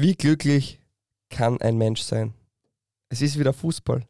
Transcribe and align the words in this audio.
Wie 0.00 0.14
glücklich 0.14 0.78
kann 1.28 1.60
ein 1.60 1.76
Mensch 1.76 2.02
sein? 2.02 2.32
Es 3.08 3.20
ist 3.20 3.36
wieder 3.36 3.52
Fußball. 3.52 4.06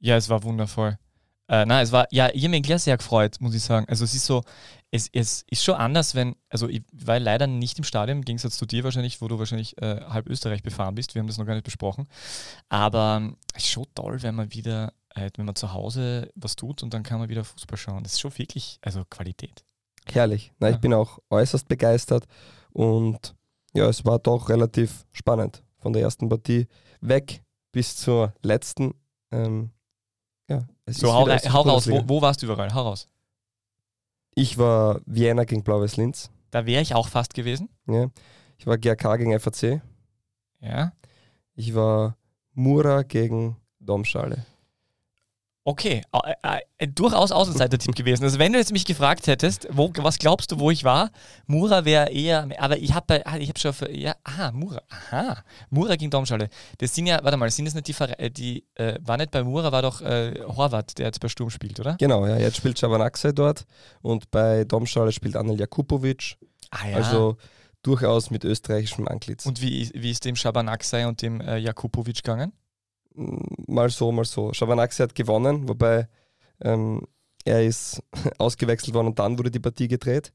Ja, 0.00 0.16
es 0.16 0.30
war 0.30 0.42
wundervoll. 0.44 0.98
Äh, 1.46 1.66
nein, 1.66 1.84
es 1.84 1.92
war, 1.92 2.06
ja, 2.10 2.30
ich 2.32 2.42
habe 2.44 2.58
mich 2.58 2.82
sehr 2.82 2.96
gefreut, 2.96 3.36
muss 3.40 3.54
ich 3.54 3.62
sagen. 3.62 3.84
Also 3.90 4.04
es 4.04 4.14
ist 4.14 4.24
so, 4.24 4.42
es, 4.90 5.10
es 5.12 5.44
ist 5.50 5.62
schon 5.62 5.74
anders, 5.74 6.14
wenn, 6.14 6.36
also 6.48 6.70
ich 6.70 6.84
war 6.90 7.20
leider 7.20 7.46
nicht 7.46 7.76
im 7.76 7.84
Stadion, 7.84 8.20
im 8.20 8.24
Gegensatz 8.24 8.56
zu 8.56 8.64
dir 8.64 8.82
wahrscheinlich, 8.82 9.20
wo 9.20 9.28
du 9.28 9.38
wahrscheinlich 9.38 9.76
äh, 9.82 10.00
halb 10.08 10.26
Österreich 10.26 10.62
befahren 10.62 10.94
bist. 10.94 11.14
Wir 11.14 11.20
haben 11.20 11.26
das 11.26 11.36
noch 11.36 11.44
gar 11.44 11.52
nicht 11.52 11.64
besprochen. 11.64 12.08
Aber 12.70 13.18
ähm, 13.20 13.36
es 13.52 13.64
ist 13.64 13.72
schon 13.72 13.84
toll, 13.94 14.22
wenn 14.22 14.34
man 14.34 14.54
wieder, 14.54 14.94
äh, 15.14 15.28
wenn 15.36 15.44
man 15.44 15.54
zu 15.54 15.74
Hause 15.74 16.32
was 16.34 16.56
tut 16.56 16.82
und 16.82 16.94
dann 16.94 17.02
kann 17.02 17.18
man 17.18 17.28
wieder 17.28 17.44
Fußball 17.44 17.76
schauen. 17.76 18.04
Das 18.04 18.14
ist 18.14 18.20
schon 18.20 18.38
wirklich, 18.38 18.78
also 18.80 19.04
Qualität. 19.04 19.64
Herrlich. 20.10 20.50
Na, 20.60 20.68
Ja. 20.68 20.74
Ich 20.76 20.80
bin 20.80 20.94
auch 20.94 21.18
äußerst 21.28 21.68
begeistert 21.68 22.24
und 22.70 23.34
ja, 23.74 23.86
es 23.88 24.04
war 24.04 24.18
doch 24.18 24.48
relativ 24.48 25.06
spannend. 25.12 25.62
Von 25.78 25.92
der 25.92 26.02
ersten 26.02 26.28
Partie 26.28 26.68
weg 27.00 27.42
bis 27.72 27.96
zur 27.96 28.32
letzten. 28.42 28.94
Ähm, 29.30 29.70
ja, 30.48 30.66
es 30.86 30.98
So, 30.98 31.08
ist 31.08 31.12
hau, 31.12 31.26
wieder- 31.26 31.52
hau 31.52 31.62
raus, 31.62 31.88
wo, 31.90 32.02
wo 32.08 32.22
warst 32.22 32.42
du 32.42 32.46
überall? 32.46 32.72
Hau 32.74 32.82
raus. 32.82 33.06
Ich 34.34 34.56
war 34.58 35.00
Vienna 35.06 35.44
gegen 35.44 35.62
Blaues 35.62 35.96
Linz. 35.96 36.30
Da 36.50 36.66
wäre 36.66 36.82
ich 36.82 36.94
auch 36.94 37.08
fast 37.08 37.34
gewesen. 37.34 37.68
Ja. 37.86 38.10
Ich 38.58 38.66
war 38.66 38.78
GRK 38.78 39.16
gegen 39.16 39.38
FAC. 39.38 39.82
Ja. 40.60 40.92
Ich 41.54 41.74
war 41.74 42.16
Mura 42.54 43.02
gegen 43.02 43.56
Domschale. 43.80 44.46
Okay, 45.64 46.02
äh, 46.42 46.58
äh, 46.78 46.88
durchaus 46.88 47.30
Außenseiter-Tipp 47.30 47.94
gewesen. 47.94 48.24
Also 48.24 48.40
wenn 48.40 48.52
du 48.52 48.58
jetzt 48.58 48.72
mich 48.72 48.84
gefragt 48.84 49.28
hättest, 49.28 49.68
wo, 49.70 49.92
was 49.98 50.18
glaubst 50.18 50.50
du, 50.50 50.58
wo 50.58 50.72
ich 50.72 50.82
war? 50.82 51.12
Mura 51.46 51.84
wäre 51.84 52.10
eher, 52.10 52.48
aber 52.58 52.78
ich 52.78 52.92
habe 52.92 53.22
ich 53.38 53.48
hab 53.48 53.58
schon, 53.60 53.72
für, 53.72 53.88
ja, 53.94 54.16
aha, 54.24 54.50
Mura, 54.50 54.82
aha, 54.88 55.44
Mura 55.70 55.94
gegen 55.94 56.10
Domschale. 56.10 56.48
Das 56.78 56.92
sind 56.92 57.06
ja, 57.06 57.22
warte 57.22 57.36
mal, 57.36 57.48
sind 57.48 57.66
das 57.66 57.74
nicht 57.74 57.86
die, 57.86 57.94
äh, 58.02 58.30
die 58.30 58.64
äh, 58.74 58.98
war 59.02 59.16
nicht 59.18 59.30
bei 59.30 59.44
Mura, 59.44 59.70
war 59.70 59.82
doch 59.82 60.00
äh, 60.00 60.34
Horvath, 60.44 60.98
der 60.98 61.06
jetzt 61.06 61.20
bei 61.20 61.28
Sturm 61.28 61.50
spielt, 61.50 61.78
oder? 61.78 61.96
Genau, 62.00 62.26
ja, 62.26 62.38
jetzt 62.38 62.56
spielt 62.56 62.76
Schabanakse 62.76 63.32
dort 63.32 63.64
und 64.00 64.32
bei 64.32 64.64
Domschale 64.64 65.12
spielt 65.12 65.36
Anel 65.36 65.60
Jakubovic. 65.60 66.38
Ah 66.70 66.88
ja. 66.88 66.96
Also 66.96 67.36
durchaus 67.82 68.30
mit 68.30 68.44
österreichischem 68.44 69.06
Antlitz. 69.06 69.46
Und 69.46 69.62
wie, 69.62 69.90
wie 69.94 70.10
ist 70.10 70.24
dem 70.24 70.34
Schabanakse 70.34 71.06
und 71.06 71.22
dem 71.22 71.40
äh, 71.40 71.58
Jakubovic 71.58 72.16
gegangen? 72.16 72.52
Mal 73.14 73.90
so, 73.90 74.10
mal 74.12 74.24
so. 74.24 74.52
Schabanakse 74.52 75.02
hat 75.02 75.14
gewonnen, 75.14 75.68
wobei 75.68 76.08
ähm, 76.60 77.06
er 77.44 77.64
ist 77.64 78.02
ausgewechselt 78.38 78.94
worden 78.94 79.08
und 79.08 79.18
dann 79.18 79.38
wurde 79.38 79.50
die 79.50 79.60
Partie 79.60 79.88
gedreht. 79.88 80.32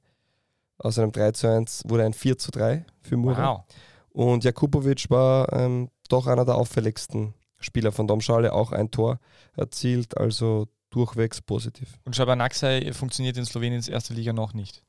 Aus 0.77 0.99
einem 0.99 1.11
3 1.11 1.31
zu 1.31 1.47
1 1.47 1.83
wurde 1.87 2.05
ein 2.05 2.13
4 2.13 2.37
zu 2.37 2.51
3 2.51 2.85
für 3.01 3.17
Mura. 3.17 3.49
Wow. 3.49 3.63
Und 4.09 4.43
Jakubovic 4.43 5.09
war 5.09 5.51
ähm, 5.53 5.89
doch 6.09 6.27
einer 6.27 6.45
der 6.45 6.55
auffälligsten 6.55 7.33
Spieler 7.59 7.91
von 7.91 8.07
Domschale, 8.07 8.53
auch 8.53 8.71
ein 8.71 8.91
Tor 8.91 9.19
erzielt, 9.55 10.17
also 10.17 10.67
durchwegs 10.89 11.41
positiv. 11.41 11.99
Und 12.05 12.15
Schabanakse 12.15 12.93
funktioniert 12.93 13.37
in 13.37 13.45
Sloweniens 13.45 13.87
erster 13.87 14.13
Liga 14.13 14.33
noch 14.33 14.53
nicht. 14.53 14.83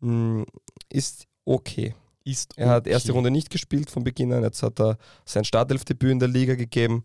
Mm, 0.00 0.42
Ist 0.88 1.26
okay. 1.44 1.94
Ist 2.24 2.56
Er 2.56 2.68
hat 2.68 2.82
okay. 2.82 2.92
erste 2.92 3.12
Runde 3.12 3.30
nicht 3.30 3.50
gespielt 3.50 3.90
von 3.90 4.04
Beginn 4.04 4.32
an. 4.32 4.42
Jetzt 4.42 4.62
hat 4.62 4.80
er 4.80 4.96
sein 5.24 5.44
Startelfdebüt 5.44 6.12
in 6.12 6.18
der 6.18 6.28
Liga 6.28 6.54
gegeben. 6.54 7.04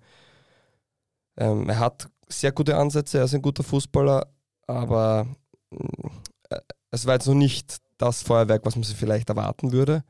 Ähm, 1.38 1.70
er 1.70 1.80
hat 1.80 2.10
sehr 2.30 2.52
gute 2.52 2.78
Ansätze, 2.78 3.20
er 3.20 3.26
ist 3.26 3.34
ein 3.34 3.42
guter 3.42 3.64
Fußballer, 3.64 4.28
aber 4.68 5.28
äh, 6.50 6.60
es 6.92 7.06
war 7.06 7.14
jetzt 7.14 7.28
noch 7.28 7.36
nicht 7.36 7.78
das 7.98 8.22
Feuerwerk, 8.22 8.66
was 8.66 8.76
man 8.76 8.84
sich 8.84 8.96
vielleicht 8.96 9.30
erwarten 9.30 9.72
würde. 9.72 10.04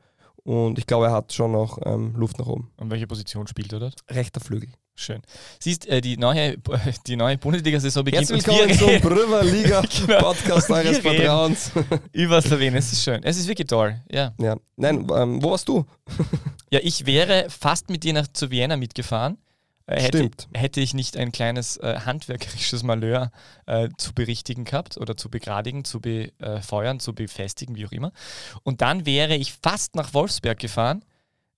Und 0.44 0.78
ich 0.78 0.86
glaube, 0.86 1.06
er 1.06 1.12
hat 1.12 1.32
schon 1.32 1.52
noch 1.52 1.78
ähm, 1.84 2.14
Luft 2.16 2.38
nach 2.38 2.46
oben. 2.46 2.70
Und 2.76 2.90
welche 2.90 3.06
Position 3.06 3.46
spielt 3.46 3.72
er 3.72 3.80
dort? 3.80 4.00
Rechter 4.10 4.40
Flügel. 4.40 4.70
Schön. 5.00 5.22
Siehst, 5.60 5.86
äh, 5.86 6.00
die 6.00 6.16
neue, 6.16 6.56
die 7.06 7.14
neue 7.14 7.38
Bundesliga-Saison 7.38 8.02
beginnt 8.02 8.28
Herzlich 8.28 8.44
willkommen 8.44 8.76
zum 8.76 8.88
reden 8.88 9.08
Brüver 9.08 9.44
Liga 9.44 9.80
Genau. 10.06 10.18
Podcast 10.18 10.68
eures. 10.70 10.98
Vertrauens. 10.98 11.70
über 12.10 12.42
Slowenien. 12.42 12.74
Es 12.74 12.92
ist 12.92 13.04
schön. 13.04 13.22
Es 13.22 13.38
ist 13.38 13.46
wirklich 13.46 13.68
toll. 13.68 14.00
Ja. 14.10 14.34
ja. 14.40 14.56
Nein, 14.74 15.06
ähm, 15.14 15.40
wo 15.40 15.52
warst 15.52 15.68
du? 15.68 15.86
ja, 16.72 16.80
ich 16.82 17.06
wäre 17.06 17.46
fast 17.48 17.90
mit 17.90 18.02
dir 18.02 18.12
nach 18.12 18.26
zu 18.26 18.50
Vienna 18.50 18.76
mitgefahren. 18.76 19.38
Äh, 19.86 20.02
hätte, 20.02 20.18
Stimmt. 20.18 20.48
hätte 20.52 20.80
ich 20.80 20.94
nicht 20.94 21.16
ein 21.16 21.30
kleines 21.30 21.76
äh, 21.76 22.00
handwerkerisches 22.04 22.82
Malheur 22.82 23.30
äh, 23.66 23.90
zu 23.98 24.12
berichtigen 24.12 24.64
gehabt 24.64 24.96
oder 24.96 25.16
zu 25.16 25.30
begradigen, 25.30 25.84
zu 25.84 26.00
befeuern, 26.00 26.98
zu 26.98 27.14
befestigen, 27.14 27.76
wie 27.76 27.86
auch 27.86 27.92
immer. 27.92 28.10
Und 28.64 28.80
dann 28.80 29.06
wäre 29.06 29.36
ich 29.36 29.52
fast 29.62 29.94
nach 29.94 30.12
Wolfsberg 30.12 30.58
gefahren. 30.58 31.04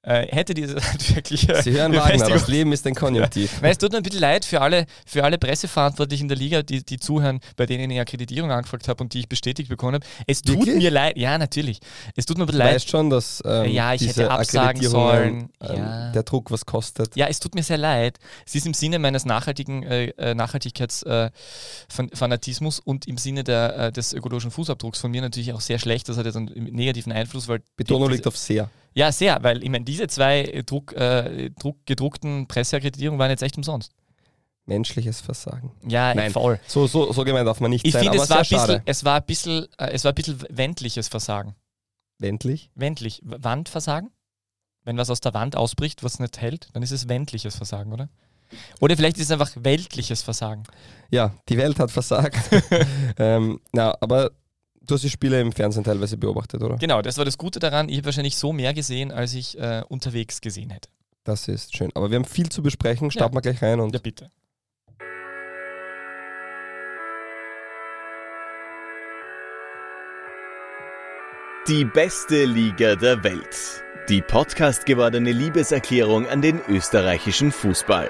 Äh, 0.03 0.29
hätte 0.35 0.55
diese 0.55 0.77
handwerkliche 0.93 1.61
Sie 1.63 1.73
hören 1.73 1.93
Wagner, 1.95 2.27
das 2.31 2.49
Leben 2.49 2.73
ist 2.73 2.87
ein 2.87 2.95
Konjunktiv. 2.95 3.61
Weil 3.61 3.73
es 3.73 3.77
tut 3.79 3.93
mir 3.93 3.99
ein 3.99 4.03
bisschen 4.03 4.21
leid 4.21 4.47
für 4.47 4.63
alle, 4.63 4.87
für 5.05 5.23
alle 5.25 5.37
Presseverantwortlichen 5.37 6.27
der 6.27 6.39
Liga, 6.39 6.63
die, 6.63 6.83
die 6.83 6.99
zuhören, 6.99 7.41
bei 7.57 7.67
denen 7.67 7.91
ich 7.91 8.01
Akkreditierung 8.01 8.51
angefragt 8.51 8.89
habe 8.89 9.03
und 9.05 9.13
die 9.13 9.19
ich 9.21 9.29
bestätigt 9.29 9.69
bekommen 9.69 9.97
habe. 9.97 10.07
Es 10.27 10.41
tut 10.41 10.57
Wirklich? 10.61 10.77
mir 10.77 10.91
leid, 10.91 11.19
ja, 11.19 11.37
natürlich. 11.37 11.81
Es 12.17 12.25
tut 12.25 12.39
mir 12.39 12.45
ein 12.45 12.47
bisschen 12.47 12.61
Du 12.61 12.65
leid. 12.65 12.77
weißt 12.77 12.89
schon, 12.89 13.11
dass 13.11 13.43
ähm, 13.45 13.71
Ja, 13.71 13.93
ich 13.93 14.07
hätte 14.07 14.31
absagen 14.31 14.83
sollen. 14.89 15.51
Ähm, 15.61 15.77
Ja. 15.77 16.13
der 16.13 16.23
Druck 16.23 16.51
was 16.51 16.65
kostet. 16.65 17.15
Ja, 17.17 17.27
es 17.27 17.39
tut 17.39 17.55
mir 17.55 17.63
sehr 17.63 17.77
leid. 17.79 18.19
Es 18.47 18.55
ist 18.55 18.65
im 18.67 18.73
Sinne 18.73 18.99
meines 18.99 19.27
nachhaltigen 19.27 19.83
äh, 19.83 20.07
äh, 20.17 20.35
Nachhaltigkeitsfanatismus 20.35 22.81
und 22.81 23.07
im 23.07 23.19
Sinne 23.19 23.45
der, 23.45 23.77
äh, 23.79 23.93
des 23.93 24.15
ökologischen 24.15 24.51
Fußabdrucks 24.51 24.99
von 25.01 25.11
mir 25.11 25.21
natürlich 25.21 25.53
auch 25.53 25.61
sehr 25.61 25.79
schlecht. 25.79 26.09
Das 26.09 26.17
hat 26.17 26.25
jetzt 26.27 26.37
einen 26.37 26.47
negativen 26.73 27.13
Einfluss, 27.13 27.49
weil. 27.49 27.61
Betonung 27.77 28.11
liegt 28.11 28.27
auf 28.27 28.37
sehr. 28.39 28.71
Ja, 28.95 29.13
sehr, 29.13 29.43
weil 29.43 29.63
ich 29.63 29.71
meine, 29.71 29.85
diese 29.85 30.09
zwei 30.09 30.41
äh, 30.43 30.63
Druck, 30.65 30.93
äh, 30.95 31.51
Druck, 31.51 31.79
gedruckten 31.87 32.47
Presseakkreditierungen 32.49 33.19
waren 33.19 33.31
jetzt 33.31 33.43
echt 33.43 33.57
umsonst. 33.57 33.93
Menschliches 34.67 35.21
Versagen. 35.21 35.73
Ja, 35.89 36.15
Nein, 36.15 36.33
voll. 36.33 36.61
So, 36.67 36.87
so, 36.87 37.13
so 37.13 37.25
gemeint 37.25 37.47
darf 37.47 37.61
man 37.61 37.71
nicht 37.71 37.85
Ich 37.87 37.93
sein, 37.93 38.03
finde, 38.05 38.19
aber 38.19 38.25
es, 38.25 38.31
war 38.31 38.39
bisschen- 38.67 38.83
es 38.85 39.05
war 39.05 39.17
ein 39.17 39.27
bisschen, 39.27 39.67
äh, 39.79 39.91
es 39.93 40.05
war 40.05 40.13
ein 40.13 40.15
bisschen 40.15 40.43
wendliches 40.49 41.09
Versagen. 41.09 41.55
Wendlich? 42.19 42.71
Wendlich. 42.75 43.21
Wandversagen? 43.25 44.11
Wenn 44.85 44.97
was 44.97 45.11
aus 45.11 45.21
der 45.21 45.35
Wand 45.35 45.57
ausbricht, 45.57 46.03
was 46.03 46.19
nicht 46.21 46.41
hält, 46.41 46.69
dann 46.73 46.83
ist 46.83 46.91
es 46.91 47.09
wendliches 47.09 47.57
Versagen, 47.57 47.93
oder? 47.93 48.09
Oder 48.81 48.97
vielleicht 48.97 49.17
ist 49.19 49.25
es 49.25 49.31
einfach 49.31 49.51
weltliches 49.57 50.23
Versagen. 50.23 50.65
Ja, 51.11 51.35
die 51.49 51.57
Welt 51.57 51.79
hat 51.79 51.91
versagt. 51.91 52.37
ähm, 53.19 53.61
na, 53.73 53.97
aber 54.01 54.33
du 54.91 54.95
hast 54.95 55.03
die 55.03 55.11
Spiele 55.11 55.41
im 55.41 55.53
Fernsehen 55.53 55.85
teilweise 55.85 56.17
beobachtet, 56.17 56.63
oder? 56.63 56.77
Genau, 56.77 57.03
das 57.03 57.19
war 57.19 57.25
das 57.25 57.39
Gute 57.39 57.59
daran. 57.59 57.89
Ich 57.89 57.99
habe 57.99 58.07
wahrscheinlich 58.07 58.37
so 58.37 58.53
mehr 58.53 58.75
gesehen, 58.75 59.13
als 59.13 59.35
ich 59.35 59.59
äh, 59.59 59.83
unterwegs 59.89 60.41
gesehen 60.41 60.71
hätte. 60.71 60.89
Das 61.25 61.49
ist 61.49 61.77
schön. 61.77 61.91
Aber 61.95 62.11
wir 62.11 62.17
haben 62.17 62.25
viel 62.25 62.49
zu 62.49 62.63
besprechen. 62.63 63.11
Starten 63.11 63.35
wir 63.37 63.43
gleich 63.43 63.63
rein 63.63 63.81
und 63.81 63.95
Ja, 63.95 64.01
bitte. 64.01 64.31
Die 71.69 71.85
beste 71.85 72.47
Liga 72.47 72.97
der 72.97 73.23
Welt. 73.23 73.85
Die 74.09 74.23
Podcast 74.23 74.87
gewordene 74.87 75.31
Liebeserklärung 75.31 76.27
an 76.27 76.43
den 76.43 76.59
österreichischen 76.69 77.53
Fußball. 77.53 78.09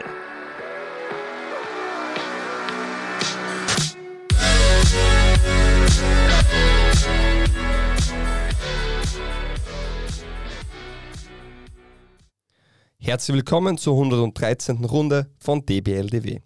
Herzlich 13.10 13.34
willkommen 13.34 13.76
zur 13.76 13.94
113. 13.94 14.84
Runde 14.84 15.28
von 15.40 15.66
DBLDW. 15.66 16.42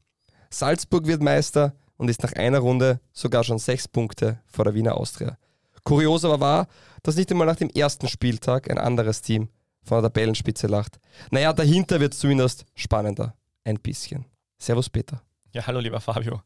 Salzburg 0.49 1.07
wird 1.07 1.23
Meister 1.23 1.75
und 1.99 2.09
ist 2.09 2.23
nach 2.23 2.33
einer 2.33 2.61
Runde 2.61 3.01
sogar 3.13 3.45
schon 3.45 3.59
sechs 3.59 3.87
Punkte 3.87 4.41
vor 4.47 4.65
der 4.65 4.73
Wiener 4.73 4.97
Austria. 4.97 5.37
Kurios 5.83 6.25
aber 6.25 6.41
war, 6.41 6.69
dass 7.03 7.17
nicht 7.17 7.31
einmal 7.31 7.47
nach 7.47 7.57
dem 7.57 7.69
ersten 7.69 8.09
Spieltag 8.09 8.71
ein 8.71 8.79
anderes 8.79 9.21
Team 9.21 9.51
von 9.83 10.01
der 10.01 10.11
Tabellenspitze 10.11 10.67
lacht. 10.67 10.99
Naja, 11.31 11.53
dahinter 11.53 12.01
wird 12.01 12.15
es 12.15 12.21
zumindest 12.21 12.65
spannender. 12.75 13.35
Ein 13.65 13.79
bisschen. 13.79 14.25
Servus 14.59 14.89
Peter. 14.89 15.21
Ja, 15.53 15.67
hallo 15.67 15.81
lieber 15.81 16.01
Fabio. 16.01 16.41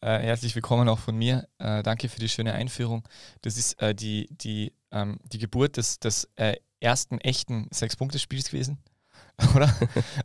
Äh, 0.00 0.18
herzlich 0.18 0.56
willkommen 0.56 0.88
auch 0.88 0.98
von 0.98 1.14
mir. 1.14 1.46
Äh, 1.58 1.84
danke 1.84 2.08
für 2.08 2.18
die 2.18 2.28
schöne 2.28 2.54
Einführung. 2.54 3.04
Das 3.42 3.56
ist 3.56 3.80
äh, 3.80 3.94
die, 3.94 4.26
die, 4.32 4.72
ähm, 4.90 5.20
die 5.22 5.38
Geburt 5.38 5.76
des, 5.76 6.00
des 6.00 6.28
äh, 6.34 6.56
ersten 6.80 7.20
echten 7.20 7.68
Sechs-Punkte-Spiels 7.70 8.50
gewesen. 8.50 8.82
Oder? 9.54 9.72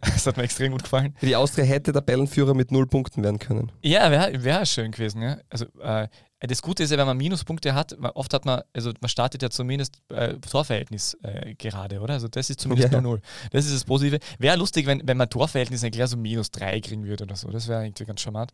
das 0.02 0.26
hat 0.26 0.38
mir 0.38 0.44
extrem 0.44 0.72
gut 0.72 0.84
gefallen. 0.84 1.16
Die 1.22 1.36
Austria 1.36 1.66
hätte 1.66 1.94
Tabellenführer 1.94 2.54
mit 2.54 2.72
null 2.72 2.88
Punkten 2.88 3.24
werden 3.24 3.40
können. 3.40 3.72
Ja, 3.82 4.12
wäre 4.12 4.44
wär 4.44 4.66
schön 4.66 4.92
gewesen. 4.92 5.22
Ja? 5.22 5.38
Also, 5.50 5.66
äh, 5.82 6.08
Das 6.42 6.62
Gute 6.62 6.84
ist 6.84 6.92
ja, 6.92 6.98
wenn 6.98 7.08
man 7.08 7.18
Minuspunkte 7.18 7.74
hat, 7.74 7.94
oft 8.14 8.34
hat 8.34 8.46
man, 8.46 8.62
also 8.74 8.92
man 9.00 9.10
startet 9.10 9.42
ja 9.42 9.50
zumindest 9.50 10.02
äh, 10.10 10.34
Torverhältnis 10.36 11.18
äh, 11.24 11.56
gerade, 11.56 12.02
oder? 12.02 12.14
Also 12.16 12.28
das 12.28 12.50
ist 12.50 12.60
zumindest 12.60 12.92
Ja. 12.92 13.00
0-0. 13.00 13.20
Das 13.52 13.66
ist 13.66 13.74
das 13.74 13.86
Positive. 13.86 14.20
Wäre 14.38 14.58
lustig, 14.58 14.86
wenn, 14.86 15.02
wenn 15.08 15.18
man 15.18 15.30
Torverhältnis 15.30 15.84
eigentlich 15.84 16.06
so 16.10 16.18
minus 16.18 16.52
3 16.52 16.82
kriegen 16.82 17.06
würde 17.06 17.24
oder 17.24 17.36
so. 17.36 17.50
Das 17.50 17.68
wäre 17.68 17.86
irgendwie 17.86 18.04
ganz 18.06 18.22
charmant. 18.22 18.52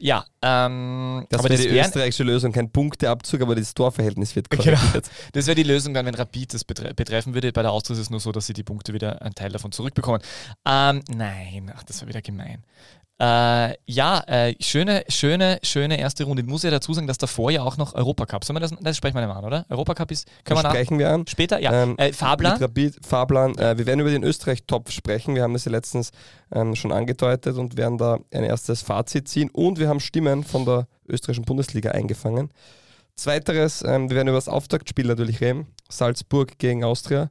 Ja, 0.00 0.24
ähm, 0.42 1.26
Das 1.30 1.42
wäre 1.44 1.56
die 1.56 1.70
wäre 1.70 1.86
österreichische 1.86 2.24
Lösung, 2.24 2.52
kein 2.52 2.70
Punkteabzug, 2.70 3.42
aber 3.42 3.54
das 3.54 3.74
Torverhältnis 3.74 4.34
wird 4.34 4.50
Genau. 4.50 4.62
korrigiert. 4.62 5.08
das 5.32 5.46
wär 5.46 5.54
die 5.54 5.62
Lösung 5.62 5.94
dann, 5.94 6.06
wenn 6.06 6.14
Rapid 6.14 6.54
das 6.54 6.64
betre 6.64 6.94
betreffen 6.94 7.34
würde. 7.34 7.52
Bei 7.52 7.62
der 7.62 7.70
Austria 7.72 7.94
ist 7.94 8.00
es 8.02 8.10
nur 8.10 8.18
so, 8.20 8.32
dass 8.32 8.46
sie 8.46 8.54
die 8.54 8.64
Punkte 8.64 8.92
wieder, 8.92 9.20
einen 9.22 9.34
Teil 9.34 9.50
davon 9.50 9.72
zurückbekommen. 9.72 10.20
Ähm, 10.64 11.02
nein, 11.08 11.72
ach, 11.76 11.82
das 11.84 12.00
war 12.00 12.08
wieder 12.08 12.22
gemein. 12.22 12.64
Äh, 13.20 13.74
ja, 13.86 14.24
äh, 14.26 14.56
schöne, 14.60 15.04
schöne, 15.08 15.60
schöne 15.62 16.00
erste 16.00 16.24
Runde. 16.24 16.42
Ich 16.42 16.48
muss 16.48 16.64
ja 16.64 16.70
dazu 16.70 16.92
sagen, 16.94 17.06
dass 17.06 17.16
davor 17.16 17.52
ja 17.52 17.62
auch 17.62 17.76
noch 17.76 17.94
Europacup. 17.94 18.44
Sollen 18.44 18.56
wir 18.56 18.60
das, 18.60 18.72
das 18.80 18.96
sprechen 18.96 19.14
wir 19.14 19.26
mal 19.28 19.36
an, 19.36 19.44
oder? 19.44 19.66
Europacup 19.68 20.10
ist, 20.10 20.26
können 20.42 20.58
wir 20.58 20.62
Das 20.62 20.64
nach, 20.64 20.70
sprechen 20.72 20.98
wir 20.98 21.10
an. 21.10 21.26
später? 21.28 21.60
Ja. 21.60 21.84
Ähm, 21.84 21.94
äh, 21.96 22.08
Mit 22.08 22.20
Rapid, 22.20 23.06
Fahrplan. 23.06 23.56
Äh, 23.56 23.78
wir 23.78 23.86
werden 23.86 24.00
über 24.00 24.10
den 24.10 24.24
Österreich-Topf 24.24 24.90
sprechen. 24.90 25.36
Wir 25.36 25.44
haben 25.44 25.52
das 25.52 25.64
ja 25.64 25.70
letztens 25.70 26.10
ähm, 26.52 26.74
schon 26.74 26.90
angedeutet 26.90 27.56
und 27.56 27.76
werden 27.76 27.98
da 27.98 28.18
ein 28.32 28.42
erstes 28.42 28.82
Fazit 28.82 29.28
ziehen. 29.28 29.48
Und 29.50 29.78
wir 29.78 29.88
haben 29.88 30.00
Stimmen 30.00 30.42
von 30.42 30.64
der 30.64 30.88
österreichischen 31.08 31.44
Bundesliga 31.44 31.92
eingefangen. 31.92 32.50
Zweiteres, 33.14 33.84
ähm, 33.86 34.10
wir 34.10 34.16
werden 34.16 34.28
über 34.28 34.38
das 34.38 34.48
Auftaktspiel 34.48 35.06
natürlich 35.06 35.40
reden. 35.40 35.68
Salzburg 35.88 36.58
gegen 36.58 36.82
Austria. 36.82 37.30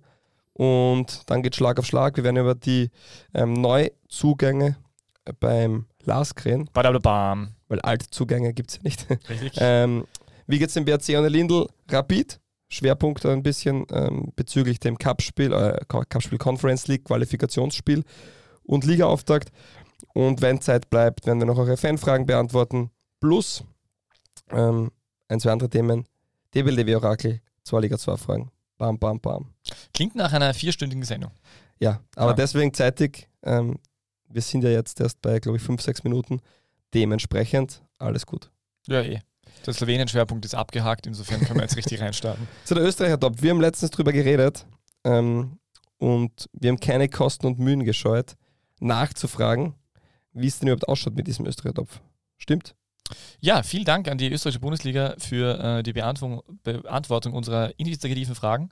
Und 0.54 1.30
dann 1.30 1.44
geht 1.44 1.58
Schlag 1.58 1.78
auf 1.78 1.86
Schlag. 1.86 2.16
Wir 2.16 2.24
werden 2.24 2.38
über 2.38 2.56
die 2.56 2.90
ähm, 3.34 3.54
Neuzugänge 3.54 4.78
beim 5.40 5.86
Laskren, 6.04 6.70
Badabam. 6.74 7.56
weil 7.68 7.80
Altzugänge 7.82 8.54
gibt 8.54 8.72
es 8.72 8.76
ja 8.78 8.82
nicht. 8.84 9.08
Richtig. 9.30 9.54
Ähm, 9.58 10.06
wie 10.48 10.60
geht's 10.60 10.74
dem 10.74 10.84
BRC 10.86 11.10
und 11.16 11.22
der 11.24 11.30
Lindl? 11.30 11.68
Rapid. 11.90 12.40
Schwerpunkt 12.68 13.26
ein 13.26 13.44
bisschen 13.44 13.86
ähm, 13.92 14.34
bezüglich 14.36 14.80
dem 14.80 14.98
Cup-Spiel, 14.98 15.54
äh, 15.54 15.80
Cup-Spiel 15.88 16.38
Conference 16.40 16.88
League, 16.88 17.06
Qualifikationsspiel 17.06 18.04
und 18.64 18.84
Ligaauftakt. 18.84 19.52
Und 20.14 20.42
wenn 20.42 20.60
Zeit 20.60 20.90
bleibt, 20.90 21.26
werden 21.26 21.40
wir 21.40 21.46
noch 21.46 21.58
eure 21.58 21.78
Fanfragen 21.78 22.26
beantworten. 22.26 22.90
Plus 23.22 23.64
ähm, 24.52 24.92
ein, 25.30 25.40
zwei 25.40 25.52
andere 25.52 25.70
Themen. 25.70 26.06
DBLDW 26.56 26.96
Orakel, 26.96 27.42
zwei 27.64 27.80
Liga 27.80 27.98
2 27.98 28.18
Fragen. 28.18 28.52
Bam, 28.78 29.00
bam, 29.00 29.20
bam. 29.20 29.54
Klingt 29.94 30.16
nach 30.16 30.34
einer 30.34 30.54
vierstündigen 30.54 31.04
Sendung. 31.06 31.32
Ja, 31.80 32.00
aber 32.16 32.32
Ah. 32.32 32.36
deswegen 32.36 32.74
zeitig. 32.74 33.30
Ähm, 33.44 33.78
wir 34.34 34.42
sind 34.42 34.64
ja 34.64 34.70
jetzt 34.70 35.00
erst 35.00 35.22
bei, 35.22 35.40
glaube 35.40 35.58
ich, 35.58 35.64
fünf, 35.64 35.82
sechs 35.82 36.04
Minuten. 36.04 36.42
Dementsprechend 36.94 37.82
alles 37.98 38.26
gut. 38.26 38.52
Ja, 38.88 39.02
eh. 39.02 39.22
Der 39.66 39.74
Slowenien-Schwerpunkt 39.74 40.46
ist 40.46 40.56
abgehakt, 40.56 41.08
insofern 41.08 41.40
können 41.42 41.60
wir 41.60 41.64
jetzt 41.64 41.78
richtig 41.78 42.02
reinstarten. 42.02 42.48
Zu 42.66 42.76
der 42.76 42.84
Österreicher 42.84 43.20
Top. 43.20 43.42
Wir 43.42 43.52
haben 43.52 43.62
letztens 43.62 43.92
drüber 43.92 44.12
geredet 44.12 44.66
ähm, 45.04 45.58
und 45.98 46.50
wir 46.54 46.70
haben 46.70 46.80
keine 46.80 47.08
Kosten 47.08 47.48
und 47.48 47.60
Mühen 47.60 47.84
gescheut, 47.84 48.36
nachzufragen, 48.80 49.76
wie 50.34 50.48
es 50.48 50.60
denn 50.60 50.68
überhaupt 50.68 50.88
ausschaut 50.88 51.16
mit 51.16 51.28
diesem 51.28 51.46
Österreicher 51.46 51.76
Topf. 51.76 52.02
Stimmt? 52.38 52.76
Ja, 53.40 53.64
vielen 53.64 53.86
Dank 53.86 54.08
an 54.10 54.18
die 54.18 54.32
österreichische 54.32 54.60
Bundesliga 54.60 55.16
für 55.18 55.60
äh, 55.60 55.84
die 55.84 55.94
Beantwortung, 55.94 56.42
Beantwortung 56.64 57.34
unserer 57.34 57.78
investigativen 57.78 58.36
Fragen. 58.36 58.70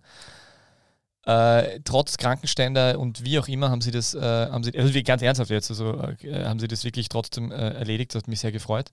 Äh, 1.26 1.82
trotz 1.84 2.18
Krankenständer 2.18 2.98
und 3.00 3.24
wie 3.24 3.38
auch 3.38 3.48
immer 3.48 3.70
haben 3.70 3.82
sie 3.82 3.92
das, 3.92 4.16
äh, 4.16 4.20
haben 4.20 4.64
sie, 4.64 4.76
also 4.78 4.92
ganz 5.04 5.22
ernsthaft 5.22 5.52
jetzt, 5.52 5.70
also 5.70 5.94
äh, 6.24 6.46
haben 6.46 6.60
sie 6.60 6.68
das 6.68 6.84
wirklich 6.84 7.10
trotzdem 7.10 7.52
äh, 7.52 7.56
erledigt, 7.56 8.16
das 8.16 8.24
hat 8.24 8.28
mich 8.28 8.40
sehr 8.40 8.52
gefreut. 8.52 8.92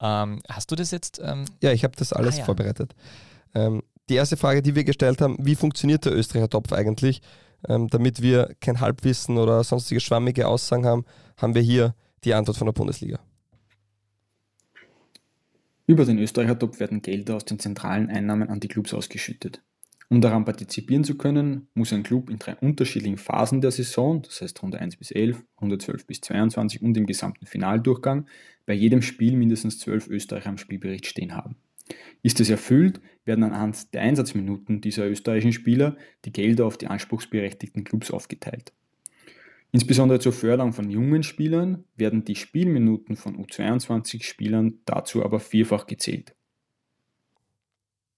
Ähm, 0.00 0.40
hast 0.48 0.70
du 0.70 0.76
das 0.76 0.92
jetzt? 0.92 1.20
Ähm, 1.24 1.44
Ja, 1.62 1.72
ich 1.72 1.82
habe 1.82 1.96
das 1.96 2.12
alles 2.12 2.36
Ah, 2.36 2.38
ja. 2.38 2.44
vorbereitet. 2.44 2.94
Ähm, 3.54 3.82
die 4.08 4.14
erste 4.14 4.36
Frage, 4.36 4.62
die 4.62 4.76
wir 4.76 4.84
gestellt 4.84 5.20
haben, 5.20 5.36
wie 5.40 5.56
funktioniert 5.56 6.04
der 6.04 6.14
Österreicher 6.14 6.50
Topf 6.50 6.72
eigentlich? 6.72 7.20
Ähm, 7.68 7.88
damit 7.88 8.22
wir 8.22 8.54
kein 8.60 8.80
Halbwissen 8.80 9.36
oder 9.38 9.64
sonstige 9.64 10.00
schwammige 10.00 10.46
Aussagen 10.46 10.86
haben, 10.86 11.04
haben 11.36 11.54
wir 11.56 11.62
hier 11.62 11.94
die 12.22 12.34
Antwort 12.34 12.58
von 12.58 12.66
der 12.66 12.72
Bundesliga. 12.72 13.18
Über 15.88 16.04
den 16.04 16.18
Österreicher-Topf 16.18 16.78
werden 16.78 17.02
Gelder 17.02 17.36
aus 17.36 17.44
den 17.44 17.58
zentralen 17.58 18.08
Einnahmen 18.10 18.48
an 18.50 18.60
die 18.60 18.68
Clubs 18.68 18.92
ausgeschüttet. 18.94 19.62
Um 20.08 20.20
daran 20.20 20.44
partizipieren 20.44 21.02
zu 21.02 21.16
können, 21.16 21.68
muss 21.74 21.92
ein 21.92 22.04
Club 22.04 22.30
in 22.30 22.38
drei 22.38 22.54
unterschiedlichen 22.56 23.18
Phasen 23.18 23.60
der 23.60 23.72
Saison, 23.72 24.22
das 24.22 24.40
heißt 24.40 24.62
Runde 24.62 24.78
1 24.78 24.96
bis 24.96 25.10
11, 25.10 25.42
Runde 25.60 25.78
12 25.78 26.06
bis 26.06 26.20
22 26.20 26.82
und 26.82 26.96
im 26.96 27.06
gesamten 27.06 27.46
Finaldurchgang, 27.46 28.26
bei 28.66 28.74
jedem 28.74 29.02
Spiel 29.02 29.36
mindestens 29.36 29.78
zwölf 29.80 30.06
Österreicher 30.08 30.50
am 30.50 30.58
Spielbericht 30.58 31.06
stehen 31.06 31.34
haben. 31.34 31.56
Ist 32.22 32.40
es 32.40 32.50
erfüllt, 32.50 33.00
werden 33.24 33.44
anhand 33.44 33.94
der 33.94 34.02
Einsatzminuten 34.02 34.80
dieser 34.80 35.08
österreichischen 35.08 35.52
Spieler 35.52 35.96
die 36.24 36.32
Gelder 36.32 36.66
auf 36.66 36.76
die 36.76 36.86
anspruchsberechtigten 36.86 37.84
Clubs 37.84 38.10
aufgeteilt. 38.10 38.72
Insbesondere 39.72 40.20
zur 40.20 40.32
Förderung 40.32 40.72
von 40.72 40.90
jungen 40.90 41.22
Spielern 41.22 41.84
werden 41.96 42.24
die 42.24 42.36
Spielminuten 42.36 43.16
von 43.16 43.36
U22-Spielern 43.36 44.78
dazu 44.84 45.24
aber 45.24 45.40
vierfach 45.40 45.86
gezählt. 45.86 46.34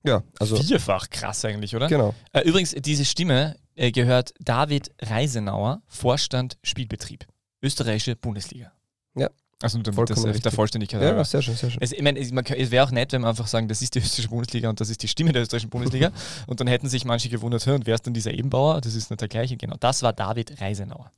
Ja, 0.05 0.23
also 0.39 0.57
vierfach 0.57 1.11
krass 1.11 1.45
eigentlich, 1.45 1.75
oder? 1.75 1.89
genau. 1.89 2.15
Äh, 2.33 2.43
übrigens, 2.43 2.75
diese 2.79 3.05
Stimme 3.05 3.57
äh, 3.75 3.91
gehört 3.91 4.33
David 4.41 4.91
Reisenauer, 5.01 5.83
Vorstand 5.87 6.57
Spielbetrieb, 6.63 7.27
österreichische 7.63 8.17
Bundesliga. 8.17 8.73
Ja. 9.17 9.29
Also 9.61 9.79
damit 9.79 9.97
Vollkommen 9.97 10.17
das, 10.19 10.25
richtig. 10.27 10.43
der 10.45 10.53
Vollständigkeit 10.53 11.03
Ja, 11.03 11.09
halber. 11.09 11.25
sehr 11.25 11.43
schön, 11.43 11.57
sehr 11.57 11.69
schön. 11.69 11.83
Es, 11.83 11.91
ich 11.91 12.01
mein, 12.01 12.17
es, 12.17 12.31
es 12.31 12.71
wäre 12.71 12.87
auch 12.87 12.93
nett, 12.93 13.13
wenn 13.13 13.23
man 13.23 13.31
einfach 13.31 13.49
sagen, 13.49 13.67
das 13.67 13.83
ist 13.83 13.93
die 13.97 13.99
österreichische 13.99 14.29
Bundesliga 14.29 14.69
und 14.71 14.81
das 14.81 14.89
ist 14.89 15.03
die 15.03 15.09
Stimme 15.09 15.33
der 15.33 15.43
österreichischen 15.43 15.71
Bundesliga. 15.71 16.13
und 16.47 16.61
dann 16.61 16.69
hätten 16.69 16.89
sich 16.89 17.05
manche 17.05 17.29
gewundert, 17.29 17.67
"Hä, 17.67 17.73
und 17.73 17.85
wer 17.85 17.97
ist 17.97 18.07
denn 18.07 18.15
dieser 18.15 18.33
Ebenbauer? 18.33 18.81
Das 18.81 18.95
ist 18.95 19.11
nicht 19.11 19.21
der 19.21 19.27
gleiche. 19.27 19.57
Genau, 19.57 19.75
das 19.81 20.03
war 20.05 20.13
David 20.13 20.61
Reisenauer. 20.61 21.11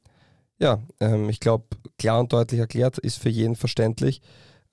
Ja, 0.59 0.79
ähm, 1.00 1.29
ich 1.29 1.38
glaube, 1.38 1.67
klar 1.99 2.21
und 2.21 2.32
deutlich 2.32 2.61
erklärt, 2.61 2.97
ist 2.97 3.19
für 3.19 3.29
jeden 3.29 3.56
verständlich. 3.56 4.23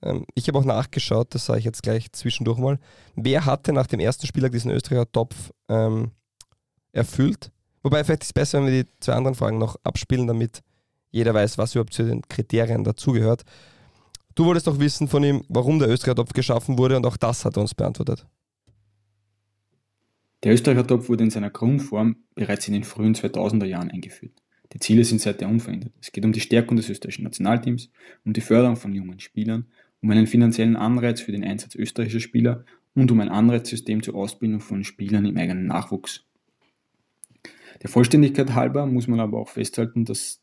Ähm, 0.02 0.24
ich 0.34 0.48
habe 0.48 0.58
auch 0.58 0.64
nachgeschaut, 0.64 1.34
das 1.34 1.46
sage 1.46 1.60
ich 1.60 1.64
jetzt 1.64 1.82
gleich 1.82 2.12
zwischendurch 2.12 2.58
mal. 2.58 2.78
Wer 3.16 3.44
hatte 3.44 3.72
nach 3.72 3.86
dem 3.86 4.00
ersten 4.00 4.26
Spieltag 4.26 4.52
diesen 4.52 4.70
Österreicher 4.70 5.10
Topf 5.10 5.52
ähm, 5.68 6.12
erfüllt? 6.92 7.50
Wobei, 7.82 8.04
vielleicht 8.04 8.22
ist 8.22 8.28
es 8.28 8.32
besser, 8.32 8.58
wenn 8.58 8.72
wir 8.72 8.84
die 8.84 8.90
zwei 9.00 9.14
anderen 9.14 9.34
Fragen 9.34 9.58
noch 9.58 9.76
abspielen, 9.84 10.26
damit 10.26 10.62
jeder 11.10 11.34
weiß, 11.34 11.58
was 11.58 11.74
überhaupt 11.74 11.94
zu 11.94 12.04
den 12.04 12.22
Kriterien 12.22 12.84
dazugehört. 12.84 13.44
Du 14.34 14.44
wolltest 14.44 14.66
doch 14.66 14.78
wissen 14.78 15.08
von 15.08 15.24
ihm, 15.24 15.44
warum 15.48 15.78
der 15.78 15.88
Österreicher 15.88 16.16
Topf 16.16 16.32
geschaffen 16.32 16.78
wurde 16.78 16.96
und 16.96 17.06
auch 17.06 17.16
das 17.16 17.44
hat 17.44 17.56
er 17.56 17.62
uns 17.62 17.74
beantwortet. 17.74 18.26
Der 20.44 20.52
Österreicher 20.52 20.86
Topf 20.86 21.08
wurde 21.08 21.24
in 21.24 21.30
seiner 21.30 21.50
Grundform 21.50 22.16
bereits 22.34 22.68
in 22.68 22.74
den 22.74 22.84
frühen 22.84 23.14
2000er 23.14 23.64
Jahren 23.64 23.90
eingeführt. 23.90 24.40
Die 24.72 24.78
Ziele 24.78 25.02
sind 25.02 25.20
seitdem 25.20 25.50
unverändert. 25.50 25.92
Es 26.00 26.12
geht 26.12 26.24
um 26.24 26.32
die 26.32 26.40
Stärkung 26.40 26.76
des 26.76 26.88
österreichischen 26.90 27.24
Nationalteams, 27.24 27.90
um 28.24 28.32
die 28.32 28.40
Förderung 28.40 28.76
von 28.76 28.94
jungen 28.94 29.18
Spielern, 29.18 29.66
um 30.00 30.10
einen 30.10 30.26
finanziellen 30.26 30.76
Anreiz 30.76 31.20
für 31.20 31.32
den 31.32 31.44
Einsatz 31.44 31.74
österreichischer 31.74 32.20
Spieler 32.20 32.64
und 32.94 33.10
um 33.10 33.20
ein 33.20 33.28
Anreizsystem 33.28 34.02
zur 34.02 34.14
Ausbildung 34.14 34.60
von 34.60 34.84
Spielern 34.84 35.24
im 35.24 35.36
eigenen 35.36 35.66
Nachwuchs. 35.66 36.24
Der 37.82 37.90
Vollständigkeit 37.90 38.54
halber 38.54 38.86
muss 38.86 39.06
man 39.06 39.20
aber 39.20 39.38
auch 39.38 39.48
festhalten, 39.48 40.04
dass 40.04 40.42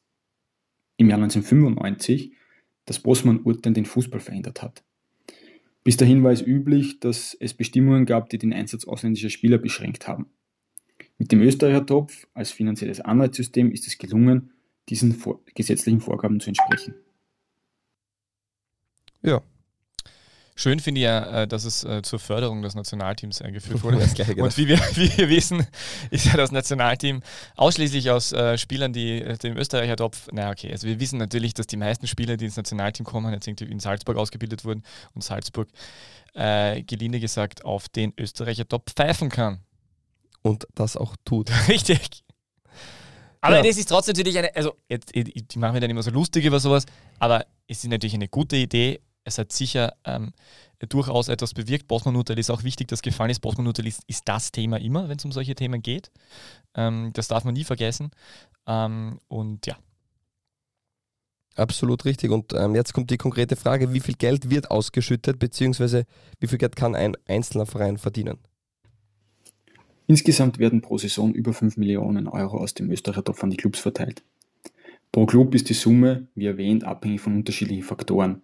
im 0.98 1.10
Jahr 1.10 1.22
1995 1.22 2.34
das 2.86 3.00
Bossmann-Urteil 3.00 3.74
den 3.74 3.86
Fußball 3.86 4.20
verändert 4.20 4.62
hat. 4.62 4.84
Bis 5.84 5.98
dahin 5.98 6.24
war 6.24 6.32
es 6.32 6.42
üblich, 6.42 7.00
dass 7.00 7.36
es 7.40 7.54
Bestimmungen 7.54 8.06
gab, 8.06 8.30
die 8.30 8.38
den 8.38 8.54
Einsatz 8.54 8.86
ausländischer 8.86 9.30
Spieler 9.30 9.58
beschränkt 9.58 10.08
haben. 10.08 10.28
Mit 11.18 11.32
dem 11.32 11.42
Österreicher 11.42 11.86
Topf 11.86 12.28
als 12.34 12.52
finanzielles 12.52 13.02
Anreizsystem 13.02 13.72
ist 13.72 13.88
es 13.88 13.98
gelungen, 13.98 14.52
diesen 14.90 15.16
gesetzlichen 15.54 16.02
Vorgaben 16.02 16.40
zu 16.40 16.50
entsprechen. 16.50 16.96
Ja, 19.26 19.42
Schön 20.58 20.80
finde 20.80 21.02
ich 21.02 21.04
ja, 21.04 21.42
äh, 21.42 21.48
dass 21.50 21.66
es 21.66 21.84
äh, 21.84 22.02
zur 22.02 22.18
Förderung 22.18 22.62
des 22.62 22.76
Nationalteams 22.76 23.42
eingeführt 23.42 23.84
wurde. 23.84 23.98
das 23.98 24.14
gleiche 24.14 24.36
gedacht. 24.36 24.52
Und 24.52 24.58
wie 24.58 24.70
wir, 24.70 24.78
wie 24.96 25.18
wir 25.18 25.28
wissen, 25.28 25.68
ist 26.12 26.28
ja 26.28 26.38
das 26.38 26.54
Nationalteam 26.54 27.22
ausschließlich 27.58 28.10
aus 28.10 28.32
äh, 28.32 28.58
Spielern, 28.58 28.94
die 28.94 29.22
äh, 29.22 29.38
dem 29.38 29.58
Österreicher 29.58 29.98
Topf, 29.98 30.30
naja, 30.32 30.52
okay, 30.52 30.72
also 30.72 30.88
wir 30.88 31.02
wissen 31.02 31.20
natürlich, 31.20 31.54
dass 31.56 31.68
die 31.68 31.76
meisten 31.76 32.08
Spieler, 32.08 32.38
die 32.38 32.46
ins 32.46 32.56
Nationalteam 32.56 33.06
kommen, 33.06 33.34
jetzt 33.34 33.46
irgendwie 33.50 33.66
in 33.66 33.82
Salzburg 33.82 34.16
ausgebildet 34.16 34.64
wurden 34.64 34.84
und 35.14 35.26
Salzburg, 35.26 35.68
äh, 36.36 36.84
gelinde 36.84 37.20
gesagt, 37.20 37.66
auf 37.66 37.90
den 37.90 38.14
Österreicher 38.18 38.66
Topf 38.66 38.94
pfeifen 38.94 39.28
kann. 39.28 39.60
Und 40.42 40.68
das 40.74 40.96
auch 40.96 41.18
tut. 41.26 41.50
Richtig. 41.68 42.24
Aber 43.42 43.58
Ja. 43.58 43.62
das 43.62 43.76
ist 43.76 43.90
trotzdem 43.90 44.14
natürlich 44.14 44.38
eine, 44.38 44.56
also 44.56 44.74
jetzt, 44.88 45.14
ich- 45.14 45.34
machen 45.58 45.74
wir 45.74 45.82
dann 45.82 45.90
immer 45.90 46.02
so 46.04 46.12
lustig 46.12 46.46
über 46.46 46.62
sowas, 46.62 46.86
aber 47.20 47.46
es 47.68 47.84
ist 47.84 47.90
natürlich 47.90 48.14
eine 48.16 48.30
gute 48.30 48.56
Idee. 48.56 49.02
Es 49.26 49.40
hat 49.40 49.52
sicher 49.52 49.96
ähm, 50.06 50.34
durchaus 50.88 51.28
etwas 51.28 51.54
bewirkt. 51.54 51.88
Bosman-Urteil 51.88 52.38
ist 52.38 52.52
auch 52.52 52.64
wichtig, 52.64 52.88
das 52.88 53.02
gefallen 53.02 53.32
ist. 53.32 53.42
Bosman-Urteil 53.42 53.88
ist, 53.88 54.04
ist 54.08 54.22
das 54.26 54.52
Thema 54.52 54.80
immer, 54.80 55.10
wenn 55.10 55.18
es 55.18 55.26
um 55.26 55.32
solche 55.32 55.56
Themen 55.56 55.82
geht. 55.82 56.12
Ähm, 56.76 57.10
das 57.14 57.28
darf 57.28 57.44
man 57.44 57.56
nie 57.56 57.64
vergessen. 57.64 58.12
Ähm, 58.68 59.20
und 59.28 59.66
ja. 59.66 59.78
Absolut 61.56 62.06
richtig. 62.06 62.30
Und 62.30 62.54
ähm, 62.54 62.76
jetzt 62.76 62.94
kommt 62.94 63.10
die 63.10 63.18
konkrete 63.18 63.56
Frage, 63.56 63.94
wie 63.94 64.00
viel 64.00 64.16
Geld 64.16 64.52
wird 64.52 64.70
ausgeschüttet, 64.70 65.40
beziehungsweise 65.40 66.06
wie 66.40 66.48
viel 66.48 66.60
Geld 66.60 66.76
kann 66.76 66.96
ein 66.96 67.18
einzelner 67.28 67.66
Verein 67.66 67.98
verdienen? 67.98 68.38
Insgesamt 70.08 70.60
werden 70.60 70.82
pro 70.82 71.00
Saison 71.00 71.34
über 71.34 71.52
5 71.52 71.78
Millionen 71.78 72.28
Euro 72.28 72.58
aus 72.58 72.76
dem 72.76 72.92
Österreicher 72.92 73.24
Topf 73.24 73.44
an 73.44 73.50
die 73.50 73.58
Clubs 73.58 73.80
verteilt. 73.80 74.22
Pro 75.12 75.26
Club 75.26 75.56
ist 75.56 75.70
die 75.70 75.74
Summe, 75.74 76.28
wie 76.36 76.46
erwähnt, 76.46 76.84
abhängig 76.84 77.22
von 77.22 77.34
unterschiedlichen 77.34 77.84
Faktoren. 77.84 78.42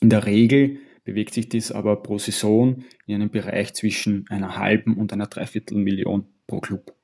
In 0.00 0.10
der 0.10 0.26
Regel 0.26 0.78
bewegt 1.04 1.34
sich 1.34 1.48
dies 1.48 1.70
aber 1.70 2.02
pro 2.02 2.18
Saison 2.18 2.84
in 3.06 3.16
einem 3.16 3.30
Bereich 3.30 3.74
zwischen 3.74 4.26
einer 4.28 4.56
halben 4.56 4.96
und 4.96 5.12
einer 5.12 5.26
Dreiviertel 5.26 5.76
Million 5.76 6.26
pro 6.46 6.60
Club. 6.60 6.94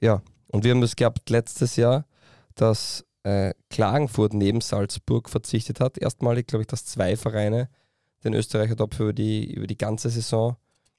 Ja, 0.00 0.22
und 0.48 0.64
wir 0.64 0.72
haben 0.72 0.80
das 0.80 0.96
gehabt 0.96 1.28
letztes 1.30 1.76
Jahr, 1.76 2.06
dass 2.54 3.06
äh, 3.22 3.54
Klagenfurt 3.70 4.34
neben 4.34 4.60
Salzburg 4.60 5.28
verzichtet 5.30 5.80
hat. 5.80 5.98
Erstmalig, 5.98 6.46
glaube 6.46 6.62
ich, 6.62 6.66
dass 6.66 6.84
zwei 6.84 7.16
Vereine 7.16 7.68
den 8.24 8.34
Österreicher 8.34 8.76
Topf 8.76 9.00
über 9.00 9.12
die, 9.12 9.52
über 9.52 9.66
die 9.66 9.78
ganze 9.78 10.10
Saison 10.10 10.56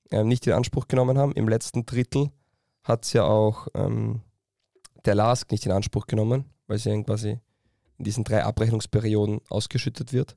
äh, 0.10 0.24
nicht 0.24 0.46
in 0.48 0.54
Anspruch 0.54 0.88
genommen 0.88 1.18
haben. 1.18 1.34
Im 1.34 1.48
letzten 1.48 1.86
Drittel 1.86 2.32
hat 2.84 3.06
es 3.06 3.14
ja 3.14 3.24
auch 3.24 3.68
ähm, 3.74 4.22
der 5.06 5.16
LASK 5.16 5.52
nicht 5.52 5.66
in 5.66 5.72
Anspruch 5.72 6.08
genommen, 6.08 6.46
weil 6.68 6.78
sie 6.78 7.04
quasi 7.04 7.40
in 7.98 8.06
diesen 8.06 8.24
drei 8.24 8.44
Abrechnungsperioden 8.44 9.42
ausgeschüttet 9.50 10.14
wird. 10.14 10.36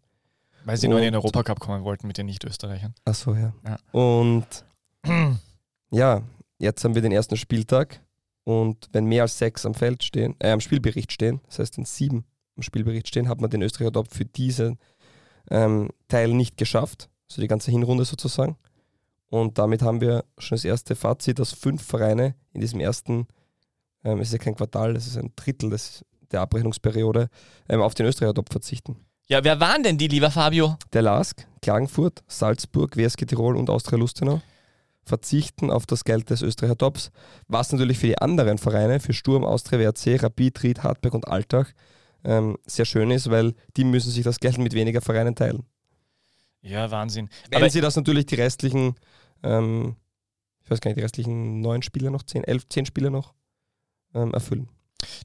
Weil 0.66 0.76
sie 0.78 0.88
nur 0.88 0.98
in 0.98 1.04
den 1.04 1.14
Europacup 1.14 1.60
kommen 1.60 1.84
wollten 1.84 2.08
mit 2.08 2.18
den 2.18 2.26
Nicht-Österreichern. 2.26 2.92
Ach 3.04 3.14
so, 3.14 3.34
ja. 3.34 3.52
Ja. 3.64 3.78
Und 3.92 4.46
ja, 5.90 6.22
jetzt 6.58 6.82
haben 6.82 6.96
wir 6.96 7.02
den 7.02 7.12
ersten 7.12 7.36
Spieltag 7.36 8.00
und 8.42 8.88
wenn 8.90 9.06
mehr 9.06 9.22
als 9.22 9.38
sechs 9.38 9.64
am 9.64 9.74
Feld 9.74 10.02
stehen, 10.02 10.34
äh, 10.40 10.50
am 10.50 10.58
Spielbericht 10.58 11.12
stehen, 11.12 11.40
das 11.46 11.60
heißt, 11.60 11.78
wenn 11.78 11.84
sieben 11.84 12.24
am 12.56 12.64
Spielbericht 12.64 13.06
stehen, 13.06 13.28
hat 13.28 13.40
man 13.40 13.48
den 13.48 13.62
Österreicher 13.62 13.92
Top 13.92 14.12
für 14.12 14.24
diesen 14.24 14.80
ähm, 15.52 15.90
Teil 16.08 16.34
nicht 16.34 16.56
geschafft, 16.56 17.08
also 17.30 17.40
die 17.40 17.48
ganze 17.48 17.70
Hinrunde 17.70 18.04
sozusagen. 18.04 18.56
Und 19.28 19.58
damit 19.58 19.82
haben 19.82 20.00
wir 20.00 20.24
schon 20.36 20.56
das 20.56 20.64
erste 20.64 20.96
Fazit, 20.96 21.38
dass 21.38 21.52
fünf 21.52 21.84
Vereine 21.84 22.34
in 22.52 22.60
diesem 22.60 22.80
ersten, 22.80 23.28
ähm, 24.02 24.18
es 24.18 24.28
ist 24.28 24.32
ja 24.32 24.38
kein 24.38 24.56
Quartal, 24.56 24.96
es 24.96 25.06
ist 25.06 25.16
ein 25.16 25.32
Drittel 25.36 25.70
des, 25.70 26.04
der 26.32 26.40
Abrechnungsperiode, 26.40 27.28
ähm, 27.68 27.82
auf 27.82 27.94
den 27.94 28.06
Österreicher 28.06 28.34
Top 28.34 28.50
verzichten. 28.50 29.05
Ja, 29.28 29.42
wer 29.42 29.58
waren 29.58 29.82
denn 29.82 29.98
die, 29.98 30.06
lieber 30.06 30.30
Fabio? 30.30 30.76
Der 30.92 31.02
LASK, 31.02 31.48
Klagenfurt, 31.60 32.22
Salzburg, 32.28 32.96
WSG 32.96 33.26
Tirol 33.26 33.56
und 33.56 33.70
Austria 33.70 33.98
Lustenau 33.98 34.40
verzichten 35.02 35.68
auf 35.68 35.84
das 35.84 36.04
Geld 36.04 36.30
des 36.30 36.42
Österreicher 36.42 36.78
Tops, 36.78 37.10
was 37.48 37.72
natürlich 37.72 37.98
für 37.98 38.06
die 38.06 38.18
anderen 38.18 38.58
Vereine, 38.58 39.00
für 39.00 39.12
Sturm, 39.12 39.44
Austria, 39.44 39.80
WRC, 39.80 40.22
Rapid, 40.22 40.62
Ried, 40.62 40.82
Hartberg 40.84 41.14
und 41.14 41.26
Altach 41.26 41.66
ähm, 42.24 42.56
sehr 42.66 42.84
schön 42.84 43.10
ist, 43.10 43.28
weil 43.28 43.54
die 43.76 43.84
müssen 43.84 44.12
sich 44.12 44.22
das 44.22 44.38
Geld 44.38 44.58
mit 44.58 44.74
weniger 44.74 45.00
Vereinen 45.00 45.34
teilen. 45.34 45.64
Ja, 46.60 46.90
Wahnsinn. 46.92 47.28
Wenn 47.50 47.58
Aber 47.58 47.70
sie 47.70 47.80
das 47.80 47.96
natürlich 47.96 48.26
die 48.26 48.36
restlichen, 48.36 48.94
ähm, 49.42 49.96
ich 50.62 50.70
weiß 50.70 50.80
gar 50.80 50.90
nicht, 50.90 50.98
die 50.98 51.02
restlichen 51.02 51.60
neun 51.60 51.82
Spieler 51.82 52.10
noch, 52.10 52.22
zehn, 52.22 52.44
elf, 52.44 52.68
zehn 52.68 52.86
Spieler 52.86 53.10
noch 53.10 53.34
ähm, 54.14 54.32
erfüllen. 54.32 54.68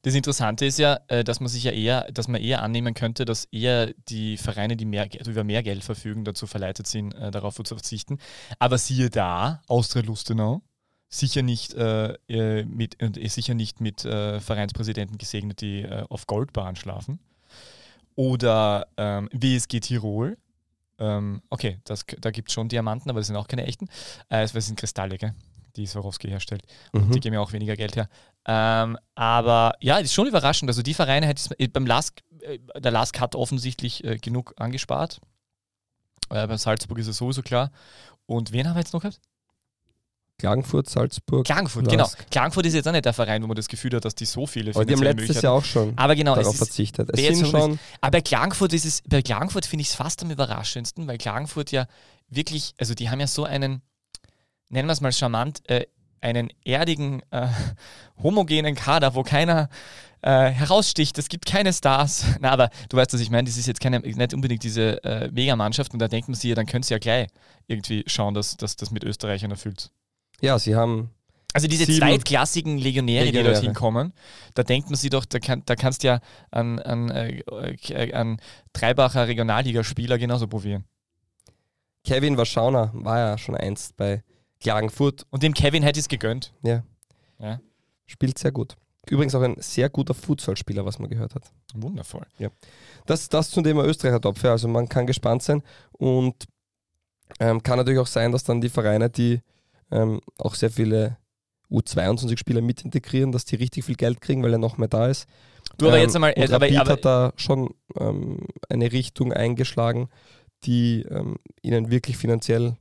Das 0.01 0.15
Interessante 0.15 0.65
ist 0.65 0.79
ja, 0.79 0.99
äh, 1.07 1.23
dass 1.23 1.39
man 1.39 1.49
sich 1.49 1.63
ja 1.63 1.71
eher, 1.71 2.11
dass 2.11 2.27
man 2.27 2.41
eher 2.41 2.61
annehmen 2.61 2.93
könnte, 2.93 3.25
dass 3.25 3.45
eher 3.45 3.93
die 4.09 4.37
Vereine, 4.37 4.75
die 4.75 4.85
mehr, 4.85 5.07
Ge- 5.07 5.21
über 5.29 5.43
mehr 5.43 5.63
Geld 5.63 5.83
verfügen, 5.83 6.25
dazu 6.25 6.47
verleitet 6.47 6.87
sind, 6.87 7.13
äh, 7.13 7.31
darauf 7.31 7.55
zu 7.55 7.63
verzichten. 7.75 8.17
Aber 8.59 8.77
siehe 8.77 9.09
da, 9.09 9.61
Austria 9.67 10.03
Lustenau, 10.03 10.61
sicher 11.07 11.41
nicht, 11.41 11.73
äh, 11.73 12.13
äh, 12.27 12.65
mit, 12.65 12.97
sicher 13.31 13.53
nicht 13.53 13.81
mit 13.81 14.05
äh, 14.05 14.39
Vereinspräsidenten 14.39 15.17
gesegnet, 15.17 15.61
die 15.61 15.87
auf 16.09 16.27
Goldbahn 16.27 16.75
schlafen. 16.75 17.19
Oder 18.15 18.87
ähm, 18.97 19.29
WSG 19.31 19.79
Tirol. 19.79 20.37
Ähm, 20.99 21.41
okay, 21.49 21.79
das, 21.85 22.05
da 22.19 22.29
gibt 22.29 22.49
es 22.49 22.53
schon 22.53 22.69
Diamanten, 22.69 23.09
aber 23.09 23.19
das 23.19 23.27
sind 23.27 23.35
auch 23.35 23.47
keine 23.47 23.65
echten. 23.65 23.87
Äh, 24.29 24.43
es 24.43 24.51
sind 24.51 24.77
Kristalle, 24.77 25.17
gell? 25.17 25.33
Die 25.75 25.85
Swarovski 25.85 26.27
herstellt. 26.27 26.63
Mhm. 26.93 27.11
Die 27.11 27.19
geben 27.19 27.33
ja 27.33 27.41
auch 27.41 27.53
weniger 27.53 27.75
Geld 27.75 27.95
her. 27.95 28.09
Ähm, 28.45 28.97
aber 29.15 29.73
ja, 29.79 29.95
das 29.95 30.05
ist 30.05 30.13
schon 30.13 30.27
überraschend. 30.27 30.69
Also 30.69 30.81
die 30.81 30.93
Vereine 30.93 31.27
hätte 31.27 31.53
es 31.57 31.69
beim 31.69 31.85
Lask, 31.85 32.21
äh, 32.41 32.59
der 32.79 32.91
Lask 32.91 33.19
hat 33.19 33.35
offensichtlich 33.35 34.03
äh, 34.03 34.17
genug 34.17 34.53
angespart. 34.57 35.19
Äh, 36.29 36.47
bei 36.47 36.57
Salzburg 36.57 36.97
ist 36.97 37.07
es 37.07 37.17
sowieso 37.17 37.41
klar. 37.41 37.71
Und 38.25 38.51
wen 38.51 38.67
haben 38.67 38.75
wir 38.75 38.81
jetzt 38.81 38.93
noch 38.93 39.01
gehabt? 39.01 39.19
Klagenfurt, 40.41 40.89
Salzburg. 40.89 41.45
Klagenfurt, 41.45 41.85
Lask. 41.85 42.17
genau. 42.17 42.27
Klagenfurt 42.31 42.65
ist 42.65 42.73
jetzt 42.73 42.87
auch 42.87 42.91
nicht 42.91 43.05
der 43.05 43.13
Verein, 43.13 43.43
wo 43.43 43.47
man 43.47 43.55
das 43.55 43.67
Gefühl 43.67 43.95
hat, 43.95 44.05
dass 44.05 44.15
die 44.15 44.25
so 44.25 44.47
viele 44.47 44.73
Aber 44.73 44.85
die 44.85 44.95
haben 44.95 45.03
letztes 45.03 45.39
Jahr 45.43 45.53
auch 45.53 45.63
schon 45.63 45.93
Aber 45.97 46.15
genau, 46.15 46.33
es 46.33 46.39
darauf 46.39 46.53
ist, 46.55 46.57
verzichtet. 46.57 47.11
Es 47.13 47.37
sind 47.37 47.47
schon, 47.47 47.79
aber 48.01 48.11
bei 48.11 48.21
Klagenfurt 48.21 48.73
ist 48.73 48.85
es, 48.85 49.03
bei 49.07 49.21
Klagenfurt 49.21 49.67
finde 49.67 49.81
ich 49.81 49.89
es 49.89 49.95
fast 49.95 50.23
am 50.23 50.31
überraschendsten, 50.31 51.05
weil 51.05 51.19
Klagenfurt 51.19 51.71
ja 51.71 51.85
wirklich, 52.27 52.73
also 52.79 52.95
die 52.95 53.11
haben 53.11 53.19
ja 53.19 53.27
so 53.27 53.43
einen, 53.43 53.83
nennen 54.71 54.87
wir 54.87 54.93
es 54.93 55.01
mal 55.01 55.11
charmant, 55.11 55.61
äh, 55.69 55.85
einen 56.21 56.49
erdigen, 56.63 57.21
äh, 57.31 57.47
homogenen 58.23 58.75
Kader, 58.75 59.15
wo 59.15 59.23
keiner 59.23 59.69
äh, 60.21 60.49
heraussticht. 60.49 61.17
Es 61.17 61.29
gibt 61.29 61.45
keine 61.45 61.73
Stars. 61.73 62.25
Na, 62.39 62.51
aber 62.51 62.69
du 62.89 62.97
weißt, 62.97 63.13
was 63.13 63.21
ich 63.21 63.29
meine. 63.29 63.45
Das 63.45 63.57
ist 63.57 63.67
jetzt 63.67 63.81
keine, 63.81 63.99
nicht 63.99 64.33
unbedingt 64.33 64.63
diese 64.63 65.03
äh, 65.03 65.29
Megamannschaft 65.31 65.93
und 65.93 65.99
da 65.99 66.07
denkt 66.07 66.27
man 66.27 66.35
sich 66.35 66.49
ja, 66.49 66.55
dann 66.55 66.65
können 66.65 66.83
sie 66.83 66.93
ja 66.93 66.99
gleich 66.99 67.27
irgendwie 67.67 68.03
schauen, 68.07 68.33
dass, 68.33 68.57
dass 68.57 68.75
das 68.75 68.91
mit 68.91 69.03
Österreichern 69.03 69.51
erfüllt. 69.51 69.91
ja, 70.41 70.59
sie 70.59 70.75
haben 70.75 71.09
Also 71.53 71.67
diese 71.67 71.87
zweitklassigen 71.87 72.77
Legionäre, 72.77 73.25
die 73.25 73.31
Legionäre. 73.31 73.53
dorthin 73.53 73.73
kommen, 73.73 74.13
da 74.53 74.63
denkt 74.63 74.89
man 74.89 74.97
sich 74.97 75.09
doch, 75.09 75.25
da, 75.25 75.39
kann, 75.39 75.63
da 75.65 75.75
kannst 75.75 76.03
du 76.03 76.07
ja 76.07 76.19
an, 76.51 76.79
an, 76.79 77.09
äh, 77.09 77.39
äh, 77.89 78.13
an 78.13 78.39
Treibacher 78.73 79.27
Regionalligaspieler 79.27 80.17
genauso 80.17 80.47
probieren. 80.47 80.85
Kevin 82.03 82.37
Waschauner 82.37 82.91
war 82.93 83.19
ja 83.19 83.37
schon 83.37 83.55
einst 83.55 83.95
bei 83.95 84.23
Klagenfurt. 84.61 85.25
Und 85.29 85.43
dem 85.43 85.53
Kevin 85.53 85.83
hätte 85.83 85.99
ich 85.99 86.05
es 86.05 86.09
gegönnt. 86.09 86.53
Ja. 86.63 86.83
Ja. 87.39 87.59
Spielt 88.05 88.37
sehr 88.37 88.51
gut. 88.51 88.77
Übrigens 89.09 89.33
auch 89.33 89.41
ein 89.41 89.55
sehr 89.59 89.89
guter 89.89 90.13
Futsalspieler, 90.13 90.85
was 90.85 90.99
man 90.99 91.09
gehört 91.09 91.33
hat. 91.33 91.43
Wundervoll. 91.73 92.25
Das, 93.05 93.29
das 93.29 93.49
zum 93.49 93.63
Thema 93.63 93.83
Österreicher 93.83 94.21
Topf. 94.21 94.43
Ja, 94.43 94.51
also 94.51 94.67
man 94.67 94.87
kann 94.87 95.07
gespannt 95.07 95.41
sein 95.41 95.63
und 95.93 96.45
ähm, 97.39 97.63
kann 97.63 97.77
natürlich 97.77 97.99
auch 97.99 98.07
sein, 98.07 98.31
dass 98.31 98.43
dann 98.43 98.61
die 98.61 98.69
Vereine, 98.69 99.09
die 99.09 99.41
ähm, 99.89 100.21
auch 100.37 100.53
sehr 100.53 100.69
viele 100.69 101.17
U22-Spieler 101.71 102.61
mit 102.61 102.83
integrieren, 102.85 103.31
dass 103.31 103.45
die 103.45 103.55
richtig 103.55 103.85
viel 103.85 103.95
Geld 103.95 104.21
kriegen, 104.21 104.43
weil 104.43 104.53
er 104.53 104.59
noch 104.59 104.77
mehr 104.77 104.87
da 104.87 105.07
ist. 105.07 105.27
Du 105.77 105.87
aber 105.87 105.97
Ähm, 105.97 106.03
jetzt 106.03 106.15
einmal, 106.15 106.33
und 106.33 106.41
äh, 106.41 106.53
aber, 106.53 106.65
Rapid 106.65 106.77
aber, 106.77 106.91
hat 106.91 107.05
da 107.05 107.33
schon 107.37 107.73
ähm, 107.97 108.45
eine 108.69 108.91
Richtung 108.91 109.33
eingeschlagen, 109.33 110.09
die 110.63 111.01
ähm, 111.09 111.37
ihnen 111.61 111.89
wirklich 111.89 112.17
finanziell 112.17 112.75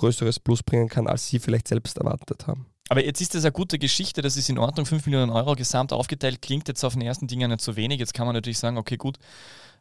größeres 0.00 0.40
Plus 0.40 0.62
bringen 0.62 0.88
kann, 0.88 1.06
als 1.06 1.28
sie 1.28 1.38
vielleicht 1.38 1.68
selbst 1.68 1.98
erwartet 1.98 2.46
haben. 2.46 2.66
Aber 2.90 3.04
jetzt 3.04 3.20
ist 3.20 3.36
das 3.36 3.44
eine 3.44 3.52
gute 3.52 3.78
Geschichte, 3.78 4.20
das 4.20 4.36
ist 4.36 4.48
in 4.48 4.58
Ordnung, 4.58 4.84
5 4.84 5.06
Millionen 5.06 5.30
Euro 5.30 5.54
gesamt 5.54 5.92
aufgeteilt, 5.92 6.42
klingt 6.42 6.66
jetzt 6.66 6.82
auf 6.82 6.94
den 6.94 7.02
ersten 7.02 7.28
Dingen 7.28 7.48
nicht 7.48 7.60
so 7.60 7.76
wenig. 7.76 8.00
Jetzt 8.00 8.14
kann 8.14 8.26
man 8.26 8.34
natürlich 8.34 8.58
sagen, 8.58 8.78
okay, 8.78 8.96
gut, 8.96 9.16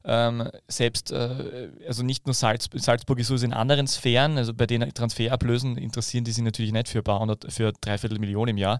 ähm, 0.05 0.47
selbst, 0.67 1.11
äh, 1.11 1.69
also 1.87 2.03
nicht 2.03 2.27
nur 2.27 2.35
Salz, 2.35 2.69
Salzburg 2.71 3.17
ist 3.17 3.29
so 3.29 3.35
in 3.35 3.51
anderen 3.51 3.87
Sphären, 3.87 4.37
also 4.37 4.53
bei 4.53 4.67
den 4.67 4.93
Transferablösen 4.93 5.75
interessieren 5.75 6.23
die 6.23 6.31
sich 6.31 6.43
natürlich 6.43 6.71
nicht 6.71 6.87
für 6.87 6.99
ein 6.99 7.03
paar 7.03 7.19
hundert, 7.19 7.51
für 7.51 7.73
dreiviertel 7.81 8.19
Millionen 8.19 8.49
im 8.49 8.57
Jahr. 8.57 8.79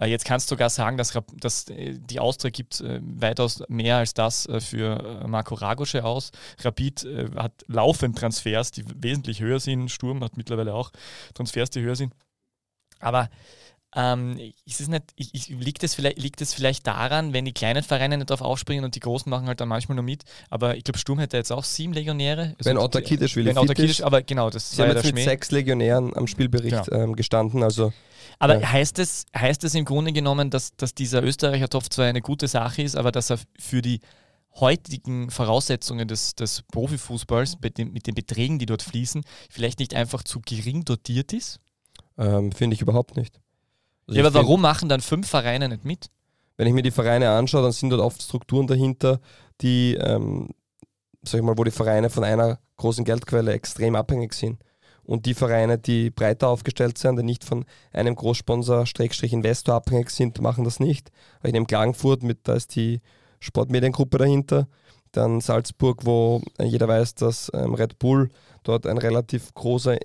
Äh, 0.00 0.06
jetzt 0.06 0.24
kannst 0.24 0.50
du 0.50 0.54
sogar 0.54 0.70
sagen, 0.70 0.96
dass, 0.96 1.12
dass 1.34 1.68
äh, 1.68 1.98
die 1.98 2.18
Austria 2.18 2.50
gibt 2.50 2.80
äh, 2.80 2.98
weitaus 3.02 3.62
mehr 3.68 3.98
als 3.98 4.14
das 4.14 4.46
äh, 4.46 4.58
für 4.58 5.20
äh, 5.22 5.28
Marco 5.28 5.54
Ragosche 5.54 6.02
aus. 6.02 6.30
Rapid 6.64 7.06
hat 7.36 7.52
laufend 7.66 8.16
Transfers, 8.16 8.70
die 8.70 8.84
wesentlich 8.96 9.40
höher 9.40 9.60
sind. 9.60 9.90
Sturm 9.90 10.24
hat 10.24 10.38
mittlerweile 10.38 10.72
auch 10.72 10.92
Transfers, 11.34 11.68
die 11.68 11.82
höher 11.82 11.94
sind. 11.94 12.14
Aber 13.00 13.28
ähm, 13.98 14.38
ist 14.66 14.82
es 14.82 14.88
nicht, 14.88 15.04
ich, 15.16 15.34
ich, 15.34 15.48
liegt, 15.48 15.82
es 15.82 15.94
vielleicht, 15.94 16.18
liegt 16.18 16.42
es 16.42 16.52
vielleicht 16.52 16.86
daran, 16.86 17.32
wenn 17.32 17.46
die 17.46 17.52
kleinen 17.52 17.82
Vereine 17.82 18.18
nicht 18.18 18.28
drauf 18.28 18.42
aufspringen 18.42 18.84
und 18.84 18.94
die 18.94 19.00
großen 19.00 19.30
machen 19.30 19.46
halt 19.48 19.58
dann 19.60 19.68
manchmal 19.68 19.96
nur 19.96 20.04
mit? 20.04 20.24
Aber 20.50 20.76
ich 20.76 20.84
glaube, 20.84 20.98
Sturm 20.98 21.18
hätte 21.18 21.38
jetzt 21.38 21.50
auch 21.50 21.64
sieben 21.64 21.94
Legionäre. 21.94 22.54
Also, 22.58 22.70
Wenn 22.70 22.76
Otta 22.76 23.00
Kiddeschwili 23.00 23.54
wenn 23.54 23.84
ist. 23.84 24.02
aber 24.02 24.20
genau, 24.22 24.50
das 24.50 24.70
Sie 24.70 24.78
war 24.78 24.84
haben 24.86 24.90
ja 24.90 24.96
jetzt 24.96 25.04
mit 25.06 25.14
Schmäh. 25.14 25.24
sechs 25.24 25.50
Legionären 25.50 26.14
am 26.14 26.26
Spielbericht 26.26 26.88
ähm, 26.92 27.16
gestanden, 27.16 27.62
also 27.62 27.90
Aber 28.38 28.60
Ja. 28.60 28.70
heißt, 28.70 28.98
es, 28.98 29.24
heißt 29.34 29.64
es 29.64 29.74
im 29.74 29.86
Grunde 29.86 30.12
genommen, 30.12 30.50
dass, 30.50 30.76
dass 30.76 30.94
dieser 30.94 31.22
Österreicher 31.22 31.68
Topf 31.70 31.88
zwar 31.88 32.04
eine 32.04 32.20
gute 32.20 32.48
Sache 32.48 32.82
ist, 32.82 32.96
aber 32.96 33.12
dass 33.12 33.30
er 33.30 33.38
für 33.58 33.80
die 33.80 34.00
heutigen 34.56 35.30
Voraussetzungen 35.30 36.06
des, 36.06 36.34
des 36.34 36.62
Profifußballs 36.70 37.58
mit, 37.62 37.78
dem, 37.78 37.92
mit 37.94 38.06
den 38.06 38.14
Beträgen, 38.14 38.58
die 38.58 38.66
dort 38.66 38.82
fließen, 38.82 39.22
vielleicht 39.50 39.78
nicht 39.78 39.94
einfach 39.94 40.22
zu 40.22 40.40
gering 40.40 40.84
dotiert 40.84 41.32
ist? 41.32 41.60
ähm, 42.18 42.52
finde 42.52 42.74
ich 42.74 42.82
überhaupt 42.82 43.16
nicht. 43.16 43.40
Also 44.06 44.18
ja, 44.20 44.24
aber 44.26 44.32
find- 44.32 44.44
warum 44.44 44.60
machen 44.60 44.88
dann 44.88 45.00
fünf 45.00 45.28
Vereine 45.28 45.68
nicht 45.68 45.84
mit? 45.84 46.10
wenn 46.58 46.66
ich 46.68 46.72
mir 46.72 46.80
die 46.80 46.90
Vereine 46.90 47.28
anschaue, 47.28 47.60
dann 47.60 47.72
sind 47.72 47.90
dort 47.90 48.00
oft 48.00 48.22
Strukturen 48.22 48.66
dahinter, 48.66 49.20
die, 49.60 49.94
ähm, 50.00 50.48
sag 51.22 51.40
ich 51.40 51.44
mal, 51.44 51.58
wo 51.58 51.64
die 51.64 51.70
Vereine 51.70 52.08
von 52.08 52.24
einer 52.24 52.58
großen 52.78 53.04
Geldquelle 53.04 53.52
extrem 53.52 53.94
abhängig 53.94 54.32
sind. 54.32 54.58
Und 55.04 55.26
die 55.26 55.34
Vereine, 55.34 55.76
die 55.76 56.08
breiter 56.08 56.48
aufgestellt 56.48 56.96
sind, 56.96 57.16
die 57.18 57.22
nicht 57.24 57.44
von 57.44 57.66
einem 57.92 58.14
Großsponsor, 58.14 58.86
Schrägstrich 58.86 59.34
Investor 59.34 59.74
abhängig 59.74 60.08
sind, 60.08 60.40
machen 60.40 60.64
das 60.64 60.80
nicht. 60.80 61.10
Ich 61.44 61.52
nehme 61.52 61.66
Klagenfurt 61.66 62.22
mit, 62.22 62.48
da 62.48 62.54
ist 62.54 62.74
die 62.74 63.02
Sportmediengruppe 63.38 64.16
dahinter. 64.16 64.66
Dann 65.12 65.42
Salzburg, 65.42 66.06
wo 66.06 66.40
jeder 66.58 66.88
weiß, 66.88 67.16
dass 67.16 67.50
ähm, 67.52 67.74
Red 67.74 67.98
Bull 67.98 68.30
dort 68.62 68.86
ein 68.86 68.96
relativ 68.96 69.52
großer 69.52 69.98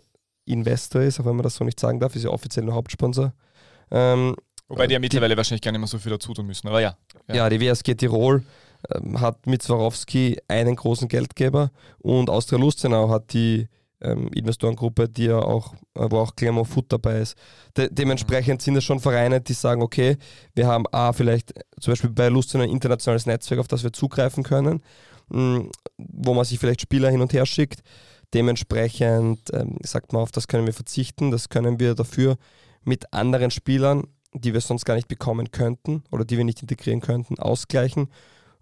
Investor 0.43 1.01
ist, 1.01 1.19
auch 1.21 1.25
wenn 1.25 1.37
man 1.37 1.43
das 1.43 1.55
so 1.55 1.63
nicht 1.63 1.79
sagen 1.79 2.01
darf, 2.01 2.13
ist 2.15 2.23
ja 2.23 2.29
offiziell 2.29 2.65
nur 2.65 2.75
Hauptsponsor. 2.75 3.33
Ähm, 3.91 4.35
Wobei 4.67 4.87
die 4.87 4.93
ja 4.93 4.99
mittlerweile 4.99 5.35
wahrscheinlich 5.35 5.61
gar 5.61 5.71
nicht 5.71 5.81
mehr 5.81 5.87
so 5.87 5.99
viel 5.99 6.11
dazu 6.11 6.33
tun 6.33 6.47
müssen, 6.47 6.67
aber 6.67 6.79
ja. 6.79 6.95
ja, 7.27 7.35
ja 7.35 7.49
die 7.49 7.59
WSG 7.59 7.95
Tirol 7.95 8.43
ähm, 8.93 9.19
hat 9.19 9.45
mit 9.45 9.61
Swarovski 9.61 10.37
einen 10.47 10.75
großen 10.75 11.07
Geldgeber 11.07 11.71
und 11.99 12.29
Austria 12.29 12.57
Lustenau 12.57 13.09
hat 13.09 13.33
die 13.33 13.67
ähm, 14.01 14.29
Investorengruppe, 14.33 15.09
die 15.09 15.25
ja 15.25 15.39
auch, 15.39 15.73
äh, 15.95 16.07
wo 16.09 16.19
auch 16.19 16.35
Clermont 16.35 16.67
Foot 16.67 16.85
dabei 16.89 17.19
ist. 17.19 17.35
De 17.77 17.89
dementsprechend 17.91 18.61
sind 18.61 18.75
es 18.75 18.83
schon 18.83 18.99
Vereine, 18.99 19.41
die 19.41 19.53
sagen, 19.53 19.81
okay, 19.81 20.17
wir 20.55 20.67
haben 20.67 20.85
A, 20.91 21.13
vielleicht 21.13 21.53
zum 21.79 21.91
Beispiel 21.91 22.09
bei 22.09 22.29
Lustenau 22.29 22.63
ein 22.63 22.69
internationales 22.69 23.25
Netzwerk, 23.25 23.59
auf 23.59 23.67
das 23.67 23.83
wir 23.83 23.93
zugreifen 23.93 24.43
können, 24.43 24.81
mh, 25.29 25.65
wo 25.97 26.33
man 26.33 26.45
sich 26.45 26.59
vielleicht 26.59 26.81
Spieler 26.81 27.09
hin 27.09 27.21
und 27.21 27.33
her 27.33 27.45
schickt. 27.45 27.81
Dementsprechend 28.33 29.41
ähm, 29.53 29.77
sagt 29.83 30.13
man, 30.13 30.21
auf 30.23 30.31
das 30.31 30.47
können 30.47 30.65
wir 30.65 30.73
verzichten, 30.73 31.31
das 31.31 31.49
können 31.49 31.79
wir 31.79 31.95
dafür 31.95 32.37
mit 32.83 33.13
anderen 33.13 33.51
Spielern, 33.51 34.07
die 34.33 34.53
wir 34.53 34.61
sonst 34.61 34.85
gar 34.85 34.95
nicht 34.95 35.07
bekommen 35.07 35.51
könnten 35.51 36.03
oder 36.11 36.25
die 36.25 36.37
wir 36.37 36.45
nicht 36.45 36.61
integrieren 36.61 37.01
könnten, 37.01 37.39
ausgleichen 37.39 38.09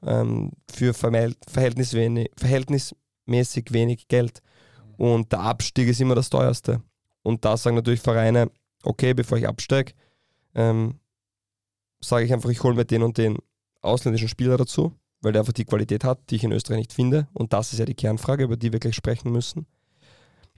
ähm, 0.03 0.51
für 0.71 0.93
verhältnismäßig 0.93 3.71
wenig 3.71 4.07
Geld. 4.07 4.41
Und 4.97 5.31
der 5.31 5.41
Abstieg 5.41 5.87
ist 5.87 6.01
immer 6.01 6.15
das 6.15 6.29
teuerste. 6.29 6.81
Und 7.21 7.45
da 7.45 7.57
sagen 7.57 7.75
natürlich 7.75 8.01
Vereine, 8.01 8.49
okay, 8.83 9.13
bevor 9.13 9.37
ich 9.37 9.47
absteige, 9.47 9.93
ähm, 10.55 10.99
sage 12.01 12.25
ich 12.25 12.33
einfach, 12.33 12.49
ich 12.49 12.63
hole 12.63 12.75
mir 12.75 12.85
den 12.85 13.03
und 13.03 13.17
den 13.17 13.37
ausländischen 13.81 14.27
Spieler 14.27 14.57
dazu, 14.57 14.93
weil 15.21 15.31
der 15.31 15.41
einfach 15.41 15.53
die 15.53 15.65
Qualität 15.65 16.03
hat, 16.03 16.29
die 16.29 16.37
ich 16.37 16.43
in 16.43 16.51
Österreich 16.51 16.79
nicht 16.79 16.93
finde. 16.93 17.27
Und 17.33 17.53
das 17.53 17.73
ist 17.73 17.79
ja 17.79 17.85
die 17.85 17.95
Kernfrage, 17.95 18.43
über 18.43 18.57
die 18.57 18.71
wir 18.71 18.79
gleich 18.79 18.95
sprechen 18.95 19.31
müssen. 19.31 19.67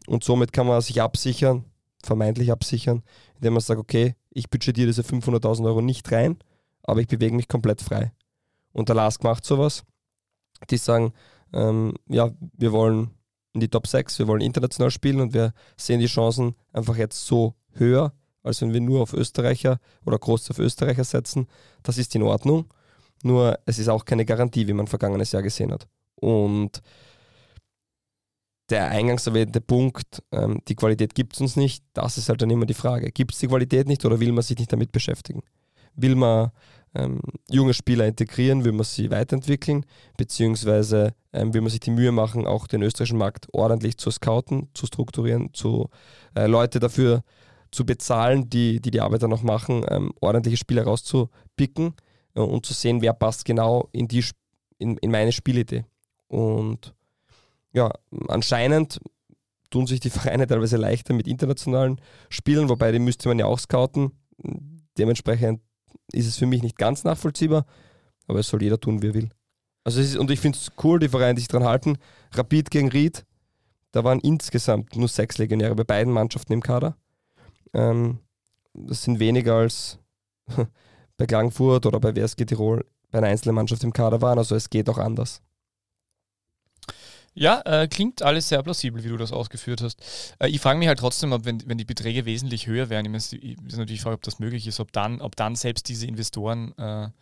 Und 0.08 0.24
somit 0.24 0.54
kann 0.54 0.68
man 0.68 0.82
sich 0.82 1.02
absichern, 1.02 1.66
vermeintlich 2.06 2.52
absichern, 2.52 3.04
indem 3.36 3.54
man 3.54 3.62
sagt, 3.62 3.80
okay, 3.80 4.16
ich 4.30 4.50
budgetiere 4.50 4.88
diese 4.88 5.02
500.000 5.02 5.66
Euro 5.66 5.82
nicht 5.82 6.12
rein, 6.12 6.38
aber 6.84 7.02
ich 7.02 7.08
bewege 7.08 7.36
mich 7.36 7.48
komplett 7.48 7.82
frei. 7.82 8.12
Und 8.74 8.90
der 8.90 8.96
LASK 8.96 9.24
macht 9.24 9.46
sowas. 9.46 9.84
Die 10.70 10.78
sagen, 10.78 11.14
ähm, 11.54 11.94
ja, 12.08 12.32
wir 12.58 12.72
wollen 12.72 13.12
in 13.54 13.60
die 13.60 13.68
Top 13.68 13.88
6, 13.88 14.20
wir 14.20 14.28
wollen 14.28 14.42
international 14.42 14.92
spielen 14.92 15.20
und 15.20 15.34
wir 15.34 15.54
sehen 15.78 16.00
die 16.00 16.06
Chancen 16.06 16.56
einfach 16.72 16.96
jetzt 16.96 17.26
so 17.26 17.56
höher, 17.74 18.14
als 18.44 18.62
wenn 18.62 18.74
wir 18.74 18.82
nur 18.82 19.02
auf 19.02 19.14
Österreicher 19.14 19.80
oder 20.06 20.18
groß 20.18 20.50
auf 20.52 20.60
Österreicher 20.60 21.04
setzen. 21.04 21.48
Das 21.84 21.98
ist 21.98 22.16
in 22.16 22.24
Ordnung. 22.24 22.66
Nur 23.24 23.60
es 23.66 23.78
ist 23.78 23.90
auch 23.90 24.06
keine 24.06 24.26
Garantie, 24.26 24.68
wie 24.68 24.74
man 24.74 24.88
vergangenes 24.88 25.32
Jahr 25.32 25.44
gesehen 25.44 25.72
hat. 25.72 25.88
Und 26.16 26.82
der 28.72 28.90
eingangs 28.90 29.28
erwähnte 29.28 29.62
Punkt, 29.62 30.24
ähm, 30.32 30.62
die 30.68 30.76
Qualität 30.76 31.14
gibt 31.14 31.34
es 31.34 31.42
uns 31.42 31.56
nicht, 31.56 31.84
das 31.94 32.18
ist 32.18 32.30
halt 32.30 32.42
dann 32.42 32.50
immer 32.50 32.66
die 32.66 32.74
Frage. 32.74 33.12
Gibt 33.12 33.34
es 33.34 33.40
die 33.40 33.48
Qualität 33.48 33.88
nicht 33.88 34.06
oder 34.06 34.20
will 34.20 34.32
man 34.32 34.44
sich 34.44 34.58
nicht 34.58 34.72
damit 34.72 34.92
beschäftigen? 34.92 35.44
Will 35.96 36.16
man 36.16 36.52
ähm, 36.94 37.22
junge 37.50 37.74
Spieler 37.74 38.08
integrieren, 38.08 38.66
will 38.66 38.72
man 38.72 38.84
sie 38.84 39.12
weiterentwickeln, 39.12 39.86
beziehungsweise 40.18 41.14
ähm, 41.34 41.54
will 41.54 41.62
man 41.62 41.70
sich 41.70 41.80
die 41.80 41.92
Mühe 41.92 42.12
machen, 42.12 42.48
auch 42.48 42.68
den 42.68 42.82
österreichischen 42.82 43.18
Markt 43.18 43.48
ordentlich 43.54 43.98
zu 43.98 44.12
scouten, 44.12 44.70
zu 44.74 44.86
strukturieren, 44.86 45.54
zu 45.54 45.90
äh, 46.36 46.48
Leute 46.48 46.80
dafür 46.80 47.24
zu 47.72 47.86
bezahlen, 47.86 48.50
die 48.50 48.82
die, 48.82 48.92
die 48.92 49.02
Arbeit 49.02 49.24
dann 49.24 49.30
noch 49.30 49.44
machen, 49.44 49.86
ähm, 49.90 50.12
ordentliche 50.20 50.58
Spieler 50.58 50.84
rauszupicken 50.84 51.94
äh, 52.36 52.42
und 52.42 52.66
zu 52.66 52.74
sehen, 52.74 53.02
wer 53.02 53.14
passt 53.14 53.46
genau 53.46 53.88
in, 53.92 54.08
die, 54.08 54.24
in, 54.78 54.98
in 54.98 55.12
meine 55.12 55.32
Spielidee. 55.32 55.86
Und 56.28 56.94
ja, 57.74 57.92
anscheinend 58.28 59.00
tun 59.70 59.88
sich 59.88 60.00
die 60.00 60.10
Vereine 60.12 60.48
teilweise 60.48 60.78
leichter 60.78 61.14
mit 61.14 61.28
internationalen 61.28 62.00
Spielen, 62.30 62.70
wobei 62.70 62.92
die 62.92 63.00
müsste 63.00 63.30
man 63.30 63.40
ja 63.40 63.46
auch 63.46 63.60
scouten. 63.60 64.12
Dementsprechend 64.98 65.62
ist 66.12 66.28
es 66.28 66.38
für 66.38 66.46
mich 66.46 66.62
nicht 66.62 66.78
ganz 66.78 67.04
nachvollziehbar, 67.04 67.66
aber 68.28 68.40
es 68.40 68.48
soll 68.48 68.62
jeder 68.62 68.80
tun, 68.80 69.02
wie 69.02 69.10
er 69.10 69.14
will. 69.14 69.30
Also 69.84 70.00
ist, 70.00 70.18
und 70.18 70.30
ich 70.30 70.40
finde 70.40 70.58
es 70.58 70.72
cool, 70.84 71.00
die 71.00 71.10
Vereine, 71.10 71.36
die 71.36 71.42
sich 71.42 71.48
daran 71.48 71.68
halten. 71.68 71.98
Rapid 72.34 72.70
gegen 72.70 72.90
Ried, 72.90 73.26
da 73.92 74.04
waren 74.04 74.20
insgesamt 74.20 74.96
nur 74.96 75.08
sechs 75.08 75.38
Legionäre 75.38 75.76
bei 75.76 75.84
beiden 75.84 76.14
Mannschaften 76.14 76.54
im 76.54 76.62
Kader. 76.62 76.98
Ähm, 77.74 78.20
das 78.74 79.04
sind 79.04 79.20
weniger 79.20 79.56
als 79.56 80.00
bei 81.18 81.26
Klagenfurt 81.26 81.86
oder 81.86 82.00
bei 82.00 82.16
WSG 82.16 82.46
Tirol 82.46 82.86
bei 83.10 83.18
einer 83.18 83.28
einzelnen 83.28 83.56
Mannschaft 83.56 83.84
im 83.84 83.94
Kader 83.94 84.22
waren. 84.22 84.38
Also 84.38 84.56
es 84.56 84.70
geht 84.70 84.90
auch 84.90 84.98
anders. 84.98 85.42
Ja, 87.34 87.62
äh, 87.66 87.88
klingt 87.88 88.22
alles 88.22 88.50
sehr 88.50 88.62
plausibel, 88.62 89.04
wie 89.04 89.08
du 89.08 89.18
das 89.18 89.32
ausgeführt 89.32 89.82
hast. 89.82 90.36
Äh, 90.40 90.50
ich 90.50 90.60
frage 90.60 90.78
mich 90.80 90.88
halt 90.88 91.00
trotzdem, 91.00 91.32
ob 91.32 91.46
wenn, 91.46 91.64
wenn 91.66 91.78
die 91.78 91.86
Beträge 91.86 92.26
wesentlich 92.26 92.68
höher 92.68 92.90
wären, 92.90 93.06
ich, 93.06 93.12
meine, 93.12 93.24
ich 93.24 93.58
ist 93.58 93.78
natürlich 93.78 94.00
die 94.00 94.04
Frage, 94.04 94.16
ob 94.16 94.24
das 94.24 94.40
möglich 94.40 94.68
ist, 94.68 94.80
ob 94.80 94.92
dann, 94.92 95.22
ob 95.22 95.36
dann 95.38 95.56
selbst 95.56 95.88
diese 95.88 96.08
Investorenvereine 96.08 97.14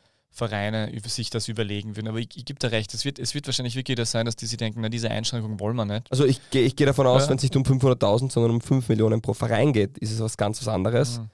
äh, 0.89 0.95
über 0.95 1.09
sich 1.09 1.29
das 1.29 1.47
überlegen 1.47 1.95
würden. 1.95 2.07
Aber 2.07 2.17
ich, 2.17 2.29
ich 2.35 2.45
gebe 2.45 2.57
da 2.57 2.69
recht, 2.69 2.91
es 2.95 3.05
wird, 3.05 3.19
es 3.19 3.35
wird 3.35 3.45
wahrscheinlich 3.45 3.75
wirklich 3.75 3.97
das 3.97 4.09
sein, 4.09 4.25
dass 4.25 4.35
die 4.35 4.47
sich 4.47 4.57
denken, 4.57 4.81
na, 4.81 4.89
diese 4.89 5.11
Einschränkung 5.11 5.59
wollen 5.59 5.75
wir 5.75 5.85
nicht. 5.85 6.11
Also 6.11 6.25
ich 6.25 6.41
gehe 6.49 6.63
ich 6.63 6.75
geh 6.75 6.85
davon 6.85 7.05
aus, 7.05 7.29
wenn 7.29 7.37
es 7.37 7.43
nicht 7.43 7.55
um 7.55 7.63
500.000, 7.63 8.31
sondern 8.31 8.51
um 8.51 8.61
5 8.61 8.89
Millionen 8.89 9.21
pro 9.21 9.35
Verein 9.35 9.73
geht, 9.73 9.99
ist 9.99 10.11
es 10.11 10.19
was 10.19 10.37
ganz 10.37 10.59
was 10.59 10.67
anderes. 10.67 11.19
Mhm. 11.19 11.29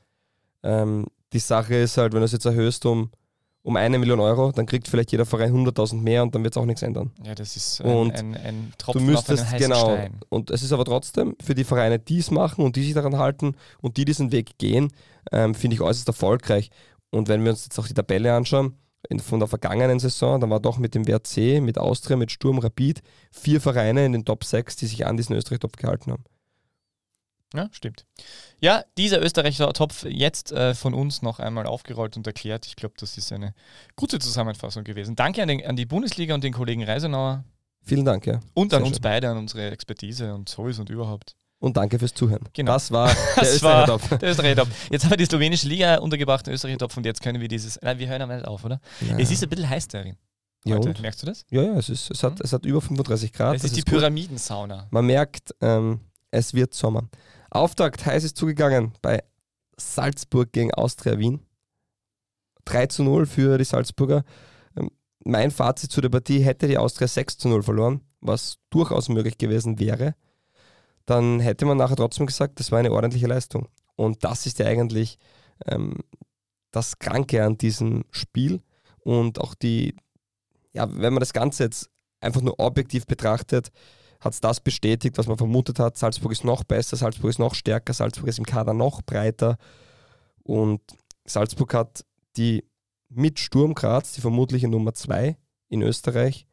Ähm, 0.63 1.05
die 1.31 1.39
Sache 1.39 1.75
ist 1.75 1.97
halt, 1.97 2.11
wenn 2.11 2.19
du 2.19 2.25
es 2.25 2.33
jetzt 2.33 2.45
erhöhst 2.45 2.85
um 2.85 3.09
um 3.65 3.77
eine 3.77 3.97
Million 3.97 4.19
Euro, 4.19 4.51
dann 4.51 4.67
kriegt 4.67 4.87
vielleicht 4.87 5.11
jeder 5.11 5.25
Verein 5.25 5.51
100.000 5.51 5.95
mehr 5.95 6.21
und 6.21 6.35
dann 6.35 6.43
wird 6.43 6.55
es 6.55 6.57
auch 6.61 6.67
nichts 6.67 6.83
ändern. 6.83 7.11
Ja, 7.23 7.33
das 7.33 7.55
ist 7.55 7.81
ein, 7.81 7.91
und 7.91 8.11
ein, 8.11 8.37
ein 8.37 8.73
Tropfen 8.77 9.07
du 9.07 9.11
müsstest, 9.11 9.43
auf 9.43 9.57
genau, 9.57 9.95
Stein. 9.95 10.19
Und 10.29 10.51
es 10.51 10.61
ist 10.61 10.71
aber 10.71 10.85
trotzdem 10.85 11.35
für 11.43 11.55
die 11.55 11.63
Vereine, 11.63 11.97
die 11.97 12.19
es 12.19 12.29
machen 12.29 12.63
und 12.63 12.75
die 12.75 12.83
sich 12.83 12.93
daran 12.93 13.17
halten 13.17 13.55
und 13.81 13.97
die 13.97 14.05
diesen 14.05 14.31
Weg 14.31 14.59
gehen, 14.59 14.91
ähm, 15.31 15.55
finde 15.55 15.73
ich 15.73 15.81
äußerst 15.81 16.07
erfolgreich. 16.07 16.69
Und 17.09 17.27
wenn 17.27 17.43
wir 17.43 17.49
uns 17.49 17.65
jetzt 17.65 17.79
auch 17.79 17.87
die 17.87 17.95
Tabelle 17.95 18.35
anschauen, 18.35 18.75
in, 19.09 19.19
von 19.19 19.39
der 19.39 19.47
vergangenen 19.47 19.99
Saison, 19.99 20.39
dann 20.39 20.51
war 20.51 20.59
doch 20.59 20.77
mit 20.77 20.93
dem 20.93 21.07
WRC, 21.07 21.59
mit 21.59 21.79
Austria, 21.79 22.17
mit 22.17 22.31
Sturm, 22.31 22.59
Rapid 22.59 23.01
vier 23.31 23.59
Vereine 23.61 24.05
in 24.05 24.11
den 24.11 24.25
Top 24.25 24.43
6, 24.43 24.75
die 24.75 24.85
sich 24.85 25.07
an 25.07 25.17
diesen 25.17 25.35
Österreich-Topf 25.35 25.77
gehalten 25.77 26.11
haben. 26.11 26.23
Ja, 27.55 27.69
stimmt. 27.71 28.05
Ja, 28.59 28.83
dieser 28.97 29.21
österreichische 29.21 29.71
Topf 29.73 30.05
jetzt 30.05 30.51
äh, 30.51 30.73
von 30.73 30.93
uns 30.93 31.21
noch 31.21 31.39
einmal 31.39 31.65
aufgerollt 31.65 32.17
und 32.17 32.27
erklärt. 32.27 32.65
Ich 32.65 32.75
glaube, 32.75 32.95
das 32.97 33.17
ist 33.17 33.31
eine 33.31 33.53
gute 33.95 34.19
Zusammenfassung 34.19 34.83
gewesen. 34.83 35.15
Danke 35.15 35.41
an, 35.41 35.47
den, 35.47 35.65
an 35.65 35.75
die 35.75 35.85
Bundesliga 35.85 36.33
und 36.33 36.43
den 36.43 36.53
Kollegen 36.53 36.83
Reisenauer. 36.83 37.43
Vielen 37.83 38.05
Dank, 38.05 38.25
ja. 38.25 38.39
Und 38.53 38.73
an 38.73 38.79
Sehr 38.79 38.87
uns 38.87 38.95
schön. 38.97 39.01
beide, 39.03 39.29
an 39.29 39.37
unsere 39.37 39.69
Expertise 39.71 40.33
und 40.33 40.49
sowieso 40.49 40.81
und 40.81 40.89
überhaupt. 40.89 41.35
Und 41.59 41.77
danke 41.77 41.97
fürs 41.99 42.13
Zuhören. 42.13 42.43
Genau. 42.53 42.73
Das 42.73 42.91
war 42.91 43.07
der 43.35 43.43
österreichische 43.43 43.85
Topf. 43.85 44.09
Der 44.17 44.29
österreichische 44.29 44.61
Topf. 44.61 44.89
Jetzt 44.89 45.03
haben 45.03 45.11
wir 45.11 45.17
die 45.17 45.25
slowenische 45.25 45.67
Liga 45.67 45.97
untergebracht, 45.97 46.45
den 46.45 46.53
österreichischen 46.53 46.79
Topf 46.79 46.97
und 46.97 47.05
jetzt 47.05 47.21
können 47.21 47.39
wir 47.41 47.47
dieses. 47.47 47.79
Nein, 47.81 47.99
wir 47.99 48.07
hören 48.07 48.21
aber 48.21 48.35
nicht 48.35 48.47
auf, 48.47 48.65
oder? 48.65 48.81
Ja. 49.01 49.17
Es 49.17 49.31
ist 49.31 49.43
ein 49.43 49.49
bisschen 49.49 49.69
heiß 49.69 49.87
darin. 49.87 50.17
Ja, 50.65 50.79
Merkst 50.79 51.21
du 51.21 51.27
das? 51.27 51.45
Ja, 51.51 51.61
ja, 51.61 51.77
es, 51.77 51.89
ist, 51.89 52.09
es, 52.09 52.23
hat, 52.23 52.41
es 52.41 52.51
hat 52.51 52.65
über 52.65 52.81
35 52.81 53.31
Grad. 53.31 53.55
Es 53.55 53.63
ist 53.63 53.77
die 53.77 53.83
Pyramidensauna. 53.83 54.87
Man 54.89 55.05
merkt, 55.05 55.53
ähm, 55.61 55.99
es 56.31 56.55
wird 56.55 56.73
Sommer. 56.73 57.03
Auftakt 57.49 58.05
heiß 58.05 58.23
ist 58.23 58.37
zugegangen 58.37 58.93
bei 59.01 59.23
Salzburg 59.77 60.51
gegen 60.51 60.73
Austria 60.73 61.17
Wien. 61.17 61.41
3 62.65 62.87
zu 62.87 63.03
0 63.03 63.25
für 63.25 63.57
die 63.57 63.63
Salzburger. 63.63 64.23
Ähm, 64.75 64.89
mein 65.23 65.51
Fazit 65.51 65.91
zu 65.91 66.01
der 66.01 66.09
Partie 66.09 66.39
hätte 66.39 66.67
die 66.67 66.77
Austria 66.77 67.07
6 67.07 67.37
zu 67.37 67.47
0 67.47 67.63
verloren, 67.63 68.01
was 68.21 68.57
durchaus 68.69 69.09
möglich 69.09 69.37
gewesen 69.37 69.79
wäre. 69.79 70.15
Dann 71.05 71.39
hätte 71.39 71.65
man 71.65 71.77
nachher 71.77 71.95
trotzdem 71.95 72.25
gesagt, 72.25 72.59
das 72.59 72.71
war 72.71 72.79
eine 72.79 72.91
ordentliche 72.91 73.27
Leistung. 73.27 73.67
Und 73.95 74.23
das 74.23 74.45
ist 74.45 74.59
ja 74.59 74.65
eigentlich 74.65 75.19
ähm, 75.67 75.99
das 76.71 76.99
Kranke 76.99 77.43
an 77.43 77.57
diesem 77.57 78.05
Spiel. 78.09 78.61
Und 78.99 79.39
auch 79.39 79.53
die, 79.53 79.95
ja, 80.73 80.87
wenn 80.91 81.13
man 81.13 81.19
das 81.19 81.33
Ganze 81.33 81.63
jetzt 81.63 81.89
einfach 82.19 82.41
nur 82.41 82.59
objektiv 82.59 83.05
betrachtet, 83.05 83.71
hat 84.25 84.33
es 84.33 84.41
das 84.41 84.59
bestätigt, 84.59 85.17
was 85.17 85.27
man 85.27 85.37
vermutet 85.37 85.79
hat. 85.79 85.97
Salzburg 85.97 86.31
ist 86.31 86.43
noch 86.43 86.63
besser, 86.63 86.97
Salzburg 86.97 87.29
ist 87.29 87.39
noch 87.39 87.53
stärker, 87.53 87.93
Salzburg 87.93 88.27
ist 88.27 88.39
im 88.39 88.45
Kader 88.45 88.73
noch 88.73 89.03
breiter. 89.03 89.57
Und 90.43 90.81
Salzburg 91.25 91.73
hat 91.75 92.03
die 92.35 92.65
mit 93.09 93.39
Sturm 93.39 93.75
Graz, 93.75 94.13
die 94.13 94.21
vermutliche 94.21 94.67
Nummer 94.67 94.93
2 94.93 95.37
in 95.69 95.81
Österreich, 95.83 96.47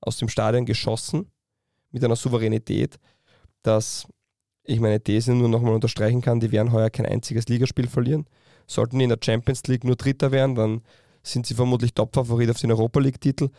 aus 0.00 0.18
dem 0.18 0.28
Stadion 0.28 0.66
geschossen, 0.66 1.30
mit 1.90 2.04
einer 2.04 2.16
Souveränität, 2.16 2.98
dass 3.62 4.06
ich 4.62 4.78
meine 4.78 5.00
These 5.00 5.34
nur 5.34 5.48
nochmal 5.48 5.74
unterstreichen 5.74 6.20
kann, 6.20 6.40
die 6.40 6.52
werden 6.52 6.72
heuer 6.72 6.90
kein 6.90 7.06
einziges 7.06 7.46
Ligaspiel 7.48 7.88
verlieren. 7.88 8.26
Sollten 8.68 8.98
die 8.98 9.04
in 9.04 9.10
der 9.10 9.18
Champions 9.22 9.64
League 9.64 9.84
nur 9.84 9.96
Dritter 9.96 10.30
werden, 10.30 10.54
dann 10.54 10.82
sind 11.26 11.46
sie 11.46 11.54
vermutlich 11.54 11.94
Top-Favorit 11.94 12.50
auf 12.50 12.58
den 12.58 12.70
Europa 12.70 13.00
League-Titel. 13.00 13.50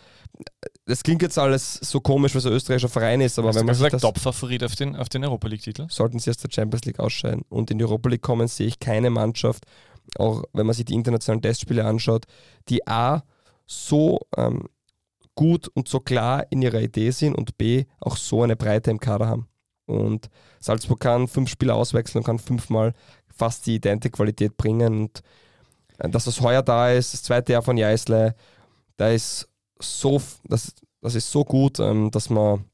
Das 0.86 1.03
klingt 1.03 1.21
jetzt 1.21 1.38
alles 1.38 1.73
so 1.73 1.99
komisch, 1.99 2.34
weil 2.34 2.39
es 2.39 2.45
ein 2.45 2.53
österreichischer 2.53 2.89
Verein 2.89 3.21
ist, 3.21 3.38
aber 3.38 3.49
Hast 3.49 3.56
wenn 3.56 3.65
man 3.65 3.75
sagt, 3.75 3.99
Top-Favorit 3.99 4.63
auf 4.63 4.75
den, 4.75 4.95
auf 4.95 5.10
den 5.10 5.23
Europa 5.23 5.47
League-Titel? 5.47 5.88
Sollten 5.89 6.19
sie 6.19 6.30
aus 6.30 6.38
der 6.38 6.49
Champions 6.51 6.86
League 6.86 6.99
ausscheiden 6.99 7.43
und 7.49 7.69
in 7.71 7.77
die 7.77 7.86
Europa 7.86 8.10
League 8.10 8.21
kommen, 8.21 8.47
sehe 8.47 8.67
ich 8.67 8.80
keine 8.80 9.10
Mannschaft, 9.10 9.65
auch 10.17 10.43
wenn 10.53 10.65
man 10.65 10.75
sich 10.75 10.86
die 10.86 10.93
internationalen 10.93 11.41
Testspiele 11.41 11.86
anschaut, 11.86 12.25
die 12.69 12.88
A 12.88 13.23
so 13.65 14.19
ähm, 14.38 14.69
gut 15.36 15.67
und 15.67 15.88
so 15.88 15.99
klar 15.99 16.45
in 16.49 16.62
ihrer 16.62 16.82
Idee 16.82 17.12
sind 17.12 17.36
und 17.36 17.58
B, 17.58 17.86
auch 17.99 18.17
so 18.17 18.43
eine 18.43 18.56
Breite 18.56 18.91
im 18.91 18.99
Kader 18.99 19.27
haben. 19.27 19.47
Und 19.86 20.30
Salzburg 20.60 20.99
kann 20.99 21.27
fünf 21.27 21.49
Spieler 21.49 21.75
auswechseln 21.75 22.21
und 22.21 22.25
kann 22.25 22.39
fünfmal 22.39 22.93
fast 23.34 23.65
die 23.65 23.75
identische 23.75 24.12
Qualität 24.12 24.58
bringen. 24.58 25.01
Und 25.01 25.21
dass 25.98 26.26
das 26.26 26.42
heuer 26.42 26.62
da 26.62 26.92
ist, 26.92 27.14
das 27.14 27.24
zweite 27.24 27.54
Jahr 27.54 27.62
von 27.62 27.78
Jeißle, 27.78 28.36
da 28.98 29.10
ist 29.10 29.48
so, 29.80 30.22
das, 30.44 30.74
das 31.02 31.16
ist 31.16 31.32
so 31.32 31.44
gut, 31.44 31.80
ähm, 31.80 32.12
dass 32.12 32.30
man 32.30 32.66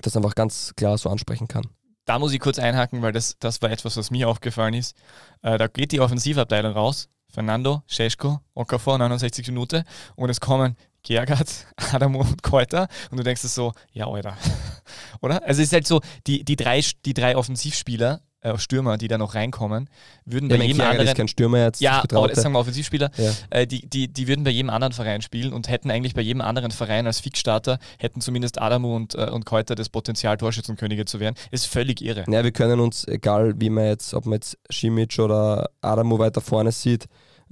das 0.00 0.16
einfach 0.16 0.34
ganz 0.34 0.72
klar 0.76 0.96
so 0.98 1.10
ansprechen 1.10 1.48
kann. 1.48 1.66
Da 2.04 2.18
muss 2.18 2.32
ich 2.32 2.40
kurz 2.40 2.58
einhaken, 2.58 3.02
weil 3.02 3.12
das, 3.12 3.36
das 3.38 3.60
war 3.60 3.70
etwas, 3.70 3.96
was 3.96 4.10
mir 4.10 4.28
aufgefallen 4.28 4.74
ist. 4.74 4.96
Äh, 5.42 5.58
da 5.58 5.66
geht 5.66 5.92
die 5.92 6.00
Offensivabteilung 6.00 6.72
raus. 6.72 7.08
Fernando, 7.30 7.82
Scheschko, 7.86 8.40
Okafor, 8.54 8.96
69 8.96 9.46
Minuten 9.48 9.84
und 10.16 10.30
es 10.30 10.40
kommen 10.40 10.76
Gergard, 11.02 11.66
Adamo 11.92 12.20
und 12.20 12.42
Keuter 12.42 12.88
und 13.10 13.18
du 13.18 13.22
denkst 13.22 13.42
so, 13.42 13.72
ja, 13.92 14.08
Alter. 14.08 14.36
Oder? 15.20 15.42
Also 15.42 15.60
es 15.60 15.68
ist 15.68 15.72
halt 15.74 15.86
so, 15.86 16.00
die, 16.26 16.44
die, 16.44 16.56
drei, 16.56 16.82
die 17.04 17.14
drei 17.14 17.36
Offensivspieler 17.36 18.22
Stürmer, 18.56 18.98
die 18.98 19.08
da 19.08 19.18
noch 19.18 19.34
reinkommen, 19.34 19.90
würden 20.24 20.48
Ja, 20.48 20.56
bei 20.56 20.64
jedem 20.64 20.80
anderen. 20.80 21.06
ist 21.08 21.16
kein 21.16 21.28
Stürmer 21.28 21.64
jetzt. 21.64 21.80
ja, 21.80 22.02
aber 22.12 22.34
sagen 22.34 22.52
wir 22.52 22.60
Offensivspieler, 22.60 23.10
Ja. 23.16 23.32
äh, 23.50 23.66
die, 23.66 23.88
die, 23.88 24.06
die 24.08 24.28
würden 24.28 24.44
bei 24.44 24.50
jedem 24.50 24.70
anderen 24.70 24.92
Verein 24.92 25.22
spielen 25.22 25.52
und 25.52 25.68
hätten 25.68 25.90
eigentlich 25.90 26.14
bei 26.14 26.20
jedem 26.22 26.40
anderen 26.40 26.70
Verein 26.70 27.06
als 27.06 27.20
Fixstarter, 27.20 27.78
hätten 27.98 28.20
zumindest 28.20 28.60
Adamu 28.60 28.94
und, 28.94 29.14
äh, 29.16 29.28
und 29.30 29.44
Keuter 29.44 29.74
das 29.74 29.88
Potenzial, 29.88 30.36
Torschützenkönige 30.36 31.04
zu 31.04 31.18
werden. 31.20 31.34
Ist 31.50 31.66
völlig 31.66 32.00
irre. 32.00 32.24
Ja, 32.28 32.44
wir 32.44 32.52
können 32.52 32.78
uns, 32.80 33.06
egal 33.08 33.54
wie 33.58 33.70
man 33.70 33.86
jetzt, 33.86 34.14
ob 34.14 34.24
man 34.26 34.34
jetzt 34.34 34.56
Simic 34.70 35.18
oder 35.18 35.70
Adamo 35.80 36.18
weiter 36.18 36.40
vorne 36.40 36.70
sieht, 36.72 37.06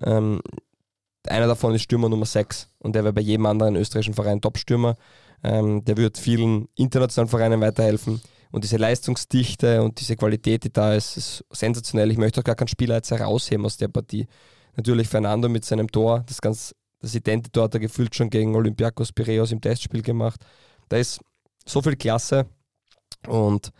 ähm, 0.04 0.40
einer 1.26 1.48
davon 1.48 1.74
ist 1.74 1.82
Stürmer 1.82 2.08
Nummer 2.08 2.26
6 2.26 2.68
und 2.78 2.94
der 2.94 3.02
wäre 3.02 3.12
bei 3.12 3.20
jedem 3.22 3.46
anderen 3.46 3.74
österreichischen 3.76 4.14
Verein 4.14 4.40
Top-Stürmer. 4.40 4.96
Ähm, 5.42 5.84
der 5.84 5.96
wird 5.96 6.16
vielen 6.18 6.68
internationalen 6.76 7.28
Vereinen 7.28 7.60
weiterhelfen 7.60 8.20
und 8.56 8.64
diese 8.64 8.78
Leistungsdichte 8.78 9.82
und 9.82 10.00
diese 10.00 10.16
Qualität, 10.16 10.64
die 10.64 10.72
da 10.72 10.94
ist, 10.94 11.18
ist 11.18 11.44
sensationell. 11.50 12.10
Ich 12.10 12.16
möchte 12.16 12.40
auch 12.40 12.44
gar 12.44 12.54
keinen 12.54 12.68
Spieler 12.68 12.94
jetzt 12.94 13.10
herausheben 13.10 13.66
aus 13.66 13.76
der 13.76 13.88
Partie. 13.88 14.26
Natürlich 14.76 15.08
Fernando 15.08 15.46
mit 15.50 15.66
seinem 15.66 15.92
Tor, 15.92 16.24
das 16.26 16.40
ganz, 16.40 16.74
das 17.00 17.14
Idente-Tor 17.14 17.64
hat 17.64 17.74
er 17.74 17.80
gefühlt 17.80 18.14
schon 18.14 18.30
gegen 18.30 18.56
Olympiakos 18.56 19.12
Piraeus 19.12 19.52
im 19.52 19.60
Testspiel 19.60 20.00
gemacht. 20.00 20.40
Da 20.88 20.96
ist 20.96 21.20
so 21.66 21.82
viel 21.82 21.96
Klasse 21.96 22.46
und 23.28 23.72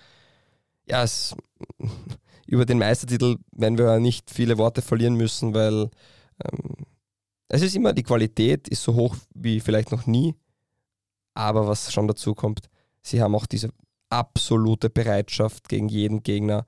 ja, 0.85 1.05
es, 1.05 1.35
über 2.47 2.67
den 2.67 2.77
Meistertitel 2.77 3.37
werden 3.53 3.79
wir 3.79 3.99
nicht 3.99 4.31
viele 4.31 4.59
Worte 4.59 4.83
verlieren 4.83 5.15
müssen, 5.15 5.55
weil 5.55 5.89
ähm, 6.45 6.85
es 7.49 7.63
ist 7.63 7.77
immer, 7.77 7.95
die 7.95 8.03
Qualität 8.03 8.69
ist 8.69 8.83
so 8.83 8.95
hoch 8.95 9.17
wie 9.35 9.59
vielleicht 9.59 9.91
noch 9.91 10.05
nie, 10.05 10.35
aber 11.33 11.67
was 11.67 11.91
schon 11.91 12.07
dazu 12.07 12.35
kommt, 12.35 12.69
sie 13.01 13.23
haben 13.23 13.35
auch 13.35 13.47
diese 13.47 13.71
absolute 14.11 14.91
Bereitschaft 14.91 15.69
gegen 15.69 15.89
jeden 15.89 16.23
Gegner 16.23 16.67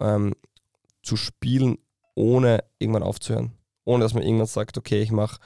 ähm, 0.00 0.34
zu 1.02 1.16
spielen, 1.16 1.78
ohne 2.14 2.64
irgendwann 2.78 3.02
aufzuhören. 3.02 3.52
Ohne 3.84 4.04
dass 4.04 4.14
man 4.14 4.22
irgendwann 4.22 4.46
sagt, 4.46 4.76
okay, 4.76 5.00
ich 5.02 5.10
mach, 5.10 5.38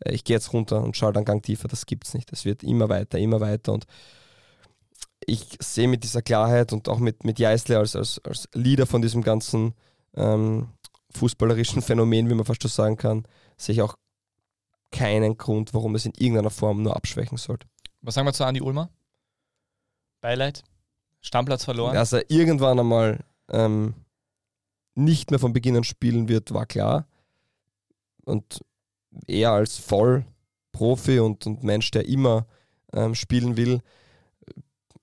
äh, 0.00 0.12
ich 0.12 0.24
gehe 0.24 0.36
jetzt 0.36 0.52
runter 0.52 0.82
und 0.82 0.96
schaue 0.96 1.12
dann 1.12 1.24
Gang 1.24 1.42
tiefer. 1.42 1.68
Das 1.68 1.86
gibt's 1.86 2.14
nicht. 2.14 2.32
Es 2.32 2.44
wird 2.44 2.62
immer 2.62 2.88
weiter, 2.88 3.18
immer 3.18 3.40
weiter 3.40 3.72
und 3.72 3.86
ich 5.26 5.56
sehe 5.60 5.88
mit 5.88 6.04
dieser 6.04 6.22
Klarheit 6.22 6.72
und 6.72 6.88
auch 6.88 6.98
mit, 6.98 7.24
mit 7.24 7.38
Jeißle 7.38 7.78
als, 7.78 7.96
als, 7.96 8.20
als 8.24 8.48
Leader 8.52 8.86
von 8.86 9.00
diesem 9.00 9.22
ganzen 9.22 9.74
ähm, 10.14 10.68
fußballerischen 11.14 11.82
Phänomen, 11.82 12.28
wie 12.28 12.34
man 12.34 12.44
fast 12.44 12.62
schon 12.62 12.70
sagen 12.70 12.96
kann, 12.96 13.26
sehe 13.56 13.74
ich 13.74 13.82
auch 13.82 13.96
keinen 14.90 15.36
Grund, 15.36 15.74
warum 15.74 15.94
es 15.94 16.06
in 16.06 16.12
irgendeiner 16.16 16.50
Form 16.50 16.82
nur 16.82 16.94
abschwächen 16.94 17.38
sollte. 17.38 17.66
Was 18.02 18.14
sagen 18.14 18.26
wir 18.26 18.32
zu 18.32 18.44
Andi 18.44 18.60
Ulmer? 18.60 18.90
Beileid? 20.20 20.62
Stammplatz 21.24 21.64
verloren? 21.64 21.94
Dass 21.94 22.12
er 22.12 22.30
irgendwann 22.30 22.78
einmal 22.78 23.24
ähm, 23.48 23.94
nicht 24.94 25.30
mehr 25.30 25.40
von 25.40 25.52
Beginn 25.52 25.76
an 25.76 25.84
spielen 25.84 26.28
wird, 26.28 26.52
war 26.52 26.66
klar. 26.66 27.06
Und 28.24 28.60
er 29.26 29.52
als 29.52 29.78
Vollprofi 29.78 31.18
und, 31.20 31.46
und 31.46 31.64
Mensch, 31.64 31.90
der 31.90 32.06
immer 32.06 32.46
ähm, 32.92 33.14
spielen 33.14 33.56
will, 33.56 33.80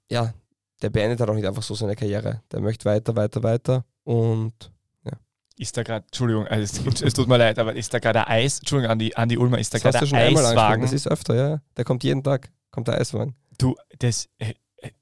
ja, 0.10 0.34
der 0.82 0.90
beendet 0.90 1.20
halt 1.20 1.30
auch 1.30 1.36
nicht 1.36 1.48
einfach 1.48 1.64
so 1.64 1.76
seine 1.76 1.96
Karriere. 1.96 2.42
Der 2.52 2.62
möchte 2.62 2.86
weiter, 2.86 3.16
weiter, 3.16 3.44
weiter. 3.44 3.86
Und 4.04 4.72
Ist 5.58 5.78
da 5.78 5.84
gerade, 5.84 6.06
Entschuldigung, 6.06 6.48
also 6.48 6.64
es, 6.64 7.02
es 7.02 7.14
tut 7.14 7.28
mir 7.28 7.38
leid, 7.38 7.60
aber 7.60 7.76
ist 7.76 7.94
da 7.94 8.00
gerade 8.00 8.28
Eis, 8.28 8.60
Entschuldigung, 8.60 8.92
Andi, 8.92 9.14
Andi 9.16 9.38
Ulmer, 9.38 9.60
ist 9.60 9.74
da 9.74 9.80
gerade. 9.80 10.00
Eiswagen? 10.00 10.82
Das 10.82 10.94
ist 10.94 11.08
öfter, 11.08 11.36
ja. 11.36 11.62
Der 11.78 11.86
kommt 11.86 12.04
jeden 12.04 12.24
Tag, 12.24 12.52
kommt 12.72 12.88
der 12.88 13.00
Eiswagen. 13.00 13.36
Du, 13.58 13.76
das 14.00 14.28
äh, 14.40 14.54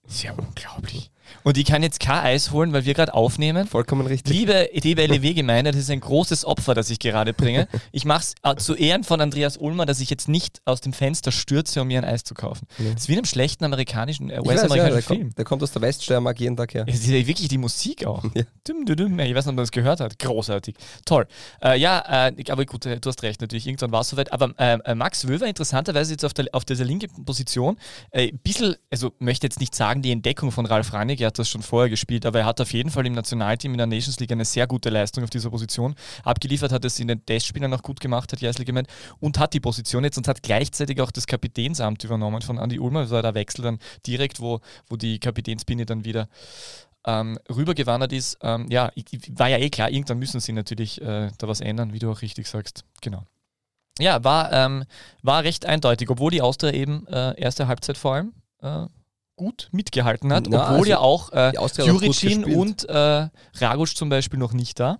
ist 0.04 0.24
ja 0.24 0.34
unglaublich. 0.34 1.12
Und 1.44 1.58
ich 1.58 1.66
kann 1.66 1.84
jetzt 1.84 2.00
kein 2.00 2.24
Eis 2.24 2.52
holen, 2.52 2.74
weil 2.74 2.86
wir 2.86 2.94
gerade 2.94 3.14
aufnehmen. 3.14 3.68
Vollkommen 3.68 4.08
richtig. 4.08 4.34
Liebe 4.34 4.70
DBLW-Gemeinde, 4.74 5.72
das 5.72 5.82
ist 5.82 5.92
ein 5.92 6.00
großes 6.00 6.46
Opfer, 6.46 6.74
das 6.74 6.90
ich 6.90 7.00
gerade 7.00 7.34
bringe. 7.34 7.68
Ich 7.92 8.06
mache 8.06 8.22
es 8.22 8.36
äh, 8.44 8.56
zu 8.56 8.76
Ehren 8.76 9.04
von 9.04 9.22
Andreas 9.22 9.58
Ulmer, 9.58 9.86
dass 9.86 10.00
ich 10.00 10.10
jetzt 10.10 10.28
nicht 10.28 10.62
aus 10.66 10.82
dem 10.82 10.94
Fenster 10.94 11.32
stürze, 11.32 11.82
um 11.82 11.88
mir 11.88 12.00
ein 12.00 12.06
Eis 12.06 12.24
zu 12.24 12.34
kaufen. 12.34 12.68
Ja. 12.78 12.92
Das 12.94 13.04
ist 13.04 13.10
wie 13.10 13.14
in 13.14 13.20
einem 13.20 13.26
schlechten 13.26 13.64
amerikanischen, 13.66 14.30
äh, 14.30 14.36
ja, 14.36 14.42
US-amerikanischen 14.42 14.94
der, 14.94 15.02
Film. 15.04 15.22
kommt, 15.22 15.38
der 15.38 15.46
kommt 15.46 15.64
aus 15.64 15.72
der 15.72 15.82
Weststeiermark 15.82 16.40
jeden 16.40 16.58
Tag 16.58 16.74
her. 16.74 16.88
Ist 16.88 17.06
ja 17.06 17.26
wirklich 17.26 17.48
die 17.48 17.58
Musik 17.58 18.06
auch. 18.06 18.24
Ja. 18.36 18.44
Düm, 18.68 18.86
düm, 18.86 18.96
düm. 18.96 19.20
Ich 19.20 19.36
weiß 19.36 19.46
nicht, 19.46 19.50
ob 19.50 19.56
man 19.56 19.64
das 19.64 19.72
gehört 19.72 20.00
hat. 20.00 20.20
Großartig. 20.20 20.76
Toll. 21.06 21.28
Äh, 21.64 21.80
ja, 21.80 22.28
äh, 22.28 22.52
aber 22.52 22.66
gut, 22.66 22.86
äh, 22.86 23.00
du 23.00 23.10
hast 23.10 23.24
recht, 23.24 23.42
natürlich. 23.42 23.68
Irgendwann 23.68 23.92
war 23.92 24.02
es 24.02 24.10
soweit. 24.10 24.32
Aber 24.32 24.54
äh, 24.58 24.78
äh, 24.86 24.96
Max 24.96 25.28
Wöver, 25.28 25.48
interessanterweise 25.48 26.12
jetzt 26.12 26.26
auf, 26.26 26.34
der, 26.34 26.48
auf 26.54 26.66
dieser 26.66 26.86
linken 26.86 27.26
Position, 27.26 27.78
ein 28.12 28.38
bisschen, 28.40 28.76
also 28.92 29.14
möchte 29.20 29.48
jetzt 29.48 29.60
nicht 29.60 29.76
sagen, 29.76 30.02
die 30.02 30.12
Entdeckung 30.12 30.52
von 30.52 30.66
Ralf 30.66 30.94
Rangnick, 30.94 31.19
er 31.22 31.28
hat 31.28 31.40
das 31.40 31.50
schon 31.50 31.62
vorher 31.62 31.90
gespielt, 31.90 32.26
aber 32.26 32.40
er 32.40 32.46
hat 32.46 32.62
auf 32.62 32.74
jeden 32.74 32.90
Fall 32.90 33.06
im 33.06 33.14
Nationalteam 33.14 33.72
in 33.72 33.78
der 33.78 33.88
Nations 33.88 34.20
League 34.20 34.32
eine 34.32 34.46
sehr 34.46 34.68
gute 34.68 34.90
Leistung 34.90 35.24
auf 35.24 35.30
dieser 35.30 35.50
Position. 35.50 35.96
Abgeliefert 36.24 36.72
hat 36.72 36.86
es 36.86 37.00
in 37.00 37.08
den 37.08 37.26
Testspielern 37.26 37.74
auch 37.74 37.84
gut 37.84 38.00
gemacht, 38.00 38.32
hat 38.32 38.42
Jeisel 38.42 38.66
gemeint, 38.66 38.88
und 39.20 39.40
hat 39.40 39.54
die 39.54 39.60
Position 39.60 40.04
jetzt 40.04 40.18
und 40.18 40.28
hat 40.28 40.44
gleichzeitig 40.44 41.02
auch 41.02 41.12
das 41.12 41.28
Kapitänsamt 41.28 42.04
übernommen 42.04 42.42
von 42.42 42.58
Andy 42.58 42.80
Ulmer. 42.80 43.02
Das 43.02 43.12
war 43.12 43.22
der 43.22 43.34
Wechsel 43.34 43.64
dann 43.64 43.80
direkt, 44.06 44.40
wo, 44.40 44.60
wo 44.90 44.96
die 44.96 45.20
Kapitänspinne 45.20 45.86
dann 45.86 46.06
wieder 46.06 46.28
ähm, 47.06 47.40
rübergewandert 47.50 48.14
ist. 48.14 48.38
Ähm, 48.42 48.68
ja, 48.70 48.92
war 49.30 49.48
ja 49.48 49.58
eh 49.58 49.70
klar, 49.70 49.90
irgendwann 49.90 50.20
müssen 50.20 50.40
sie 50.40 50.54
natürlich 50.54 51.02
äh, 51.02 51.30
da 51.38 51.48
was 51.48 51.62
ändern, 51.62 51.94
wie 51.94 52.00
du 52.00 52.12
auch 52.12 52.22
richtig 52.22 52.48
sagst. 52.48 52.84
Genau. 53.02 53.24
Ja, 54.00 54.24
war, 54.24 54.52
ähm, 54.54 54.86
war 55.22 55.44
recht 55.44 55.66
eindeutig, 55.66 56.10
obwohl 56.10 56.32
die 56.32 56.42
Austria 56.42 56.72
eben 56.74 57.06
äh, 57.08 57.40
erste 57.40 57.68
Halbzeit 57.68 57.98
vor 57.98 58.16
allem 58.16 58.34
äh, 58.62 58.86
gut 59.40 59.70
mitgehalten 59.72 60.34
hat, 60.34 60.48
Na, 60.50 60.64
obwohl 60.64 60.80
also 60.80 60.90
ja 60.90 61.00
auch 61.00 61.32
äh, 61.32 61.54
auch 61.58 61.70
Juricin 61.78 62.44
und 62.44 62.84
äh, 62.90 63.30
Ragusch 63.56 63.96
zum 63.96 64.10
Beispiel 64.10 64.38
noch 64.38 64.52
nicht 64.52 64.82
da. 64.82 65.00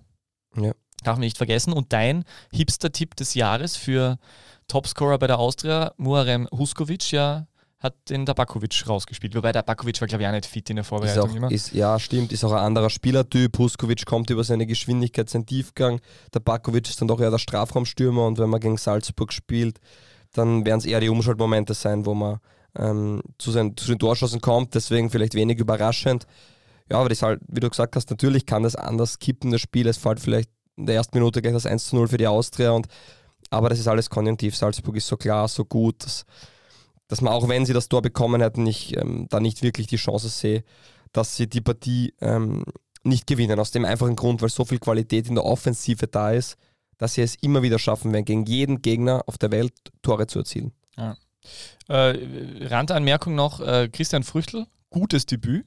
Ja. 0.56 0.72
Darf 1.04 1.16
man 1.16 1.20
nicht 1.20 1.36
vergessen. 1.36 1.74
Und 1.74 1.92
dein 1.92 2.24
Hipster-Tipp 2.52 3.16
des 3.16 3.34
Jahres 3.34 3.76
für 3.76 4.18
Topscorer 4.66 5.18
bei 5.18 5.26
der 5.26 5.38
Austria, 5.38 5.92
Muharem 5.98 6.48
Huskovic, 6.50 7.12
ja, 7.12 7.46
hat 7.80 7.94
den 8.08 8.24
Tabakovic 8.24 8.88
rausgespielt. 8.88 9.34
Wobei 9.34 9.52
Tabakovic 9.52 10.00
war, 10.00 10.08
glaube 10.08 10.22
ich, 10.22 10.28
auch 10.28 10.32
nicht 10.32 10.46
fit 10.46 10.70
in 10.70 10.76
der 10.76 10.82
Ist 10.82 10.88
Vorbereitung 10.88 11.30
auch, 11.30 11.34
immer. 11.34 11.50
ist, 11.50 11.72
ja, 11.72 11.98
stimmt, 11.98 12.32
ist 12.32 12.42
auch 12.44 12.52
ein 12.52 12.64
anderer 12.64 12.88
Spielertyp. 12.88 13.58
Huskovic 13.58 14.06
kommt 14.06 14.30
über 14.30 14.42
seine 14.44 14.66
Geschwindigkeit, 14.66 15.28
seinen 15.28 15.44
Tiefgang. 15.46 16.00
Der 16.32 16.40
Bakovic 16.40 16.88
ist 16.88 17.00
dann 17.00 17.08
doch 17.08 17.20
eher 17.20 17.30
der 17.30 17.38
Strafraumstürmer 17.38 18.26
und 18.26 18.38
wenn 18.38 18.48
man 18.48 18.60
gegen 18.60 18.78
Salzburg 18.78 19.34
spielt, 19.34 19.80
dann 20.32 20.64
werden 20.64 20.78
es 20.78 20.86
eher 20.86 21.00
die 21.00 21.10
Umschaltmomente 21.10 21.74
sein, 21.74 22.06
wo 22.06 22.14
man 22.14 22.38
ähm, 22.76 23.22
zu, 23.38 23.50
seinen, 23.50 23.76
zu 23.76 23.86
den 23.86 23.98
Torschancen 23.98 24.40
kommt, 24.40 24.74
deswegen 24.74 25.10
vielleicht 25.10 25.34
wenig 25.34 25.58
überraschend. 25.58 26.26
Ja, 26.90 26.98
aber 26.98 27.08
das 27.08 27.22
halt, 27.22 27.40
wie 27.48 27.60
du 27.60 27.70
gesagt 27.70 27.96
hast, 27.96 28.10
natürlich 28.10 28.46
kann 28.46 28.62
das 28.62 28.74
anders 28.74 29.18
kippen, 29.18 29.50
das 29.50 29.60
Spiel. 29.60 29.86
Es 29.86 29.96
fällt 29.96 30.20
vielleicht 30.20 30.50
in 30.76 30.86
der 30.86 30.96
ersten 30.96 31.16
Minute 31.16 31.40
gleich 31.42 31.54
das 31.54 31.66
1 31.66 31.88
zu 31.88 31.96
0 31.96 32.08
für 32.08 32.16
die 32.16 32.26
Austria 32.26 32.72
und 32.72 32.88
aber 33.50 33.68
das 33.68 33.78
ist 33.78 33.88
alles 33.88 34.10
konjunktiv. 34.10 34.56
Salzburg 34.56 34.96
ist 34.96 35.08
so 35.08 35.16
klar, 35.16 35.48
so 35.48 35.64
gut, 35.64 36.04
dass, 36.04 36.24
dass 37.08 37.20
man 37.20 37.32
auch 37.32 37.48
wenn 37.48 37.66
sie 37.66 37.72
das 37.72 37.88
Tor 37.88 38.00
bekommen 38.02 38.40
hätten, 38.40 38.66
ich 38.66 38.96
ähm, 38.96 39.26
da 39.28 39.40
nicht 39.40 39.62
wirklich 39.62 39.88
die 39.88 39.96
Chance 39.96 40.28
sehe, 40.28 40.64
dass 41.12 41.36
sie 41.36 41.48
die 41.48 41.60
Partie 41.60 42.14
ähm, 42.20 42.64
nicht 43.02 43.26
gewinnen. 43.26 43.58
Aus 43.58 43.72
dem 43.72 43.84
einfachen 43.84 44.16
Grund, 44.16 44.42
weil 44.42 44.50
so 44.50 44.64
viel 44.64 44.78
Qualität 44.78 45.28
in 45.28 45.34
der 45.34 45.44
Offensive 45.44 46.06
da 46.06 46.30
ist, 46.30 46.56
dass 46.98 47.14
sie 47.14 47.22
es 47.22 47.34
immer 47.36 47.62
wieder 47.62 47.78
schaffen 47.78 48.12
werden, 48.12 48.24
gegen 48.24 48.44
jeden 48.46 48.82
Gegner 48.82 49.22
auf 49.26 49.38
der 49.38 49.50
Welt 49.50 49.72
Tore 50.02 50.26
zu 50.26 50.40
erzielen. 50.40 50.72
Äh, 51.88 52.18
Randanmerkung 52.66 53.34
noch: 53.34 53.60
äh, 53.60 53.88
Christian 53.88 54.22
Früchtl, 54.22 54.66
gutes 54.90 55.26
Debüt. 55.26 55.66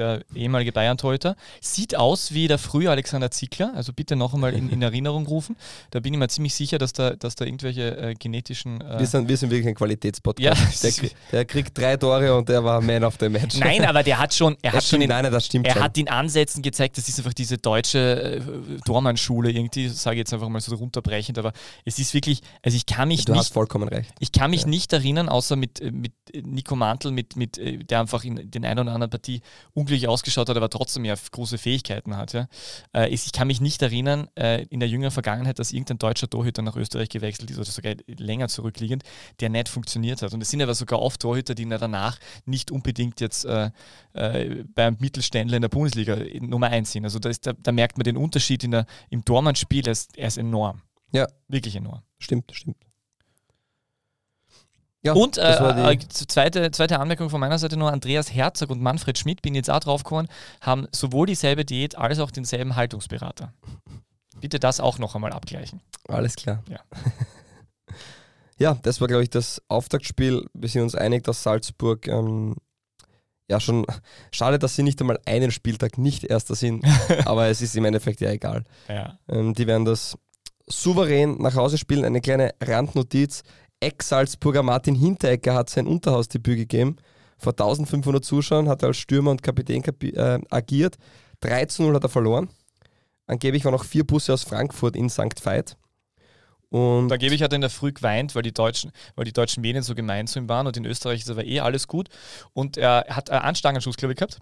Der 0.00 0.22
ehemalige 0.34 0.72
Bayern-Torhüter. 0.72 1.36
Sieht 1.60 1.94
aus 1.96 2.32
wie 2.32 2.48
der 2.48 2.58
frühe 2.58 2.90
Alexander 2.90 3.30
Zickler, 3.30 3.72
also 3.74 3.92
bitte 3.92 4.16
noch 4.16 4.34
einmal 4.34 4.54
in, 4.54 4.68
in 4.70 4.82
Erinnerung 4.90 5.26
rufen. 5.26 5.56
Da 5.90 6.00
bin 6.00 6.12
ich 6.14 6.18
mir 6.18 6.28
ziemlich 6.28 6.54
sicher, 6.54 6.78
dass 6.78 6.92
da, 6.92 7.10
dass 7.10 7.34
da 7.36 7.44
irgendwelche 7.44 7.96
äh, 7.96 8.14
genetischen. 8.14 8.80
Äh 8.80 8.98
Wir, 9.00 9.06
sind, 9.06 9.28
wir 9.28 9.36
sind 9.36 9.50
wirklich 9.50 9.68
ein 9.68 9.74
Qualitätspodcast. 9.74 10.82
Ja, 10.84 10.90
der, 10.90 11.10
der 11.32 11.44
kriegt 11.44 11.76
drei 11.76 11.96
Tore 11.96 12.34
und 12.34 12.48
der 12.48 12.64
war 12.64 12.80
Man 12.80 13.04
of 13.04 13.16
the 13.20 13.28
Match. 13.28 13.58
Nein, 13.58 13.84
aber 13.84 14.02
der 14.02 14.18
hat 14.18 14.34
schon, 14.34 14.56
er 14.62 14.72
das 14.72 14.84
hat 14.84 14.90
schon 14.90 15.02
in, 15.02 15.08
nein, 15.10 15.30
das 15.30 15.46
stimmt 15.46 15.66
er 15.66 15.74
schon. 15.74 15.82
hat 15.82 15.98
in 15.98 16.08
Ansätzen 16.08 16.62
gezeigt, 16.62 16.96
das 16.98 17.08
ist 17.08 17.18
einfach 17.18 17.34
diese 17.34 17.58
deutsche 17.58 17.98
äh, 17.98 18.40
Dormann-Schule 18.86 19.50
irgendwie, 19.50 19.88
sage 19.88 20.16
ich 20.16 20.20
jetzt 20.20 20.32
einfach 20.32 20.48
mal 20.48 20.60
so 20.60 20.74
runterbrechend, 20.74 21.38
aber 21.38 21.52
es 21.84 21.98
ist 21.98 22.14
wirklich, 22.14 22.40
also 22.62 22.76
ich 22.76 22.86
kann 22.86 23.08
mich 23.08 23.24
du 23.26 23.32
nicht 23.32 23.40
hast 23.40 23.52
vollkommen 23.52 23.88
recht. 23.88 24.10
Ich 24.18 24.32
kann 24.32 24.50
mich 24.50 24.62
Ja. 24.62 24.68
nicht 24.68 24.92
erinnern, 24.92 25.28
außer 25.28 25.56
mit, 25.56 25.80
äh, 25.80 25.90
mit 25.90 26.12
Nico 26.42 26.76
Mantel, 26.76 27.10
mit, 27.12 27.36
mit, 27.36 27.58
äh, 27.58 27.78
der 27.78 28.00
einfach 28.00 28.24
in 28.24 28.50
den 28.50 28.64
einen 28.64 28.80
oder 28.80 28.92
anderen 28.92 29.10
Partie 29.10 29.40
unglücklich 29.90 30.08
ausgeschaut 30.08 30.48
hat, 30.48 30.56
aber 30.56 30.70
trotzdem 30.70 31.04
ja 31.04 31.14
große 31.14 31.58
Fähigkeiten 31.58 32.16
hat. 32.16 32.32
Ja. 32.32 32.48
Äh, 32.92 33.08
Ich 33.08 33.32
kann 33.32 33.48
mich 33.48 33.60
nicht 33.60 33.82
erinnern, 33.82 34.28
äh, 34.36 34.64
in 34.66 34.80
der 34.80 34.88
jüngeren 34.88 35.10
Vergangenheit, 35.10 35.58
dass 35.58 35.72
irgendein 35.72 35.98
deutscher 35.98 36.28
Torhüter 36.30 36.62
nach 36.62 36.76
Österreich 36.76 37.08
gewechselt 37.08 37.50
ist 37.50 37.58
oder 37.58 37.70
sogar 37.70 37.94
länger 38.06 38.48
zurückliegend, 38.48 39.02
der 39.40 39.50
nicht 39.50 39.68
funktioniert 39.68 40.22
hat. 40.22 40.32
Und 40.32 40.42
es 40.42 40.50
sind 40.50 40.62
aber 40.62 40.74
sogar 40.74 41.00
oft 41.00 41.20
Torhüter, 41.20 41.54
die 41.54 41.68
danach 41.68 42.18
nicht 42.46 42.70
unbedingt 42.70 43.20
jetzt 43.20 43.44
äh, 43.44 43.70
äh, 44.12 44.64
beim 44.74 44.96
Mittelständler 45.00 45.56
in 45.56 45.62
der 45.62 45.68
Bundesliga 45.68 46.16
Nummer 46.40 46.68
1 46.68 46.92
sind. 46.92 47.04
Also 47.04 47.18
da, 47.18 47.28
ist, 47.28 47.46
da, 47.46 47.52
da 47.52 47.72
merkt 47.72 47.98
man 47.98 48.04
den 48.04 48.16
Unterschied 48.16 48.64
in 48.64 48.70
der, 48.70 48.86
im 49.10 49.24
Tormann-Spiel, 49.24 49.86
er 49.86 49.92
ist, 49.92 50.16
er 50.16 50.28
ist 50.28 50.38
enorm. 50.38 50.82
Ja. 51.12 51.26
Wirklich 51.48 51.74
enorm. 51.74 52.02
Stimmt, 52.18 52.52
stimmt. 52.54 52.89
Ja, 55.02 55.14
Und 55.14 55.38
äh, 55.38 55.96
die- 55.96 56.04
äh, 56.04 56.08
zweite, 56.08 56.70
zweite 56.72 56.98
Anmerkung 57.00 57.30
von 57.30 57.40
meiner 57.40 57.58
Seite 57.58 57.76
nur, 57.78 57.90
Andreas 57.90 58.34
Herzog 58.34 58.68
und 58.70 58.82
Manfred 58.82 59.16
Schmidt, 59.18 59.40
bin 59.40 59.54
jetzt 59.54 59.70
auch 59.70 59.80
draufgekommen, 59.80 60.28
haben 60.60 60.88
sowohl 60.92 61.26
dieselbe 61.26 61.64
Diät 61.64 61.96
als 61.96 62.18
auch 62.18 62.30
denselben 62.30 62.76
Haltungsberater. 62.76 63.54
Bitte 64.40 64.58
das 64.60 64.78
auch 64.78 64.98
noch 64.98 65.14
einmal 65.14 65.32
abgleichen. 65.32 65.80
Alles 66.08 66.36
klar. 66.36 66.62
Ja. 66.68 66.80
ja, 68.58 68.78
das 68.82 69.00
war, 69.00 69.08
glaube 69.08 69.22
ich, 69.22 69.30
das 69.30 69.62
Auftaktspiel. 69.68 70.46
Wir 70.52 70.68
sind 70.68 70.82
uns 70.82 70.94
einig, 70.94 71.24
dass 71.24 71.42
Salzburg 71.42 72.06
ähm, 72.06 72.56
ja 73.48 73.58
schon 73.60 73.86
schade, 74.32 74.58
dass 74.58 74.76
sie 74.76 74.82
nicht 74.82 75.00
einmal 75.00 75.18
einen 75.24 75.50
Spieltag 75.50 75.96
nicht 75.98 76.24
Erster 76.24 76.54
sind, 76.54 76.84
aber 77.24 77.46
es 77.48 77.62
ist 77.62 77.74
im 77.76 77.84
Endeffekt 77.86 78.20
ja 78.20 78.30
egal. 78.30 78.64
Ja. 78.88 79.18
Ähm, 79.28 79.54
die 79.54 79.66
werden 79.66 79.84
das 79.86 80.18
souverän 80.66 81.38
nach 81.38 81.54
Hause 81.54 81.78
spielen. 81.78 82.04
Eine 82.04 82.20
kleine 82.20 82.54
Randnotiz. 82.62 83.42
Ex-Salzburger 83.80 84.62
Martin 84.62 84.94
Hinteregger 84.94 85.54
hat 85.54 85.70
sein 85.70 85.86
Unterhausdebüt 85.86 86.56
gegeben. 86.56 86.96
Vor 87.38 87.52
1500 87.52 88.24
Zuschauern 88.24 88.68
hat 88.68 88.82
er 88.82 88.88
als 88.88 88.98
Stürmer 88.98 89.30
und 89.30 89.42
Kapitän 89.42 89.82
kapi 89.82 90.10
äh, 90.10 90.40
agiert. 90.50 90.96
3 91.40 91.64
zu 91.66 91.82
0 91.84 91.94
hat 91.94 92.04
er 92.04 92.10
verloren. 92.10 92.50
Angeblich 93.26 93.64
waren 93.64 93.72
noch 93.72 93.84
vier 93.84 94.04
Busse 94.04 94.34
aus 94.34 94.44
Frankfurt 94.44 94.96
in 94.96 95.08
St. 95.08 95.44
Veit. 95.44 95.76
Und 96.68 97.08
Da 97.08 97.16
gebe 97.16 97.34
ich 97.34 97.42
hat 97.42 97.52
er 97.52 97.56
in 97.56 97.62
der 97.62 97.70
Früh 97.70 97.92
geweint, 97.92 98.34
weil 98.34 98.42
die 98.42 98.52
deutschen, 98.52 98.92
weil 99.16 99.24
die 99.24 99.32
deutschen 99.32 99.60
Medien 99.60 99.82
so 99.82 99.94
gemein 99.94 100.26
zu 100.26 100.38
ihm 100.38 100.48
waren 100.48 100.66
und 100.66 100.76
in 100.76 100.84
Österreich 100.84 101.20
ist 101.20 101.30
aber 101.30 101.44
eh 101.44 101.60
alles 101.60 101.88
gut. 101.88 102.08
Und 102.52 102.76
er 102.76 103.06
hat 103.08 103.30
einen 103.30 103.42
Anstangenschuss, 103.42 103.96
glaube 103.96 104.12
ich, 104.12 104.18
gehabt. 104.18 104.38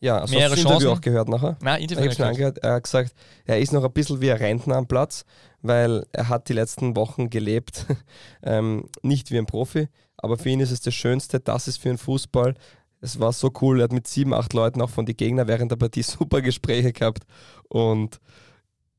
Ja, 0.00 0.18
also 0.18 0.34
mehrere 0.34 0.52
hast 0.52 0.58
du 0.58 0.64
das 0.64 0.72
Interview 0.72 0.88
Chancen. 0.88 0.98
auch 0.98 1.00
gehört 1.00 1.28
nachher. 1.28 1.56
Nein, 1.60 1.76
Ich 1.76 1.90
Interview 1.90 2.04
habe 2.04 2.14
schon 2.14 2.26
angehört, 2.26 2.58
er 2.58 2.74
hat 2.74 2.84
gesagt, 2.84 3.14
er 3.44 3.60
ist 3.60 3.72
noch 3.72 3.84
ein 3.84 3.92
bisschen 3.92 4.20
wie 4.20 4.30
ein 4.30 4.36
Rentner 4.36 4.76
am 4.76 4.86
Platz, 4.86 5.24
weil 5.62 6.06
er 6.12 6.28
hat 6.28 6.48
die 6.48 6.52
letzten 6.52 6.96
Wochen 6.96 7.30
gelebt, 7.30 7.86
ähm, 8.42 8.88
nicht 9.02 9.30
wie 9.30 9.38
ein 9.38 9.46
Profi, 9.46 9.88
aber 10.16 10.36
für 10.38 10.50
ihn 10.50 10.60
ist 10.60 10.70
es 10.70 10.80
das 10.80 10.94
Schönste, 10.94 11.40
das 11.40 11.68
ist 11.68 11.78
für 11.78 11.88
einen 11.88 11.98
Fußball. 11.98 12.54
Es 13.00 13.20
war 13.20 13.32
so 13.32 13.50
cool, 13.60 13.80
er 13.80 13.84
hat 13.84 13.92
mit 13.92 14.06
sieben, 14.06 14.34
acht 14.34 14.52
Leuten 14.52 14.80
auch 14.80 14.90
von 14.90 15.06
den 15.06 15.16
Gegnern 15.16 15.48
während 15.48 15.70
der 15.70 15.76
Partie 15.76 16.02
super 16.02 16.42
Gespräche 16.42 16.92
gehabt 16.92 17.24
und 17.68 18.20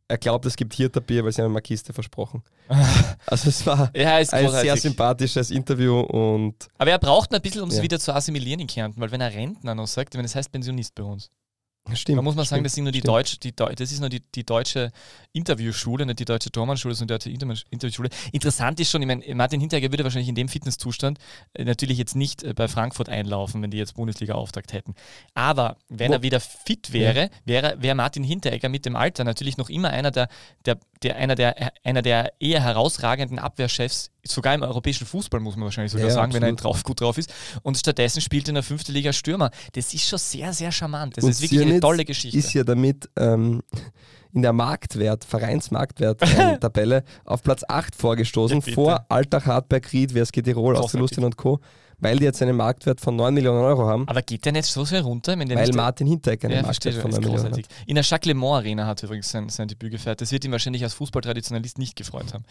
er 0.10 0.18
glaubt, 0.18 0.46
es 0.46 0.56
gibt 0.56 0.74
Hirterbier, 0.74 1.24
weil 1.24 1.32
sie 1.32 1.42
haben 1.42 1.52
eine 1.52 1.62
Kiste 1.62 1.94
versprochen. 1.94 2.44
Also 3.26 3.50
es 3.50 3.66
war 3.66 3.92
Ja, 3.96 4.20
ist 4.20 4.34
ein 4.34 4.50
sehr 4.50 4.78
sympathisches 4.78 5.52
Interview 5.52 6.00
und 6.00 6.56
Aber 6.78 6.92
er 6.92 7.00
braucht 7.00 7.34
ein 7.34 7.42
bisschen, 7.42 7.62
um 7.62 7.70
es 7.70 7.78
Ja. 7.78 7.84
wieder 7.84 8.00
zu 8.00 8.14
assimilieren 8.14 8.60
in 8.62 8.68
Kärnten, 8.68 9.02
weil 9.02 9.12
wenn 9.12 9.22
er 9.22 9.34
Rentner 9.34 9.76
noch 9.76 9.88
sagt, 9.88 10.16
wenn 10.16 10.24
das 10.24 10.36
heißt 10.36 10.52
Pensionist 10.52 10.96
bei 10.96 11.04
uns. 11.04 11.30
Stimmt. 11.96 12.18
Da 12.18 12.22
muss 12.22 12.36
man 12.36 12.46
sagen, 12.46 12.60
stimmt, 12.60 12.66
das 12.66 12.74
sind 12.74 12.84
nur 12.84 12.92
die 12.92 13.00
stimmt. 13.00 13.14
deutsche, 13.14 13.40
die, 13.40 13.56
das 13.56 13.92
ist 13.92 14.00
nur 14.00 14.10
die, 14.10 14.22
die 14.36 14.44
deutsche 14.44 14.92
Interviewschule, 15.34 16.06
nicht 16.06 16.20
die 16.20 16.26
deutsche 16.26 16.52
Tormannschule, 16.52 16.96
sondern 16.96 17.20
die 17.20 17.38
deutsche 17.38 17.66
Interviewschule. 17.70 18.10
Interessant 18.32 18.80
ist 18.80 18.90
schon, 18.92 19.02
ich 19.02 19.08
meine, 19.08 19.36
Martin 19.36 19.60
Hinteregger 19.60 19.92
würde 19.92 20.04
wahrscheinlich 20.04 20.30
in 20.30 20.36
dem 20.36 20.50
Fitnesszustand 20.50 21.20
äh, 21.54 21.64
natürlich 21.64 21.98
jetzt 21.98 22.16
nicht 22.16 22.44
äh, 22.44 22.54
bei 22.54 22.68
Frankfurt 22.68 23.10
einlaufen, 23.10 23.62
wenn 23.62 23.72
die 23.72 23.78
jetzt 23.78 23.96
Bundesliga-Auftakt 23.96 24.74
hätten. 24.74 24.96
Aber 25.34 25.78
wenn 25.90 26.10
Wo- 26.10 26.16
er 26.16 26.22
wieder 26.24 26.40
fit 26.40 26.94
wäre, 26.94 27.30
wäre, 27.46 27.76
wäre 27.80 27.96
Martin 27.96 28.24
Hinteregger 28.24 28.70
mit 28.70 28.86
dem 28.86 28.96
Alter 28.96 29.24
natürlich 29.24 29.58
noch 29.58 29.70
immer 29.70 29.90
einer 29.90 30.12
der, 30.12 30.28
der, 30.66 30.78
der, 31.04 31.18
einer, 31.18 31.36
der, 31.36 31.72
einer 31.84 32.02
der 32.02 32.34
eher 32.40 32.62
herausragenden 32.64 33.40
Abwehrchefs, 33.40 34.12
sogar 34.32 34.54
im 34.54 34.64
europäischen 34.64 35.06
Fußball, 35.06 35.40
muss 35.40 35.56
man 35.56 35.66
wahrscheinlich 35.66 35.92
sogar 35.92 36.08
Ja, 36.08 36.14
sagen, 36.14 36.34
wenn 36.34 36.44
er 36.44 36.50
absolut. 36.52 36.64
drauf, 36.76 36.84
gut 36.84 37.02
drauf 37.02 37.18
ist. 37.18 37.34
Und 37.64 37.78
stattdessen 37.78 38.22
spielt 38.22 38.48
er 38.48 38.50
in 38.50 38.56
der 38.56 38.64
fünften 38.64 38.92
Liga 38.94 39.14
Stürmer. 39.14 39.52
Das 39.74 39.94
ist 39.94 40.08
schon 40.08 40.20
sehr, 40.20 40.54
sehr 40.54 40.72
charmant. 40.72 41.18
Das 41.18 41.24
Und 41.24 41.32
ist 41.32 41.42
wirklich 41.42 41.60
eine 41.62 41.68
Sirnitz 41.70 41.82
tolle 41.82 42.06
Geschichte. 42.06 42.38
Ist 42.38 42.54
ja 42.54 42.64
damit 42.64 43.10
ähm, 43.18 43.62
in 44.34 44.42
der 44.42 44.54
Marktwert, 44.54 45.26
Vereinsmarktwert-Tabelle 45.26 47.04
auf 47.26 47.44
Platz 47.44 47.64
8 47.68 47.96
vorgestoßen, 47.96 48.62
Ja, 48.66 48.74
vor 48.74 49.06
Altach, 49.10 49.46
Hartberg, 49.46 49.92
Ried, 49.94 50.14
WSG 50.14 50.42
Tirol. 50.42 50.76
Austria-Lustien 50.78 51.24
und 51.24 51.38
Co., 51.38 51.60
weil 52.00 52.18
die 52.20 52.26
jetzt 52.26 52.42
einen 52.44 52.56
Marktwert 52.56 53.02
von 53.02 53.16
9 53.16 53.34
Millionen 53.34 53.60
Euro 53.64 53.88
haben, 53.88 54.08
Aber 54.08 54.22
geht 54.22 54.46
der 54.46 54.52
nicht 54.52 54.66
so 54.66 54.86
sehr 54.86 55.02
runter? 55.02 55.38
Wenn 55.40 55.48
der 55.50 55.58
weil 55.58 55.72
Martin 55.72 56.06
Hinteregger 56.06 56.48
einen 56.48 56.58
ja, 56.58 56.64
verstehe, 56.64 56.92
Marktwert 56.94 57.02
von 57.02 57.12
ist 57.12 57.28
9 57.28 57.32
Millionen 57.32 57.58
hat. 57.58 57.68
In 57.88 57.96
der 57.96 58.04
Jacques 58.04 58.28
Le 58.28 58.36
Mans 58.36 58.58
Arena 58.58 58.86
hat 58.86 59.02
er 59.02 59.06
übrigens 59.06 59.32
sein, 59.32 59.50
sein 59.50 59.68
Debüt 59.68 59.92
gefeiert. 59.92 60.22
Das 60.22 60.32
wird 60.32 60.46
ihm 60.46 60.52
wahrscheinlich 60.52 60.84
als 60.84 60.94
Fußballtraditionalist 60.94 61.80
nicht 61.80 61.96
gefreut 61.96 62.34
haben. 62.36 62.46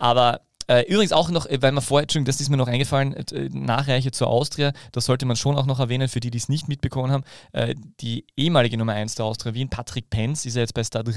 Aber 0.00 0.40
übrigens 0.88 1.12
auch 1.12 1.30
noch, 1.30 1.46
äh, 1.46 1.60
weil 1.60 1.72
man 1.72 1.82
vorher, 1.82 2.06
das 2.06 2.40
ist 2.40 2.48
mir 2.48 2.56
noch 2.56 2.68
eingefallen, 2.68 3.12
äh, 3.14 3.48
Nachreiche 3.52 4.12
zur 4.12 4.28
Austria, 4.28 4.72
das 4.92 5.04
sollte 5.04 5.26
man 5.26 5.36
schon 5.36 5.56
auch 5.56 5.66
noch 5.66 5.80
erwähnen, 5.80 6.08
für 6.08 6.20
die, 6.20 6.30
die 6.30 6.38
es 6.38 6.48
nicht 6.48 6.68
mitbekommen 6.68 7.10
haben. 7.10 7.24
Äh, 7.52 7.74
die 8.00 8.24
ehemalige 8.36 8.76
Nummer 8.76 8.92
1 8.92 9.16
der 9.16 9.24
Austria 9.24 9.54
Wien, 9.54 9.68
Patrick 9.68 10.10
Penz, 10.10 10.46
ist 10.46 10.54
ja 10.54 10.60
jetzt 10.60 10.74
bei 10.74 10.84
Stade 10.84 11.14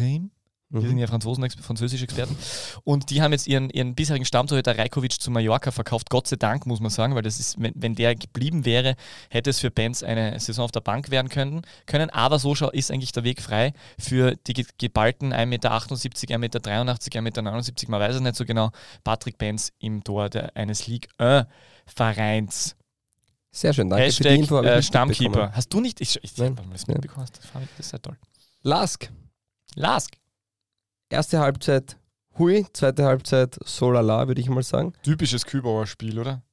Wir 0.73 0.81
sind 0.81 0.93
Mhm. 0.93 0.97
ja 0.99 1.07
Franzosen, 1.07 1.47
französische 1.49 2.03
Experten. 2.03 2.36
Und 2.83 3.09
die 3.12 3.21
haben 3.21 3.31
jetzt 3.31 3.47
ihren, 3.47 3.69
ihren 3.69 3.93
bisherigen 3.95 4.25
Stammtorhüter 4.25 4.77
Rajkovic 4.77 5.21
zu 5.21 5.29
Mallorca 5.31 5.71
verkauft. 5.71 6.09
Gott 6.09 6.27
sei 6.27 6.36
Dank, 6.36 6.65
muss 6.65 6.79
man 6.79 6.89
sagen, 6.89 7.13
weil 7.15 7.21
das 7.21 7.39
ist, 7.39 7.62
wenn, 7.62 7.73
wenn 7.75 7.93
der 7.95 8.15
geblieben 8.15 8.65
wäre, 8.65 8.95
hätte 9.29 9.51
es 9.51 9.59
für 9.59 9.69
Benz 9.71 10.01
eine 10.03 10.39
Saison 10.39 10.65
auf 10.65 10.71
der 10.71 10.81
Bank 10.81 11.12
werden 11.12 11.29
können. 11.29 11.62
können. 11.86 12.09
Aber 12.09 12.39
so 12.39 12.55
schau- 12.55 12.71
ist 12.71 12.89
eigentlich 12.91 13.12
der 13.12 13.23
Weg 13.23 13.41
frei 13.41 13.73
für 13.99 14.36
die 14.47 14.53
ge- 14.53 14.65
geballten 14.79 15.31
1,78 15.31 15.45
Meter, 16.39 16.59
1,83 16.59 17.21
Meter, 17.21 17.41
1,79 17.41 17.81
Meter, 17.83 17.91
man 17.91 17.99
weiß 18.01 18.15
es 18.15 18.21
nicht 18.21 18.36
so 18.36 18.43
genau, 18.43 18.71
Patrick 19.03 19.38
Benz 19.38 19.71
im 19.79 20.03
Tor 20.03 20.29
der, 20.29 20.55
eines 20.57 20.88
Ligue 20.88 21.07
1 21.19 21.45
Vereins. 21.86 22.75
Sehr 23.51 23.73
schön, 23.73 23.89
danke 23.89 24.12
für 24.12 24.23
die 24.23 24.29
Hashtag 24.29 24.39
Info. 24.39 24.62
ich 24.62 24.67
äh, 24.67 24.81
Stammkeeper. 24.81 25.51
Hast 25.53 25.71
du 25.71 25.79
nicht? 25.81 26.01
Ich, 26.01 26.19
ich, 26.23 26.36
Nein, 26.38 26.57
wenn 26.57 26.65
du 26.65 26.71
das 26.71 26.88
nein. 26.88 26.95
mitbekommen 26.95 27.27
hast, 27.27 27.45
Fabi, 27.45 27.67
das 27.77 27.86
ist 27.86 27.91
ja 27.91 27.99
toll. 27.99 28.17
Lask, 28.63 29.12
Lask. 29.75 30.15
Erste 31.13 31.39
Halbzeit 31.39 31.97
hui, 32.38 32.65
zweite 32.73 33.06
Halbzeit 33.06 33.58
so 33.65 33.91
lala, 33.91 34.28
würde 34.28 34.41
ich 34.41 34.49
mal 34.49 34.63
sagen. 34.63 34.93
Typisches 35.04 35.45
Kübauer 35.45 35.88
Spiel, 35.88 36.19
oder? 36.19 36.43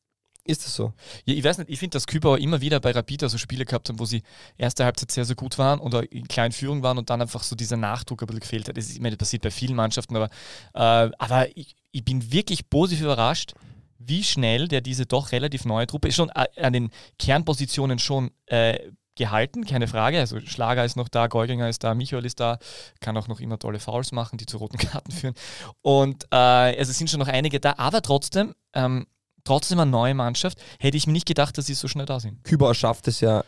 Ist 0.45 0.65
das 0.65 0.75
so? 0.75 0.93
Ja, 1.27 1.35
ich 1.35 1.45
weiß 1.45 1.59
nicht, 1.59 1.71
ich 1.71 1.79
finde, 1.79 1.95
dass 1.95 2.07
Kübauer 2.07 2.39
immer 2.39 2.61
wieder 2.61 2.81
bei 2.81 2.91
Rapid 2.93 3.23
so 3.29 3.39
Spiele 3.39 3.65
gehabt 3.65 3.89
haben, 3.89 3.99
wo 3.99 4.05
sie 4.05 4.23
erste 4.57 4.85
Halbzeit 4.85 5.11
sehr, 5.11 5.25
sehr 5.25 5.37
gut 5.37 5.59
waren 5.59 5.81
oder 5.81 6.11
in 6.11 6.27
kleinen 6.27 6.53
Führung 6.53 6.83
waren 6.83 6.99
und 6.99 7.11
dann 7.11 7.21
einfach 7.21 7.43
so 7.43 7.55
dieser 7.55 7.77
Nachdruck 7.77 8.23
ein 8.23 8.27
bisschen 8.27 8.41
gefehlt 8.41 8.69
hat. 8.69 8.77
Das, 8.77 8.87
ist, 8.87 8.95
ich 8.95 9.01
meine, 9.01 9.17
das 9.17 9.27
passiert 9.27 9.43
bei 9.43 9.51
vielen 9.51 9.77
Mannschaften, 9.77 10.17
aber, 10.17 10.31
äh, 10.75 11.11
aber 11.19 11.57
ich, 11.57 11.77
ich 11.93 12.05
bin 12.05 12.33
wirklich 12.33 12.69
positiv 12.71 13.05
überrascht, 13.05 13.55
wie 13.99 14.25
schnell 14.25 14.67
der 14.67 14.81
diese 14.81 15.05
doch 15.05 15.31
relativ 15.31 15.67
neue 15.67 15.87
Truppe 15.87 16.09
ist 16.09 16.17
schon 16.17 16.31
äh, 16.31 16.47
an 16.61 16.73
den 16.73 16.91
Kernpositionen 17.19 17.99
schon 17.99 18.31
äh, 18.47 18.79
gehalten, 19.21 19.65
keine 19.65 19.87
Frage. 19.87 20.19
Also 20.19 20.41
Schlager 20.41 20.85
ist 20.85 20.97
noch 20.97 21.09
da, 21.09 21.27
Geuginger 21.29 21.69
ist 21.69 21.85
da, 21.85 21.95
Michael 21.95 22.25
ist 22.25 22.41
da, 22.41 22.59
kann 23.01 23.17
auch 23.17 23.29
noch 23.29 23.39
immer 23.39 23.59
tolle 23.59 23.79
Fouls 23.79 24.11
machen, 24.13 24.39
die 24.39 24.47
zu 24.47 24.57
roten 24.57 24.79
Karten 24.79 25.13
führen. 25.13 25.35
Und 25.83 26.25
äh, 26.33 26.37
also 26.37 26.91
es 26.91 26.99
sind 26.99 27.09
schon 27.11 27.21
noch 27.21 27.29
einige 27.29 27.61
da, 27.61 27.75
aber 27.77 28.03
trotzdem, 28.03 28.55
ähm, 28.75 29.07
trotzdem 29.45 29.79
eine 29.79 29.91
neue 29.91 30.15
Mannschaft, 30.15 30.59
hätte 30.81 30.97
ich 30.97 31.07
mir 31.07 31.13
nicht 31.13 31.27
gedacht, 31.29 31.57
dass 31.59 31.67
sie 31.67 31.75
so 31.75 31.87
schnell 31.87 32.07
da 32.07 32.19
sind. 32.19 32.43
Kübauer 32.45 32.75
schafft 32.75 33.07
es 33.09 33.21
ja 33.21 33.45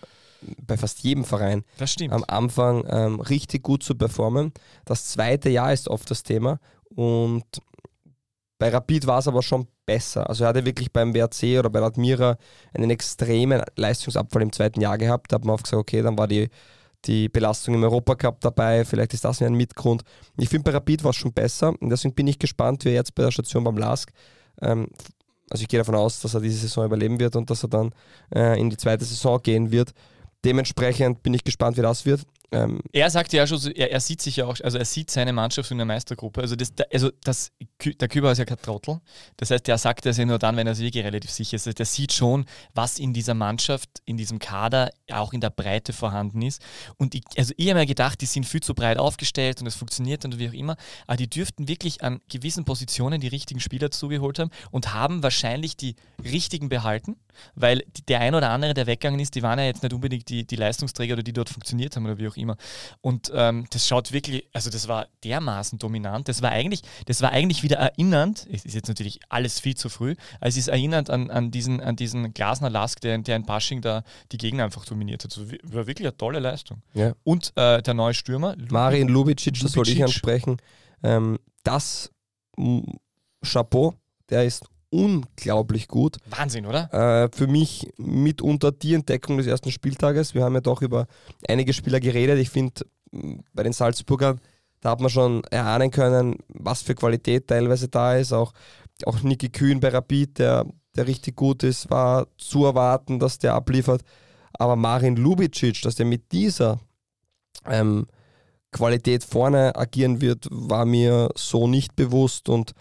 bei 0.67 0.77
fast 0.77 1.01
jedem 1.01 1.25
Verein 1.25 1.65
Das 1.79 1.93
stimmt. 1.93 2.13
am 2.13 2.25
Anfang 2.29 2.85
ähm, 2.89 3.21
richtig 3.21 3.63
gut 3.63 3.83
zu 3.83 3.95
performen. 3.95 4.53
Das 4.85 5.07
zweite 5.07 5.49
Jahr 5.49 5.73
ist 5.73 5.89
oft 5.89 6.11
das 6.11 6.23
Thema 6.23 6.59
und 6.95 7.45
bei 8.63 8.69
Rapid 8.69 9.09
war 9.09 9.19
es 9.19 9.27
aber 9.27 9.43
schon 9.43 9.67
besser. 9.87 10.29
Also 10.29 10.45
er 10.45 10.51
hatte 10.51 10.65
wirklich 10.65 10.93
beim 10.93 11.13
WRC 11.13 11.59
oder 11.59 11.69
bei 11.69 11.81
der 11.81 11.89
Admira 11.89 12.39
einen 12.73 12.91
extremen 12.91 13.61
Leistungsabfall 13.75 14.43
im 14.43 14.53
zweiten 14.53 14.81
Jahr 14.81 14.99
gehabt. 14.99 15.33
Da 15.33 15.35
hat 15.35 15.45
man 15.45 15.55
oft 15.55 15.65
gesagt, 15.65 15.81
okay, 15.81 16.01
dann 16.01 16.17
war 16.17 16.29
die, 16.29 16.49
die 17.05 17.29
Belastung 17.29 17.75
im 17.75 17.83
Europacup 17.83 18.41
dabei, 18.41 18.85
vielleicht 18.85 19.15
ist 19.15 19.25
das 19.25 19.43
ein 19.43 19.55
Mitgrund. 19.55 20.05
Ich 20.39 20.49
finde, 20.49 20.63
bei 20.63 20.71
Rapid 20.71 21.03
war 21.03 21.11
es 21.11 21.17
schon 21.17 21.33
besser 21.33 21.75
und 21.81 21.91
deswegen 21.91 22.15
bin 22.15 22.29
ich 22.29 22.39
gespannt, 22.39 22.85
wie 22.85 22.91
er 22.91 22.95
jetzt 22.95 23.17
bei 23.17 23.25
der 23.25 23.33
Station 23.33 23.65
beim 23.65 23.79
LASK 23.79 24.13
ähm, 24.61 24.87
also 25.51 25.63
ich 25.63 25.69
gehe 25.69 25.81
davon 25.81 25.97
aus, 25.97 26.21
dass 26.21 26.35
er 26.35 26.41
diese 26.41 26.59
Saison 26.59 26.85
überleben 26.85 27.19
wird 27.19 27.35
und 27.35 27.51
dass 27.51 27.65
er 27.65 27.69
dann 27.69 27.91
äh, 28.33 28.61
in 28.61 28.71
die 28.71 28.77
zweite 28.77 29.05
Saison 29.05 29.43
gehen 29.43 29.73
wird. 29.73 29.93
dementsprechend 30.45 31.25
bin 31.25 31.35
ich 31.35 31.43
gespannt, 31.43 31.77
wie 31.79 31.83
das 31.83 32.07
wird. 32.07 32.21
Ähm, 32.53 32.81
er 32.93 33.09
sagt 33.09 33.33
ja 33.33 33.47
schon, 33.47 33.59
er, 33.73 33.91
er, 33.91 34.01
sieht 34.01 34.21
sich 34.21 34.37
ja 34.37 34.45
auch, 34.45 34.57
also 34.63 34.77
er 34.77 34.85
sieht 34.85 35.11
seine 35.11 35.33
Mannschaft 35.33 35.71
in 35.71 35.79
der 35.79 35.87
Meistergruppe. 35.87 36.43
Also, 36.43 36.55
das, 36.55 36.73
also 36.93 37.11
das, 37.25 37.51
der 37.83 38.09
Küber 38.09 38.31
ist 38.31 38.39
ja 38.39 38.45
kein 38.45 38.61
Trottel. 38.61 39.01
Das 39.39 39.51
heißt, 39.51 39.67
der 39.67 39.79
sagt 39.79 40.05
das 40.05 40.19
ja 40.19 40.27
nur 40.27 40.39
dann, 40.39 40.57
wenn 40.57 40.67
er 40.67 40.75
sich 40.75 40.85
wirklich 40.85 41.05
relativ 41.05 41.31
sicher 41.31 41.57
ist. 41.57 41.79
Der 41.79 41.87
sieht 41.87 42.13
schon, 42.13 42.45
was 42.75 42.99
in 42.99 43.15
dieser 43.15 43.33
Mannschaft, 43.33 43.89
in 44.05 44.19
diesem 44.19 44.39
Kader, 44.39 44.91
auch 45.11 45.33
in 45.33 45.41
der 45.41 45.49
Breite 45.49 45.95
vorhanden 45.95 46.43
ist. 46.43 46.61
Und 46.99 47.15
ich, 47.15 47.23
also 47.39 47.55
ich 47.57 47.69
habe 47.71 47.81
mir 47.81 47.87
gedacht, 47.87 48.21
die 48.21 48.27
sind 48.27 48.45
viel 48.45 48.63
zu 48.63 48.75
breit 48.75 48.99
aufgestellt 48.99 49.63
und 49.63 49.67
es 49.67 49.75
funktioniert 49.75 50.25
und 50.27 50.39
wie 50.39 50.51
auch 50.51 50.55
immer. 50.55 50.77
Aber 51.07 51.17
die 51.17 51.31
dürften 51.31 51.69
wirklich 51.69 52.03
an 52.03 52.21
gewissen 52.29 52.67
Positionen 52.67 53.21
die 53.21 53.29
richtigen 53.29 53.61
Spieler 53.61 53.91
zugeholt 53.91 54.39
haben 54.39 54.51
und 54.71 54.93
haben 54.93 55.23
wahrscheinlich 55.23 55.79
die 55.79 55.97
richtigen 56.23 56.69
behalten, 56.69 57.17
weil 57.55 57.85
der 58.09 58.21
ein 58.21 58.35
oder 58.35 58.51
andere, 58.51 58.75
der 58.75 58.87
weggegangen 58.87 59.21
ist, 59.21 59.35
die 59.35 59.43
waren 59.43 59.59
ja 59.59 59.65
jetzt 59.65 59.83
nicht 59.83 59.93
unbedingt 59.93 60.29
die, 60.29 60.47
die 60.47 60.57
Leistungsträger 60.57 61.15
oder 61.15 61.23
die 61.23 61.33
dort 61.33 61.49
funktioniert 61.49 61.97
haben 61.97 62.05
oder 62.05 62.19
wie 62.19 62.29
auch 62.29 62.37
immer. 62.37 62.57
Und 63.01 63.31
ähm, 63.35 63.67
das 63.71 63.87
schaut 63.87 64.13
wirklich, 64.13 64.47
also 64.53 64.71
das 64.71 64.89
war 64.89 65.09
dermaßen 65.25 65.79
dominant. 65.79 66.29
Das 66.29 66.43
war 66.43 66.51
eigentlich, 66.51 66.83
das 67.07 67.23
war 67.23 67.31
eigentlich 67.31 67.63
wieder 67.63 67.77
erinnernd, 67.77 68.47
es 68.51 68.65
ist 68.65 68.75
jetzt 68.75 68.89
natürlich 68.89 69.21
alles 69.29 69.61
viel 69.61 69.77
zu 69.77 69.89
früh, 69.89 70.15
aber 70.41 70.49
es 70.49 70.57
ist 70.57 70.69
erinnernd 70.69 71.11
an, 71.11 71.31
an 71.31 71.51
diesen, 71.51 71.81
an 71.81 71.97
diesen 71.97 72.33
Glasner 72.35 72.71
Lask, 72.71 73.01
der, 73.01 73.19
der 73.19 73.37
in 73.37 73.45
Bashing 73.45 73.81
da 73.81 74.03
die 74.31 74.39
Gegner 74.39 74.65
einfach 74.65 74.85
dominiert 74.85 75.25
hat. 75.25 75.37
Also 75.37 75.51
war 75.63 75.87
wirklich 75.87 76.07
eine 76.07 76.17
tolle 76.17 76.39
Leistung. 76.41 76.83
Ja. 76.95 77.13
Und 77.25 77.53
äh, 77.57 77.83
der 77.83 77.95
neue 77.95 78.15
Stürmer. 78.15 78.57
Marin 78.71 79.09
Lubicic, 79.09 79.61
das 79.61 79.77
wollte 79.77 79.93
ich 79.93 80.03
ansprechen. 80.03 80.57
Ähm, 81.03 81.39
das 81.65 82.11
Chapeau, 83.45 83.95
der 84.29 84.45
ist 84.45 84.65
unglaublich 84.93 85.89
gut. 85.89 86.19
Wahnsinn, 86.27 86.67
oder? 86.67 86.93
Äh, 86.93 87.29
für 87.35 87.47
mich 87.47 87.91
mitunter 87.97 88.73
die 88.73 88.95
Entdeckung 88.95 89.39
des 89.39 89.47
ersten 89.47 89.73
Spieltages. 89.73 90.35
Wir 90.35 90.45
haben 90.45 90.55
ja 90.55 90.61
doch 90.61 90.83
über 90.83 91.07
einige 91.49 91.73
Spieler 91.73 91.99
geredet. 91.99 92.39
Ich 92.39 92.51
finde, 92.51 92.85
bei 93.55 93.63
den 93.63 93.73
Salzburgern, 93.73 94.41
da 94.81 94.91
hat 94.91 95.01
man 95.01 95.11
schon 95.11 95.45
erahnen 95.45 95.91
können, 95.91 96.37
was 96.49 96.83
für 96.83 96.95
Qualität 96.95 97.49
teilweise 97.49 97.89
da 97.89 98.17
ist. 98.17 98.33
Auch, 98.33 98.53
auch 99.07 99.23
Niki 99.23 99.49
Kühn 99.49 99.81
bei 99.81 99.89
Rapid, 99.89 100.39
der, 100.39 100.67
der 100.95 101.07
richtig 101.07 101.37
gut 101.37 101.63
ist, 101.63 101.91
war 101.91 102.27
zu 102.37 102.67
erwarten, 102.67 103.19
dass 103.19 103.39
der 103.39 103.55
abliefert. 103.55 104.03
Aber 104.53 104.77
Marin 104.77 105.17
Lubicic, 105.17 105.81
dass 105.83 105.95
der 105.95 106.07
mit 106.07 106.33
dieser 106.33 106.81
ähm, 107.67 108.07
Qualität 108.73 109.25
vorne 109.25 109.75
agieren 109.75 110.21
wird, 110.21 110.49
war 110.51 110.85
mir 110.85 111.31
so 111.35 111.67
nicht 111.67 111.97
bewusst 111.97 112.51
und 112.51 112.75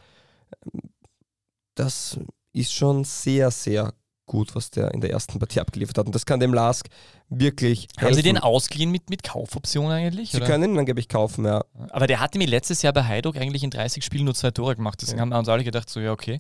das 1.76 2.20
ist 2.54 2.74
schon 2.74 3.04
sehr, 3.04 3.52
sehr 3.52 3.94
gut, 4.32 4.56
was 4.56 4.72
der 4.72 4.94
in 4.94 5.02
der 5.02 5.12
ersten 5.12 5.40
Partie 5.40 5.60
abgeliefert 5.60 5.98
hat. 5.98 6.06
Und 6.06 6.16
das 6.16 6.26
kann 6.26 6.40
dem 6.40 6.54
Lask 6.54 6.88
wirklich. 7.30 7.88
Haben 7.98 8.08
helfen. 8.08 8.16
Sie 8.16 8.24
den 8.24 8.38
ausgeliehen 8.38 8.90
mit, 8.90 9.10
mit 9.10 9.24
Kaufoption 9.24 9.92
eigentlich? 9.92 10.32
Sie 10.32 10.38
oder? 10.38 10.46
können 10.46 10.72
ihn 10.72 10.80
angeblich 10.80 11.10
kaufen, 11.10 11.46
ja. 11.46 11.66
Aber 11.90 12.08
der 12.08 12.22
hatte 12.22 12.38
mir 12.38 12.48
letztes 12.48 12.82
Jahr 12.82 12.94
bei 12.94 13.04
Heidog 13.04 13.36
eigentlich 13.36 13.64
in 13.64 13.72
30 13.72 14.04
Spielen 14.04 14.26
nur 14.26 14.34
zwei 14.34 14.52
Tore 14.52 14.76
gemacht. 14.76 15.00
Deswegen 15.02 15.18
ja. 15.18 15.22
haben 15.24 15.30
wir 15.30 15.40
uns 15.40 15.50
alle 15.50 15.66
gedacht, 15.66 15.90
so 15.90 16.00
ja, 16.00 16.14
okay. 16.14 16.40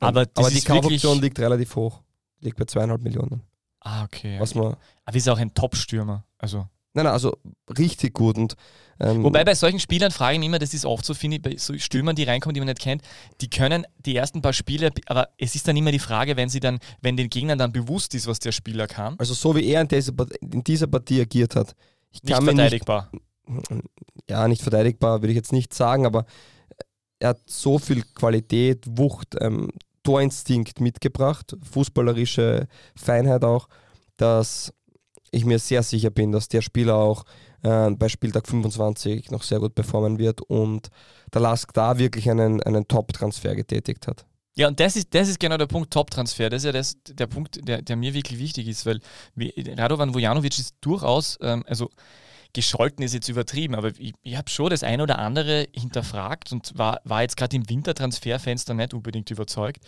Aber, 0.00 0.26
Aber 0.34 0.50
die 0.50 0.60
Kaufoption 0.60 1.20
liegt 1.20 1.38
relativ 1.38 1.76
hoch. 1.76 2.02
Liegt 2.40 2.56
bei 2.56 2.64
zweieinhalb 2.64 3.02
Millionen. 3.02 3.42
Ah, 3.80 4.04
okay. 4.04 4.38
Was 4.40 4.54
man 4.54 4.76
Aber 5.04 5.16
ist 5.16 5.28
auch 5.28 5.38
ein 5.38 5.54
Top-Stürmer. 5.54 6.24
Also. 6.38 6.66
Nein, 6.92 7.04
nein, 7.04 7.12
also 7.12 7.36
richtig 7.78 8.14
gut. 8.14 8.36
Und, 8.36 8.54
ähm 9.00 9.22
Wobei 9.22 9.44
bei 9.44 9.54
solchen 9.54 9.80
Spielern 9.80 10.10
frage 10.10 10.34
ich 10.34 10.38
mich 10.40 10.46
immer, 10.46 10.58
das 10.58 10.74
ist 10.74 10.84
oft 10.84 11.04
so, 11.04 11.14
finde 11.14 11.36
ich, 11.36 11.42
bei 11.42 11.56
so 11.56 11.76
Stürmern, 11.78 12.16
die 12.16 12.24
reinkommen, 12.24 12.54
die 12.54 12.60
man 12.60 12.68
nicht 12.68 12.80
kennt, 12.80 13.02
die 13.40 13.48
können 13.48 13.86
die 13.98 14.16
ersten 14.16 14.42
paar 14.42 14.52
Spiele, 14.52 14.90
aber 15.06 15.28
es 15.38 15.54
ist 15.54 15.68
dann 15.68 15.76
immer 15.76 15.92
die 15.92 15.98
Frage, 15.98 16.36
wenn 16.36 16.48
sie 16.48 16.60
dann, 16.60 16.78
wenn 17.00 17.16
den 17.16 17.30
Gegnern 17.30 17.58
dann 17.58 17.72
bewusst 17.72 18.14
ist, 18.14 18.26
was 18.26 18.38
der 18.38 18.52
Spieler 18.52 18.86
kann. 18.86 19.16
Also 19.18 19.34
so 19.34 19.54
wie 19.56 19.66
er 19.66 19.80
in 19.80 19.88
dieser, 19.88 20.12
in 20.40 20.64
dieser 20.64 20.86
Partie 20.86 21.20
agiert 21.20 21.56
hat. 21.56 21.74
Ich 22.10 22.22
nicht 22.22 22.42
verteidigbar. 22.42 23.10
Nicht, 23.46 23.70
ja, 24.28 24.46
nicht 24.48 24.62
verteidigbar, 24.62 25.22
würde 25.22 25.32
ich 25.32 25.36
jetzt 25.36 25.52
nicht 25.52 25.74
sagen, 25.74 26.06
aber 26.06 26.26
er 27.18 27.30
hat 27.30 27.40
so 27.46 27.78
viel 27.78 28.02
Qualität, 28.14 28.84
Wucht, 28.86 29.36
ähm, 29.40 29.70
Torinstinkt 30.02 30.80
mitgebracht, 30.80 31.56
fußballerische 31.70 32.66
Feinheit 32.96 33.44
auch, 33.44 33.68
dass 34.16 34.72
ich 35.30 35.44
mir 35.44 35.58
sehr 35.58 35.82
sicher 35.82 36.10
bin, 36.10 36.32
dass 36.32 36.48
der 36.48 36.62
Spieler 36.62 36.94
auch 36.94 37.24
äh, 37.62 37.90
bei 37.90 38.08
Spieltag 38.08 38.46
25 38.46 39.30
noch 39.30 39.42
sehr 39.42 39.60
gut 39.60 39.74
performen 39.74 40.18
wird 40.18 40.40
und 40.42 40.88
der 41.32 41.40
Lask 41.40 41.72
da 41.72 41.98
wirklich 41.98 42.30
einen, 42.30 42.62
einen 42.62 42.86
Top-Transfer 42.86 43.54
getätigt 43.54 44.06
hat. 44.06 44.26
Ja, 44.56 44.66
und 44.66 44.80
das 44.80 44.96
ist, 44.96 45.14
das 45.14 45.28
ist 45.28 45.38
genau 45.38 45.56
der 45.56 45.66
Punkt 45.66 45.92
Top-Transfer. 45.92 46.50
Das 46.50 46.62
ist 46.62 46.66
ja 46.66 46.72
das, 46.72 46.96
der 47.04 47.28
Punkt, 47.28 47.60
der, 47.68 47.80
der 47.80 47.96
mir 47.96 48.12
wirklich 48.12 48.40
wichtig 48.40 48.66
ist, 48.66 48.86
weil 48.86 49.00
Radovan 49.36 50.14
Vujanovic 50.14 50.58
ist 50.58 50.74
durchaus, 50.80 51.38
ähm, 51.40 51.64
also 51.68 51.90
gescholten 52.54 53.04
ist 53.04 53.14
jetzt 53.14 53.28
übertrieben, 53.28 53.74
aber 53.74 53.92
ich, 53.98 54.14
ich 54.22 54.36
habe 54.36 54.48
schon 54.48 54.70
das 54.70 54.82
ein 54.82 55.00
oder 55.00 55.18
andere 55.18 55.68
hinterfragt 55.72 56.50
und 56.50 56.76
war, 56.76 57.00
war 57.04 57.22
jetzt 57.22 57.36
gerade 57.36 57.54
im 57.56 57.68
Wintertransferfenster 57.68 58.74
nicht 58.74 58.94
unbedingt 58.94 59.30
überzeugt. 59.30 59.84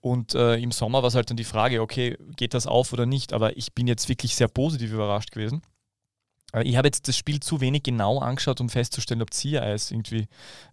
Und 0.00 0.34
äh, 0.34 0.56
im 0.56 0.72
Sommer 0.72 1.02
war 1.02 1.08
es 1.08 1.14
halt 1.14 1.30
dann 1.30 1.36
die 1.36 1.44
Frage, 1.44 1.80
okay, 1.80 2.18
geht 2.36 2.52
das 2.52 2.66
auf 2.66 2.92
oder 2.92 3.06
nicht? 3.06 3.32
Aber 3.32 3.56
ich 3.56 3.72
bin 3.74 3.86
jetzt 3.86 4.08
wirklich 4.08 4.34
sehr 4.34 4.48
positiv 4.48 4.92
überrascht 4.92 5.30
gewesen. 5.30 5.62
Ich 6.62 6.76
habe 6.76 6.88
jetzt 6.88 7.06
das 7.06 7.16
Spiel 7.16 7.40
zu 7.40 7.60
wenig 7.60 7.82
genau 7.82 8.18
angeschaut, 8.18 8.60
um 8.60 8.68
festzustellen, 8.68 9.22
ob 9.22 9.32
Ziereis 9.32 9.90
irgendwie 9.90 10.26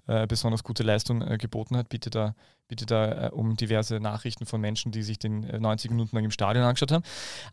äh, 0.08 0.26
besonders 0.26 0.64
gute 0.64 0.84
Leistung 0.84 1.22
äh, 1.22 1.38
geboten 1.38 1.78
hat. 1.78 1.90
Bitte 1.90 2.10
da, 2.10 2.36
bitte 2.68 2.86
da 2.86 3.28
äh, 3.28 3.30
um 3.32 3.56
diverse 3.56 4.00
Nachrichten 4.00 4.46
von 4.46 4.60
Menschen, 4.60 4.92
die 4.92 5.04
sich 5.04 5.20
den 5.20 5.42
90 5.42 5.90
äh, 5.90 5.94
Minuten 5.94 6.16
lang 6.16 6.26
im 6.26 6.32
Stadion 6.32 6.66
angeschaut 6.66 6.92
haben. 6.92 7.04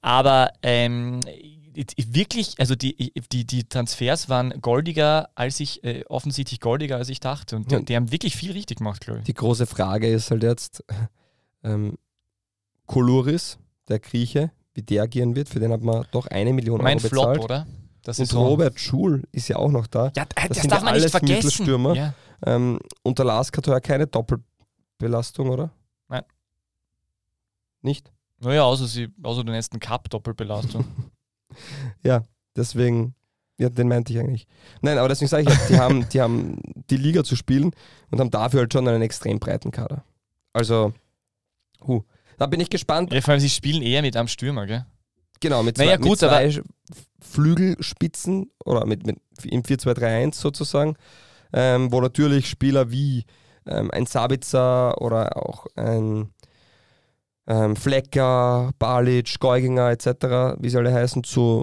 Aber 0.01 0.53
ähm, 0.63 1.21
wirklich, 1.75 2.55
also 2.59 2.75
die, 2.75 3.13
die, 3.33 3.45
die 3.45 3.65
Transfers 3.65 4.29
waren 4.29 4.61
goldiger, 4.61 5.29
als 5.35 5.61
ich, 5.61 5.85
äh, 5.85 6.05
offensichtlich 6.09 6.61
goldiger, 6.61 6.97
als 6.97 7.09
ich 7.09 7.21
dachte. 7.21 7.57
Und 7.57 7.71
die, 7.71 7.85
die 7.85 7.97
haben 7.97 8.11
wirklich 8.11 8.37
viel 8.37 8.53
richtig 8.53 8.79
gemacht, 8.79 9.03
glaube 9.03 9.21
ich. 9.21 9.27
Die 9.27 9.35
große 9.35 9.67
Frage 9.67 10.09
ist 10.09 10.31
halt 10.31 10.43
jetzt, 10.43 10.85
ähm, 11.63 11.99
Koluris, 12.87 13.59
der 13.89 13.99
Grieche, 13.99 14.51
wie 14.75 14.83
der 14.83 15.05
agieren 15.05 15.37
wird, 15.37 15.49
für 15.49 15.61
den 15.61 15.73
hat 15.73 15.83
man 15.83 16.07
doch 16.11 16.27
eine 16.27 16.53
Million 16.53 16.83
mein 16.83 16.99
Euro 16.99 17.09
bezahlt. 17.09 17.37
Flop, 17.37 17.45
oder? 17.45 17.67
Das 18.05 18.19
und 18.19 18.33
Robert 18.35 18.79
Schul 18.79 19.25
ist 19.33 19.49
ja 19.49 19.57
auch 19.57 19.71
noch 19.71 19.87
da. 19.87 20.13
Ja, 20.15 20.27
das, 20.27 20.59
das 20.59 20.67
darf 20.67 20.81
ja 20.81 20.85
man 20.85 20.95
nicht 20.95 21.11
vergessen. 21.11 21.35
Mittelstürmer. 21.37 21.95
Ja. 21.95 22.15
Ähm, 22.45 22.79
und 23.03 23.19
der 23.19 23.25
Lars 23.25 23.51
hat 23.57 23.67
ja 23.67 23.81
keine 23.81 24.07
Doppelbelastung, 24.07 25.49
oder? 25.49 25.71
Nein. 26.09 26.23
Nicht? 27.81 28.13
Naja, 28.41 28.65
außer, 28.65 28.87
sie, 28.87 29.09
außer 29.23 29.43
den 29.43 29.55
nächsten 29.55 29.81
Cup-Doppelbelastung. 29.81 30.85
ja, 32.03 32.23
deswegen, 32.55 33.15
ja, 33.59 33.71
den 33.71 33.89
meinte 33.89 34.13
ich 34.13 34.19
eigentlich. 34.19 34.47
Nein, 34.83 34.99
aber 34.99 35.09
deswegen 35.09 35.31
sage 35.31 35.51
ich, 35.51 35.59
die 35.69 35.79
haben, 35.79 36.07
die 36.11 36.21
haben 36.21 36.61
die 36.91 36.99
Liga 36.99 37.25
zu 37.25 37.37
spielen 37.37 37.71
und 38.11 38.21
haben 38.21 38.31
dafür 38.31 38.61
halt 38.61 38.73
schon 38.75 38.87
einen 38.87 39.01
extrem 39.01 39.41
breiten 39.41 39.71
Kader. 39.71 40.05
Also, 40.53 40.93
huh. 41.87 42.03
Da 42.37 42.47
bin 42.47 42.61
ich 42.61 42.69
gespannt. 42.69 43.13
Ja, 43.13 43.21
vor 43.23 43.33
allem, 43.33 43.41
sie 43.41 43.49
spielen 43.49 43.81
eher 43.81 44.03
mit 44.03 44.17
einem 44.17 44.29
Stürmer, 44.29 44.67
gell? 44.67 44.85
Genau, 45.45 45.63
mit 45.63 45.77
zwei, 45.77 45.85
naja, 45.85 45.97
gut, 45.99 46.09
mit 46.09 46.19
zwei 46.21 46.63
Flügelspitzen 47.21 48.51
oder 48.65 48.87
mit, 48.87 49.07
mit 49.07 49.19
im 49.45 49.63
4-2-3-1 49.63 50.37
sozusagen, 50.37 50.97
ähm, 51.53 51.93
wo 51.93 52.01
natürlich 52.01 52.49
Spieler 52.49 52.91
wie 52.91 53.27
ähm, 53.67 53.91
ein 53.91 54.07
Sabitzer 54.07 54.99
oder 55.03 55.37
auch 55.37 55.67
ein 55.77 56.31
ähm, 57.47 57.77
Flecker, 57.77 58.71
Balic, 58.79 59.39
Geuginger 59.39 59.91
etc., 59.91 60.57
wie 60.61 60.71
sie 60.71 60.79
alle 60.79 60.95
heißen, 60.95 61.25
zu, 61.25 61.63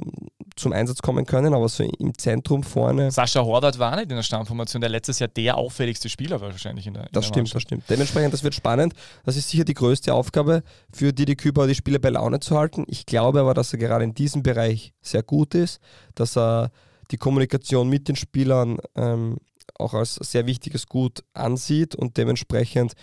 zum 0.56 0.74
Einsatz 0.74 1.02
kommen 1.02 1.26
können, 1.26 1.54
aber 1.54 1.68
so 1.70 1.84
im 1.84 2.18
Zentrum 2.18 2.64
vorne. 2.64 3.12
Sascha 3.12 3.42
Horvath 3.44 3.80
war 3.80 3.96
nicht 3.96 4.10
in 4.10 4.16
der 4.16 4.24
Stammformation, 4.24 4.82
der 4.82 4.90
letztes 4.90 5.20
Jahr 5.20 5.30
der 5.30 5.58
auffälligste 5.58 6.10
Spieler 6.10 6.42
war 6.42 6.52
wahrscheinlich 6.52 6.88
in 6.88 6.94
der 6.94 7.04
in 7.04 7.10
Das 7.12 7.26
der 7.26 7.30
stimmt, 7.30 7.56
das 7.56 7.62
stimmt. 7.62 7.84
Dementsprechend, 7.90 8.34
das 8.34 8.44
wird 8.44 8.54
spannend. 8.54 8.94
Das 9.24 9.38
ist 9.38 9.50
sicher 9.50 9.64
die 9.64 9.74
größte 9.74 10.14
Aufgabe 10.14 10.64
für 10.94 11.14
Didi 11.14 11.36
Küber, 11.36 11.68
die 11.68 11.76
Spieler 11.76 12.00
bei 12.00 12.10
Laune 12.10 12.40
zu 12.40 12.58
halten. 12.58 12.86
Ich 12.88 13.06
glaube 13.06 13.40
aber, 13.40 13.54
dass 13.54 13.74
er 13.74 13.80
gerade 13.80 14.04
in 14.04 14.14
diesem 14.14 14.44
Bereich 14.44 14.94
sehr 15.02 15.24
gut 15.24 15.56
ist, 15.56 15.80
dass 16.16 16.38
er 16.38 16.72
die 17.12 17.18
Kommunikation 17.18 17.90
mit 17.90 18.08
den 18.08 18.16
Spielern 18.16 18.78
ähm, 18.96 19.38
auch 19.78 19.94
als 19.94 20.16
sehr 20.16 20.46
wichtiges 20.46 20.88
Gut 20.88 21.24
ansieht 21.34 21.96
und 21.96 22.18
dementsprechend 22.18 22.94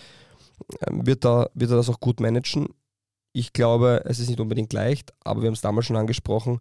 ähm, 0.86 1.06
wird 1.06 1.24
er, 1.24 1.50
wird 1.54 1.70
er 1.70 1.76
das 1.76 1.88
auch 1.88 2.00
gut 2.00 2.20
managen. 2.20 2.68
Ich 3.32 3.52
glaube, 3.52 4.02
es 4.06 4.18
ist 4.18 4.28
nicht 4.28 4.40
unbedingt 4.40 4.72
leicht, 4.72 5.12
aber 5.24 5.42
wir 5.42 5.48
haben 5.48 5.54
es 5.54 5.60
damals 5.60 5.86
schon 5.86 5.96
angesprochen. 5.96 6.60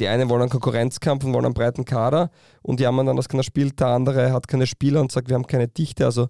Die 0.00 0.08
einen 0.08 0.30
wollen 0.30 0.40
einen 0.40 0.50
Konkurrenzkampf 0.50 1.24
und 1.24 1.34
wollen 1.34 1.44
einen 1.44 1.54
breiten 1.54 1.84
Kader 1.84 2.30
und 2.62 2.80
die 2.80 2.86
haben 2.86 3.04
dann, 3.04 3.16
dass 3.16 3.28
keiner 3.28 3.42
spielt, 3.42 3.78
der 3.78 3.88
andere 3.88 4.32
hat 4.32 4.48
keine 4.48 4.66
Spieler 4.66 5.00
und 5.00 5.12
sagt, 5.12 5.28
wir 5.28 5.34
haben 5.34 5.46
keine 5.46 5.68
Dichte. 5.68 6.06
Also 6.06 6.28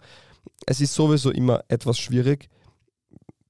es 0.66 0.80
ist 0.80 0.92
sowieso 0.92 1.30
immer 1.30 1.62
etwas 1.68 1.98
schwierig. 1.98 2.48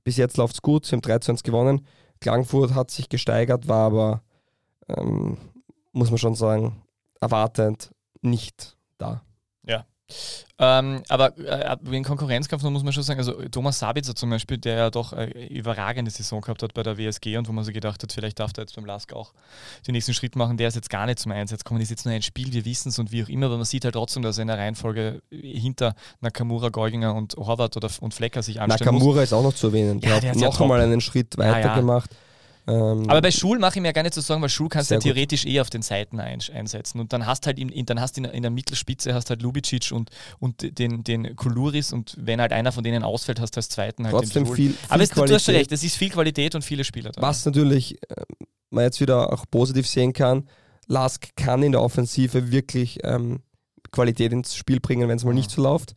Bis 0.05 0.19
jetzt 0.19 0.37
läuft 0.37 0.55
es 0.55 0.63
gut, 0.63 0.85
sie 0.85 0.93
haben 0.93 1.01
3 1.01 1.19
zu 1.21 1.33
1 1.33 1.43
gewonnen. 1.43 1.87
Klagenfurt 2.21 2.75
hat 2.75 2.91
sich 2.91 3.09
gesteigert, 3.09 3.67
war 3.67 3.87
aber, 3.87 4.23
ähm, 4.89 5.39
muss 5.93 6.11
man 6.11 6.19
schon 6.19 6.35
sagen, 6.35 6.83
erwartend 7.19 7.91
nicht 8.21 8.77
da. 8.99 9.23
Ja, 10.11 10.79
Ähm, 10.79 11.03
aber 11.09 11.39
äh, 11.39 11.77
wegen 11.83 12.05
Konkurrenzkampf 12.05 12.63
muss 12.65 12.83
man 12.83 12.93
schon 12.93 13.03
sagen, 13.03 13.19
also 13.19 13.33
Thomas 13.51 13.79
Sabitzer 13.79 14.15
zum 14.15 14.29
Beispiel, 14.29 14.59
der 14.59 14.77
ja 14.77 14.91
doch 14.91 15.15
eine 15.15 15.49
überragende 15.49 16.11
Saison 16.11 16.43
gehabt 16.43 16.63
hat 16.63 16.75
bei 16.75 16.83
der 16.83 16.99
WSG 16.99 17.39
und 17.39 17.49
wo 17.49 17.53
man 17.53 17.65
so 17.65 17.73
gedacht 17.73 18.03
hat, 18.03 18.13
vielleicht 18.13 18.39
darf 18.39 18.51
er 18.57 18.65
jetzt 18.65 18.77
beim 18.77 18.85
Lask 18.85 19.15
auch 19.15 19.33
den 19.87 19.93
nächsten 19.93 20.13
Schritt 20.13 20.37
machen, 20.37 20.59
der 20.59 20.69
ist 20.69 20.75
jetzt 20.75 20.91
gar 20.91 21.07
nicht 21.07 21.19
zum 21.19 21.33
Einsatz 21.33 21.65
kommen, 21.65 21.81
ist 21.81 21.89
jetzt 21.89 22.05
nur 22.05 22.15
ein 22.15 22.21
Spiel, 22.21 22.53
wir 22.53 22.67
wissen 22.67 22.91
es 22.91 22.99
und 22.99 23.11
wie 23.11 23.25
auch 23.25 23.29
immer, 23.31 23.47
aber 23.47 23.57
man 23.57 23.65
sieht 23.65 23.85
halt 23.85 23.95
trotzdem, 23.95 24.23
dass 24.23 24.37
er 24.37 24.43
in 24.43 24.49
der 24.49 24.59
Reihenfolge 24.59 25.23
hinter 25.31 25.95
Nakamura, 26.21 26.69
Geuginger 26.69 27.15
und 27.15 27.37
Horvath 27.37 27.79
oder, 27.79 27.89
und 28.01 28.13
Flecker 28.13 28.43
sich 28.43 28.61
anstellen 28.61 28.95
Nakamura 28.95 29.15
muss. 29.17 29.25
ist 29.25 29.33
auch 29.33 29.43
noch 29.43 29.55
zu 29.55 29.69
erwähnen. 29.69 30.01
Ja, 30.01 30.11
der, 30.11 30.21
der 30.21 30.31
hat 30.33 30.37
ja 30.37 30.47
noch 30.47 30.61
einmal 30.61 30.81
einen 30.83 31.01
Schritt 31.01 31.39
weiter 31.39 31.61
ja. 31.61 31.75
gemacht. 31.75 32.11
Ähm, 32.71 33.11
Aber 33.11 33.21
bei 33.21 33.31
Schul 33.31 33.59
mache 33.59 33.79
ich 33.79 33.83
mir 33.83 33.93
gar 33.93 34.03
nicht 34.03 34.15
zu 34.15 34.21
sagen, 34.21 34.41
weil 34.43 34.49
Schul 34.49 34.69
kannst 34.69 34.91
du 34.91 34.95
ja 34.95 34.99
gut. 34.99 35.05
theoretisch 35.05 35.45
eh 35.45 35.61
auf 35.61 35.71
den 35.71 35.83
Seiten 35.83 36.21
ein, 36.21 36.41
einsetzen. 36.55 37.01
Und 37.01 37.13
dann 37.13 37.27
hast 37.27 37.47
halt 37.47 37.59
in, 37.59 37.69
in, 37.69 37.87
dann 37.87 38.01
hast 38.01 38.17
in, 38.19 38.25
in 38.25 38.43
der 38.43 38.51
Mittelspitze 38.51 39.13
hast 39.13 39.31
halt 39.31 39.43
Lubicic 39.43 39.91
und, 39.93 40.11
und 40.39 40.79
den, 40.79 41.03
den 41.03 41.35
Kuluris 41.35 41.93
und 41.93 42.17
wenn 42.19 42.41
halt 42.41 42.53
einer 42.53 42.71
von 42.71 42.85
denen 42.85 43.03
ausfällt, 43.03 43.41
hast 43.41 43.57
du 43.57 43.59
als 43.59 43.69
zweiten 43.69 44.05
halt 44.05 44.15
trotzdem 44.15 44.45
den 44.45 44.47
Schul. 44.47 44.57
viel, 44.57 44.73
viel 44.73 44.79
Aber 44.89 45.03
es, 45.03 45.11
du 45.11 45.23
hast 45.23 45.45
schon 45.45 45.55
recht, 45.55 45.73
es 45.73 45.83
ist 45.83 45.97
viel 45.97 46.11
Qualität 46.11 46.55
und 46.55 46.63
viele 46.63 46.85
Spieler 46.85 47.11
da. 47.11 47.21
Was 47.21 47.45
natürlich 47.45 48.01
äh, 48.09 48.25
man 48.71 48.85
jetzt 48.85 49.01
wieder 49.01 49.33
auch 49.33 49.45
positiv 49.51 49.89
sehen 49.89 50.13
kann, 50.13 50.49
Lask 50.87 51.35
kann 51.37 51.63
in 51.63 51.73
der 51.73 51.83
Offensive 51.83 52.53
wirklich 52.53 52.99
ähm, 53.03 53.41
Qualität 53.91 54.33
ins 54.33 54.55
Spiel 54.55 54.81
bringen, 54.81 55.09
wenn 55.09 55.17
es 55.17 55.25
mal 55.25 55.35
nicht 55.35 55.51
so 55.51 55.63
läuft. 55.63 55.95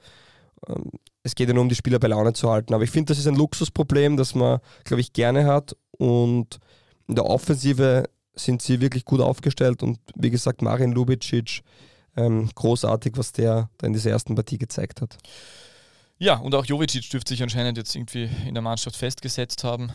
Ähm, 0.68 0.92
es 1.24 1.36
geht 1.36 1.48
ja 1.48 1.54
nur 1.54 1.64
um 1.64 1.70
die 1.70 1.76
Spieler 1.76 2.00
bei 2.00 2.08
Laune 2.08 2.34
zu 2.34 2.50
halten. 2.50 2.74
Aber 2.74 2.84
ich 2.84 2.92
finde, 2.92 3.12
das 3.12 3.20
ist 3.20 3.28
ein 3.28 3.36
Luxusproblem, 3.36 4.18
das 4.18 4.36
man, 4.36 4.60
glaube 4.84 5.02
ich, 5.02 5.14
gerne 5.14 5.46
hat. 5.46 5.76
Und 5.98 6.60
in 7.08 7.16
der 7.16 7.26
Offensive 7.26 8.10
sind 8.36 8.62
sie 8.62 8.82
wirklich 8.82 9.06
gut 9.06 9.22
aufgestellt. 9.22 9.84
Und 9.84 10.00
wie 10.16 10.30
gesagt, 10.30 10.62
Marin 10.62 10.92
Lubicic, 10.92 11.62
ähm, 12.16 12.50
großartig, 12.54 13.14
was 13.16 13.32
der 13.32 13.70
da 13.78 13.88
in 13.88 13.94
dieser 13.94 14.12
ersten 14.12 14.36
Partie 14.36 14.58
gezeigt 14.58 15.02
hat. 15.02 15.18
Ja, 16.18 16.38
und 16.38 16.56
auch 16.56 16.66
Jovicic 16.66 17.10
dürfte 17.10 17.34
sich 17.34 17.44
anscheinend 17.44 17.78
jetzt 17.78 17.96
irgendwie 17.96 18.30
in 18.48 18.54
der 18.54 18.62
Mannschaft 18.62 18.96
festgesetzt 18.96 19.64
haben. 19.64 19.92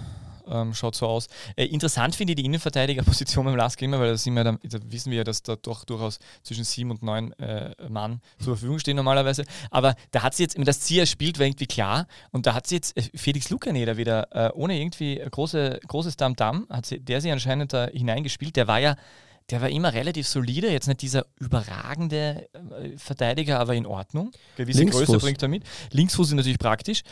Ähm, 0.51 0.74
schaut 0.74 0.94
so 0.94 1.07
aus. 1.07 1.28
Äh, 1.57 1.66
interessant 1.66 2.14
finde 2.14 2.32
ich 2.32 2.36
die 2.36 2.44
Innenverteidigerposition 2.44 3.44
beim 3.44 3.57
Lask 3.57 3.80
immer, 3.82 4.01
weil 4.01 4.14
da, 4.14 4.24
wir 4.24 4.44
dann, 4.44 4.59
da 4.62 4.78
wissen 4.84 5.11
wir 5.11 5.18
ja, 5.18 5.24
dass 5.24 5.42
da 5.42 5.57
doch 5.57 5.84
durchaus 5.84 6.18
zwischen 6.42 6.64
sieben 6.64 6.90
und 6.90 7.03
neun 7.03 7.32
äh, 7.34 7.74
Mann 7.88 8.20
zur 8.38 8.57
Verfügung 8.57 8.78
stehen 8.78 8.96
normalerweise. 8.96 9.44
Aber 9.70 9.94
da 10.11 10.22
hat 10.22 10.34
sie 10.34 10.44
jetzt, 10.44 10.57
das 10.59 10.80
Ziel 10.80 11.07
spielt, 11.07 11.38
war 11.38 11.46
irgendwie 11.46 11.66
klar. 11.66 12.07
Und 12.30 12.46
da 12.46 12.55
hat 12.55 12.66
sie 12.66 12.76
jetzt 12.76 12.96
äh, 12.96 13.03
Felix 13.14 13.51
Lukaneder 13.51 13.96
wieder 13.96 14.28
äh, 14.32 14.53
ohne 14.55 14.78
irgendwie 14.78 15.16
große, 15.16 15.80
großes 15.86 16.16
Damm-Damm, 16.16 16.66
hat 16.70 16.86
sie, 16.86 17.01
der 17.01 17.20
sie 17.20 17.30
anscheinend 17.30 17.72
da 17.72 17.86
hineingespielt. 17.86 18.57
Der 18.57 18.66
war 18.66 18.78
ja 18.78 18.96
der 19.51 19.61
war 19.62 19.68
immer 19.70 19.94
relativ 19.94 20.26
solide, 20.28 20.70
jetzt 20.70 20.88
nicht 20.88 21.03
dieser 21.03 21.24
überragende 21.38 22.49
äh, 22.53 22.96
Verteidiger, 22.99 23.59
aber 23.61 23.74
in 23.74 23.86
Ordnung. 23.86 24.30
Gewisse 24.57 24.80
Linksfuß. 24.80 25.07
Größe 25.07 25.18
bringt 25.18 25.42
er 25.42 25.49
mit. 25.49 25.64
Linksfuß 25.92 26.28
ist 26.28 26.34
natürlich 26.34 26.59
praktisch. 26.59 27.03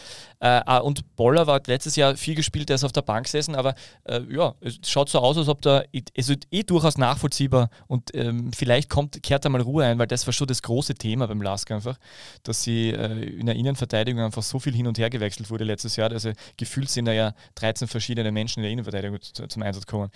Äh, 0.40 0.60
ah, 0.66 0.78
und 0.78 1.16
Boller 1.16 1.46
war 1.46 1.60
letztes 1.66 1.96
Jahr 1.96 2.16
viel 2.16 2.34
gespielt, 2.34 2.68
der 2.68 2.76
ist 2.76 2.84
auf 2.84 2.92
der 2.92 3.02
Bank 3.02 3.24
gesessen, 3.24 3.54
aber 3.54 3.74
äh, 4.04 4.20
ja, 4.30 4.54
es 4.60 4.78
schaut 4.86 5.08
so 5.08 5.20
aus, 5.20 5.36
als 5.38 5.48
ob 5.48 5.62
da, 5.62 5.82
es 5.92 6.28
ist 6.28 6.46
eh 6.50 6.62
durchaus 6.62 6.98
nachvollziehbar 6.98 7.70
und 7.86 8.14
ähm, 8.14 8.52
vielleicht 8.52 8.90
kommt, 8.90 9.22
kehrt 9.22 9.44
da 9.44 9.48
mal 9.48 9.60
Ruhe 9.60 9.84
ein, 9.84 9.98
weil 9.98 10.06
das 10.06 10.26
war 10.26 10.32
schon 10.32 10.46
das 10.46 10.62
große 10.62 10.94
Thema 10.94 11.26
beim 11.28 11.40
Lask 11.40 11.70
einfach, 11.70 11.96
dass 12.42 12.62
sie 12.62 12.90
äh, 12.90 13.38
in 13.38 13.46
der 13.46 13.54
Innenverteidigung 13.56 14.20
einfach 14.22 14.42
so 14.42 14.58
viel 14.58 14.74
hin 14.74 14.86
und 14.86 14.98
her 14.98 15.08
gewechselt 15.10 15.48
wurde 15.50 15.64
letztes 15.64 15.96
Jahr. 15.96 16.10
Also 16.10 16.32
gefühlt 16.56 16.90
sind 16.90 17.06
da 17.06 17.12
ja 17.12 17.34
13 17.54 17.88
verschiedene 17.88 18.30
Menschen 18.32 18.60
in 18.60 18.64
der 18.64 18.72
Innenverteidigung 18.72 19.20
zu- 19.22 19.46
zum 19.46 19.62
Einsatz 19.62 19.86
gekommen. 19.86 20.10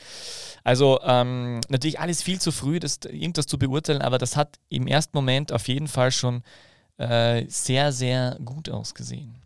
Also 0.64 1.00
ähm, 1.02 1.60
natürlich 1.68 1.98
alles 2.10 2.22
viel 2.22 2.40
zu 2.40 2.50
früh, 2.50 2.80
das, 2.80 2.98
irgendwas 3.04 3.46
zu 3.46 3.56
beurteilen, 3.56 4.02
aber 4.02 4.18
das 4.18 4.36
hat 4.36 4.58
im 4.68 4.88
ersten 4.88 5.16
Moment 5.16 5.52
auf 5.52 5.68
jeden 5.68 5.86
Fall 5.86 6.10
schon 6.10 6.42
äh, 6.98 7.44
sehr, 7.48 7.92
sehr 7.92 8.36
gut 8.44 8.68
ausgesehen 8.68 9.36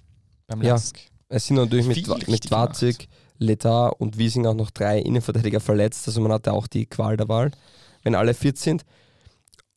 beim 0.46 0.62
Ja. 0.62 0.80
Es 1.28 1.46
sind 1.46 1.56
natürlich 1.56 1.86
mit, 1.86 1.96
Viel 1.96 2.14
mit 2.26 2.50
Watzig, 2.50 3.08
Letar 3.38 4.00
und 4.00 4.16
Wiesing 4.18 4.46
auch 4.46 4.54
noch 4.54 4.70
drei 4.70 4.98
Innenverteidiger 4.98 5.60
verletzt. 5.60 6.06
Also 6.06 6.20
man 6.20 6.32
hatte 6.32 6.52
auch 6.52 6.66
die 6.66 6.86
Qual 6.86 7.16
der 7.16 7.28
Wahl, 7.28 7.50
wenn 8.02 8.14
alle 8.14 8.34
fit 8.34 8.58
sind. 8.58 8.84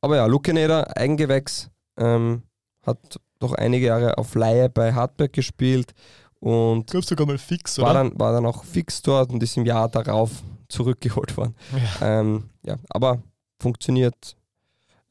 Aber 0.02 0.18
ja, 0.18 0.26
Lukeneder, 0.26 0.96
Eigengewächs, 0.96 1.70
ähm, 1.98 2.44
hat 2.86 3.20
doch 3.40 3.54
einige 3.54 3.88
Jahre 3.88 4.18
auf 4.18 4.36
Laie 4.36 4.70
bei 4.70 4.94
Hartberg 4.94 5.34
gespielt 5.34 5.94
und 6.48 6.82
Ich 6.82 6.86
glaube 6.92 7.06
sogar 7.06 7.28
mal 7.28 7.38
fix, 7.38 7.78
war 7.80 7.94
dann, 7.94 8.18
war 8.20 8.32
dann 8.32 8.46
auch 8.46 8.64
fix 8.64 9.02
dort 9.02 9.32
und 9.32 9.42
ist 9.44 9.58
im 9.58 9.66
Jahr 9.66 9.90
darauf 9.90 10.32
zurückgeholt 10.70 11.36
worden. 11.38 11.56
Ja. 12.00 12.20
Ähm, 12.20 12.50
ja, 12.64 12.78
aber 12.90 13.22
funktioniert 13.62 14.38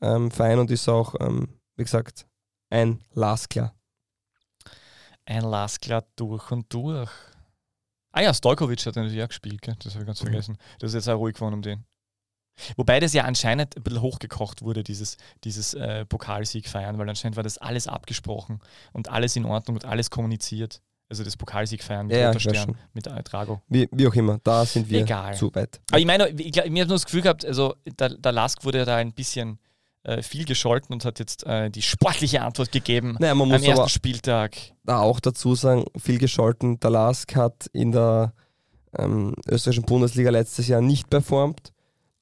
ähm, 0.00 0.30
fein 0.30 0.58
und 0.58 0.70
ist 0.70 0.88
auch, 0.88 1.14
ähm, 1.20 1.48
wie 1.76 1.84
gesagt, 1.84 2.26
ein 2.70 3.00
Laskler. 3.12 3.74
Ein 5.24 5.42
Laskler 5.44 6.04
durch 6.16 6.50
und 6.52 6.72
durch. 6.72 7.10
Ah 8.12 8.22
ja, 8.22 8.32
Stojkovic 8.32 8.86
hat 8.86 8.96
natürlich 8.96 9.22
auch 9.22 9.28
gespielt, 9.28 9.60
gell? 9.60 9.76
das 9.82 9.94
habe 9.94 10.04
ich 10.04 10.06
ganz 10.06 10.20
Mhm. 10.22 10.26
vergessen. 10.28 10.58
Das 10.78 10.90
ist 10.90 10.94
jetzt 10.94 11.08
auch 11.08 11.18
ruhig 11.18 11.34
geworden 11.34 11.54
um 11.54 11.62
den. 11.62 11.84
Wobei 12.76 13.00
das 13.00 13.12
ja 13.12 13.24
anscheinend 13.24 13.76
ein 13.76 13.82
bisschen 13.82 14.00
hochgekocht 14.00 14.62
wurde, 14.62 14.82
dieses, 14.82 15.18
dieses 15.44 15.74
äh, 15.74 16.06
Pokalsieg 16.06 16.68
feiern, 16.68 16.96
weil 16.96 17.06
anscheinend 17.08 17.36
war 17.36 17.42
das 17.42 17.58
alles 17.58 17.86
abgesprochen 17.86 18.60
und 18.94 19.10
alles 19.10 19.36
in 19.36 19.44
Ordnung 19.44 19.76
und 19.76 19.84
alles 19.84 20.08
kommuniziert. 20.10 20.80
Also 21.08 21.22
das 21.22 21.36
Pokalsieg 21.36 21.82
feiern 21.84 22.06
mit 22.08 22.16
Ja, 22.16 22.26
Roter 22.28 22.36
ich 22.38 22.42
Stern, 22.42 22.64
schon. 22.66 22.76
mit 22.92 23.06
Drago. 23.06 23.62
Wie, 23.68 23.88
wie 23.92 24.08
auch 24.08 24.14
immer, 24.14 24.38
da 24.42 24.64
sind 24.66 24.90
wir 24.90 25.02
Egal. 25.02 25.34
zu 25.34 25.54
weit. 25.54 25.80
Aber 25.90 26.00
ich 26.00 26.06
meine, 26.06 26.28
ich, 26.30 26.52
glaub, 26.52 26.68
mir 26.68 26.82
hat 26.82 26.88
nur 26.88 26.96
das 26.96 27.04
Gefühl 27.04 27.22
gehabt, 27.22 27.44
also 27.44 27.76
der, 27.98 28.10
der 28.10 28.32
Lask 28.32 28.64
wurde 28.64 28.84
da 28.84 28.96
ein 28.96 29.12
bisschen 29.12 29.58
äh, 30.02 30.22
viel 30.22 30.44
gescholten 30.44 30.92
und 30.92 31.04
hat 31.04 31.18
jetzt 31.20 31.46
äh, 31.46 31.70
die 31.70 31.82
sportliche 31.82 32.42
Antwort 32.42 32.72
gegeben 32.72 33.16
Naja, 33.20 33.34
man 33.36 33.52
am 33.52 33.62
ersten 33.62 33.88
Spieltag. 33.88 34.56
da 34.84 34.98
auch 35.00 35.20
dazu 35.20 35.54
sagen, 35.54 35.84
viel 35.96 36.18
gescholten. 36.18 36.80
Der 36.80 36.90
Lask 36.90 37.36
hat 37.36 37.66
in 37.72 37.92
der 37.92 38.32
ähm, 38.98 39.34
österreichischen 39.48 39.84
Bundesliga 39.84 40.30
letztes 40.30 40.66
Jahr 40.68 40.80
nicht 40.80 41.08
performt. 41.08 41.72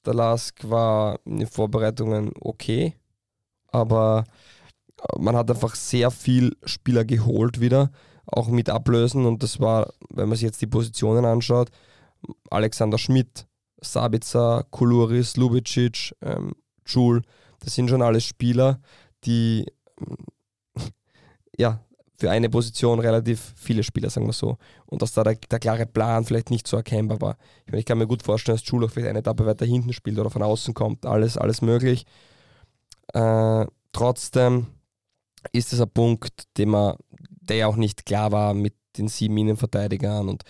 Der 0.05 0.13
Lask 0.13 0.55
war 0.69 1.19
in 1.25 1.39
den 1.39 1.47
Vorbereitungen 1.47 2.31
okay, 2.39 2.93
aber 3.67 4.25
äh, 5.01 5.19
man 5.19 5.35
hat 5.35 5.49
einfach 5.49 5.73
sehr 5.73 6.11
viel 6.11 6.55
Spieler 6.65 7.03
geholt 7.05 7.59
wieder, 7.59 7.89
auch 8.27 8.47
mit 8.47 8.69
Ablösen. 8.69 9.25
Und 9.25 9.43
das 9.43 9.59
war, 9.59 9.93
wenn 10.09 10.29
man 10.29 10.37
sich 10.37 10.45
jetzt 10.45 10.61
die 10.61 10.67
Positionen 10.67 11.25
anschaut, 11.25 11.69
Alexander 12.49 12.97
Schmidt, 12.97 13.47
Sabitzer, 13.81 14.65
Kuluris, 14.71 15.37
Lubicic, 15.37 16.15
ähm, 16.21 16.53
Jul, 16.85 17.21
das 17.59 17.75
sind 17.75 17.89
schon 17.89 18.01
alles 18.01 18.23
Spieler, 18.23 18.79
die 19.23 19.65
ähm, 19.99 20.17
ja, 21.57 21.85
für 22.17 22.31
eine 22.31 22.49
Position 22.49 22.99
relativ 22.99 23.53
viele 23.57 23.83
Spieler, 23.83 24.09
sagen 24.09 24.25
wir 24.25 24.33
so. 24.33 24.57
Und 24.85 25.01
dass 25.01 25.13
da 25.13 25.23
der, 25.23 25.35
der 25.35 25.59
klare 25.59 25.85
Plan 25.85 26.23
vielleicht 26.23 26.49
nicht 26.49 26.67
so 26.67 26.77
erkennbar 26.77 27.19
war. 27.21 27.37
Ich, 27.65 27.71
meine, 27.71 27.79
ich 27.79 27.85
kann 27.85 27.97
mir 27.97 28.07
gut 28.07 28.23
vorstellen, 28.23 28.57
dass 28.57 28.65
Schul 28.65 28.85
auch 28.85 28.89
vielleicht 28.89 29.09
eine 29.09 29.19
Etappe 29.19 29.45
weiter 29.45 29.65
hinten 29.65 29.93
spielt 29.93 30.17
oder 30.17 30.29
von 30.29 30.41
außen 30.41 30.73
kommt. 30.73 31.05
Alles, 31.05 31.37
alles 31.37 31.61
möglich. 31.61 32.05
Äh, 33.13 33.65
trotzdem 33.91 34.67
ist 35.51 35.73
es 35.73 35.81
ein 35.81 35.89
Punkt, 35.89 36.57
den 36.57 36.69
man, 36.69 36.95
der 37.49 37.57
ja 37.57 37.67
auch 37.67 37.75
nicht 37.77 38.05
klar 38.05 38.31
war 38.31 38.53
mit 38.53 38.73
den 38.97 39.07
sieben 39.07 39.37
Innenverteidigern 39.37 40.29
und 40.29 40.43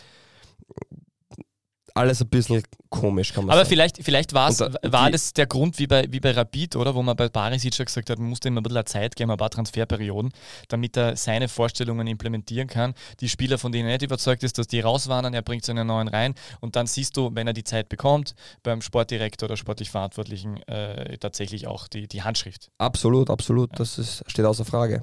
alles 1.98 2.22
ein 2.22 2.28
bisschen 2.28 2.62
komisch, 2.89 3.32
kann 3.32 3.46
man 3.46 3.52
Aber 3.54 3.62
sagen. 3.62 3.70
vielleicht, 3.70 4.04
vielleicht 4.04 4.34
war's, 4.34 4.58
da- 4.58 4.74
war 4.84 5.10
das 5.12 5.32
der 5.32 5.46
Grund 5.48 5.80
wie 5.80 5.88
bei, 5.88 6.06
wie 6.12 6.20
bei 6.20 6.32
Rapid, 6.32 6.76
oder? 6.76 6.93
Wo 6.93 7.02
man 7.02 7.16
bei 7.16 7.30
Barisic 7.30 7.74
schon 7.74 7.86
gesagt 7.86 8.10
hat, 8.10 8.20
man 8.20 8.28
musste 8.28 8.50
ihm 8.50 8.58
ein 8.58 8.64
bisschen 8.64 8.86
Zeit 8.86 9.16
geben, 9.16 9.32
ein 9.32 9.38
paar 9.38 9.50
Transferperioden, 9.50 10.34
damit 10.68 10.98
er 10.98 11.16
seine 11.16 11.48
Vorstellungen 11.48 12.06
implementieren 12.08 12.68
kann. 12.68 12.96
Die 13.22 13.30
Spieler, 13.30 13.58
von 13.58 13.72
denen 13.72 13.88
er 13.88 13.93
nicht 13.96 14.04
überzeugt 14.04 14.43
ist, 14.43 14.58
dass 14.58 14.68
die 14.68 14.82
rauswandern, 14.82 15.34
er 15.34 15.41
bringt 15.41 15.64
seine 15.64 15.86
neuen 15.86 16.10
rein 16.10 16.36
und 16.60 16.76
dann 16.76 16.86
siehst 16.86 17.16
du, 17.16 17.32
wenn 17.34 17.48
er 17.48 17.54
die 17.54 17.64
Zeit 17.64 17.88
bekommt, 17.88 18.36
beim 18.62 18.82
Sportdirektor 18.82 19.48
oder 19.48 19.56
sportlich 19.56 19.89
Verantwortlichen 19.89 20.58
äh, 20.64 21.18
tatsächlich 21.18 21.66
auch 21.66 21.88
die, 21.88 22.10
die 22.10 22.24
Handschrift. 22.24 22.72
Absolut, 22.78 23.30
absolut. 23.30 23.70
Das 23.80 23.98
ist, 23.98 24.22
steht 24.28 24.43
außer 24.43 24.66
Frage. 24.66 25.02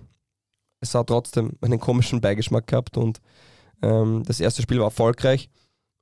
Es 0.82 0.94
hat 0.94 1.06
trotzdem 1.06 1.52
einen 1.60 1.78
komischen 1.78 2.20
Beigeschmack 2.20 2.66
gehabt 2.66 2.96
und 2.96 3.20
ähm, 3.82 4.24
das 4.26 4.40
erste 4.40 4.62
Spiel 4.62 4.78
war 4.78 4.86
erfolgreich. 4.86 5.48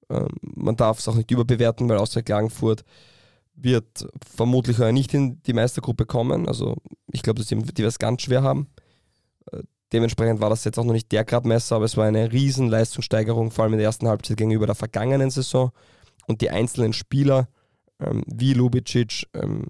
Ähm, 0.09 0.28
man 0.41 0.74
darf 0.76 0.99
es 0.99 1.07
auch 1.07 1.14
nicht 1.14 1.31
überbewerten, 1.31 1.89
weil 1.89 1.99
Austria 1.99 2.22
Klagenfurt 2.22 2.85
wird 3.55 4.07
vermutlich 4.35 4.78
heuer 4.78 4.93
nicht 4.93 5.12
in 5.12 5.43
die 5.43 5.53
Meistergruppe 5.53 6.07
kommen. 6.07 6.49
Also 6.49 6.76
ich 7.12 7.22
glaube, 7.22 7.41
dass 7.41 7.49
die, 7.49 7.57
die 7.57 7.83
es 7.83 7.99
ganz 7.99 8.22
schwer 8.22 8.43
haben. 8.43 8.68
Äh, 9.53 9.62
dementsprechend 9.93 10.41
war 10.41 10.49
das 10.49 10.64
jetzt 10.64 10.78
auch 10.78 10.85
noch 10.85 10.95
nicht 10.95 11.12
der 11.12 11.24
Gradmesser, 11.24 11.76
aber 11.76 11.85
es 11.85 11.97
war 11.99 12.07
eine 12.07 12.33
riesen 12.33 12.68
Leistungssteigerung, 12.68 13.51
vor 13.51 13.64
allem 13.64 13.74
in 13.74 13.81
der 13.81 13.87
ersten 13.87 14.09
Halbzeit 14.09 14.39
gegenüber 14.39 14.64
der 14.64 14.74
vergangenen 14.74 15.31
Saison. 15.31 15.72
Und 16.26 16.41
die 16.41 16.49
einzelnen 16.49 16.95
Spieler, 16.95 17.49
ähm, 18.01 18.22
wie 18.26 18.55
Lubicic, 18.55 19.26
ähm, 19.35 19.66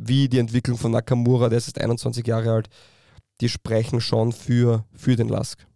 wie 0.00 0.28
die 0.28 0.38
Entwicklung 0.38 0.78
von 0.78 0.92
Nakamura, 0.92 1.48
der 1.48 1.58
ist 1.58 1.66
jetzt 1.66 1.80
21 1.80 2.26
Jahre 2.26 2.52
alt, 2.52 2.68
die 3.42 3.50
sprechen 3.50 4.00
schon 4.00 4.32
für, 4.32 4.86
für 4.94 5.16
den 5.16 5.28
Lask. 5.28 5.66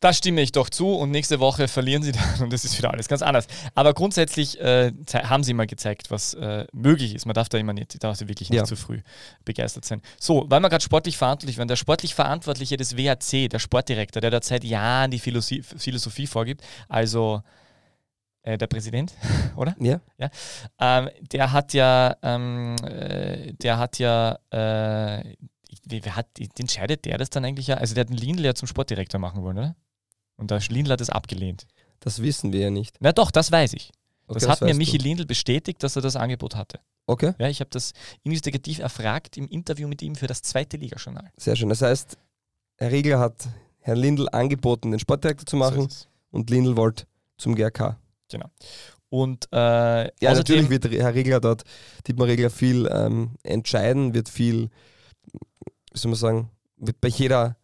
Da 0.00 0.12
stimme 0.12 0.42
ich 0.42 0.52
doch 0.52 0.68
zu 0.68 0.88
und 0.94 1.10
nächste 1.10 1.40
Woche 1.40 1.68
verlieren 1.68 2.02
sie 2.02 2.12
dann 2.36 2.42
und 2.42 2.52
das 2.52 2.64
ist 2.66 2.76
wieder 2.76 2.92
alles 2.92 3.08
ganz 3.08 3.22
anders. 3.22 3.46
Aber 3.74 3.94
grundsätzlich 3.94 4.60
äh, 4.60 4.92
haben 5.14 5.42
sie 5.42 5.54
mal 5.54 5.66
gezeigt, 5.66 6.10
was 6.10 6.34
äh, 6.34 6.66
möglich 6.72 7.14
ist. 7.14 7.24
Man 7.24 7.32
darf 7.34 7.48
da 7.48 7.56
immer 7.56 7.72
nicht, 7.72 8.02
darf 8.04 8.18
da 8.18 8.28
wirklich 8.28 8.50
nicht 8.50 8.58
Ja. 8.58 8.64
zu 8.64 8.76
früh 8.76 9.00
begeistert 9.46 9.86
sein. 9.86 10.02
So, 10.20 10.44
weil 10.48 10.60
wir 10.60 10.68
gerade 10.68 10.84
sportlich 10.84 11.16
verantwortlich 11.16 11.56
waren, 11.56 11.68
der 11.68 11.76
sportlich 11.76 12.14
Verantwortliche 12.14 12.76
des 12.76 12.96
WAC, 12.98 13.48
der 13.48 13.58
Sportdirektor, 13.58 14.20
der 14.20 14.30
da 14.30 14.40
seit 14.42 14.64
Jahren 14.64 15.10
die 15.10 15.18
Philosophie, 15.18 15.62
Philosophie 15.62 16.26
vorgibt, 16.26 16.62
also 16.88 17.42
äh, 18.46 18.56
der 18.56 18.68
Präsident, 18.68 19.12
oder? 19.56 19.74
Ja, 19.78 20.00
Ähm, 20.78 21.10
der 21.32 21.52
hat 21.52 21.74
ja, 21.74 22.16
ähm, 22.22 22.76
äh, 22.84 23.52
der 23.54 23.78
hat 23.78 23.98
ja, 23.98 24.38
äh, 24.50 25.36
wer 25.88 26.16
hat, 26.16 26.26
entscheidet 26.58 27.04
der 27.04 27.18
das 27.18 27.30
dann 27.30 27.44
eigentlich 27.44 27.66
ja? 27.66 27.76
Also 27.76 27.94
der 27.94 28.02
hat 28.02 28.08
den 28.10 28.16
Lindl 28.16 28.44
ja 28.44 28.54
zum 28.54 28.68
Sportdirektor 28.68 29.18
machen 29.20 29.42
wollen, 29.42 29.58
oder? 29.58 29.76
Und 30.36 30.50
der 30.50 30.60
Lindl 30.68 30.92
hat 30.92 31.00
das 31.00 31.10
abgelehnt. 31.10 31.66
das 32.00 32.22
wissen 32.22 32.52
wir 32.52 32.60
ja 32.60 32.70
nicht. 32.70 32.96
Na 33.00 33.12
doch, 33.12 33.30
das 33.30 33.50
weiß 33.50 33.72
ich. 33.74 33.90
Okay, 34.28 34.40
das 34.40 34.48
hat 34.48 34.60
mir 34.60 34.68
weißt 34.68 34.78
Michi 34.78 34.98
du. 34.98 35.04
Lindl 35.04 35.26
bestätigt, 35.26 35.82
dass 35.82 35.96
er 35.96 36.02
das 36.02 36.16
Angebot 36.16 36.54
hatte. 36.56 36.80
Okay, 37.06 37.34
Ja, 37.38 37.48
ich 37.48 37.60
habe 37.60 37.70
das 37.70 37.92
investigativ 38.24 38.80
erfragt 38.80 39.36
im 39.36 39.46
Interview 39.48 39.86
mit 39.88 40.02
ihm 40.02 40.14
für 40.16 40.26
das 40.26 40.42
zweite 40.42 40.76
Ligajournal. 40.76 41.30
sehr 41.36 41.54
schön. 41.56 41.68
Das 41.68 41.82
heißt, 41.82 42.16
Herr 42.76 42.90
Riegler 42.92 43.18
hat 43.20 43.48
Herrn 43.78 43.98
Lindl 43.98 44.28
angeboten, 44.30 44.90
den 44.90 44.98
Sportdirektor 45.00 45.46
zu 45.46 45.56
machen 45.56 45.88
So 45.88 46.06
und 46.30 46.50
Lindl 46.50 46.76
wollte 46.76 47.06
zum 47.38 47.54
GRK. 47.54 47.96
Und 49.08 49.48
äh, 49.52 49.56
Ja, 49.56 50.32
außerdem, 50.32 50.64
natürlich 50.66 50.70
wird 50.70 50.90
Herr 50.90 51.14
Regler 51.14 51.40
dort, 51.40 51.62
Dietmar 52.06 52.26
Regler, 52.26 52.50
viel 52.50 52.88
ähm, 52.92 53.30
entscheiden, 53.42 54.14
wird 54.14 54.28
viel, 54.28 54.68
wie 55.92 55.98
soll 55.98 56.10
man 56.10 56.18
sagen, 56.18 56.50
wird 56.76 57.00
bei 57.00 57.08
jeder 57.08 57.56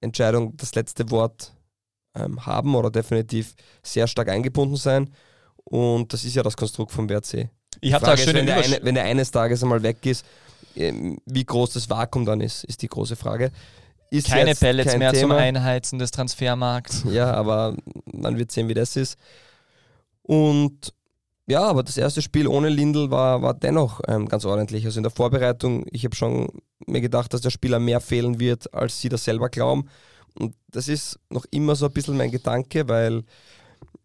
Entscheidung 0.00 0.56
das 0.56 0.74
letzte 0.74 1.10
Wort 1.10 1.52
ähm, 2.14 2.44
haben 2.46 2.74
oder 2.74 2.90
definitiv 2.90 3.54
sehr 3.82 4.06
stark 4.06 4.28
eingebunden 4.28 4.76
sein. 4.76 5.10
Und 5.64 6.12
das 6.12 6.24
ist 6.24 6.34
ja 6.34 6.42
das 6.42 6.56
Konstrukt 6.56 6.92
vom 6.92 7.08
WRC. 7.08 7.50
ich 7.80 7.92
habe 7.92 8.04
da 8.04 8.12
eine 8.12 8.16
Frage 8.16 8.20
ist, 8.20 8.24
schöne 8.24 8.38
wenn, 8.38 8.46
der 8.46 8.56
Übersch 8.56 8.72
eine, 8.72 8.84
wenn 8.84 8.94
der 8.94 9.04
eines 9.04 9.30
Tages 9.30 9.62
einmal 9.62 9.82
weg 9.82 10.04
ist, 10.06 10.24
ähm, 10.76 11.18
wie 11.26 11.44
groß 11.44 11.72
das 11.74 11.90
Vakuum 11.90 12.24
dann 12.24 12.40
ist, 12.40 12.64
ist 12.64 12.82
die 12.82 12.88
große 12.88 13.16
Frage. 13.16 13.50
Ist 14.10 14.28
keine 14.28 14.54
Pellets 14.54 14.90
kein 14.90 15.00
mehr 15.00 15.12
zum 15.12 15.30
Thema. 15.30 15.38
Einheizen 15.38 15.98
des 15.98 16.10
Transfermarkts. 16.12 17.04
Ja, 17.10 17.32
aber 17.32 17.76
man 18.04 18.38
wird 18.38 18.52
sehen, 18.52 18.68
wie 18.68 18.74
das 18.74 18.96
ist. 18.96 19.18
Und 20.26 20.92
ja, 21.48 21.62
aber 21.62 21.84
das 21.84 21.96
erste 21.96 22.22
Spiel 22.22 22.48
ohne 22.48 22.68
Lindl 22.68 23.10
war, 23.10 23.40
war 23.40 23.54
dennoch 23.54 24.00
ähm, 24.08 24.26
ganz 24.26 24.44
ordentlich. 24.44 24.84
Also 24.84 24.98
in 24.98 25.04
der 25.04 25.12
Vorbereitung, 25.12 25.86
ich 25.92 26.04
habe 26.04 26.16
schon 26.16 26.48
mir 26.86 27.00
gedacht, 27.00 27.32
dass 27.32 27.40
der 27.40 27.50
Spieler 27.50 27.78
mehr 27.78 28.00
fehlen 28.00 28.40
wird, 28.40 28.74
als 28.74 29.00
sie 29.00 29.08
das 29.08 29.24
selber 29.24 29.48
glauben. 29.48 29.88
Und 30.38 30.54
das 30.68 30.88
ist 30.88 31.20
noch 31.30 31.46
immer 31.52 31.76
so 31.76 31.86
ein 31.86 31.92
bisschen 31.92 32.16
mein 32.16 32.32
Gedanke, 32.32 32.88
weil 32.88 33.22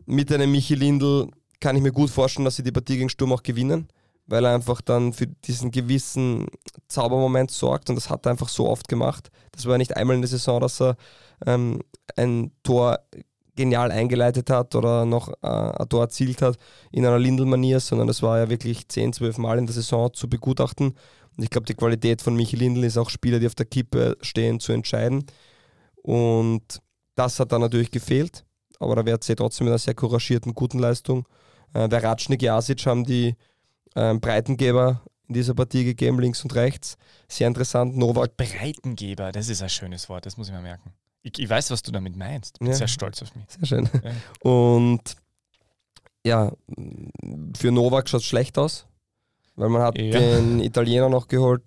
mit 0.05 0.31
einem 0.31 0.51
Michi 0.51 0.75
Lindl 0.75 1.29
kann 1.59 1.75
ich 1.75 1.81
mir 1.81 1.91
gut 1.91 2.11
vorstellen, 2.11 2.45
dass 2.45 2.55
sie 2.55 2.63
die 2.63 2.71
Partie 2.71 2.97
gegen 2.97 3.09
Sturm 3.09 3.33
auch 3.33 3.43
gewinnen, 3.43 3.87
weil 4.27 4.45
er 4.45 4.53
einfach 4.53 4.81
dann 4.81 5.11
für 5.11 5.27
diesen 5.27 5.71
gewissen 5.71 6.47
Zaubermoment 6.87 7.49
sorgt 7.49 7.89
und 7.89 7.95
das 7.95 8.09
hat 8.09 8.25
er 8.25 8.31
einfach 8.31 8.49
so 8.49 8.69
oft 8.69 8.87
gemacht. 8.87 9.31
Das 9.51 9.65
war 9.65 9.77
nicht 9.77 9.97
einmal 9.97 10.15
in 10.15 10.21
der 10.21 10.29
Saison, 10.29 10.61
dass 10.61 10.79
er 10.79 10.95
ähm, 11.45 11.81
ein 12.15 12.51
Tor 12.63 12.99
genial 13.55 13.91
eingeleitet 13.91 14.49
hat 14.49 14.75
oder 14.75 15.05
noch 15.05 15.29
äh, 15.41 15.47
ein 15.47 15.89
Tor 15.89 16.03
erzielt 16.03 16.41
hat 16.41 16.57
in 16.91 17.05
einer 17.05 17.19
Lindl-Manier, 17.19 17.79
sondern 17.79 18.07
das 18.07 18.21
war 18.21 18.39
ja 18.39 18.49
wirklich 18.49 18.87
10, 18.87 19.13
12 19.13 19.37
Mal 19.37 19.57
in 19.57 19.65
der 19.65 19.73
Saison 19.73 20.13
zu 20.13 20.29
begutachten. 20.29 20.95
Und 21.37 21.43
ich 21.43 21.49
glaube, 21.49 21.65
die 21.65 21.75
Qualität 21.75 22.21
von 22.21 22.35
Michi 22.35 22.55
Lindl 22.55 22.83
ist 22.83 22.97
auch 22.97 23.09
Spieler, 23.09 23.39
die 23.39 23.47
auf 23.47 23.55
der 23.55 23.65
Kippe 23.65 24.17
stehen, 24.21 24.59
zu 24.59 24.71
entscheiden. 24.71 25.25
Und 26.01 26.81
das 27.15 27.39
hat 27.39 27.51
dann 27.51 27.61
natürlich 27.61 27.91
gefehlt. 27.91 28.43
Aber 28.79 28.95
der 28.95 29.05
WRC 29.05 29.37
trotzdem 29.37 29.65
mit 29.65 29.71
einer 29.71 29.79
sehr 29.79 29.93
couragierten, 29.93 30.53
guten 30.53 30.79
Leistung. 30.79 31.27
Äh, 31.73 31.87
der 31.87 32.03
Ratschnik 32.03 32.41
Jasic 32.41 32.85
haben 32.85 33.05
die 33.05 33.35
ähm, 33.95 34.19
Breitengeber 34.19 35.01
in 35.27 35.35
dieser 35.35 35.53
Partie 35.53 35.83
gegeben, 35.83 36.19
links 36.19 36.43
und 36.43 36.55
rechts. 36.55 36.97
Sehr 37.27 37.47
interessant. 37.47 37.95
Novak 37.95 38.35
Breitengeber, 38.37 39.31
das 39.31 39.49
ist 39.49 39.61
ein 39.61 39.69
schönes 39.69 40.09
Wort, 40.09 40.25
das 40.25 40.35
muss 40.37 40.47
ich 40.47 40.53
mir 40.53 40.61
merken. 40.61 40.93
Ich, 41.23 41.37
ich 41.37 41.49
weiß, 41.49 41.69
was 41.71 41.81
du 41.83 41.91
damit 41.91 42.15
meinst. 42.15 42.59
Bin 42.59 42.69
Ja. 42.69 42.73
sehr 42.73 42.87
stolz 42.87 43.21
auf 43.21 43.35
mich. 43.35 43.45
Sehr 43.47 43.65
schön. 43.65 43.89
Ja. 44.03 44.49
Und 44.51 45.15
ja, 46.25 46.51
für 47.57 47.71
Novak 47.71 48.09
schaut 48.09 48.21
es 48.21 48.27
schlecht 48.27 48.57
aus, 48.57 48.85
weil 49.55 49.69
man 49.69 49.81
hat 49.81 49.97
Ja. 49.97 50.19
den 50.19 50.59
Italiener 50.59 51.09
noch 51.09 51.27
geholt. 51.27 51.63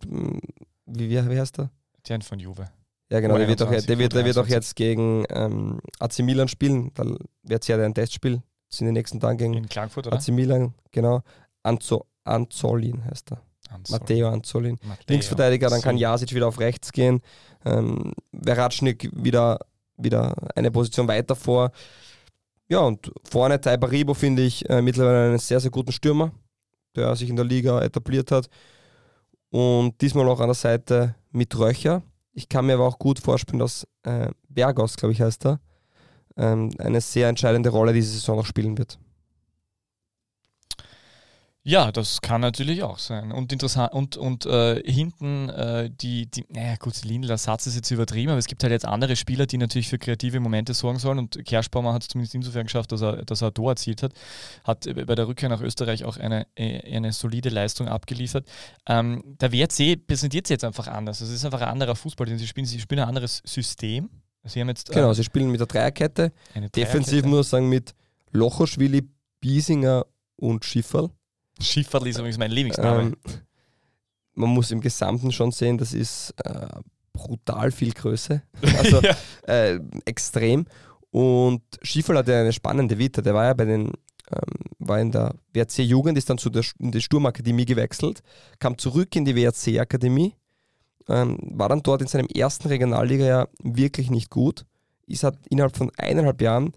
Wie, 0.87 1.09
wie, 1.11 1.31
wie 1.31 1.39
heißt 1.41 1.59
er? 1.61 1.71
Den 2.09 2.23
von 2.23 2.39
Juve. 2.39 2.69
Ja, 3.11 3.21
genau, 3.21 3.37
der 3.39 3.47
wird, 3.49 3.63
auch, 3.63 3.67
21, 3.67 3.87
der, 3.87 3.99
wird, 3.99 4.13
der 4.15 4.25
wird 4.25 4.37
auch 4.39 4.47
23. 4.47 4.55
jetzt 4.57 4.77
gegen 4.77 5.25
ähm, 5.31 5.81
AC 6.01 6.19
Milan 6.21 6.49
spielen. 6.49 6.91
Da 6.95 7.05
wird 7.43 7.67
ja 7.69 7.77
ein 7.83 7.95
Testspiel. 7.95 8.43
Das 8.71 8.81
in 8.81 8.87
den 8.87 8.95
nächsten 8.95 9.21
Tagen 9.21 9.39
gegen 9.39 9.55
In 9.55 9.69
Klagenfurt, 9.69 10.07
oder? 10.09 10.17
AC 10.17 10.29
Milan, 10.29 10.75
genau. 10.91 11.23
Anzo, 11.63 12.07
Anzolin 12.25 13.05
heißt 13.05 13.33
er. 13.33 13.43
Anzol. 13.75 13.99
Matteo 13.99 14.29
Anzolin. 14.29 14.79
Matteo. 14.83 15.05
Linksverteidiger, 15.09 15.69
dann 15.69 15.83
kann. 15.83 15.97
Jasic 15.97 16.35
wieder 16.35 16.49
auf 16.49 16.61
rechts 16.61 16.93
gehen. 16.93 17.21
Ähm, 17.65 18.13
Veratschnik 18.33 19.11
wieder, 19.13 19.59
wieder 19.97 20.35
eine 20.55 20.71
Position 20.71 21.09
weiter 21.09 21.35
vor. 21.35 21.73
Ja, 22.69 22.81
und 22.81 23.13
vorne 23.25 23.61
Taibaribo 23.61 24.15
finde 24.15 24.43
ich 24.43 24.69
äh, 24.69 24.81
mittlerweile 24.81 25.29
einen 25.29 25.39
sehr, 25.39 25.61
sehr 25.61 25.71
guten 25.71 25.93
Stürmer, 25.93 26.33
der 26.97 27.15
sich 27.17 27.29
in 27.29 27.37
der 27.37 27.45
Liga 27.45 27.81
etabliert 27.83 28.31
hat. 28.31 28.49
Und 29.51 30.01
diesmal 30.01 30.29
auch 30.29 30.41
an 30.41 30.49
der 30.49 30.55
Seite 30.55 31.15
mit 31.31 31.57
Röcher. 31.57 32.03
Ich 32.33 32.49
kann 32.49 32.67
mir 32.67 32.75
aber 32.75 32.87
auch 32.87 32.99
gut 32.99 33.21
vorstellen, 33.21 33.61
dass 33.61 33.87
äh, 34.03 34.31
Bergos, 34.49 34.97
glaube 34.97 35.13
ich, 35.13 35.21
heißt 35.21 35.47
er, 35.47 35.61
ähm, 36.37 36.71
eine 36.79 37.01
sehr 37.01 37.29
entscheidende 37.29 37.71
Rolle 37.71 37.93
diese 37.93 38.13
Saison 38.13 38.37
noch 38.37 38.47
spielen 38.47 38.77
wird. 38.79 38.99
Ja, 41.67 41.93
das 41.93 42.21
kann 42.21 42.43
natürlich 42.43 42.83
auch 42.83 42.99
sein. 42.99 43.33
Und 43.33 43.51
interessant, 43.51 43.95
und, 43.95 44.19
und 44.19 44.45
äh, 44.45 44.83
hinten 44.85 45.49
äh, 45.49 45.89
die, 45.91 46.31
die, 46.31 46.45
naja 46.51 46.77
gut, 46.77 47.03
Lindler 47.05 47.39
Satz 47.39 47.67
ist 47.67 47.75
jetzt 47.75 47.91
übertrieben, 47.91 48.29
aber 48.31 48.39
es 48.39 48.49
gibt 48.49 48.63
halt 48.63 48.71
jetzt 48.71 48.85
andere 48.85 49.17
Spieler, 49.17 49.47
die 49.47 49.57
natürlich 49.57 49.89
für 49.89 49.99
kreative 49.99 50.41
Momente 50.41 50.75
sorgen 50.75 50.99
sollen. 50.99 51.19
Und 51.19 51.43
Kerschbaumer 51.47 51.95
hat 51.95 52.03
es 52.03 52.09
zumindest 52.09 52.35
insofern 52.35 52.65
geschafft, 52.65 52.93
dass 52.93 53.01
er, 53.01 53.25
dass 53.25 53.41
er 53.41 53.49
ein 53.49 53.55
Tor 53.55 53.71
erzielt 53.71 54.03
hat. 54.03 54.13
Hat 54.63 54.85
bei 55.07 55.15
der 55.15 55.27
Rückkehr 55.27 55.49
nach 55.49 55.63
Österreich 55.63 56.05
auch 56.05 56.19
eine, 56.19 56.47
äh, 56.55 56.95
eine 56.95 57.15
solide 57.15 57.49
Leistung 57.49 57.89
abgeliefert. 57.89 58.47
Ähm, 58.87 59.23
der 59.41 59.51
WRC 59.51 60.07
präsentiert 60.07 60.47
sich 60.47 60.57
jetzt 60.57 60.65
einfach 60.65 60.87
anders. 60.87 61.23
Es 61.23 61.31
ist 61.31 61.47
einfach 61.47 61.63
ein 61.63 61.69
anderer 61.69 61.97
Fußball, 61.97 62.27
den 62.27 62.37
sie 62.37 62.47
spielen. 62.47 62.67
Sie 62.67 62.79
spielen 62.79 63.01
ein 63.01 63.09
anderes 63.09 63.41
System. 63.47 64.11
Sie 64.45 64.61
haben 64.61 64.69
jetzt 64.69 64.91
äh, 64.91 64.95
Genau, 64.97 65.15
sie 65.15 65.25
spielen 65.25 65.51
mit 65.51 65.61
der 65.61 65.67
Dreierkette. 65.67 66.31
Defensiv 66.55 67.23
Dreierkette. 67.23 67.29
muss 67.29 67.47
ich 67.47 67.51
sagen 67.51 67.71
mit 67.71 67.95
Lochoschwili, 68.33 69.09
Biesinger 69.41 70.05
und 70.37 70.63
Schifferl. 70.67 71.09
Schifferl 71.61 72.07
ist 72.07 72.19
übrigens 72.19 72.39
mein 72.39 72.51
Lieblingsname. 72.51 73.03
Ähm, 73.03 73.17
man 74.35 74.51
muss 74.51 74.71
im 74.71 74.81
Gesamten 74.81 75.33
schon 75.33 75.53
sehen, 75.53 75.79
das 75.79 75.93
ist 75.93 76.35
äh, 76.45 76.67
brutal 77.13 77.71
viel 77.71 77.93
Größe. 77.93 78.43
Also 78.79 79.01
ja. 79.01 79.17
äh, 79.47 79.81
extrem. 80.05 80.67
Und 81.11 81.63
Schifferl 81.83 82.19
hat 82.19 82.29
ja 82.29 82.41
eine 82.41 82.53
spannende 82.53 82.99
Vita. 82.99 83.23
Der 83.23 83.35
war 83.35 83.45
ja 83.45 83.55
bei 83.55 83.65
den, 83.65 83.93
ähm, 84.33 84.55
war 84.81 85.01
in 85.01 85.13
der 85.13 85.35
WRC-Jugend, 85.53 86.19
ist 86.19 86.29
dann 86.29 86.39
zu 86.39 86.51
der, 86.51 86.65
in 86.81 86.91
die 86.91 87.01
Sturmakademie 87.01 87.65
gewechselt, 87.65 88.21
kam 88.59 88.77
zurück 88.77 89.15
in 89.15 89.25
die 89.25 89.37
WRC-Akademie, 89.37 90.35
ähm, 91.09 91.39
war 91.53 91.69
dann 91.69 91.83
dort 91.83 92.03
in 92.03 92.09
seinem 92.09 92.27
ersten 92.27 92.69
Regionalliga-Jahr 92.69 93.49
wirklich 93.63 94.11
nicht 94.11 94.31
gut, 94.31 94.67
ist 95.07 95.23
hat 95.23 95.39
innerhalb 95.49 95.77
von 95.77 95.93
eineinhalb 95.97 96.41
Jahren 96.43 96.73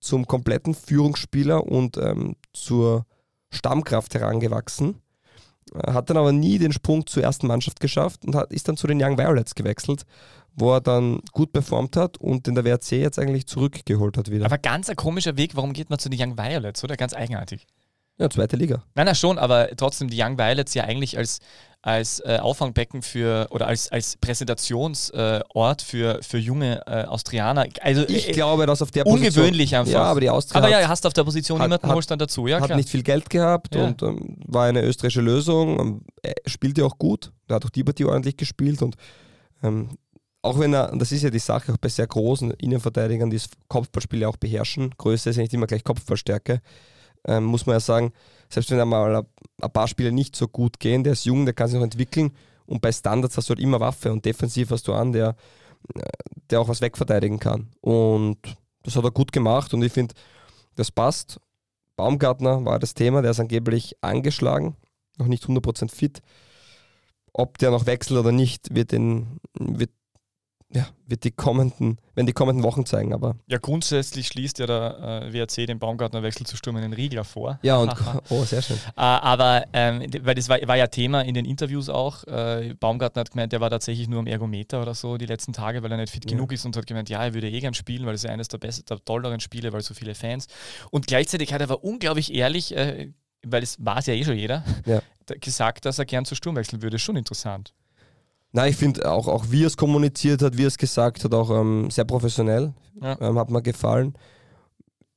zum 0.00 0.26
kompletten 0.26 0.74
Führungsspieler 0.74 1.64
und 1.64 1.96
ähm, 1.96 2.34
zur 2.52 3.06
Stammkraft 3.56 4.14
herangewachsen, 4.14 5.00
äh, 5.74 5.92
hat 5.92 6.10
dann 6.10 6.16
aber 6.16 6.32
nie 6.32 6.58
den 6.58 6.72
Sprung 6.72 7.06
zur 7.06 7.22
ersten 7.22 7.46
Mannschaft 7.46 7.80
geschafft 7.80 8.24
und 8.24 8.34
hat, 8.34 8.52
ist 8.52 8.68
dann 8.68 8.76
zu 8.76 8.86
den 8.86 9.02
Young 9.02 9.18
Violets 9.18 9.54
gewechselt, 9.54 10.04
wo 10.54 10.72
er 10.72 10.80
dann 10.80 11.20
gut 11.32 11.52
performt 11.52 11.96
hat 11.96 12.16
und 12.18 12.48
in 12.48 12.54
der 12.54 12.64
WRC 12.64 12.92
jetzt 12.92 13.18
eigentlich 13.18 13.46
zurückgeholt 13.46 14.16
hat 14.16 14.30
wieder. 14.30 14.46
Aber 14.46 14.58
ganz 14.58 14.88
ein 14.88 14.96
komischer 14.96 15.36
Weg, 15.36 15.54
warum 15.54 15.72
geht 15.72 15.90
man 15.90 15.98
zu 15.98 16.08
den 16.08 16.20
Young 16.20 16.38
Violets, 16.38 16.82
oder? 16.82 16.96
Ganz 16.96 17.12
eigenartig. 17.12 17.66
Ja, 18.18 18.30
zweite 18.30 18.56
Liga. 18.56 18.82
Nein, 18.94 19.06
nein, 19.06 19.14
schon, 19.14 19.38
aber 19.38 19.68
trotzdem 19.76 20.08
die 20.08 20.20
Young 20.22 20.38
Violets 20.38 20.74
ja 20.74 20.84
eigentlich 20.84 21.18
als, 21.18 21.38
als 21.82 22.20
äh, 22.20 22.38
Auffangbecken 22.40 23.02
für 23.02 23.46
oder 23.50 23.66
als, 23.66 23.90
als 23.92 24.16
Präsentationsort 24.16 25.82
äh, 25.82 25.84
für, 25.84 26.20
für 26.22 26.38
junge 26.38 26.82
äh, 26.86 27.04
Austrianer. 27.04 27.66
Also 27.80 28.02
Ich 28.08 28.28
äh, 28.28 28.32
glaube, 28.32 28.66
dass 28.66 28.82
auf 28.82 28.90
der 28.90 29.04
Position... 29.04 29.44
ungewöhnlich 29.44 29.76
einfach. 29.76 29.92
Ja, 29.92 30.02
aber 30.04 30.20
die 30.20 30.30
Austria 30.30 30.58
aber 30.60 30.68
ja, 30.70 30.88
hast 30.88 31.06
auf 31.06 31.12
der 31.12 31.24
Position 31.24 31.58
hat- 31.58 31.68
niemanden, 31.68 31.88
hat- 31.88 31.94
holst 31.94 32.10
dann 32.10 32.18
dazu, 32.18 32.46
ja 32.46 32.58
hat 32.58 32.66
klar. 32.66 32.76
nicht 32.76 32.88
viel 32.88 33.02
Geld 33.02 33.28
gehabt 33.30 33.74
Ja. 33.74 33.84
und 33.84 34.02
ähm, 34.02 34.36
war 34.46 34.64
eine 34.66 34.82
österreichische 34.82 35.20
Lösung. 35.20 35.78
Ähm, 35.78 36.00
Er 36.22 36.34
spielte 36.46 36.84
auch 36.84 36.98
gut. 36.98 37.32
Er 37.48 37.56
hat 37.56 37.64
auch 37.64 37.70
die 37.70 37.84
Partie 37.84 38.04
ordentlich 38.04 38.36
gespielt 38.36 38.82
und 38.82 38.96
ähm, 39.62 39.90
auch 40.42 40.58
wenn 40.60 40.72
er, 40.74 40.96
das 40.96 41.10
ist 41.12 41.22
ja 41.22 41.30
die 41.30 41.38
Sache 41.40 41.72
auch 41.72 41.76
bei 41.78 41.88
sehr 41.88 42.06
großen 42.06 42.52
Innenverteidigern, 42.52 43.30
die 43.30 43.36
das 43.36 43.48
Kopfballspiel 43.68 44.20
ja 44.22 44.28
auch 44.28 44.36
beherrschen, 44.36 44.90
Größe 44.96 45.30
ist 45.30 45.36
ja 45.36 45.42
nicht 45.42 45.54
immer 45.54 45.66
gleich 45.66 45.82
Kopfballstärke, 45.82 46.60
ähm, 47.26 47.44
muss 47.44 47.66
man 47.66 47.74
ja 47.74 47.80
sagen, 47.80 48.12
selbst 48.48 48.70
wenn 48.70 48.80
einmal 48.80 49.16
ein- 49.60 49.72
paar 49.72 49.88
Spiele 49.88 50.12
nicht 50.12 50.36
so 50.36 50.48
gut 50.48 50.78
gehen, 50.80 51.02
der 51.04 51.14
ist 51.14 51.24
jung, 51.24 51.44
der 51.44 51.54
kann 51.54 51.68
sich 51.68 51.76
noch 51.76 51.84
entwickeln 51.84 52.32
und 52.66 52.80
bei 52.80 52.92
Standards 52.92 53.36
hast 53.36 53.48
du 53.48 53.52
halt 53.54 53.60
immer 53.60 53.80
Waffe 53.80 54.12
und 54.12 54.24
defensiv 54.24 54.70
hast 54.70 54.86
du 54.88 54.92
an, 54.94 55.12
der, 55.12 55.36
äh, 55.94 56.00
der 56.50 56.60
auch 56.60 56.68
was 56.68 56.80
wegverteidigen 56.80 57.38
kann. 57.38 57.68
Und 57.80 58.38
das 58.82 58.96
hat 58.96 59.04
er 59.04 59.10
gut 59.10 59.32
gemacht 59.32 59.72
und 59.74 59.82
ich 59.82 59.92
finde, 59.92 60.14
das 60.76 60.90
passt. 60.92 61.40
Baumgartner 61.96 62.64
war 62.64 62.78
das 62.78 62.92
Thema, 62.94 63.22
der 63.22 63.30
ist 63.30 63.40
angeblich 63.40 63.96
angeschlagen, 64.02 64.76
noch 65.16 65.26
nicht 65.26 65.44
100% 65.48 65.90
fit. 65.90 66.20
Ob 67.32 67.58
der 67.58 67.70
noch 67.70 67.86
wechselt 67.86 68.18
oder 68.18 68.32
nicht, 68.32 68.74
wird, 68.74 68.92
in, 68.92 69.40
wird 69.58 69.90
ja, 70.74 70.88
wird 71.06 71.22
die 71.22 71.30
kommenden, 71.30 71.98
wenn 72.14 72.26
die 72.26 72.32
kommenden 72.32 72.64
Wochen 72.64 72.84
zeigen, 72.84 73.14
aber. 73.14 73.36
Ja, 73.46 73.58
grundsätzlich 73.58 74.26
schließt 74.26 74.58
ja 74.58 74.66
der 74.66 75.22
äh, 75.24 75.32
WRC 75.32 75.66
den 75.66 75.78
Baumgartnerwechsel 75.78 76.44
zu 76.44 76.56
Sturm 76.56 76.76
einen 76.76 76.92
Riegler 76.92 77.24
vor. 77.24 77.60
Ja, 77.62 77.76
und 77.76 77.92
oh, 78.30 78.42
sehr 78.42 78.62
schön. 78.62 78.76
Äh, 78.76 79.00
aber 79.00 79.64
ähm, 79.72 80.04
weil 80.22 80.34
das 80.34 80.48
war, 80.48 80.58
war, 80.66 80.76
ja 80.76 80.88
Thema 80.88 81.22
in 81.22 81.34
den 81.34 81.44
Interviews 81.44 81.88
auch. 81.88 82.24
Äh, 82.24 82.74
Baumgartner 82.80 83.20
hat 83.20 83.30
gemeint, 83.30 83.52
der 83.52 83.60
war 83.60 83.70
tatsächlich 83.70 84.08
nur 84.08 84.18
am 84.18 84.26
Ergometer 84.26 84.82
oder 84.82 84.94
so 84.94 85.16
die 85.16 85.26
letzten 85.26 85.52
Tage, 85.52 85.82
weil 85.82 85.92
er 85.92 85.98
nicht 85.98 86.12
fit 86.12 86.24
ja. 86.24 86.36
genug 86.36 86.52
ist 86.52 86.64
und 86.66 86.76
hat 86.76 86.86
gemeint, 86.86 87.08
ja, 87.08 87.24
er 87.24 87.34
würde 87.34 87.48
eh 87.48 87.60
gern 87.60 87.74
spielen, 87.74 88.04
weil 88.04 88.14
es 88.14 88.24
ja 88.24 88.30
eines 88.30 88.48
der 88.48 88.58
besten, 88.58 88.84
der 88.86 89.04
tolleren 89.04 89.38
Spiele, 89.38 89.72
weil 89.72 89.82
so 89.82 89.94
viele 89.94 90.16
Fans. 90.16 90.48
Und 90.90 91.06
gleichzeitig 91.06 91.52
hat 91.52 91.60
er 91.60 91.70
aber 91.70 91.84
unglaublich 91.84 92.34
ehrlich, 92.34 92.76
äh, 92.76 93.12
weil 93.46 93.62
es 93.62 93.84
war 93.84 93.98
es 93.98 94.06
ja 94.06 94.14
eh 94.14 94.24
schon 94.24 94.36
jeder, 94.36 94.64
ja. 94.84 95.00
gesagt, 95.40 95.84
dass 95.84 96.00
er 96.00 96.06
gern 96.06 96.24
zu 96.24 96.34
Sturm 96.34 96.56
wechseln 96.56 96.82
würde. 96.82 96.98
Schon 96.98 97.16
interessant. 97.16 97.72
Nein, 98.56 98.70
ich 98.70 98.76
finde 98.76 99.12
auch, 99.12 99.28
auch 99.28 99.50
wie 99.50 99.64
er 99.64 99.66
es 99.66 99.76
kommuniziert 99.76 100.40
hat, 100.40 100.56
wie 100.56 100.64
er 100.64 100.68
es 100.68 100.78
gesagt 100.78 101.22
hat, 101.22 101.34
auch 101.34 101.50
ähm, 101.50 101.90
sehr 101.90 102.06
professionell. 102.06 102.72
Ja. 103.02 103.20
Ähm, 103.20 103.38
hat 103.38 103.50
mir 103.50 103.60
gefallen. 103.60 104.14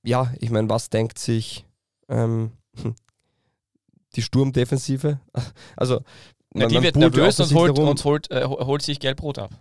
Ja, 0.03 0.33
ich 0.41 0.49
meine, 0.49 0.69
was 0.69 0.89
denkt 0.89 1.17
sich 1.17 1.65
ähm, 2.09 2.51
die 4.17 4.21
Sturmdefensive? 4.21 5.21
Also, 5.77 6.01
ja, 6.53 6.67
die 6.67 6.81
wird 6.81 6.97
nervös 6.97 7.39
und, 7.39 7.53
holt, 7.53 7.79
und 7.79 8.03
holt, 8.03 8.29
äh, 8.29 8.43
holt 8.43 8.81
sich 8.81 8.99
Gelbrot 8.99 9.39
ab. 9.39 9.51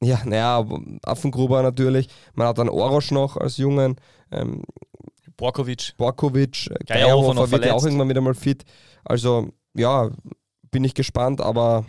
Ja, 0.00 0.20
naja, 0.24 0.64
Affengruber 1.02 1.64
natürlich. 1.64 2.06
Man 2.34 2.46
hat 2.46 2.58
dann 2.58 2.68
Orosch 2.68 3.10
noch 3.10 3.36
als 3.36 3.56
Jungen. 3.56 3.96
Ähm, 4.30 4.62
Borkovic. 5.36 5.94
Borkovic. 5.96 6.70
Äh, 6.70 6.84
Geierhofer 6.84 7.50
wird 7.50 7.64
ja 7.64 7.72
auch 7.72 7.84
irgendwann 7.84 8.08
wieder 8.08 8.20
mal 8.20 8.34
fit. 8.34 8.64
Also, 9.04 9.48
ja, 9.74 10.08
bin 10.70 10.84
ich 10.84 10.94
gespannt, 10.94 11.40
aber 11.40 11.84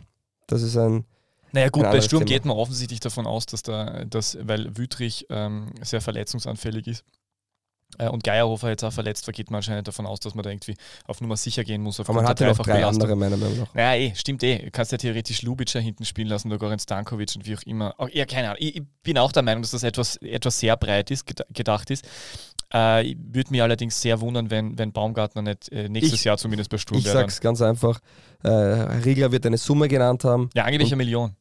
das 0.48 0.64
ist 0.64 0.76
ein 0.76 1.06
naja 1.52 1.70
gut, 1.70 1.84
bei 1.84 2.02
Sturm 2.02 2.26
Thema. 2.26 2.38
geht 2.38 2.46
man 2.46 2.58
offensichtlich 2.58 3.00
davon 3.00 3.28
aus, 3.28 3.46
dass 3.46 3.64
da, 3.64 4.04
dass, 4.06 4.38
weil 4.42 4.78
Wütrich 4.78 5.26
ähm, 5.30 5.72
sehr 5.82 6.02
verletzungsanfällig 6.02 6.88
ist 6.88 7.04
äh, 7.98 8.10
und 8.10 8.24
Geierhofer 8.24 8.70
jetzt 8.70 8.84
auch 8.84 8.94
verletzt 8.94 9.28
war, 9.28 9.34
geht 9.34 9.52
man 9.52 9.58
anscheinend 9.58 9.88
davon 9.88 10.06
aus, 10.06 10.20
dass 10.20 10.36
man 10.36 10.44
da 10.44 10.50
irgendwie 10.50 10.76
auf 11.06 11.22
Nummer 11.22 11.38
sicher 11.38 11.64
gehen 11.64 11.82
muss. 11.82 12.00
Aber 12.00 12.14
man 12.14 12.28
hat 12.28 12.40
ja 12.40 12.48
noch 12.48 12.58
drei 12.58 12.76
Belastung. 12.76 13.04
andere 13.04 13.16
meiner 13.16 13.38
Meinung 13.38 13.60
nach. 13.60 13.74
Naja, 13.74 14.08
eh, 14.08 14.14
stimmt 14.16 14.44
eh. 14.44 14.58
Du 14.58 14.72
kannst 14.72 14.92
ja 14.92 14.98
theoretisch 14.98 15.42
Lubitscher 15.42 15.80
hinten 15.80 16.06
spielen 16.06 16.28
lassen 16.28 16.50
oder 16.50 16.58
Goran 16.58 16.80
Stankovic 16.80 17.36
und 17.36 17.46
wie 17.46 17.56
auch 17.56 17.64
immer. 17.64 17.96
Auch, 17.98 18.10
ja, 18.10 18.26
keine 18.26 18.50
Ahnung. 18.50 18.58
Ich, 18.60 18.76
ich, 18.78 18.84
bin 19.04 19.18
auch 19.18 19.32
der 19.32 19.44
Meinung, 19.44 19.62
dass 19.62 19.72
das 19.72 19.84
etwas, 19.84 20.18
etwas 20.18 20.60
sehr 20.60 20.76
breit 20.78 21.12
ist, 21.12 21.26
gedacht 21.54 21.90
ist. 21.92 22.06
Äh, 22.72 23.16
würde 23.18 23.52
mich 23.52 23.62
allerdings 23.62 24.02
sehr 24.02 24.20
wundern, 24.22 24.50
wenn, 24.50 24.78
wenn 24.78 24.92
Baumgartner 24.92 25.42
nicht 25.42 25.72
äh, 25.72 25.88
nächstes 25.88 26.20
ich, 26.20 26.26
Jahr 26.26 26.38
zumindest 26.38 26.70
bei 26.70 26.78
Sturm 26.78 27.04
wäre. 27.04 27.16
Ich 27.16 27.22
sag's 27.22 27.42
ganz 27.42 27.62
einfach. 27.62 28.00
Äh, 28.44 28.50
Riegler 28.50 29.32
wird 29.32 29.46
eine 29.46 29.58
Summe 29.58 29.88
genannt 29.88 30.24
haben. 30.24 30.50
Ja, 30.56 30.66
eigentlich 30.66 30.90
eine 30.90 30.98
Million 30.98 31.36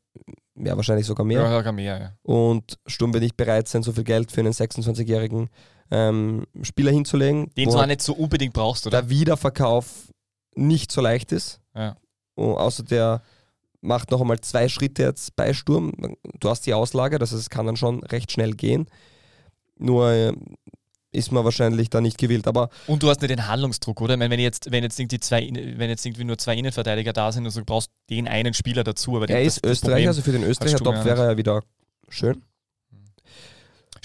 ja, 0.57 0.77
wahrscheinlich 0.77 1.07
sogar 1.07 1.27
mehr. 1.27 1.43
Ja, 1.43 1.57
sogar 1.57 1.73
mehr, 1.73 1.99
ja. 1.99 2.13
Und 2.23 2.79
Sturm 2.87 3.13
wird 3.13 3.23
nicht 3.23 3.37
bereit 3.37 3.69
sein, 3.69 3.83
so 3.83 3.93
viel 3.93 4.05
Geld 4.05 4.31
für 4.31 4.41
einen 4.41 4.53
26-jährigen 4.53 5.51
ähm, 5.91 6.47
Spieler 6.63 6.93
hinzulegen. 6.93 7.51
Den 7.55 7.71
du 7.71 7.77
auch 7.77 7.87
nicht 7.87 8.03
so 8.03 8.15
unbedingt 8.15 8.55
brauchst, 8.55 8.87
oder? 8.87 9.03
Der 9.03 9.11
Wiederverkauf 9.11 10.13
nicht 10.55 10.93
so 10.93 11.01
leicht 11.01 11.33
ist. 11.33 11.61
Ja. 11.75 11.97
Und 12.35 12.55
außer 12.55 12.85
der 12.85 13.23
macht 13.81 14.11
noch 14.11 14.21
einmal 14.21 14.41
zwei 14.41 14.69
Schritte 14.69 15.03
jetzt 15.03 15.37
bei 15.37 15.53
Sturm. 15.53 15.93
Du 16.39 16.49
hast 16.49 16.63
die 16.67 16.75
Auslage, 16.75 17.19
das 17.19 17.33
heißt, 17.33 17.41
es 17.41 17.51
kann 17.51 17.67
dann 17.67 17.77
schon 17.77 18.03
recht 18.05 18.33
schnell 18.33 18.53
gehen. 18.53 18.87
Nur 19.77 20.11
äh, 20.11 20.33
ist 21.15 21.33
man 21.33 21.45
wahrscheinlich 21.45 21.91
da 21.91 22.01
nicht 22.01 22.19
gewillt. 22.19 22.47
Aber 22.47 22.71
und 22.87 23.03
du 23.03 23.09
hast 23.09 23.21
nicht 23.21 23.31
den 23.31 23.47
Handlungsdruck, 23.47 24.01
oder? 24.01 24.19
wenn, 24.19 24.33
jetzt, 24.39 24.71
wenn, 24.71 24.83
jetzt 24.83 24.99
irgendwie 24.99 25.21
zwei, 25.21 25.49
wenn 25.51 25.91
jetzt 25.91 26.05
irgendwie 26.05 26.25
nur 26.25 26.39
zwei 26.39 26.57
Innenverteidiger 26.57 27.13
da 27.13 27.33
sind, 27.33 27.45
also 27.45 27.61
du 27.61 27.67
brauchst 27.67 27.91
den 28.11 28.29
einen 28.29 28.55
Spieler 28.55 28.85
dazu. 28.85 29.17
Aber 29.17 29.29
er 29.29 29.43
ist 29.43 29.65
das, 29.65 29.73
Österreicher, 29.73 30.09
also 30.09 30.23
für 30.23 30.33
den 30.33 30.43
Österreicher 30.43 30.79
Top 30.79 31.05
wäre 31.05 31.25
er 31.25 31.37
wieder 31.37 31.63
schön. 32.09 32.43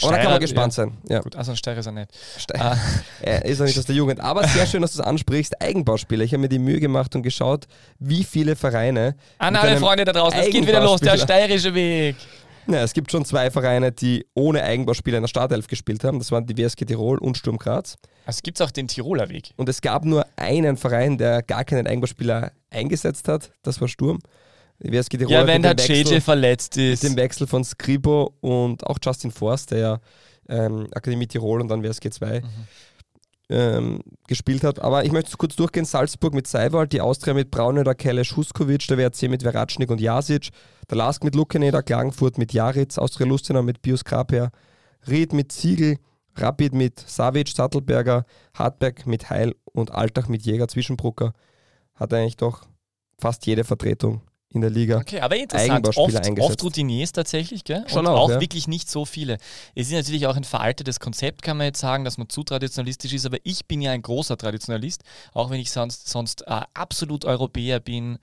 Aber 0.01 0.11
da 0.13 0.21
kann 0.21 0.31
man 0.31 0.39
gespannt 0.39 0.73
ja. 0.73 0.83
sein. 0.83 0.97
Ja. 1.09 1.19
Gut, 1.19 1.35
also 1.35 1.51
ein 1.51 1.57
Steirer 1.57 1.79
ist 1.79 1.85
er 1.85 1.91
nicht. 1.91 2.11
Steirer. 2.37 2.71
Ah. 2.71 2.77
er 3.21 3.45
ist 3.45 3.59
er 3.59 3.65
nicht 3.65 3.77
aus 3.77 3.85
der 3.85 3.95
Jugend. 3.95 4.19
Aber 4.19 4.47
sehr 4.47 4.65
schön, 4.65 4.81
dass 4.81 4.93
du 4.93 5.01
es 5.01 5.05
ansprichst. 5.05 5.61
Eigenbauspieler. 5.61 6.23
Ich 6.23 6.31
habe 6.31 6.41
mir 6.41 6.49
die 6.49 6.59
Mühe 6.59 6.79
gemacht 6.79 7.15
und 7.15 7.23
geschaut, 7.23 7.67
wie 7.99 8.23
viele 8.23 8.55
Vereine. 8.55 9.15
An 9.39 9.55
alle 9.55 9.77
Freunde 9.77 10.05
da 10.05 10.13
draußen, 10.13 10.39
es 10.39 10.49
geht 10.51 10.65
wieder 10.67 10.81
los, 10.81 11.01
der 11.01 11.17
steirische 11.17 11.73
Weg. 11.73 12.15
Ja, 12.69 12.83
es 12.83 12.93
gibt 12.93 13.11
schon 13.11 13.25
zwei 13.25 13.49
Vereine, 13.49 13.91
die 13.91 14.25
ohne 14.35 14.63
Eigenbauspieler 14.63 15.17
in 15.17 15.23
der 15.23 15.27
Startelf 15.27 15.67
gespielt 15.67 16.03
haben. 16.03 16.19
Das 16.19 16.31
waren 16.31 16.45
die 16.45 16.57
WSG 16.57 16.85
Tirol 16.85 17.17
und 17.17 17.37
Sturm 17.37 17.57
Graz. 17.57 17.97
Also 18.25 18.41
gibt 18.43 18.59
es 18.59 18.65
auch 18.65 18.71
den 18.71 18.87
Tiroler 18.87 19.29
Weg. 19.29 19.51
Und 19.57 19.69
es 19.69 19.81
gab 19.81 20.05
nur 20.05 20.25
einen 20.35 20.77
Verein, 20.77 21.17
der 21.17 21.41
gar 21.41 21.63
keinen 21.63 21.87
Eigenbauspieler 21.87 22.51
eingesetzt 22.69 23.27
hat. 23.27 23.51
Das 23.63 23.81
war 23.81 23.87
Sturm. 23.87 24.19
Die 24.81 24.91
WSG 24.91 25.17
Tirol 25.17 25.33
ja, 25.33 25.47
wenn 25.47 25.63
der 25.63 25.75
JJ 25.75 26.19
verletzt 26.19 26.77
ist. 26.77 27.03
Mit 27.03 27.11
dem 27.11 27.17
Wechsel 27.17 27.47
von 27.47 27.63
Skribo 27.63 28.35
und 28.39 28.85
auch 28.85 28.99
Justin 29.03 29.31
Forst, 29.31 29.71
der 29.71 29.79
ja 29.79 29.99
ähm, 30.47 30.87
Akademie 30.93 31.27
Tirol 31.27 31.61
und 31.61 31.67
dann 31.69 31.83
WSG 31.83 32.11
2 32.11 32.41
mhm 32.41 32.47
ähm, 33.49 34.01
gespielt 34.27 34.63
hat. 34.63 34.79
Aber 34.79 35.05
ich 35.05 35.11
möchte 35.11 35.35
kurz 35.37 35.55
durchgehen. 35.55 35.85
Salzburg 35.85 36.33
mit 36.33 36.47
Seiwald, 36.47 36.93
die 36.93 37.01
Austria 37.01 37.33
mit 37.33 37.51
Braunöder, 37.51 37.95
Kelle, 37.95 38.23
Schuskovic, 38.23 38.87
der 38.87 38.97
WRC 38.97 39.29
mit 39.29 39.43
Veratschnik 39.43 39.89
und 39.89 39.99
Jasic, 39.99 40.49
der 40.89 40.97
Lask 40.97 41.23
mit 41.23 41.35
Lukeneder, 41.35 41.83
Klagenfurt 41.83 42.37
mit 42.37 42.53
Jaritz, 42.53 42.97
Austria 42.97 43.27
Lustenau 43.27 43.63
mit 43.63 43.81
Bios 43.81 44.03
Kraper, 44.03 44.51
Ried 45.07 45.33
mit 45.33 45.51
Ziegel, 45.51 45.97
Rapid 46.35 46.73
mit 46.73 46.99
Savic, 46.99 47.49
Sattelberger, 47.49 48.25
Hartberg 48.53 49.05
mit 49.07 49.29
Heil 49.29 49.55
und 49.65 49.91
Altach 49.91 50.27
mit 50.27 50.43
Jäger, 50.43 50.67
Zwischenbrucker. 50.67 51.33
Hat 51.95 52.13
eigentlich 52.13 52.37
doch 52.37 52.63
fast 53.17 53.45
jede 53.45 53.63
Vertretung 53.63 54.21
in 54.51 54.61
der 54.61 54.69
Liga. 54.71 54.97
Okay, 54.97 55.19
aber 55.19 55.35
interessant. 55.35 55.87
Oft, 55.87 55.97
oft 56.39 56.63
Routiniers 56.63 57.11
tatsächlich, 57.11 57.63
gell? 57.63 57.83
Schon 57.87 58.07
Und 58.07 58.07
auch, 58.07 58.21
auch 58.21 58.29
ja. 58.31 58.41
wirklich 58.41 58.67
nicht 58.67 58.89
so 58.89 59.05
viele. 59.05 59.37
Es 59.75 59.87
ist 59.87 59.93
natürlich 59.93 60.25
auch 60.25 60.35
ein 60.35 60.43
veraltetes 60.43 60.99
Konzept, 60.99 61.43
kann 61.43 61.57
man 61.57 61.67
jetzt 61.67 61.79
sagen, 61.79 62.03
dass 62.03 62.17
man 62.17 62.29
zu 62.29 62.43
traditionalistisch 62.43 63.13
ist, 63.13 63.25
aber 63.27 63.37
ich 63.43 63.67
bin 63.67 63.81
ja 63.81 63.91
ein 63.91 64.01
großer 64.01 64.37
Traditionalist, 64.37 65.03
auch 65.33 65.51
wenn 65.51 65.59
ich 65.59 65.71
sonst, 65.71 66.09
sonst 66.09 66.41
äh, 66.47 66.61
absolut 66.73 67.25
Europäer 67.25 67.79
bin 67.79 68.17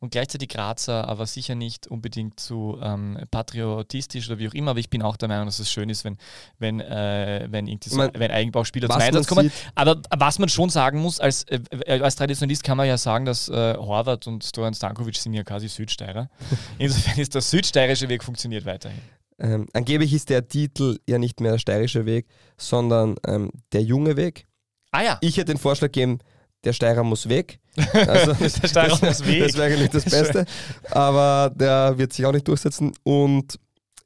und 0.00 0.10
gleichzeitig 0.12 0.48
Grazer, 0.48 1.06
aber 1.06 1.26
sicher 1.26 1.54
nicht 1.54 1.86
unbedingt 1.86 2.40
zu 2.40 2.78
ähm, 2.82 3.18
patriotistisch 3.30 4.28
oder 4.28 4.38
wie 4.38 4.48
auch 4.48 4.54
immer. 4.54 4.70
Aber 4.70 4.80
ich 4.80 4.88
bin 4.88 5.02
auch 5.02 5.18
der 5.18 5.28
Meinung, 5.28 5.44
dass 5.44 5.58
es 5.58 5.70
schön 5.70 5.90
ist, 5.90 6.04
wenn, 6.04 6.16
wenn, 6.58 6.80
äh, 6.80 7.46
wenn, 7.50 7.66
irgendwie 7.66 7.90
so, 7.90 7.98
man, 7.98 8.10
wenn 8.14 8.30
Eigenbauspieler 8.30 8.88
zum 8.88 9.00
Einsatz 9.00 9.26
kommen. 9.26 9.52
Aber 9.74 10.00
was 10.16 10.38
man 10.38 10.48
schon 10.48 10.70
sagen 10.70 11.00
muss, 11.00 11.20
als, 11.20 11.44
äh, 11.44 11.60
als 12.00 12.16
Traditionalist 12.16 12.64
kann 12.64 12.78
man 12.78 12.88
ja 12.88 12.96
sagen, 12.96 13.26
dass 13.26 13.50
äh, 13.50 13.76
Horvath 13.76 14.26
und 14.26 14.42
Stojan 14.42 14.72
Stankovic 14.72 15.16
sind 15.16 15.34
ja 15.34 15.44
quasi 15.44 15.68
Südsteirer. 15.68 16.30
Insofern 16.78 17.18
ist 17.18 17.34
der 17.34 17.42
südsteirische 17.42 18.08
Weg 18.08 18.24
funktioniert 18.24 18.64
weiterhin. 18.64 19.00
Ähm, 19.38 19.68
angeblich 19.74 20.14
ist 20.14 20.30
der 20.30 20.48
Titel 20.48 20.98
ja 21.06 21.18
nicht 21.18 21.40
mehr 21.40 21.52
der 21.52 21.58
steirische 21.58 22.06
Weg, 22.06 22.26
sondern 22.56 23.16
ähm, 23.26 23.50
der 23.72 23.82
junge 23.82 24.16
Weg. 24.16 24.46
Ah 24.92 25.02
ja. 25.02 25.18
Ich 25.20 25.36
hätte 25.36 25.52
den 25.52 25.58
Vorschlag 25.58 25.88
gegeben, 25.88 26.20
der 26.64 26.72
Steirer 26.72 27.02
muss 27.04 27.28
weg. 27.28 27.58
Also, 27.94 28.32
der 28.34 28.68
Steirer 28.68 28.88
das, 28.88 29.00
muss 29.00 29.26
weg. 29.26 29.42
Das 29.42 29.54
wäre 29.54 29.64
eigentlich 29.64 29.90
das 29.90 30.04
Beste. 30.04 30.44
Aber 30.90 31.52
der 31.54 31.96
wird 31.96 32.12
sich 32.12 32.26
auch 32.26 32.32
nicht 32.32 32.46
durchsetzen. 32.46 32.92
Und 33.04 33.58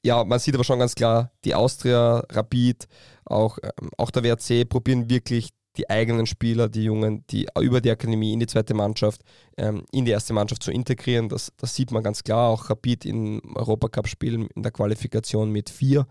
ja, 0.02 0.22
man 0.22 0.38
sieht 0.38 0.54
aber 0.54 0.64
schon 0.64 0.78
ganz 0.78 0.94
klar, 0.94 1.32
die 1.44 1.54
Austria, 1.54 2.22
Rapid, 2.30 2.86
auch, 3.24 3.58
ähm, 3.62 3.90
auch 3.96 4.10
der 4.10 4.22
WRC 4.22 4.68
probieren 4.68 5.08
wirklich 5.08 5.48
die 5.76 5.90
eigenen 5.90 6.26
Spieler, 6.26 6.68
die 6.68 6.84
Jungen, 6.84 7.24
die 7.30 7.46
über 7.60 7.80
die 7.80 7.90
Akademie 7.90 8.32
in 8.32 8.40
die 8.40 8.46
zweite 8.46 8.74
Mannschaft, 8.74 9.22
ähm, 9.56 9.84
in 9.92 10.04
die 10.04 10.12
erste 10.12 10.32
Mannschaft 10.32 10.62
zu 10.62 10.70
integrieren. 10.70 11.28
Das, 11.28 11.52
das 11.56 11.74
sieht 11.74 11.90
man 11.90 12.02
ganz 12.02 12.22
klar. 12.22 12.50
Auch 12.50 12.70
Rapid 12.70 13.06
im 13.06 13.40
Europacup-Spiel 13.56 14.46
in 14.54 14.62
der 14.62 14.72
Qualifikation 14.72 15.50
mit 15.50 15.70
vier 15.70 16.06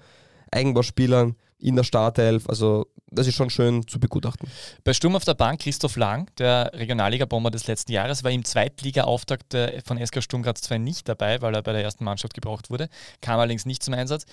Eigenbauspielern 0.52 1.36
in 1.60 1.76
der 1.76 1.84
Startelf. 1.84 2.50
Also 2.50 2.88
das 3.14 3.28
ist 3.28 3.36
schon 3.36 3.50
schön 3.50 3.88
zu 3.88 4.00
begutachten. 4.00 4.50
Bei 4.84 4.94
Sturm 4.94 5.16
auf 5.16 5.26
der 5.26 5.34
Bank 5.34 5.62
Christoph 5.62 5.96
Lang, 5.96 6.30
der 6.38 6.72
Regionalliga-Bomber 6.74 7.52
des 7.52 7.68
letzten 7.68 7.92
Jahres, 7.92 8.24
war 8.24 8.32
im 8.32 8.44
Zweitliga-Auftakt 8.44 9.56
von 9.86 10.06
SK 10.06 10.22
Sturm 10.24 10.44
Graz 10.44 10.62
2 10.62 10.78
nicht 10.78 11.08
dabei, 11.08 11.42
weil 11.42 11.56
er 11.56 11.62
bei 11.62 11.74
der 11.74 11.84
ersten 11.84 12.04
Mannschaft 12.04 12.34
gebraucht 12.34 12.70
wurde. 12.70 12.90
Kam 13.22 13.40
allerdings 13.40 13.66
nicht 13.66 13.84
zum 13.84 13.94
Einsatz. 13.94 14.26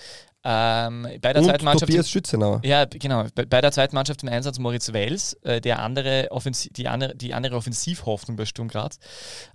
Ähm, 0.43 1.07
bei 1.21 1.33
der 1.33 1.41
Und 1.41 1.49
zweiten 1.49 1.65
Mannschaft. 1.65 1.91
Tobias 1.91 2.09
Schützenauer. 2.09 2.61
Ja, 2.63 2.85
genau. 2.85 3.25
Bei, 3.35 3.45
bei, 3.45 3.61
der 3.61 3.71
zweiten 3.71 3.95
Mannschaft 3.95 4.23
im 4.23 4.29
Einsatz 4.29 4.57
Moritz 4.57 4.91
Wels, 4.91 5.33
äh, 5.43 5.61
der 5.61 5.79
andere 5.79 6.29
die, 6.71 6.87
andere, 6.87 7.15
die 7.15 7.33
andere 7.35 7.55
Offensivhoffnung 7.55 8.37
bei 8.37 8.45
Sturm 8.45 8.67
Graz. 8.67 8.97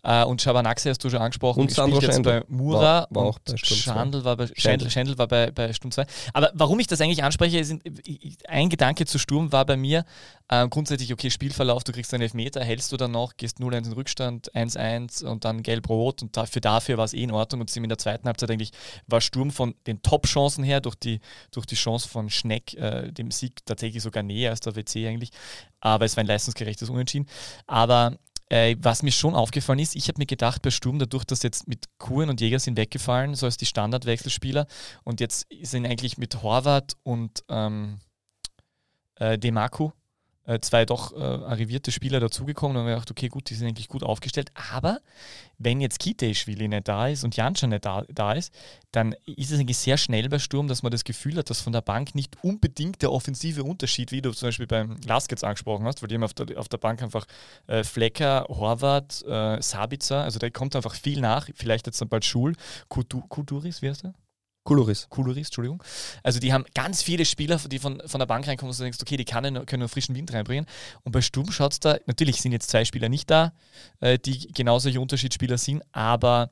Äh, 0.05 0.25
und 0.25 0.41
Schabanaxe 0.41 0.91
hast 0.91 1.03
du 1.03 1.11
schon 1.11 1.21
angesprochen. 1.21 1.61
Und 1.61 1.73
Sandro 1.73 2.01
jetzt 2.01 2.23
bei 2.23 2.45
Mura. 2.47 2.81
War, 2.81 3.09
war 3.11 3.25
auch 3.25 3.39
bei 3.41 3.57
Sturm 3.57 3.79
Schandl 3.79 4.25
war 4.25 4.37
bei, 4.37 4.47
Schendl, 4.55 4.89
Schendl 4.89 5.19
war 5.19 5.27
bei, 5.27 5.51
bei 5.51 5.73
Sturm 5.73 5.91
2. 5.91 6.07
Aber 6.33 6.53
warum 6.55 6.79
ich 6.79 6.87
das 6.87 7.01
eigentlich 7.01 7.25
anspreche, 7.25 7.59
ist 7.59 7.75
ein 8.47 8.69
Gedanke 8.69 9.07
zu 9.07 9.19
Sturm 9.19 9.51
war 9.51 9.65
bei 9.65 9.77
mir 9.77 10.05
äh, 10.49 10.69
grundsätzlich, 10.69 11.13
okay, 11.13 11.31
Spielverlauf, 11.31 11.83
du 11.83 11.93
kriegst 11.93 12.15
einen 12.15 12.23
Elfmeter, 12.23 12.63
hältst 12.63 12.93
du 12.93 12.97
dann 12.97 13.11
noch, 13.11 13.37
gehst 13.37 13.59
0-1 13.59 13.87
in 13.87 13.93
Rückstand, 13.93 14.55
1-1 14.55 15.25
und 15.25 15.45
dann 15.45 15.63
gelb-rot 15.63 16.23
und 16.23 16.37
dafür, 16.37 16.61
dafür 16.61 16.99
war 16.99 17.05
es 17.05 17.15
eh 17.15 17.23
in 17.23 17.33
Ordnung 17.33 17.63
und 17.63 17.71
sind 17.71 17.83
in 17.83 17.89
der 17.89 17.99
zweiten 17.99 18.27
Halbzeit 18.27 18.51
eigentlich 18.51 18.71
war 19.07 19.21
Sturm 19.21 19.51
von 19.51 19.75
den 19.87 20.03
Top-Chancen 20.03 20.63
her 20.63 20.76
her, 20.77 20.81
durch 20.81 20.95
die, 20.95 21.21
durch 21.51 21.67
die 21.67 21.75
Chance 21.75 22.09
von 22.09 22.31
Schneck, 22.31 22.75
äh, 22.75 23.13
dem 23.13 23.31
Sieg 23.31 23.65
tatsächlich 23.67 24.03
sogar 24.03 24.23
näher 24.23 24.51
als 24.51 24.61
der 24.61 24.77
WC 24.77 25.07
eigentlich. 25.07 25.31
Aber 25.81 26.05
es 26.05 26.17
war 26.17 26.23
ein 26.25 26.29
leistungsgerechtes 26.29 26.89
Unentschieden. 26.91 27.27
Aber 27.67 28.19
äh, 28.49 28.77
was 28.81 29.03
mir 29.03 29.11
schon 29.11 29.35
aufgefallen 29.35 29.81
ist, 29.81 29.97
ich 29.97 30.09
habe 30.09 30.19
mir 30.19 30.27
gedacht, 30.27 30.63
bei 30.63 30.71
Sturm, 30.71 30.99
dadurch, 30.99 31.25
dass 31.25 31.43
jetzt 31.43 31.67
mit 31.67 31.87
Kuhn 31.99 32.29
und 32.29 32.41
Jäger 32.41 32.61
sind 32.61 32.77
weggefallen, 32.77 33.35
so 33.35 33.47
als 33.47 33.57
die 33.57 33.67
Standardwechselspieler, 33.67 34.67
und 35.03 35.21
jetzt 35.21 35.47
sind 35.63 35.87
eigentlich 35.87 36.17
mit 36.19 36.43
Horvath 36.43 36.97
und 37.03 37.43
ähm, 37.49 37.99
äh, 39.17 39.39
Demaku 39.39 39.91
zwei 40.61 40.85
doch 40.85 41.13
äh, 41.13 41.21
arrivierte 41.21 41.91
Spieler 41.91 42.21
dazugekommen 42.21 42.77
und 42.77 42.83
haben 42.83 42.89
gedacht, 42.89 43.11
okay, 43.11 43.29
gut, 43.29 43.51
die 43.51 43.55
sind 43.55 43.69
eigentlich 43.69 43.89
gut 43.89 44.03
aufgestellt. 44.03 44.51
Aber 44.73 45.01
wenn 45.59 45.81
jetzt 45.81 45.99
Kiteischwili 45.99 46.69
nicht 46.69 46.87
da 46.89 47.09
ist 47.09 47.25
und 47.25 47.37
Janscha 47.37 47.67
nicht 47.67 47.85
da, 47.85 48.05
da 48.09 48.33
ist, 48.33 48.55
dann 48.93 49.15
ist 49.25 49.51
es 49.51 49.59
eigentlich 49.59 49.79
sehr 49.79 49.97
schnell 49.97 50.29
bei 50.29 50.39
Sturm, 50.39 50.69
dass 50.69 50.83
man 50.83 50.93
das 50.93 51.05
Gefühl 51.05 51.37
hat, 51.37 51.51
dass 51.51 51.61
von 51.61 51.73
der 51.73 51.81
Bank 51.81 52.15
nicht 52.15 52.37
unbedingt 52.43 53.03
der 53.03 53.13
offensive 53.13 53.65
Unterschied, 53.65 54.13
wie 54.13 54.23
du 54.23 54.33
zum 54.33 54.49
Beispiel 54.49 54.67
beim 54.67 54.97
Laskets 55.05 55.45
angesprochen 55.45 55.85
hast, 55.85 56.03
weil 56.03 56.09
die 56.09 56.15
haben 56.15 56.25
auf 56.25 56.35
der, 56.35 56.59
auf 56.59 56.69
der 56.69 56.79
Bank 56.79 57.03
einfach 57.03 57.27
äh, 57.67 57.83
Flecker, 57.85 58.47
Horvath, 58.49 59.25
äh, 59.27 59.61
Sabitzer, 59.61 60.23
also 60.23 60.39
da 60.39 60.49
kommt 60.51 60.77
einfach 60.77 60.95
viel 60.95 61.21
nach, 61.21 61.49
vielleicht 61.55 61.87
jetzt 61.87 62.01
dann 62.01 62.09
bald 62.09 62.25
Schul, 62.25 62.55
Kuturis, 62.89 63.83
wie 63.83 63.89
heißt 63.89 64.05
der? 64.05 64.15
Kuluris. 64.67 65.09
Kuluris, 65.09 65.47
Entschuldigung. 65.47 65.83
Also 66.23 66.41
die 66.41 66.53
haben 66.53 66.67
ganz 66.75 67.03
viele 67.03 67.25
Spieler, 67.25 67.57
die 67.57 67.79
von, 67.79 68.03
von 68.05 68.19
der 68.19 68.27
Bank 68.27 68.47
reinkommen 68.47 68.71
und 68.71 68.79
du 68.79 68.83
denkst, 68.83 68.99
okay, 69.01 69.17
die 69.17 69.25
können, 69.25 69.65
können 69.65 69.81
nur 69.81 69.89
frischen 69.89 70.15
Wind 70.15 70.33
reinbringen. 70.33 70.67
Und 71.05 71.13
bei 71.13 71.23
Sturm 71.23 71.51
schaut 71.51 71.73
es 71.73 71.81
da, 71.81 71.97
natürlich 72.07 72.43
sind 72.43 72.53
jetzt 72.53 72.69
zwei 72.69 72.85
Spieler 72.85 73.09
nicht 73.09 73.31
da, 73.31 73.53
äh, 74.01 74.19
die 74.19 74.49
genau 74.53 74.79
solche 74.79 75.01
Unterschiedsspieler 75.01 75.57
sind, 75.57 75.83
aber 75.93 76.51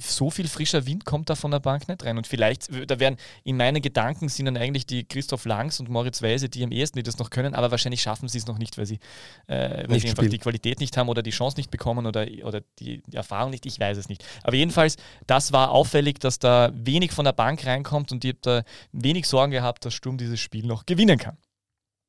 so 0.00 0.30
viel 0.30 0.48
frischer 0.48 0.86
Wind 0.86 1.04
kommt 1.04 1.30
da 1.30 1.34
von 1.34 1.50
der 1.50 1.60
Bank 1.60 1.88
nicht 1.88 2.04
rein. 2.04 2.16
Und 2.16 2.26
vielleicht, 2.26 2.68
da 2.88 3.00
werden 3.00 3.16
in 3.44 3.56
meinen 3.56 3.82
Gedanken 3.82 4.28
sind 4.28 4.46
dann 4.46 4.56
eigentlich 4.56 4.86
die 4.86 5.04
Christoph 5.04 5.44
Langs 5.44 5.80
und 5.80 5.88
Moritz 5.88 6.22
Weise, 6.22 6.48
die 6.48 6.64
am 6.64 6.72
ehesten 6.72 6.98
die 6.98 7.02
das 7.02 7.18
noch 7.18 7.30
können, 7.30 7.54
aber 7.54 7.70
wahrscheinlich 7.70 8.02
schaffen 8.02 8.28
sie 8.28 8.38
es 8.38 8.46
noch 8.46 8.58
nicht, 8.58 8.78
weil 8.78 8.86
sie, 8.86 8.98
äh, 9.46 9.88
weil 9.88 10.00
sie 10.00 10.08
einfach 10.08 10.26
die 10.26 10.38
Qualität 10.38 10.80
nicht 10.80 10.96
haben 10.96 11.08
oder 11.08 11.22
die 11.22 11.30
Chance 11.30 11.56
nicht 11.56 11.70
bekommen 11.70 12.06
oder, 12.06 12.26
oder 12.44 12.60
die, 12.78 13.02
die, 13.02 13.16
Erfahrung 13.16 13.50
nicht. 13.50 13.66
Ich 13.66 13.78
weiß 13.78 13.98
es 13.98 14.08
nicht. 14.08 14.24
Aber 14.42 14.56
jedenfalls, 14.56 14.96
das 15.26 15.52
war 15.52 15.70
auffällig, 15.70 16.18
dass 16.20 16.38
da 16.38 16.70
wenig 16.74 17.12
von 17.12 17.24
der 17.24 17.32
Bank 17.32 17.66
reinkommt 17.66 18.12
und 18.12 18.24
ich 18.24 18.30
habe 18.30 18.38
da 18.42 18.62
wenig 18.92 19.26
Sorgen 19.26 19.52
gehabt, 19.52 19.84
dass 19.84 19.94
Sturm 19.94 20.18
dieses 20.18 20.40
Spiel 20.40 20.66
noch 20.66 20.86
gewinnen 20.86 21.18
kann. 21.18 21.36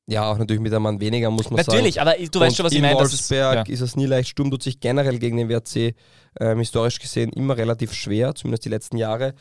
Ja, 0.06 0.30
auch 0.30 0.36
natürlich 0.36 0.60
mit 0.60 0.72
einem 0.72 0.82
Mann 0.82 1.00
weniger, 1.00 1.30
muss 1.30 1.50
man 1.50 1.56
natürlich, 1.56 1.94
sagen. 1.94 2.06
Natürlich, 2.06 2.28
aber 2.28 2.30
du 2.30 2.40
weißt 2.40 2.56
schon, 2.56 2.66
was 2.66 2.72
ich 2.72 2.80
meine. 2.80 2.92
In 2.92 2.98
Wolfsberg 2.98 3.68
ist, 3.68 3.68
ja. 3.68 3.74
ist 3.74 3.80
es 3.80 3.96
nie 3.96 4.06
leicht. 4.06 4.28
Sturm 4.28 4.50
tut 4.50 4.62
sich 4.62 4.78
generell 4.78 5.18
gegen 5.18 5.38
den 5.38 5.48
WRC 5.48 5.94
ähm, 6.40 6.58
historisch 6.58 6.98
gesehen 6.98 7.30
immer 7.32 7.56
relativ 7.56 7.94
schwer, 7.94 8.34
zumindest 8.34 8.66
die 8.66 8.68
letzten 8.68 8.98
Jahre. 8.98 9.34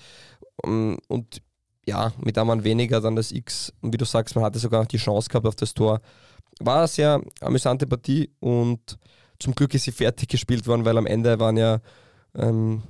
Um, 0.63 0.97
und 1.07 1.41
ja, 1.85 2.13
mit 2.23 2.37
einem 2.37 2.47
Mann 2.47 2.63
weniger 2.63 3.01
dann 3.01 3.15
das 3.15 3.31
X. 3.31 3.73
Und 3.81 3.93
wie 3.93 3.97
du 3.97 4.05
sagst, 4.05 4.35
man 4.35 4.45
hatte 4.45 4.59
sogar 4.59 4.81
noch 4.81 4.87
die 4.87 4.97
Chance 4.97 5.27
gehabt 5.29 5.45
auf 5.45 5.55
das 5.55 5.73
Tor. 5.73 5.99
War 6.59 6.79
eine 6.79 6.87
sehr 6.87 7.21
amüsante 7.41 7.85
Partie 7.85 8.29
und 8.39 8.97
zum 9.39 9.55
Glück 9.55 9.73
ist 9.73 9.83
sie 9.83 9.91
fertig 9.91 10.29
gespielt 10.29 10.65
worden, 10.67 10.85
weil 10.85 10.97
am 10.97 11.07
Ende 11.07 11.39
waren 11.39 11.57
ja 11.57 11.79
ähm, 12.35 12.83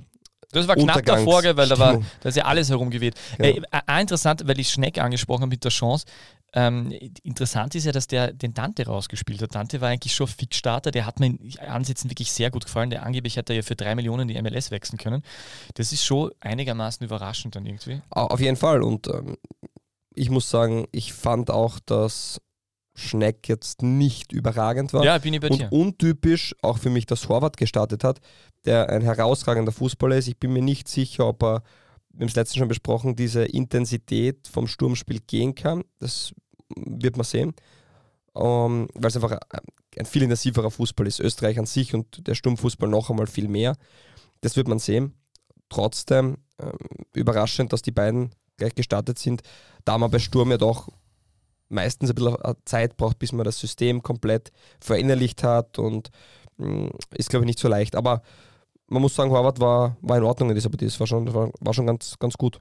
das 0.52 0.68
war 0.68 0.76
knapp 0.76 1.04
davor, 1.04 1.42
weil 1.42 1.68
da 1.68 1.78
war 1.78 2.00
da 2.20 2.28
ist 2.28 2.36
ja 2.36 2.44
alles 2.44 2.70
herumgeweht. 2.70 3.14
Ja. 3.38 3.46
Äh, 3.46 3.62
äh, 3.70 4.00
interessant, 4.00 4.46
weil 4.46 4.60
ich 4.60 4.68
Schneck 4.68 4.98
angesprochen 4.98 5.42
habe 5.42 5.50
mit 5.50 5.64
der 5.64 5.72
Chance. 5.72 6.06
Ähm, 6.56 6.92
interessant 7.24 7.74
ist 7.74 7.84
ja, 7.84 7.90
dass 7.90 8.06
der 8.06 8.32
den 8.32 8.54
Dante 8.54 8.86
rausgespielt 8.86 9.42
hat. 9.42 9.56
Dante 9.56 9.80
war 9.80 9.88
eigentlich 9.88 10.14
schon 10.14 10.28
Fixstarter, 10.28 10.92
der 10.92 11.04
hat 11.04 11.18
mir 11.18 11.26
in 11.26 11.58
Ansätzen 11.58 12.10
wirklich 12.10 12.30
sehr 12.30 12.52
gut 12.52 12.64
gefallen. 12.64 12.90
Der 12.90 13.04
angeblich 13.04 13.36
hätte 13.36 13.54
ja 13.54 13.62
für 13.62 13.74
drei 13.74 13.96
Millionen 13.96 14.28
die 14.28 14.40
MLS 14.40 14.70
wechseln 14.70 14.96
können. 14.98 15.22
Das 15.74 15.92
ist 15.92 16.04
schon 16.04 16.30
einigermaßen 16.40 17.04
überraschend 17.04 17.56
dann 17.56 17.66
irgendwie. 17.66 18.00
Auf 18.10 18.38
jeden 18.38 18.56
Fall. 18.56 18.82
Und 18.82 19.08
ähm, 19.08 19.36
ich 20.14 20.30
muss 20.30 20.48
sagen, 20.48 20.86
ich 20.92 21.12
fand 21.12 21.50
auch, 21.50 21.80
dass 21.80 22.40
Schneck 22.94 23.48
jetzt 23.48 23.82
nicht 23.82 24.32
überragend 24.32 24.92
war. 24.92 25.04
Ja, 25.04 25.18
bin 25.18 25.34
ich 25.34 25.40
bei 25.40 25.48
dir. 25.48 25.72
Und 25.72 25.72
untypisch 25.72 26.54
auch 26.62 26.78
für 26.78 26.90
mich, 26.90 27.06
dass 27.06 27.28
Horvath 27.28 27.56
gestartet 27.56 28.04
hat, 28.04 28.20
der 28.64 28.88
ein 28.90 29.02
herausragender 29.02 29.72
Fußballer 29.72 30.16
ist. 30.16 30.28
Ich 30.28 30.38
bin 30.38 30.52
mir 30.52 30.62
nicht 30.62 30.86
sicher, 30.86 31.26
ob 31.26 31.42
er, 31.42 31.62
wir 32.12 32.20
haben 32.20 32.28
es 32.28 32.36
letztens 32.36 32.58
schon 32.58 32.68
besprochen, 32.68 33.16
diese 33.16 33.44
Intensität 33.44 34.46
vom 34.46 34.68
Sturmspiel 34.68 35.18
gehen 35.26 35.56
kann. 35.56 35.82
Das 35.98 36.32
wird 36.74 37.16
man 37.16 37.24
sehen. 37.24 37.54
Ähm, 38.36 38.88
weil 38.94 39.08
es 39.08 39.16
einfach 39.16 39.38
ein 39.96 40.06
viel 40.06 40.22
intensiverer 40.22 40.70
Fußball 40.70 41.06
ist. 41.06 41.20
Österreich 41.20 41.58
an 41.58 41.66
sich 41.66 41.94
und 41.94 42.26
der 42.26 42.34
Sturmfußball 42.34 42.88
noch 42.88 43.10
einmal 43.10 43.26
viel 43.26 43.48
mehr. 43.48 43.76
Das 44.40 44.56
wird 44.56 44.68
man 44.68 44.78
sehen. 44.78 45.14
Trotzdem 45.68 46.38
ähm, 46.58 46.72
überraschend, 47.12 47.72
dass 47.72 47.82
die 47.82 47.92
beiden 47.92 48.34
gleich 48.56 48.74
gestartet 48.74 49.18
sind, 49.18 49.42
da 49.84 49.98
man 49.98 50.10
bei 50.10 50.18
Sturm 50.18 50.50
ja 50.50 50.58
doch 50.58 50.88
meistens 51.68 52.10
ein 52.10 52.14
bisschen 52.14 52.36
Zeit 52.64 52.96
braucht, 52.96 53.18
bis 53.18 53.32
man 53.32 53.44
das 53.44 53.58
System 53.58 54.02
komplett 54.02 54.52
verinnerlicht 54.80 55.42
hat 55.42 55.78
und 55.78 56.10
mh, 56.56 56.68
mm, 56.68 56.90
ist, 57.16 57.30
glaube 57.30 57.44
ich, 57.44 57.48
nicht 57.48 57.58
so 57.58 57.68
leicht. 57.68 57.96
Aber 57.96 58.22
man 58.88 59.02
muss 59.02 59.14
sagen, 59.14 59.30
Horvath 59.30 59.60
war, 59.60 59.96
war 60.00 60.18
in 60.18 60.24
Ordnung 60.24 60.50
in 60.50 60.54
dieser 60.54 60.70
Partie. 60.70 60.86
Es 60.86 61.00
war 61.00 61.06
schon, 61.06 61.32
war, 61.32 61.50
war 61.60 61.74
schon 61.74 61.86
ganz, 61.86 62.16
ganz 62.18 62.34
gut. 62.34 62.60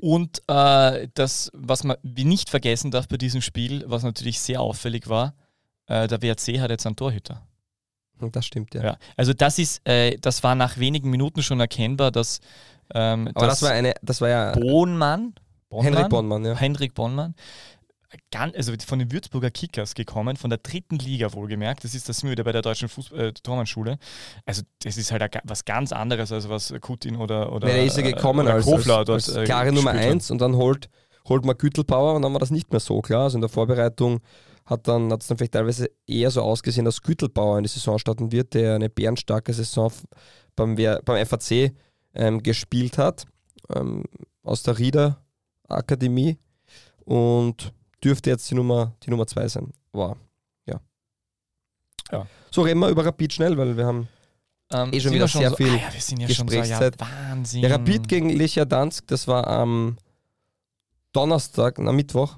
Und 0.00 0.42
äh, 0.48 1.08
das, 1.14 1.50
was 1.54 1.84
man 1.84 1.96
nicht 2.02 2.50
vergessen 2.50 2.90
darf 2.90 3.08
bei 3.08 3.16
diesem 3.16 3.40
Spiel, 3.40 3.84
was 3.86 4.02
natürlich 4.02 4.40
sehr 4.40 4.60
auffällig 4.60 5.08
war, 5.08 5.34
äh, 5.86 6.06
der 6.06 6.22
WRC 6.22 6.60
hat 6.60 6.70
jetzt 6.70 6.86
einen 6.86 6.96
Torhüter. 6.96 7.42
Das 8.32 8.46
stimmt, 8.46 8.74
ja. 8.74 8.82
ja. 8.82 8.96
Also 9.16 9.32
das 9.32 9.58
ist, 9.58 9.86
äh, 9.86 10.16
das 10.18 10.42
war 10.42 10.54
nach 10.54 10.78
wenigen 10.78 11.10
Minuten 11.10 11.42
schon 11.42 11.60
erkennbar, 11.60 12.10
dass 12.10 12.40
ähm, 12.94 13.30
Aber 13.34 13.46
das, 13.46 13.62
war 13.62 13.70
eine, 13.70 13.94
das 14.02 14.20
war 14.20 14.28
ja 14.28 14.52
Bohnmann, 14.52 15.34
Bonmann, 15.68 15.92
Henrik 15.92 16.08
Bonmann, 16.10 16.44
ja. 16.44 16.54
Henrik 16.54 16.94
Bonmann 16.94 17.34
also 18.32 18.72
von 18.86 18.98
den 18.98 19.12
Würzburger 19.12 19.50
Kickers 19.50 19.94
gekommen, 19.94 20.36
von 20.36 20.50
der 20.50 20.58
dritten 20.58 20.96
Liga 20.96 21.32
wohlgemerkt. 21.32 21.84
Das 21.84 21.94
ist 21.94 22.08
das 22.08 22.24
wieder 22.24 22.44
bei 22.44 22.52
der 22.52 22.62
deutschen 22.62 22.88
Fußball, 22.88 23.20
äh, 23.20 23.32
Tormannschule. 23.32 23.98
Also 24.44 24.62
das 24.82 24.96
ist 24.96 25.12
halt 25.12 25.22
was 25.44 25.64
ganz 25.64 25.92
anderes, 25.92 26.32
als 26.32 26.48
was 26.48 26.74
Kutin 26.80 27.16
oder 27.16 27.52
oder 27.52 27.68
ja, 27.68 27.82
ist 27.82 27.96
ja 27.96 28.02
gekommen 28.02 28.46
äh, 28.46 28.50
als, 28.50 28.64
Kofler 28.64 28.98
als, 28.98 29.10
als, 29.10 29.30
als 29.30 29.46
klare 29.46 29.72
Nummer 29.72 29.92
1 29.92 30.30
und 30.30 30.40
dann 30.40 30.56
holt, 30.56 30.88
holt 31.28 31.44
man 31.44 31.56
Gütelpower 31.56 32.14
und 32.14 32.22
dann 32.22 32.32
war 32.32 32.40
das 32.40 32.50
nicht 32.50 32.70
mehr 32.70 32.80
so 32.80 33.00
klar. 33.00 33.24
Also 33.24 33.36
in 33.36 33.42
der 33.42 33.50
Vorbereitung 33.50 34.20
hat 34.66 34.88
dann 34.88 35.12
hat 35.12 35.22
es 35.22 35.28
dann 35.28 35.36
vielleicht 35.36 35.52
teilweise 35.52 35.90
eher 36.06 36.30
so 36.30 36.42
ausgesehen, 36.42 36.84
dass 36.84 37.02
Gütelbauer 37.02 37.58
in 37.58 37.64
die 37.64 37.70
Saison 37.70 37.98
starten 37.98 38.32
wird, 38.32 38.54
der 38.54 38.76
eine 38.76 38.88
bärenstarke 38.88 39.52
Saison 39.52 39.92
beim, 40.56 40.74
beim 40.74 41.26
FAC 41.26 41.72
ähm, 42.14 42.42
gespielt 42.42 42.98
hat, 42.98 43.26
ähm, 43.74 44.04
aus 44.42 44.62
der 44.62 44.78
Rieder 44.78 45.24
Akademie. 45.68 46.38
Und 47.04 47.72
dürfte 48.04 48.30
jetzt 48.30 48.50
die 48.50 48.54
Nummer, 48.54 48.94
die 49.02 49.10
Nummer 49.10 49.26
zwei 49.26 49.48
sein. 49.48 49.72
War, 49.92 50.16
ja. 50.66 50.80
ja. 52.12 52.26
So 52.50 52.62
reden 52.62 52.80
wir 52.80 52.88
über 52.88 53.04
Rapid 53.04 53.32
schnell, 53.32 53.56
weil 53.56 53.76
wir 53.76 53.86
haben 53.86 54.08
ähm, 54.72 54.92
eh 54.92 55.00
schon 55.00 55.12
wieder 55.12 55.28
schon 55.28 55.40
sehr 55.40 55.50
so, 55.50 55.56
viel 55.56 55.70
ah 55.70 55.76
ja, 55.76 55.92
wir 55.92 56.00
sind 56.00 56.20
ja 56.20 56.26
Gesprächszeit. 56.26 56.96
Schon 56.98 57.06
so, 57.06 57.14
ja, 57.14 57.30
Wahnsinn. 57.30 57.62
Ja, 57.62 57.68
Rapid 57.70 58.08
gegen 58.08 58.30
Lechia 58.30 58.64
Dansk, 58.64 59.06
das 59.06 59.26
war 59.28 59.46
am 59.46 59.96
Donnerstag, 61.12 61.78
na 61.78 61.92
Mittwoch, 61.92 62.36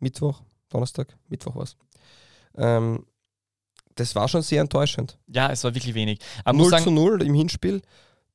Mittwoch, 0.00 0.42
Donnerstag, 0.68 1.16
Mittwoch 1.28 1.54
war 1.54 1.62
es. 1.62 1.76
Ähm, 2.56 3.04
das 3.94 4.14
war 4.14 4.28
schon 4.28 4.42
sehr 4.42 4.60
enttäuschend. 4.60 5.18
Ja, 5.26 5.50
es 5.50 5.64
war 5.64 5.74
wirklich 5.74 5.94
wenig. 5.94 6.20
Aber 6.44 6.56
0 6.56 6.70
sagen, 6.70 6.84
zu 6.84 6.90
0 6.90 7.22
im 7.22 7.34
Hinspiel 7.34 7.82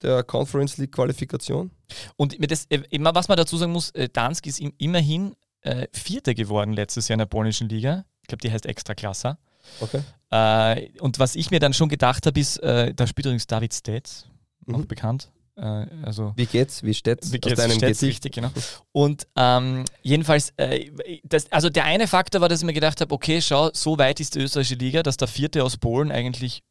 der 0.01 0.23
Conference 0.23 0.77
League 0.77 0.91
Qualifikation. 0.91 1.71
Und 2.17 2.35
das, 2.51 2.65
äh, 2.69 2.81
was 2.99 3.27
man 3.27 3.37
dazu 3.37 3.57
sagen 3.57 3.71
muss, 3.71 3.91
äh, 3.91 4.09
Dansk 4.09 4.45
ist 4.47 4.59
immerhin 4.59 5.35
äh, 5.63 5.87
Vierter 5.91 6.33
geworden 6.33 6.73
letztes 6.73 7.07
Jahr 7.07 7.15
in 7.15 7.19
der 7.19 7.25
polnischen 7.25 7.69
Liga. 7.69 8.05
Ich 8.21 8.27
glaube, 8.27 8.41
die 8.41 8.51
heißt 8.51 8.65
Extraklassa. 8.65 9.37
Okay. 9.79 10.01
Äh, 10.29 10.99
und 10.99 11.19
was 11.19 11.35
ich 11.35 11.51
mir 11.51 11.59
dann 11.59 11.73
schon 11.73 11.89
gedacht 11.89 12.25
habe, 12.25 12.39
ist, 12.39 12.57
äh, 12.57 12.93
da 12.93 13.07
spielt 13.07 13.25
übrigens 13.25 13.47
David 13.47 13.73
Stets, 13.73 14.27
mhm. 14.65 14.75
auch 14.75 14.85
bekannt. 14.85 15.31
Äh, 15.55 15.85
also, 16.03 16.33
wie 16.35 16.45
geht's? 16.45 16.83
Wie 16.83 16.93
steht's? 16.93 17.31
Wie 17.31 17.39
geht's? 17.39 17.59
Aus 17.59 17.67
deinem 17.67 17.77
steht's 17.77 18.01
richtig, 18.01 18.33
genau. 18.33 18.49
Und 18.91 19.27
ähm, 19.35 19.85
jedenfalls, 20.01 20.53
äh, 20.57 20.89
das, 21.23 21.51
also 21.51 21.69
der 21.69 21.85
eine 21.85 22.07
Faktor 22.07 22.41
war, 22.41 22.49
dass 22.49 22.61
ich 22.61 22.65
mir 22.65 22.73
gedacht 22.73 22.99
habe, 23.01 23.13
okay, 23.13 23.41
schau, 23.41 23.69
so 23.73 23.97
weit 23.97 24.19
ist 24.19 24.35
die 24.35 24.39
österreichische 24.39 24.75
Liga, 24.75 25.03
dass 25.03 25.17
der 25.17 25.27
Vierte 25.27 25.63
aus 25.63 25.77
Polen 25.77 26.11
eigentlich 26.11 26.63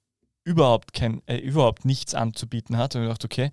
überhaupt, 0.45 0.93
kein, 0.93 1.22
äh, 1.26 1.36
überhaupt 1.38 1.84
nichts 1.84 2.14
anzubieten 2.14 2.76
hat. 2.76 2.97
Und 2.97 3.03
ich 3.03 3.09
dachte, 3.09 3.26
okay, 3.26 3.51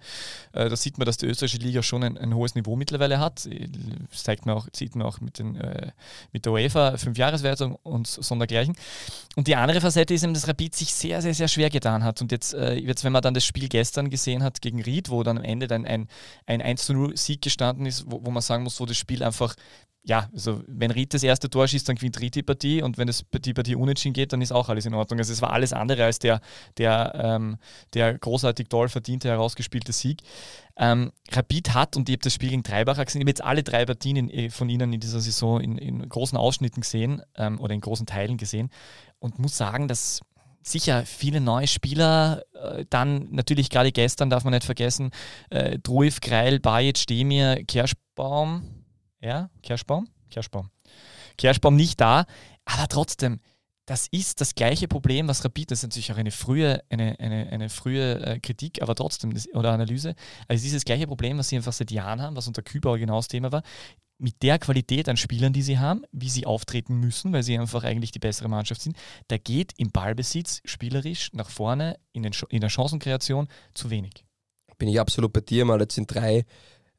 äh, 0.54 0.70
da 0.70 0.76
sieht 0.76 0.98
man, 0.98 1.06
dass 1.06 1.18
die 1.18 1.28
österreichische 1.28 1.62
Liga 1.62 1.84
schon 1.84 2.04
ein, 2.04 2.18
ein, 2.18 2.34
hohes 2.34 2.56
Niveau 2.56 2.76
mittlerweile 2.76 3.20
hat. 3.20 3.48
Das 4.12 4.24
zeigt 4.24 4.46
man 4.46 4.56
auch, 4.56 4.68
sieht 4.74 4.96
man 4.96 5.06
auch 5.06 5.22
mit, 5.22 5.40
den, 5.40 5.56
äh, 5.56 5.92
mit 6.32 6.46
der 6.46 6.54
UEFA 6.54 6.98
Fünfjahreswertung 6.98 7.76
und 7.84 8.08
so 8.08 8.36
dergleichen. 8.36 8.76
Und 9.36 9.48
die 9.48 9.56
andere 9.56 9.82
Facette 9.82 10.14
ist 10.14 10.24
eben, 10.24 10.34
dass 10.34 10.48
Rapid 10.48 10.76
sich 10.76 10.94
sehr, 10.94 11.22
sehr, 11.22 11.34
sehr 11.34 11.48
schwer 11.48 11.70
getan 11.70 12.04
hat. 12.04 12.22
Und 12.22 12.32
jetzt, 12.32 12.54
äh, 12.54 12.74
jetzt 12.74 13.04
wenn 13.04 13.12
man 13.12 13.22
dann 13.22 13.34
das 13.34 13.46
Spiel 13.46 13.70
gestern 13.70 14.10
gesehen 14.10 14.44
hat 14.44 14.62
gegen 14.62 14.82
Ried, 14.82 15.10
wo 15.10 15.22
dann 15.24 15.38
am 15.38 15.44
Ende 15.44 15.68
dann 15.68 15.86
ein, 15.86 16.08
ein 16.48 16.62
1-0-Sieg 16.62 17.42
gestanden 17.42 17.86
ist, 17.86 18.06
wo, 18.10 18.26
wo 18.26 18.32
man 18.32 18.42
sagen 18.42 18.64
muss, 18.64 18.80
wo 18.80 18.86
das 18.86 18.98
Spiel 18.98 19.24
einfach 19.24 19.56
ja, 20.04 20.30
also 20.34 20.64
wenn 20.68 20.92
Ried 20.92 21.14
das 21.14 21.24
erste 21.24 21.50
Tor 21.50 21.68
schießt, 21.68 21.88
dann 21.88 21.96
gewinnt 21.96 22.20
Ried 22.20 22.36
die 22.36 22.44
Partie 22.44 22.82
und 22.82 22.98
wenn 22.98 23.08
es 23.08 23.26
die 23.32 23.54
Partie 23.54 23.76
unentschieden 23.76 24.14
geht, 24.14 24.34
dann 24.34 24.42
ist 24.42 24.52
auch 24.52 24.70
alles 24.70 24.86
in 24.86 24.94
Ordnung. 24.94 25.20
Also 25.20 25.34
es 25.34 25.42
war 25.42 25.52
alles 25.52 25.74
andere 25.74 26.06
als 26.06 26.20
der, 26.20 26.42
der, 26.80 27.14
ähm, 27.16 27.58
der 27.94 28.18
großartig 28.18 28.68
toll 28.70 28.90
verdiente, 28.90 29.30
herausgespielte 29.30 29.92
Sieg. 29.92 30.22
Ähm, 30.78 31.12
Rapid 31.32 31.74
hat, 31.74 31.98
und 31.98 32.10
ich 32.10 32.14
habe 32.14 32.24
das 32.24 32.34
Spiel 32.34 32.50
gegen 32.50 32.64
Treibacher 32.64 33.06
gesehen, 33.06 33.22
ich 33.22 33.26
habe 33.26 33.32
jetzt 33.32 33.44
alle 33.44 33.64
drei 33.64 33.86
Partien 33.86 34.16
in, 34.16 34.30
äh, 34.30 34.50
von 34.50 34.70
ihnen 34.70 34.94
in 34.94 35.00
dieser 35.00 35.20
Saison 35.20 35.60
in, 35.60 35.78
in 35.78 36.08
großen 36.08 36.38
Ausschnitten 36.38 36.82
gesehen 36.82 37.22
ähm, 37.36 37.60
oder 37.60 37.74
in 37.74 37.82
großen 37.82 38.06
Teilen 38.06 38.38
gesehen 38.38 38.70
und 39.20 39.38
muss 39.38 39.58
sagen, 39.58 39.88
dass 39.88 40.22
sicher 40.64 41.06
viele 41.06 41.42
neue 41.42 41.68
Spieler, 41.68 42.44
äh, 42.54 42.86
dann 42.90 43.28
natürlich 43.32 43.70
gerade 43.70 43.92
gestern 43.92 44.30
darf 44.30 44.44
man 44.44 44.54
nicht 44.54 44.66
vergessen, 44.66 45.12
äh, 45.50 45.80
Druif, 45.80 46.22
Greil, 46.22 46.60
Bajic, 46.60 47.08
Demir, 47.08 47.64
Kerschbaum, 47.66 48.64
ja, 49.22 49.50
Kerschbaum? 49.62 50.08
Kerschbaum. 50.30 50.70
Kerschbaum 51.38 51.76
nicht 51.76 52.00
da, 52.00 52.26
aber 52.66 52.88
trotzdem, 52.88 53.40
das 53.90 54.08
ist 54.12 54.40
das 54.40 54.54
gleiche 54.54 54.88
Problem, 54.88 55.28
was 55.28 55.44
Rapid, 55.44 55.72
das 55.72 55.80
ist 55.80 55.84
natürlich 55.84 56.12
auch 56.12 56.18
eine 56.18 56.30
frühe, 56.30 56.84
eine, 56.90 57.20
eine, 57.20 57.50
eine 57.50 57.70
frühe 57.70 58.20
äh, 58.24 58.40
Kritik, 58.40 58.84
aber 58.84 58.94
trotzdem, 58.94 59.34
das, 59.34 59.52
oder 59.56 59.72
Analyse, 59.72 60.14
also 60.48 60.62
dieses 60.62 60.86
gleiche 60.86 61.08
Problem, 61.08 61.40
was 61.40 61.50
sie 61.50 61.56
einfach 61.56 61.74
seit 61.74 61.90
Jahren 61.90 62.22
haben, 62.22 62.36
was 62.36 62.48
unter 62.48 62.62
Kübauer 62.62 63.00
genau 63.00 63.16
das 63.16 63.30
Thema 63.30 63.52
war, 63.52 63.64
mit 64.20 64.44
der 64.44 64.60
Qualität 64.60 65.10
an 65.10 65.18
Spielern, 65.18 65.54
die 65.54 65.64
sie 65.64 65.80
haben, 65.80 66.04
wie 66.12 66.30
sie 66.30 66.46
auftreten 66.46 67.00
müssen, 67.00 67.34
weil 67.34 67.42
sie 67.42 67.58
einfach 67.58 67.84
eigentlich 67.84 68.12
die 68.12 68.20
bessere 68.20 68.48
Mannschaft 68.48 68.82
sind, 68.82 68.96
da 69.28 69.40
geht 69.40 69.74
im 69.78 69.92
Ballbesitz 69.92 70.62
spielerisch 70.66 71.32
nach 71.34 71.50
vorne 71.50 71.98
in, 72.12 72.22
den, 72.22 72.34
in 72.50 72.62
der 72.62 72.70
Chancenkreation 72.70 73.48
zu 73.74 73.90
wenig. 73.90 74.24
Bin 74.78 74.88
ich 74.88 75.00
absolut 75.00 75.34
bei 75.34 75.42
dir, 75.42 75.66
mal 75.66 75.80
jetzt 75.80 75.98
in 75.98 76.06
drei 76.06 76.46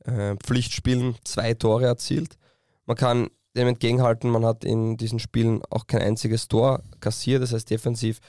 äh, 0.07 0.35
Pflichtspielen 0.43 1.15
zwei 1.23 1.55
Tore 1.55 1.87
erzielt. 1.87 2.37
Man 2.85 2.97
kann 2.97 3.29
dem 3.57 3.69
entgegenhalten, 3.69 4.31
man 4.31 4.45
hat 4.45 4.65
in 4.65 4.97
diesen 4.97 5.19
Spielen 5.19 5.63
auch 5.71 5.87
kein 5.87 6.03
einziges 6.03 6.49
Tor 6.49 6.83
kassiert, 7.01 7.43
das 7.43 7.53
heißt 7.53 7.71
defensiv 7.71 8.21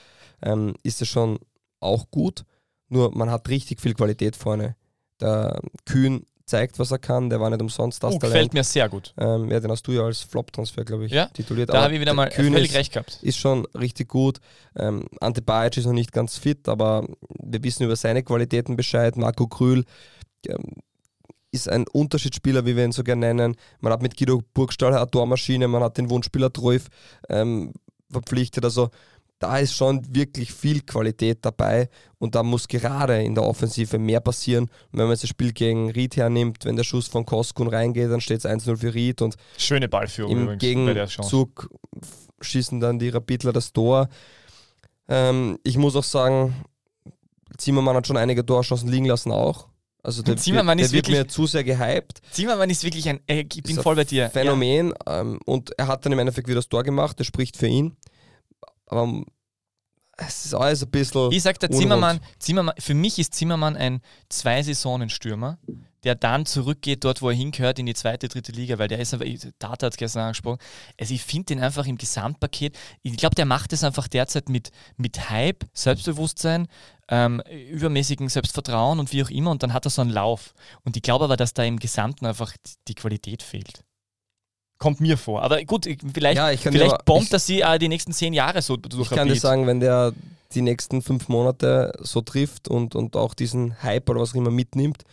ähm, 0.41 0.73
ist 0.83 1.01
es 1.01 1.07
schon 1.07 1.39
auch 1.79 2.09
gut, 2.11 2.43
nur 2.89 3.15
man 3.15 3.29
hat 3.29 3.47
richtig 3.49 3.79
viel 3.79 3.93
Qualität 3.93 4.35
vorne. 4.35 4.75
Der 5.19 5.61
Kühn 5.85 6.25
zeigt, 6.45 6.79
was 6.79 6.91
er 6.91 6.99
kann, 6.99 7.29
der 7.29 7.39
war 7.39 7.49
nicht 7.49 7.61
umsonst 7.61 8.03
das 8.03 8.15
uh, 8.15 8.19
Gefällt 8.19 8.53
mir 8.53 8.63
sehr 8.63 8.89
gut. 8.89 9.13
Ähm, 9.17 9.49
ja, 9.49 9.59
den 9.59 9.71
hast 9.71 9.87
du 9.87 9.93
ja 9.93 10.01
als 10.01 10.21
Flop-Transfer, 10.21 10.83
glaube 10.83 11.05
ich, 11.05 11.11
ja, 11.11 11.27
tituliert. 11.27 11.69
Da 11.69 11.83
habe 11.83 11.93
ich 11.93 12.01
wieder 12.01 12.13
mal 12.13 12.29
Kühn 12.29 12.51
völlig 12.51 12.71
ist, 12.71 12.77
recht 12.77 12.93
gehabt. 12.93 13.19
Ist 13.21 13.37
schon 13.37 13.65
richtig 13.67 14.09
gut. 14.09 14.39
Ähm, 14.75 15.05
Ante 15.19 15.41
Bajic 15.41 15.77
ist 15.77 15.85
noch 15.85 15.93
nicht 15.93 16.11
ganz 16.11 16.37
fit, 16.37 16.67
aber 16.67 17.07
wir 17.41 17.63
wissen 17.63 17.83
über 17.83 17.95
seine 17.95 18.23
Qualitäten 18.23 18.75
Bescheid. 18.75 19.15
Marco 19.15 19.47
Krühl 19.47 19.85
ähm, 20.47 20.81
ist 21.51 21.69
ein 21.69 21.85
Unterschiedsspieler, 21.87 22.65
wie 22.65 22.75
wir 22.75 22.85
ihn 22.85 22.91
so 22.91 23.03
gerne 23.03 23.33
nennen. 23.33 23.55
Man 23.79 23.91
hat 23.91 24.01
mit 24.01 24.17
Guido 24.17 24.41
Burgstall 24.53 24.93
eine 24.93 25.09
Tormaschine, 25.09 25.67
man 25.67 25.83
hat 25.83 25.97
den 25.97 26.09
Wunschspieler 26.09 26.51
Treuf 26.51 26.87
ähm, 27.29 27.73
verpflichtet. 28.09 28.63
Also 28.63 28.89
da 29.39 29.57
ist 29.57 29.75
schon 29.75 30.15
wirklich 30.15 30.53
viel 30.53 30.81
Qualität 30.81 31.39
dabei 31.41 31.89
und 32.19 32.35
da 32.35 32.43
muss 32.43 32.67
gerade 32.67 33.23
in 33.23 33.33
der 33.33 33.43
Offensive 33.43 33.97
mehr 33.97 34.19
passieren. 34.19 34.69
wenn 34.91 35.07
man 35.07 35.17
das 35.19 35.27
Spiel 35.27 35.51
gegen 35.51 35.89
Ried 35.89 36.15
hernimmt, 36.15 36.65
wenn 36.65 36.75
der 36.75 36.83
Schuss 36.83 37.07
von 37.07 37.25
Koskun 37.25 37.67
reingeht, 37.67 38.11
dann 38.11 38.21
steht 38.21 38.39
es 38.39 38.45
1-0 38.45 38.77
für 38.77 38.93
Ried 38.93 39.21
und 39.21 39.35
schöne 39.57 39.89
Ballführung 39.89 40.49
im 40.49 40.57
Gegenzug 40.59 41.69
schießen 42.39 42.79
dann 42.79 42.99
die 42.99 43.09
Rapidler 43.09 43.51
das 43.51 43.73
Tor. 43.73 44.09
Ähm, 45.07 45.57
ich 45.63 45.77
muss 45.77 45.95
auch 45.95 46.03
sagen, 46.03 46.65
Zimmermann 47.57 47.95
hat 47.95 48.07
schon 48.07 48.17
einige 48.17 48.45
Torchancen 48.45 48.89
liegen 48.89 49.05
lassen 49.05 49.31
auch. 49.31 49.67
Also 50.03 50.23
der, 50.23 50.37
Zimmermann 50.37 50.77
der 50.77 50.87
ist 50.87 50.93
wird 50.93 51.07
wirklich, 51.07 51.23
mir 51.23 51.27
zu 51.27 51.45
sehr 51.45 51.63
gehypt. 51.63 52.21
Zimmermann 52.31 52.69
ist 52.69 52.83
wirklich 52.83 53.07
ein, 53.07 53.19
äh, 53.27 53.45
ich 53.53 53.61
bin 53.61 53.79
voll 53.79 53.95
bei 53.95 54.03
dir. 54.03 54.29
Phänomen 54.29 54.93
ja. 55.05 55.21
ähm, 55.21 55.39
und 55.45 55.77
er 55.77 55.87
hat 55.87 56.05
dann 56.05 56.11
im 56.11 56.19
Endeffekt 56.19 56.47
wieder 56.47 56.55
das 56.55 56.69
Tor 56.69 56.83
gemacht, 56.83 57.19
das 57.19 57.27
spricht 57.27 57.55
für 57.55 57.67
ihn. 57.67 57.97
Aber 58.87 59.23
es 60.27 60.45
ist 60.45 60.53
alles 60.53 60.83
ein 60.83 60.89
bisschen. 60.89 61.31
Ich 61.31 61.43
sag 61.43 61.59
der 61.59 61.71
Zimmermann, 61.71 62.19
Zimmermann, 62.39 62.75
für 62.79 62.93
mich 62.93 63.19
ist 63.19 63.33
Zimmermann 63.33 63.75
ein 63.75 64.01
Zwei-Saisonen-Stürmer, 64.29 65.57
der 66.03 66.15
dann 66.15 66.45
zurückgeht 66.45 67.03
dort, 67.03 67.21
wo 67.21 67.29
er 67.29 67.35
hingehört, 67.35 67.79
in 67.79 67.85
die 67.85 67.93
zweite, 67.93 68.27
dritte 68.27 68.51
Liga, 68.51 68.79
weil 68.79 68.87
der 68.87 68.99
ist 68.99 69.13
einfach, 69.13 69.27
Tata 69.59 69.85
hat 69.87 69.93
es 69.93 69.97
gestern 69.97 70.23
angesprochen, 70.23 70.59
also 70.99 71.13
ich 71.13 71.23
finde 71.23 71.45
den 71.47 71.59
einfach 71.59 71.85
im 71.85 71.97
Gesamtpaket, 71.97 72.77
ich 73.03 73.17
glaube, 73.17 73.35
der 73.35 73.45
macht 73.45 73.73
es 73.73 73.83
einfach 73.83 74.07
derzeit 74.07 74.49
mit, 74.49 74.71
mit 74.97 75.29
Hype, 75.29 75.65
Selbstbewusstsein, 75.73 76.67
ähm, 77.09 77.41
übermäßigem 77.71 78.29
Selbstvertrauen 78.29 78.99
und 78.99 79.11
wie 79.11 79.23
auch 79.23 79.29
immer 79.29 79.51
und 79.51 79.63
dann 79.63 79.73
hat 79.73 79.85
er 79.85 79.91
so 79.91 80.01
einen 80.01 80.11
Lauf. 80.11 80.53
Und 80.83 80.95
ich 80.95 81.03
glaube 81.03 81.25
aber, 81.25 81.37
dass 81.37 81.53
da 81.53 81.63
im 81.63 81.77
Gesamten 81.77 82.25
einfach 82.25 82.55
die 82.87 82.95
Qualität 82.95 83.43
fehlt. 83.43 83.83
Kommt 84.81 84.99
mir 84.99 85.15
vor. 85.15 85.43
Aber 85.43 85.63
gut, 85.63 85.85
vielleicht, 85.85 86.37
ja, 86.37 86.47
vielleicht 86.57 86.93
aber, 86.93 87.03
bombt 87.05 87.31
das 87.31 87.45
sie 87.45 87.61
äh, 87.61 87.77
die 87.77 87.87
nächsten 87.87 88.13
zehn 88.13 88.33
Jahre 88.33 88.63
so 88.63 88.77
durch. 88.77 89.11
Ich 89.11 89.15
kann 89.15 89.27
dir 89.27 89.35
sagen, 89.35 89.67
wenn 89.67 89.79
der 89.79 90.11
die 90.55 90.63
nächsten 90.63 91.03
fünf 91.03 91.29
Monate 91.29 91.93
so 91.99 92.21
trifft 92.21 92.67
und, 92.67 92.95
und 92.95 93.15
auch 93.15 93.35
diesen 93.35 93.83
Hype 93.83 94.09
oder 94.09 94.21
was 94.21 94.31
auch 94.31 94.35
immer 94.35 94.49
mitnimmt, 94.49 95.03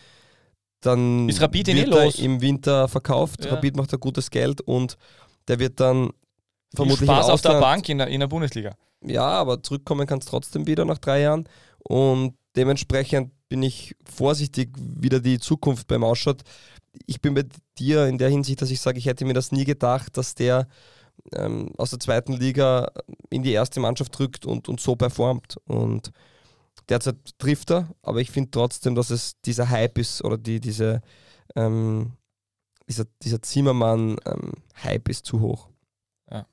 dann 0.80 1.28
ist 1.28 1.42
Rapid 1.42 1.66
wird 1.66 1.92
er 1.92 2.04
los. 2.04 2.18
im 2.18 2.40
Winter 2.40 2.88
verkauft. 2.88 3.44
Ja. 3.44 3.50
Rapid 3.50 3.76
macht 3.76 3.92
da 3.92 3.98
gutes 3.98 4.30
Geld 4.30 4.62
und 4.62 4.96
der 5.48 5.58
wird 5.58 5.78
dann 5.80 6.12
vermutlich 6.74 7.06
Spaß 7.06 7.28
auf 7.28 7.42
der 7.42 7.60
Bank 7.60 7.86
in 7.90 7.98
der, 7.98 8.06
in 8.06 8.20
der 8.20 8.26
Bundesliga. 8.26 8.74
Ja, 9.04 9.26
aber 9.26 9.62
zurückkommen 9.62 10.06
kann 10.06 10.20
es 10.20 10.24
trotzdem 10.24 10.66
wieder 10.66 10.86
nach 10.86 10.98
drei 10.98 11.20
Jahren 11.20 11.46
und 11.80 12.32
dementsprechend 12.56 13.32
bin 13.50 13.62
ich 13.62 13.94
vorsichtig, 14.02 14.70
wie 14.78 15.10
da 15.10 15.18
die 15.18 15.38
Zukunft 15.38 15.88
beim 15.88 16.04
ausschaut 16.04 16.42
ich 17.06 17.20
bin 17.20 17.34
bei 17.34 17.44
dir 17.78 18.06
in 18.06 18.18
der 18.18 18.28
Hinsicht, 18.28 18.62
dass 18.62 18.70
ich 18.70 18.80
sage, 18.80 18.98
ich 18.98 19.06
hätte 19.06 19.24
mir 19.24 19.34
das 19.34 19.52
nie 19.52 19.64
gedacht, 19.64 20.16
dass 20.16 20.34
der 20.34 20.68
ähm, 21.32 21.72
aus 21.76 21.90
der 21.90 22.00
zweiten 22.00 22.32
Liga 22.32 22.90
in 23.30 23.42
die 23.42 23.52
erste 23.52 23.80
Mannschaft 23.80 24.18
rückt 24.20 24.46
und, 24.46 24.68
und 24.68 24.80
so 24.80 24.96
performt. 24.96 25.56
Und 25.66 26.12
derzeit 26.88 27.16
trifft 27.38 27.70
er, 27.70 27.88
aber 28.02 28.20
ich 28.20 28.30
finde 28.30 28.50
trotzdem, 28.50 28.94
dass 28.94 29.10
es 29.10 29.40
dieser 29.42 29.68
Hype 29.68 29.98
ist 29.98 30.24
oder 30.24 30.38
die, 30.38 30.60
diese, 30.60 31.02
ähm, 31.54 32.12
dieser, 32.88 33.04
dieser 33.22 33.42
Zimmermann-Hype 33.42 35.08
ähm, 35.08 35.10
ist 35.10 35.26
zu 35.26 35.40
hoch. 35.40 35.68
Ja. 36.30 36.46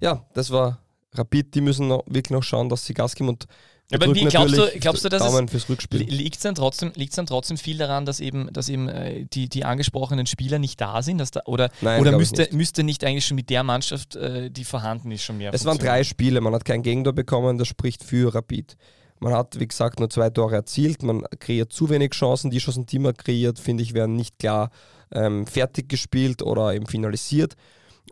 ja, 0.00 0.26
das 0.34 0.50
war 0.50 0.80
Rapid. 1.12 1.54
Die 1.54 1.60
müssen 1.60 1.88
noch, 1.88 2.04
wirklich 2.06 2.30
noch 2.30 2.42
schauen, 2.42 2.68
dass 2.68 2.84
sie 2.84 2.94
Gas 2.94 3.14
geben 3.14 3.28
und 3.30 3.46
aber 3.92 4.14
wie 4.14 4.24
glaubst 4.24 4.56
du, 4.56 4.70
glaubst 4.80 5.04
du, 5.04 5.08
dass 5.08 5.22
Daumen 5.22 5.48
es 5.52 5.68
liegt 5.92 6.44
dann 6.44 6.54
trotzdem, 6.54 6.92
dann 6.94 7.26
trotzdem 7.26 7.56
viel 7.56 7.78
daran, 7.78 8.04
dass 8.04 8.18
eben, 8.20 8.52
dass 8.52 8.68
eben 8.68 8.88
äh, 8.88 9.26
die, 9.26 9.48
die 9.48 9.64
angesprochenen 9.64 10.26
Spieler 10.26 10.58
nicht 10.58 10.80
da 10.80 11.02
sind, 11.02 11.18
dass 11.18 11.30
da, 11.30 11.42
oder, 11.46 11.70
Nein, 11.80 12.00
oder 12.00 12.16
müsste, 12.16 12.42
nicht. 12.42 12.52
müsste 12.52 12.82
nicht 12.82 13.04
eigentlich 13.04 13.26
schon 13.26 13.36
mit 13.36 13.48
der 13.48 13.62
Mannschaft, 13.62 14.16
äh, 14.16 14.50
die 14.50 14.64
vorhanden 14.64 15.10
ist, 15.12 15.22
schon 15.22 15.38
mehr? 15.38 15.54
Es 15.54 15.64
waren 15.64 15.78
drei 15.78 16.02
Spiele, 16.02 16.40
man 16.40 16.52
hat 16.54 16.64
kein 16.64 16.82
Gegentor 16.82 17.12
bekommen, 17.12 17.58
das 17.58 17.68
spricht 17.68 18.02
für 18.02 18.34
Rapid. 18.34 18.76
Man 19.18 19.32
hat, 19.32 19.58
wie 19.58 19.66
gesagt, 19.66 19.98
nur 19.98 20.10
zwei 20.10 20.30
Tore 20.30 20.56
erzielt, 20.56 21.02
man 21.02 21.24
kreiert 21.38 21.72
zu 21.72 21.88
wenig 21.88 22.10
Chancen, 22.10 22.50
die 22.50 22.58
Chancen, 22.58 22.86
die 22.86 22.98
man 22.98 23.16
kreiert, 23.16 23.58
finde 23.58 23.82
ich, 23.82 23.94
werden 23.94 24.16
nicht 24.16 24.38
klar 24.38 24.70
ähm, 25.12 25.46
fertig 25.46 25.88
gespielt 25.88 26.42
oder 26.42 26.74
eben 26.74 26.86
finalisiert. 26.86 27.54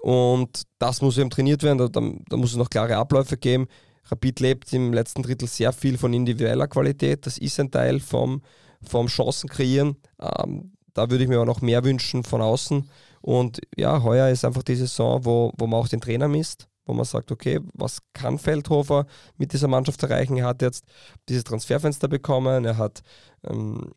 Und 0.00 0.62
das 0.78 1.02
muss 1.02 1.18
eben 1.18 1.30
trainiert 1.30 1.62
werden, 1.62 1.78
da, 1.78 1.88
da, 1.88 2.00
da 2.28 2.36
muss 2.36 2.52
es 2.52 2.56
noch 2.56 2.70
klare 2.70 2.96
Abläufe 2.96 3.36
geben. 3.36 3.66
Rapid 4.10 4.40
lebt 4.40 4.72
im 4.72 4.92
letzten 4.92 5.22
Drittel 5.22 5.48
sehr 5.48 5.72
viel 5.72 5.98
von 5.98 6.12
individueller 6.12 6.68
Qualität. 6.68 7.26
Das 7.26 7.38
ist 7.38 7.58
ein 7.58 7.70
Teil 7.70 8.00
vom, 8.00 8.42
vom 8.82 9.06
Chancen 9.06 9.48
kreieren. 9.48 9.96
Ähm, 10.20 10.72
da 10.92 11.10
würde 11.10 11.24
ich 11.24 11.28
mir 11.28 11.36
aber 11.36 11.46
noch 11.46 11.62
mehr 11.62 11.84
wünschen 11.84 12.22
von 12.22 12.40
außen. 12.40 12.88
Und 13.20 13.60
ja, 13.76 14.02
heuer 14.02 14.28
ist 14.28 14.44
einfach 14.44 14.62
die 14.62 14.76
Saison, 14.76 15.24
wo, 15.24 15.52
wo 15.56 15.66
man 15.66 15.80
auch 15.80 15.88
den 15.88 16.00
Trainer 16.00 16.28
misst, 16.28 16.68
wo 16.84 16.92
man 16.92 17.04
sagt, 17.04 17.32
okay, 17.32 17.60
was 17.72 17.98
kann 18.12 18.38
Feldhofer 18.38 19.06
mit 19.38 19.52
dieser 19.52 19.68
Mannschaft 19.68 20.02
erreichen? 20.02 20.36
Er 20.36 20.46
hat 20.46 20.62
jetzt 20.62 20.84
dieses 21.28 21.44
Transferfenster 21.44 22.06
bekommen, 22.06 22.64
er 22.64 22.76
hat 22.76 23.02
ähm, 23.42 23.92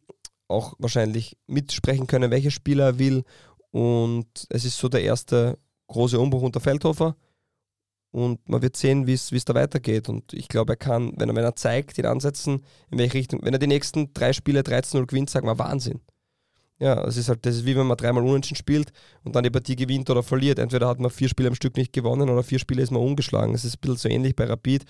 auch 0.48 0.74
wahrscheinlich 0.80 1.38
mitsprechen 1.48 2.08
können, 2.08 2.32
welche 2.32 2.52
Spieler 2.52 2.86
er 2.86 3.00
will. 3.00 3.24
Und 3.72 4.48
es 4.50 4.64
ist 4.64 4.78
so 4.78 4.88
der 4.88 5.04
erste 5.04 5.60
große 5.88 6.20
Umbruch 6.20 6.42
unter 6.42 6.62
Feldhofer 6.62 7.16
und 8.12 8.48
man 8.50 8.62
wird 8.62 8.78
sehen, 8.78 9.08
wie 9.08 9.14
es 9.14 9.46
da 9.46 9.54
weitergeht. 9.54 10.10
Und 10.10 10.34
ich 10.34 10.48
glaube, 10.48 10.74
er 10.74 10.78
kann, 10.78 11.14
wenn 11.18 11.30
er, 11.30 11.36
wenn 11.36 11.44
er 11.44 11.56
zeigt, 11.56 11.98
in 12.00 12.06
Ansätzen, 12.06 12.64
in 12.90 12.98
welche 13.00 13.16
Richtung, 13.16 13.42
wenn 13.44 13.54
er 13.54 13.60
die 13.60 13.68
nächsten 13.68 14.14
drei 14.14 14.34
Spiele 14.34 14.62
13-0 14.62 15.06
gewinnt, 15.06 15.30
sagen 15.30 15.48
wir 15.48 15.60
Wahnsinn. 15.60 16.02
Ja, 16.80 17.04
es 17.06 17.18
ist 17.18 17.28
halt, 17.28 17.44
das 17.46 17.56
ist 17.56 17.66
wie 17.66 17.76
wenn 17.76 17.88
man 17.88 17.98
dreimal 17.98 18.24
unentschieden 18.24 18.58
spielt 18.58 18.92
und 19.24 19.36
dann 19.36 19.44
die 19.44 19.50
Partie 19.50 19.76
gewinnt 19.76 20.10
oder 20.10 20.22
verliert. 20.22 20.60
Entweder 20.60 20.88
hat 20.88 21.00
man 21.00 21.10
vier 21.10 21.28
Spiele 21.28 21.50
am 21.50 21.56
Stück 21.56 21.76
nicht 21.76 21.92
gewonnen 21.92 22.30
oder 22.30 22.44
vier 22.44 22.60
Spiele 22.60 22.84
ist 22.84 22.92
man 22.92 23.02
ungeschlagen. 23.02 23.56
Es 23.56 23.66
ist 23.66 23.78
ein 23.78 23.82
bisschen 23.82 23.98
so 23.98 24.10
ähnlich 24.10 24.36
bei 24.36 24.46
Rapid. 24.46 24.86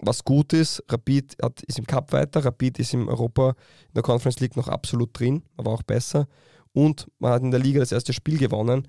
Was 0.00 0.22
gut 0.22 0.52
ist, 0.52 0.84
Rapid 0.88 1.36
hat, 1.42 1.62
ist 1.62 1.78
im 1.78 1.86
Cup 1.86 2.12
weiter, 2.12 2.44
Rapid 2.44 2.78
ist 2.78 2.92
im 2.92 3.08
Europa, 3.08 3.50
in 3.88 3.94
der 3.94 4.02
Conference 4.02 4.38
League 4.40 4.56
noch 4.56 4.68
absolut 4.68 5.18
drin, 5.18 5.42
aber 5.56 5.72
auch 5.72 5.82
besser. 5.82 6.28
Und 6.72 7.08
man 7.18 7.32
hat 7.32 7.42
in 7.42 7.50
der 7.50 7.60
Liga 7.60 7.80
das 7.80 7.90
erste 7.90 8.12
Spiel 8.12 8.38
gewonnen 8.38 8.86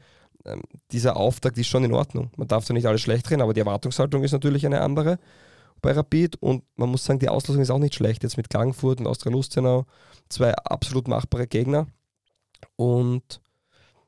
ähm, 0.50 0.62
dieser 0.92 1.18
Auftakt 1.18 1.58
ist 1.58 1.68
schon 1.68 1.84
in 1.84 1.94
Ordnung. 1.94 2.32
Man 2.38 2.48
darf 2.48 2.66
da 2.66 2.74
nicht 2.74 2.88
alles 2.88 3.02
schlecht 3.02 3.30
reden, 3.30 3.42
aber 3.42 3.54
die 3.54 3.60
Erwartungshaltung 3.62 4.24
ist 4.24 4.32
natürlich 4.32 4.66
eine 4.66 4.82
andere 4.82 5.20
bei 5.82 5.92
Rapid 5.94 6.36
und 6.42 6.64
man 6.76 6.90
muss 6.90 7.06
sagen, 7.06 7.20
die 7.20 7.30
Auslosung 7.30 7.62
ist 7.62 7.70
auch 7.70 7.80
nicht 7.80 7.96
schlecht. 7.96 8.24
Jetzt 8.24 8.38
mit 8.38 8.50
Klagenfurt 8.50 9.00
und 9.00 9.08
Austria 9.08 9.32
Lustenau, 9.32 9.86
zwei 10.28 10.54
absolut 10.54 11.08
machbare 11.08 11.48
Gegner. 11.48 11.88
Und 12.76 13.42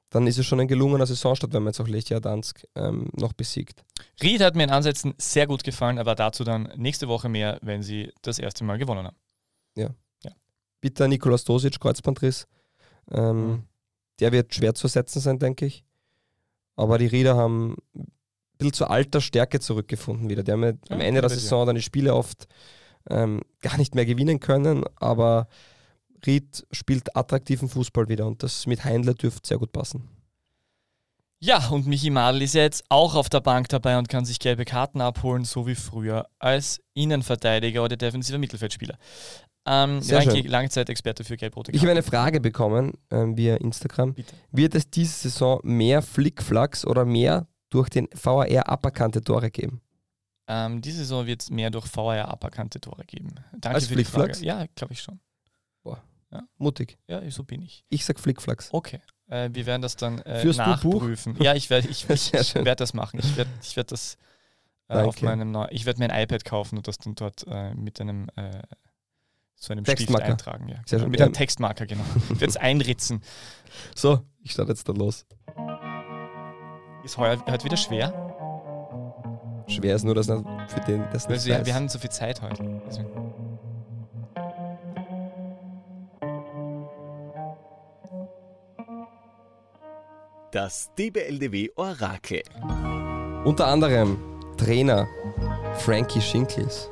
dann 0.09 0.27
ist 0.27 0.37
es 0.37 0.45
schon 0.45 0.59
ein 0.59 0.67
gelungener 0.67 1.05
Saisonstart, 1.05 1.53
wenn 1.53 1.63
man 1.63 1.71
jetzt 1.71 1.79
auch 1.79 1.87
Lechia 1.87 2.19
Dansk 2.19 2.67
ähm, 2.75 3.09
noch 3.13 3.31
besiegt. 3.31 3.85
Ried 4.21 4.41
hat 4.41 4.55
mir 4.55 4.63
in 4.65 4.69
Ansätzen 4.69 5.13
sehr 5.17 5.47
gut 5.47 5.63
gefallen, 5.63 5.97
aber 5.97 6.15
dazu 6.15 6.43
dann 6.43 6.73
nächste 6.75 7.07
Woche 7.07 7.29
mehr, 7.29 7.57
wenn 7.61 7.81
sie 7.81 8.11
das 8.21 8.37
erste 8.37 8.65
Mal 8.65 8.77
gewonnen 8.77 9.07
haben. 9.07 9.15
Bitter 10.81 11.07
Nikolaus 11.07 11.43
Dosic, 11.45 11.79
Kreuzbandriss. 11.79 12.47
Ähm, 13.11 13.47
Mhm. 13.47 13.63
Der 14.19 14.31
wird 14.31 14.53
schwer 14.53 14.73
zu 14.75 14.85
ersetzen 14.85 15.19
sein, 15.19 15.39
denke 15.39 15.65
ich. 15.65 15.83
Aber 16.81 16.97
die 16.97 17.05
Rieder 17.05 17.35
haben 17.35 17.75
ein 17.95 18.07
bisschen 18.57 18.73
zu 18.73 18.87
alter 18.87 19.21
Stärke 19.21 19.59
zurückgefunden 19.59 20.29
wieder. 20.29 20.41
Die 20.41 20.51
haben 20.51 20.63
ja 20.63 20.71
am 20.89 20.99
Ende 20.99 21.21
der 21.21 21.29
Saison 21.29 21.67
dann 21.67 21.75
die 21.75 21.83
Spiele 21.83 22.15
oft 22.15 22.47
ähm, 23.07 23.41
gar 23.61 23.77
nicht 23.77 23.93
mehr 23.93 24.07
gewinnen 24.07 24.39
können, 24.39 24.83
aber 24.95 25.47
Ried 26.25 26.65
spielt 26.71 27.15
attraktiven 27.15 27.69
Fußball 27.69 28.09
wieder 28.09 28.25
und 28.25 28.41
das 28.41 28.65
mit 28.65 28.83
Heindler 28.83 29.13
dürfte 29.13 29.47
sehr 29.47 29.59
gut 29.59 29.71
passen. 29.71 30.09
Ja, 31.39 31.67
und 31.69 31.85
Michi 31.85 32.09
Madl 32.09 32.41
ist 32.41 32.55
ja 32.55 32.63
jetzt 32.63 32.83
auch 32.89 33.13
auf 33.13 33.29
der 33.29 33.41
Bank 33.41 33.69
dabei 33.69 33.99
und 33.99 34.09
kann 34.09 34.25
sich 34.25 34.39
gelbe 34.39 34.65
Karten 34.65 35.01
abholen, 35.01 35.45
so 35.45 35.67
wie 35.67 35.75
früher 35.75 36.27
als 36.39 36.81
Innenverteidiger 36.95 37.83
oder 37.83 37.95
defensiver 37.95 38.39
Mittelfeldspieler. 38.39 38.97
Ähm, 39.65 40.01
Sehr 40.01 40.19
Ranki, 40.19 40.41
schön. 40.41 40.51
Langzeitexperte 40.51 41.23
für 41.23 41.37
gelb-rote 41.37 41.71
Ich 41.71 41.81
habe 41.81 41.91
eine 41.91 42.03
Frage 42.03 42.41
bekommen 42.41 42.93
ähm, 43.11 43.37
via 43.37 43.57
Instagram. 43.57 44.15
Bitte. 44.15 44.35
Wird 44.51 44.75
es 44.75 44.89
diese 44.89 45.13
Saison 45.13 45.59
mehr 45.63 46.01
Flickflacks 46.01 46.85
oder 46.85 47.05
mehr 47.05 47.47
durch 47.69 47.89
den 47.89 48.07
VAR 48.11 48.67
aberkannte 48.67 49.21
Tore 49.21 49.51
geben? 49.51 49.81
Ähm, 50.47 50.81
diese 50.81 50.99
Saison 50.99 51.27
wird 51.27 51.43
es 51.43 51.49
mehr 51.51 51.69
durch 51.69 51.85
VR 51.85 52.27
aberkannte 52.27 52.81
Tore 52.81 53.05
geben. 53.05 53.35
Danke 53.51 53.75
Als 53.75 53.87
für 53.87 53.95
die 53.95 54.03
Frage. 54.03 54.37
Ja, 54.43 54.65
glaube 54.75 54.93
ich 54.93 55.01
schon. 55.01 55.19
Mutig. 56.57 56.97
Ja, 57.07 57.29
so 57.29 57.43
bin 57.43 57.61
ich. 57.61 57.83
Ich 57.89 58.05
sag 58.05 58.19
Flickflacks. 58.19 58.69
Okay. 58.71 59.01
Äh, 59.27 59.49
wir 59.53 59.65
werden 59.65 59.81
das 59.81 59.95
dann 59.95 60.19
äh, 60.19 60.39
Führst 60.39 60.59
nachprüfen. 60.59 61.35
Ja, 61.41 61.55
ich 61.55 61.69
werde 61.69 61.87
ich, 61.89 62.09
ich, 62.09 62.33
ich 62.33 62.55
werd 62.55 62.79
das 62.79 62.93
machen. 62.93 63.19
Ich 63.19 63.35
werde 63.35 63.49
ich 63.61 63.75
werd 63.75 63.91
das 63.91 64.17
äh, 64.87 65.01
auf 65.01 65.21
meinem 65.21 65.51
neu 65.51 65.67
Ich 65.71 65.85
werde 65.85 65.99
mir 65.99 66.11
ein 66.11 66.23
iPad 66.23 66.45
kaufen 66.45 66.77
und 66.77 66.87
das 66.87 66.97
dann 66.97 67.15
dort 67.15 67.45
äh, 67.47 67.73
mit 67.73 67.99
einem 67.99 68.29
äh, 68.35 68.61
so 69.63 69.73
einem 69.73 69.85
Stift 69.85 69.99
Textmarker. 69.99 70.25
eintragen. 70.25 70.67
Ja. 70.69 70.75
Sehr 70.87 70.99
schön. 70.99 71.11
Mit 71.11 71.21
einem. 71.21 71.33
Textmarker, 71.33 71.85
genau. 71.85 72.03
Ich 72.33 72.41
werde 72.41 72.45
es 72.47 72.57
einritzen. 72.57 73.21
So, 73.95 74.21
ich 74.43 74.51
starte 74.53 74.71
jetzt 74.71 74.89
dann 74.89 74.95
los. 74.95 75.25
Ist 77.03 77.17
heuer 77.19 77.37
halt 77.45 77.63
wieder 77.63 77.77
schwer. 77.77 78.11
Schwer 79.67 79.95
ist 79.95 80.03
nur, 80.03 80.15
dass 80.15 80.27
nicht 80.27 80.43
für 80.67 80.79
den 80.81 81.05
das 81.13 81.29
nicht 81.29 81.45
wir, 81.45 81.59
weiß. 81.59 81.65
wir 81.67 81.75
haben 81.75 81.89
so 81.89 81.99
viel 81.99 82.09
Zeit 82.09 82.41
heute. 82.41 82.81
Also, 82.87 83.05
Das 90.51 90.91
DBLDW 90.97 91.69
Orakel. 91.75 92.43
Unter 93.45 93.67
anderem 93.67 94.17
Trainer 94.57 95.07
Frankie 95.75 96.21
Schinklis, 96.21 96.89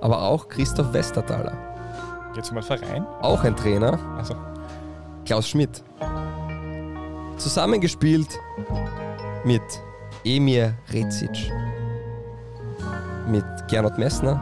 aber 0.00 0.22
auch 0.22 0.48
Christoph 0.48 0.92
Westertaler. 0.92 1.71
Um 2.50 2.56
einen 2.58 2.62
Verein? 2.66 3.06
Auch 3.20 3.44
ein 3.44 3.56
Trainer, 3.56 3.98
Also, 4.16 4.34
Klaus 5.24 5.48
Schmidt. 5.48 5.82
Zusammengespielt 7.36 8.38
mit 9.44 9.62
Emir 10.24 10.74
Rezic, 10.90 11.50
mit 13.28 13.44
Gernot 13.68 13.98
Messner, 13.98 14.40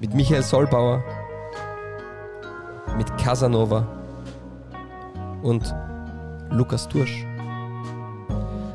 mit 0.00 0.14
Michael 0.14 0.42
Solbauer, 0.42 1.02
mit 2.96 3.16
Casanova 3.18 3.86
und 5.42 5.74
Lukas 6.50 6.88
Tursch. 6.88 7.26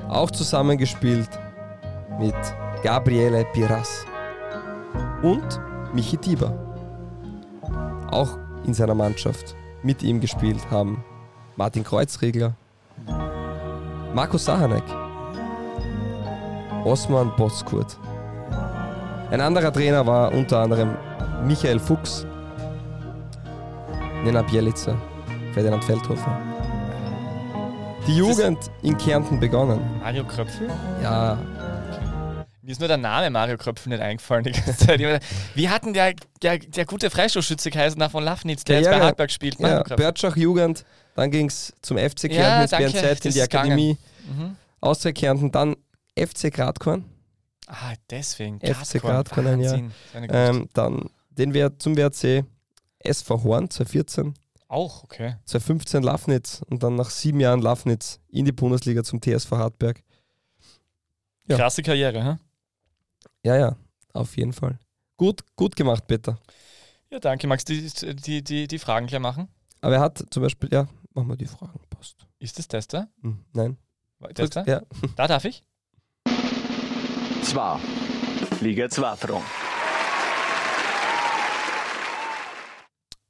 Auch 0.10 0.32
zusammengespielt 0.32 1.30
mit 2.20 2.36
Gabriele 2.84 3.46
Piras 3.54 4.06
und 5.22 5.60
Michi 5.94 6.18
Tieber. 6.18 6.71
Auch 8.12 8.38
in 8.66 8.74
seiner 8.74 8.94
Mannschaft 8.94 9.56
mit 9.84 10.04
ihm 10.04 10.20
gespielt 10.20 10.60
haben 10.70 11.04
Martin 11.56 11.84
Kreuzregler, 11.84 12.54
Markus 14.14 14.46
Sahanek, 14.46 14.84
Osman 16.84 17.32
Boskurt. 17.38 17.98
Ein 19.32 19.40
anderer 19.40 19.72
Trainer 19.72 20.06
war 20.06 20.34
unter 20.34 20.60
anderem 20.60 20.96
Michael 21.46 21.80
Fuchs, 21.80 22.26
Nena 24.24 24.42
Bielica, 24.42 24.96
Ferdinand 25.54 25.84
Feldhofer. 25.84 26.38
Die 28.08 28.18
Jugend 28.18 28.72
in 28.82 28.98
Kärnten 28.98 29.40
begonnen. 29.40 29.80
Mario 30.02 30.24
Kröpfel? 30.26 30.70
Ja, 31.02 31.38
Mir 32.64 32.72
ist 32.72 32.80
nur 32.80 32.88
der 32.88 32.98
Name 32.98 33.30
Mario 33.32 33.58
Kröpfel 33.58 33.90
nicht 33.90 34.02
eingefallen 34.02 34.44
die 34.44 34.52
ganze 34.52 34.78
Zeit. 34.78 35.00
Wie 35.56 35.70
hat 35.70 35.84
denn 35.84 35.94
der, 35.94 36.14
der, 36.44 36.60
der 36.60 36.86
gute 36.86 37.10
Freistoßschütze 37.10 37.72
geheißen 37.72 37.98
nach 37.98 38.12
von 38.12 38.24
Lafnitz, 38.24 38.64
der 38.64 38.76
Ja, 38.76 38.82
jetzt 38.82 38.92
bei 38.92 38.98
ja. 38.98 39.04
Hartberg 39.06 39.32
spielt? 39.32 39.60
Mario 39.60 39.78
ja 39.78 39.84
Kröpfel. 39.84 39.98
Börtschach 39.98 40.36
Jugend, 40.38 40.86
dann 41.16 41.32
ging 41.32 41.48
es 41.48 41.74
zum 41.82 41.98
FC 41.98 42.30
Kärnten 42.30 42.36
Ja, 42.36 42.68
danke, 42.68 42.92
BNZ, 43.02 43.26
in 43.26 43.32
die. 43.32 43.42
Akademie, 43.42 43.98
Mhm. 44.30 44.56
Austria 44.80 45.12
Kärnten, 45.12 45.52
dann 45.52 45.76
FC 46.16 46.52
Gradkorn. 46.54 47.06
Ah, 47.68 47.94
deswegen. 48.10 48.60
FC 48.60 49.00
Gradkorn, 49.02 49.48
ein 49.48 49.60
Jahr. 49.62 49.78
Gewusst. 49.78 50.30
Ähm, 50.30 50.70
dann 50.74 51.10
den 51.32 51.54
Wert 51.56 51.82
zum 51.82 51.96
WRC 51.98 52.44
SV 53.00 53.44
Horn 53.44 53.70
2014, 53.72 54.36
Auch, 54.68 55.04
okay. 55.04 55.36
2015 55.46 56.04
Lafnitz 56.04 56.62
und 56.70 56.84
dann 56.84 56.96
nach 56.96 57.10
sieben 57.10 57.40
Jahren 57.40 57.62
Lafnitz 57.62 58.20
in 58.30 58.46
die 58.46 58.52
Bundesliga 58.52 59.04
zum 59.04 59.20
TSV 59.22 59.52
Hartberg. 59.54 60.04
Ja. 61.48 61.58
Krasse 61.58 61.82
Karriere, 61.82 62.24
hä? 62.24 62.36
Ja, 63.44 63.58
ja, 63.58 63.76
auf 64.14 64.38
jeden 64.38 64.54
Fall. 64.54 64.78
Gut, 65.18 65.42
gut 65.56 65.76
gemacht, 65.76 66.08
Peter. 66.08 66.40
Ja, 67.10 67.20
danke. 67.20 67.48
Magst 67.48 67.70
du 67.70 67.74
die, 67.74 68.16
die, 68.16 68.44
die, 68.44 68.68
die 68.68 68.80
Fragen 68.80 69.08
gleich 69.08 69.22
machen? 69.22 69.48
Aber 69.82 69.96
er 69.96 70.02
hat 70.02 70.24
zum 70.30 70.44
Beispiel, 70.44 70.70
ja, 70.72 70.88
machen 71.14 71.28
wir 71.28 71.36
die 71.36 71.48
Fragen. 71.48 71.80
Passt. 71.90 72.26
Ist 72.40 72.58
das 72.58 72.68
Tester? 72.68 73.10
Hm, 73.22 73.44
nein. 73.54 73.78
Tester? 74.34 74.68
Ja. 74.68 74.82
Da 75.16 75.28
darf 75.28 75.46
ich? 75.46 75.64
Zwar. 77.44 77.80
Liga 78.62 78.90
2 78.90 79.16
Front. 79.16 79.46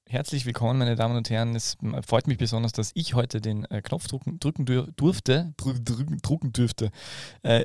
Herzlich 0.08 0.46
willkommen, 0.46 0.80
meine 0.80 0.98
Damen 0.98 1.16
und 1.16 1.30
Herren. 1.30 1.56
Es 1.56 1.78
freut 2.06 2.28
mich 2.28 2.38
besonders, 2.38 2.74
dass 2.74 2.92
ich 2.96 3.14
heute 3.14 3.40
den 3.40 3.64
äh, 3.72 3.82
Knopf 3.82 4.08
drücken, 4.08 4.40
drücken 4.40 4.66
durfte. 4.98 5.54
Drücken, 5.56 6.22
drücken, 6.22 6.52
dürfte. 6.52 6.92
Äh, 7.44 7.64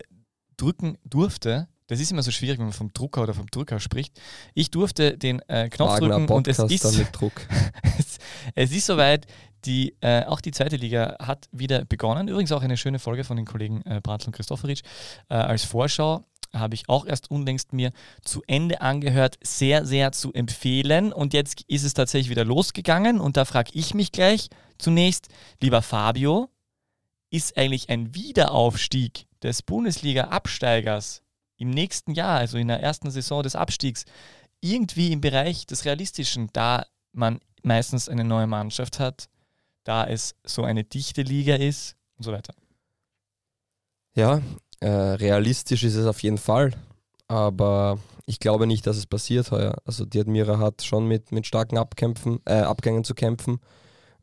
drücken 0.56 0.96
durfte. 1.04 1.68
Das 1.86 2.00
ist 2.00 2.10
immer 2.10 2.22
so 2.22 2.30
schwierig, 2.30 2.58
wenn 2.58 2.66
man 2.66 2.72
vom 2.72 2.92
Drucker 2.92 3.22
oder 3.22 3.34
vom 3.34 3.46
Drücker 3.46 3.78
spricht. 3.78 4.20
Ich 4.54 4.70
durfte 4.70 5.16
den 5.16 5.40
äh, 5.48 5.68
Knopf 5.68 5.92
Wagner 5.92 6.08
drücken 6.18 6.32
und 6.32 6.48
es 6.48 6.58
ist, 6.58 6.84
es, 7.98 8.18
es 8.54 8.72
ist 8.72 8.86
soweit. 8.86 9.26
Die, 9.64 9.96
äh, 10.00 10.24
auch 10.24 10.40
die 10.40 10.52
zweite 10.52 10.76
Liga 10.76 11.16
hat 11.18 11.48
wieder 11.50 11.84
begonnen. 11.84 12.28
Übrigens 12.28 12.52
auch 12.52 12.62
eine 12.62 12.76
schöne 12.76 13.00
Folge 13.00 13.24
von 13.24 13.36
den 13.36 13.46
Kollegen 13.46 13.82
äh, 13.82 14.00
Bratl 14.00 14.28
und 14.28 14.32
Christofferitsch. 14.32 14.82
Äh, 15.28 15.34
als 15.34 15.64
Vorschau 15.64 16.24
habe 16.52 16.74
ich 16.74 16.88
auch 16.88 17.04
erst 17.04 17.32
unlängst 17.32 17.72
mir 17.72 17.90
zu 18.22 18.42
Ende 18.46 18.80
angehört. 18.80 19.38
Sehr, 19.42 19.84
sehr 19.84 20.12
zu 20.12 20.32
empfehlen. 20.32 21.12
Und 21.12 21.34
jetzt 21.34 21.62
ist 21.66 21.82
es 21.82 21.94
tatsächlich 21.94 22.30
wieder 22.30 22.44
losgegangen. 22.44 23.18
Und 23.20 23.36
da 23.36 23.44
frage 23.44 23.70
ich 23.74 23.92
mich 23.92 24.12
gleich 24.12 24.50
zunächst, 24.78 25.28
lieber 25.60 25.82
Fabio, 25.82 26.48
ist 27.30 27.56
eigentlich 27.56 27.88
ein 27.90 28.14
Wiederaufstieg 28.14 29.26
des 29.42 29.62
Bundesliga-Absteigers 29.62 31.22
im 31.56 31.70
nächsten 31.70 32.12
Jahr, 32.12 32.38
also 32.38 32.58
in 32.58 32.68
der 32.68 32.82
ersten 32.82 33.10
Saison 33.10 33.42
des 33.42 33.56
Abstiegs, 33.56 34.04
irgendwie 34.60 35.12
im 35.12 35.20
Bereich 35.20 35.66
des 35.66 35.84
Realistischen, 35.84 36.48
da 36.52 36.86
man 37.12 37.40
meistens 37.62 38.08
eine 38.08 38.24
neue 38.24 38.46
Mannschaft 38.46 38.98
hat, 38.98 39.28
da 39.84 40.06
es 40.06 40.34
so 40.44 40.64
eine 40.64 40.84
dichte 40.84 41.22
Liga 41.22 41.56
ist 41.56 41.96
und 42.16 42.24
so 42.24 42.32
weiter. 42.32 42.54
Ja, 44.14 44.40
äh, 44.80 44.88
realistisch 44.88 45.84
ist 45.84 45.94
es 45.94 46.06
auf 46.06 46.22
jeden 46.22 46.38
Fall. 46.38 46.72
Aber 47.28 47.98
ich 48.26 48.40
glaube 48.40 48.66
nicht, 48.66 48.86
dass 48.86 48.96
es 48.96 49.06
passiert 49.06 49.50
heuer. 49.50 49.76
Also 49.84 50.04
die 50.04 50.20
Admira 50.20 50.58
hat 50.58 50.82
schon 50.82 51.06
mit, 51.06 51.32
mit 51.32 51.46
starken 51.46 51.78
Abkämpfen, 51.78 52.40
äh, 52.44 52.60
Abgängen 52.60 53.04
zu 53.04 53.14
kämpfen, 53.14 53.60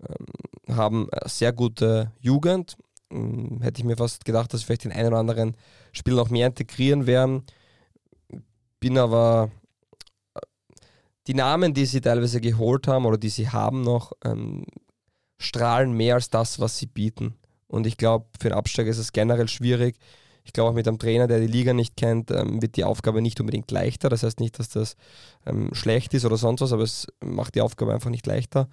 ähm, 0.01 0.75
haben 0.75 1.09
äh, 1.11 1.27
sehr 1.27 1.53
gute 1.53 2.11
Jugend. 2.19 2.77
Ähm, 3.11 3.59
hätte 3.61 3.79
ich 3.79 3.85
mir 3.85 3.97
fast 3.97 4.25
gedacht, 4.25 4.53
dass 4.53 4.63
vielleicht 4.63 4.85
den 4.85 4.91
einen 4.91 5.09
oder 5.09 5.19
anderen 5.19 5.55
Spieler 5.93 6.17
noch 6.17 6.29
mehr 6.29 6.47
integrieren 6.47 7.07
werden. 7.07 7.45
Bin 8.79 8.97
aber 8.97 9.51
äh, 10.35 10.39
die 11.27 11.35
Namen, 11.35 11.73
die 11.73 11.85
sie 11.85 12.01
teilweise 12.01 12.41
geholt 12.41 12.87
haben 12.87 13.05
oder 13.05 13.17
die 13.17 13.29
sie 13.29 13.49
haben 13.49 13.81
noch, 13.81 14.11
ähm, 14.25 14.65
strahlen 15.37 15.93
mehr 15.93 16.15
als 16.15 16.29
das, 16.29 16.59
was 16.59 16.77
sie 16.77 16.87
bieten. 16.87 17.35
Und 17.67 17.87
ich 17.87 17.97
glaube, 17.97 18.25
für 18.39 18.49
den 18.49 18.57
Absteiger 18.57 18.89
ist 18.89 18.97
es 18.97 19.13
generell 19.13 19.47
schwierig. 19.47 19.97
Ich 20.43 20.51
glaube 20.51 20.71
auch 20.71 20.75
mit 20.75 20.87
einem 20.87 20.99
Trainer, 20.99 21.27
der 21.27 21.39
die 21.39 21.47
Liga 21.47 21.73
nicht 21.73 21.95
kennt, 21.95 22.29
ähm, 22.31 22.61
wird 22.61 22.75
die 22.75 22.83
Aufgabe 22.83 23.21
nicht 23.21 23.39
unbedingt 23.39 23.71
leichter. 23.71 24.09
Das 24.09 24.23
heißt 24.23 24.39
nicht, 24.39 24.59
dass 24.59 24.69
das 24.69 24.95
ähm, 25.45 25.73
schlecht 25.73 26.13
ist 26.13 26.25
oder 26.25 26.37
sonst 26.37 26.61
was, 26.61 26.73
aber 26.73 26.83
es 26.83 27.07
macht 27.23 27.55
die 27.55 27.61
Aufgabe 27.61 27.93
einfach 27.93 28.09
nicht 28.09 28.27
leichter. 28.27 28.67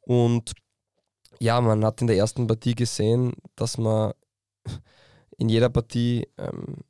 Und 0.00 0.52
ja, 1.40 1.60
man 1.60 1.84
hat 1.84 2.00
in 2.00 2.06
der 2.06 2.16
ersten 2.16 2.46
Partie 2.46 2.74
gesehen, 2.74 3.34
dass 3.56 3.78
man 3.78 4.12
in 5.38 5.48
jeder 5.48 5.70
Partie 5.70 6.26
ähm, 6.36 6.84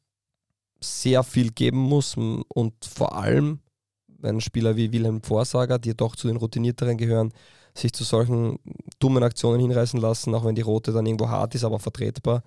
sehr 0.81 1.23
viel 1.23 1.51
geben 1.51 1.79
muss 1.79 2.17
und 2.17 2.75
vor 2.85 3.15
allem, 3.15 3.61
wenn 4.07 4.41
Spieler 4.41 4.77
wie 4.77 4.93
Wilhelm 4.93 5.23
Vorsager, 5.23 5.79
die 5.79 5.97
doch 5.97 6.17
zu 6.17 6.29
den 6.29 6.37
routinierteren 6.37 6.97
gehören, 6.97 7.33
sich 7.75 7.93
zu 7.93 8.05
solchen 8.05 8.59
dummen 8.99 9.23
Aktionen 9.23 9.61
hinreißen 9.61 10.01
lassen, 10.01 10.35
auch 10.35 10.45
wenn 10.45 10.55
die 10.55 10.63
rote 10.63 10.93
dann 10.93 11.07
irgendwo 11.07 11.29
hart 11.29 11.55
ist, 11.55 11.65
aber 11.65 11.79
vertretbar, 11.79 12.43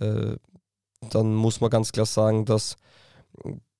äh, 0.00 0.36
dann 1.10 1.34
muss 1.34 1.60
man 1.60 1.70
ganz 1.70 1.92
klar 1.92 2.06
sagen, 2.06 2.44
dass 2.44 2.76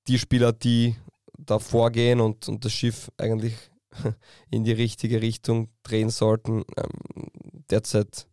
die 0.07 0.17
Spieler, 0.17 0.53
die 0.53 0.95
da 1.37 1.59
vorgehen 1.59 2.19
und, 2.19 2.47
und 2.47 2.65
das 2.65 2.71
Schiff 2.71 3.11
eigentlich 3.17 3.55
in 4.49 4.63
die 4.63 4.71
richtige 4.71 5.21
Richtung 5.21 5.69
drehen 5.83 6.09
sollten, 6.09 6.63
ähm, 6.77 7.27
derzeit 7.69 8.27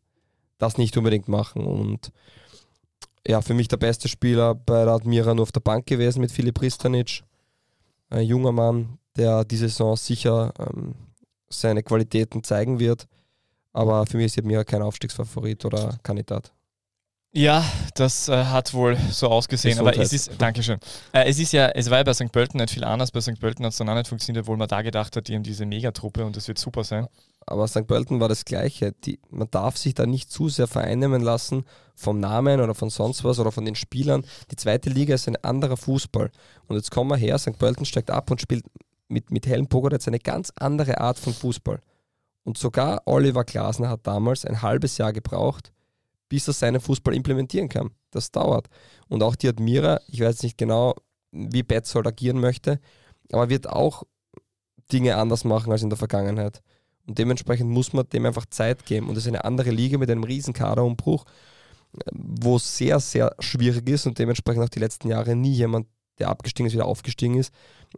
das 0.58 0.78
nicht 0.78 0.96
unbedingt 0.96 1.28
machen. 1.28 1.64
Und 1.64 2.12
ja, 3.28 3.42
für 3.42 3.54
mich 3.54 3.68
der 3.68 3.76
beste 3.76 4.08
Spieler 4.08 4.54
bei 4.54 4.84
der 4.84 4.94
Admira 4.94 5.34
nur 5.34 5.42
auf 5.42 5.52
der 5.52 5.60
Bank 5.60 5.86
gewesen 5.86 6.20
mit 6.20 6.32
Filip 6.32 6.60
Ristanic. 6.62 7.22
Ein 8.08 8.22
junger 8.22 8.52
Mann, 8.52 8.98
der 9.16 9.44
diese 9.44 9.68
Saison 9.68 9.96
sicher 9.96 10.54
ähm, 10.58 10.94
seine 11.50 11.82
Qualitäten 11.82 12.42
zeigen 12.42 12.78
wird. 12.78 13.06
Aber 13.74 14.06
für 14.06 14.16
mich 14.16 14.26
ist 14.26 14.38
Admira 14.38 14.64
kein 14.64 14.80
Aufstiegsfavorit 14.80 15.66
oder 15.66 15.98
Kandidat. 16.02 16.52
Ja, 17.32 17.62
das 17.94 18.30
äh, 18.30 18.44
hat 18.44 18.72
wohl 18.72 18.96
so 19.10 19.28
ausgesehen, 19.28 19.72
Gesundheit. 19.72 19.96
aber 19.96 20.02
es 20.02 20.14
ist, 20.14 20.30
Dankeschön. 20.38 20.78
Äh, 21.12 21.28
es 21.28 21.38
ist 21.38 21.52
ja, 21.52 21.68
es 21.68 21.90
war 21.90 21.98
ja 21.98 22.04
bei 22.04 22.14
St. 22.14 22.32
Pölten 22.32 22.58
nicht 22.58 22.72
viel 22.72 22.84
anders. 22.84 23.10
Bei 23.12 23.20
St. 23.20 23.38
Pölten 23.38 23.62
hat 23.66 23.72
es 23.72 23.78
dann 23.78 23.90
auch 23.90 23.94
nicht 23.94 24.08
funktioniert, 24.08 24.44
obwohl 24.44 24.56
man 24.56 24.68
da 24.68 24.80
gedacht 24.80 25.14
hat, 25.14 25.28
die 25.28 25.34
haben 25.34 25.42
diese 25.42 25.66
Megatruppe 25.66 26.24
und 26.24 26.34
das 26.34 26.48
wird 26.48 26.58
super 26.58 26.82
sein. 26.82 27.06
Aber 27.46 27.66
St. 27.66 27.86
Pölten 27.86 28.20
war 28.20 28.28
das 28.28 28.44
Gleiche. 28.44 28.92
Die, 29.04 29.20
man 29.30 29.50
darf 29.50 29.76
sich 29.76 29.94
da 29.94 30.06
nicht 30.06 30.30
zu 30.30 30.48
sehr 30.48 30.66
vereinnehmen 30.66 31.22
lassen 31.22 31.64
vom 31.94 32.20
Namen 32.20 32.60
oder 32.60 32.74
von 32.74 32.90
sonst 32.90 33.24
was 33.24 33.38
oder 33.38 33.52
von 33.52 33.64
den 33.64 33.74
Spielern. 33.74 34.24
Die 34.50 34.56
zweite 34.56 34.90
Liga 34.90 35.14
ist 35.14 35.28
ein 35.28 35.42
anderer 35.42 35.76
Fußball. 35.76 36.30
Und 36.66 36.76
jetzt 36.76 36.90
kommen 36.90 37.10
wir 37.10 37.16
her, 37.16 37.38
St. 37.38 37.58
Pölten 37.58 37.86
steigt 37.86 38.10
ab 38.10 38.30
und 38.30 38.40
spielt 38.40 38.64
mit, 39.08 39.30
mit 39.30 39.46
Helen 39.46 39.66
Pogoretz 39.66 40.06
eine 40.06 40.18
ganz 40.18 40.52
andere 40.56 41.00
Art 41.00 41.18
von 41.18 41.32
Fußball. 41.32 41.80
Und 42.44 42.58
sogar 42.58 43.02
Oliver 43.06 43.44
Glasner 43.44 43.88
hat 43.88 44.06
damals 44.06 44.44
ein 44.44 44.62
halbes 44.62 44.98
Jahr 44.98 45.12
gebraucht, 45.12 45.72
bis 46.28 46.46
er 46.48 46.54
seinen 46.54 46.80
Fußball 46.80 47.14
implementieren 47.14 47.68
kann. 47.68 47.90
Das 48.10 48.30
dauert. 48.30 48.68
Und 49.08 49.22
auch 49.22 49.36
die 49.36 49.48
Admira, 49.48 50.00
ich 50.08 50.20
weiß 50.20 50.42
nicht 50.42 50.58
genau, 50.58 50.94
wie 51.30 51.62
Betzold 51.62 52.06
agieren 52.06 52.40
möchte, 52.40 52.80
aber 53.32 53.50
wird 53.50 53.68
auch 53.68 54.04
Dinge 54.92 55.16
anders 55.16 55.44
machen 55.44 55.72
als 55.72 55.82
in 55.82 55.90
der 55.90 55.98
Vergangenheit. 55.98 56.62
Und 57.08 57.18
dementsprechend 57.18 57.70
muss 57.70 57.94
man 57.94 58.06
dem 58.10 58.26
einfach 58.26 58.44
Zeit 58.46 58.84
geben. 58.84 59.08
Und 59.08 59.16
es 59.16 59.24
ist 59.24 59.28
eine 59.28 59.44
andere 59.44 59.70
Liga 59.70 59.96
mit 59.96 60.10
einem 60.10 60.24
riesen 60.24 60.52
Kaderumbruch, 60.52 61.24
wo 62.12 62.56
es 62.56 62.76
sehr, 62.76 63.00
sehr 63.00 63.34
schwierig 63.38 63.88
ist 63.88 64.06
und 64.06 64.18
dementsprechend 64.18 64.62
auch 64.62 64.68
die 64.68 64.78
letzten 64.78 65.08
Jahre 65.08 65.34
nie 65.34 65.54
jemand, 65.54 65.86
der 66.18 66.28
abgestiegen 66.28 66.66
ist, 66.66 66.74
wieder 66.74 66.84
aufgestiegen 66.84 67.36
ist, 67.36 67.52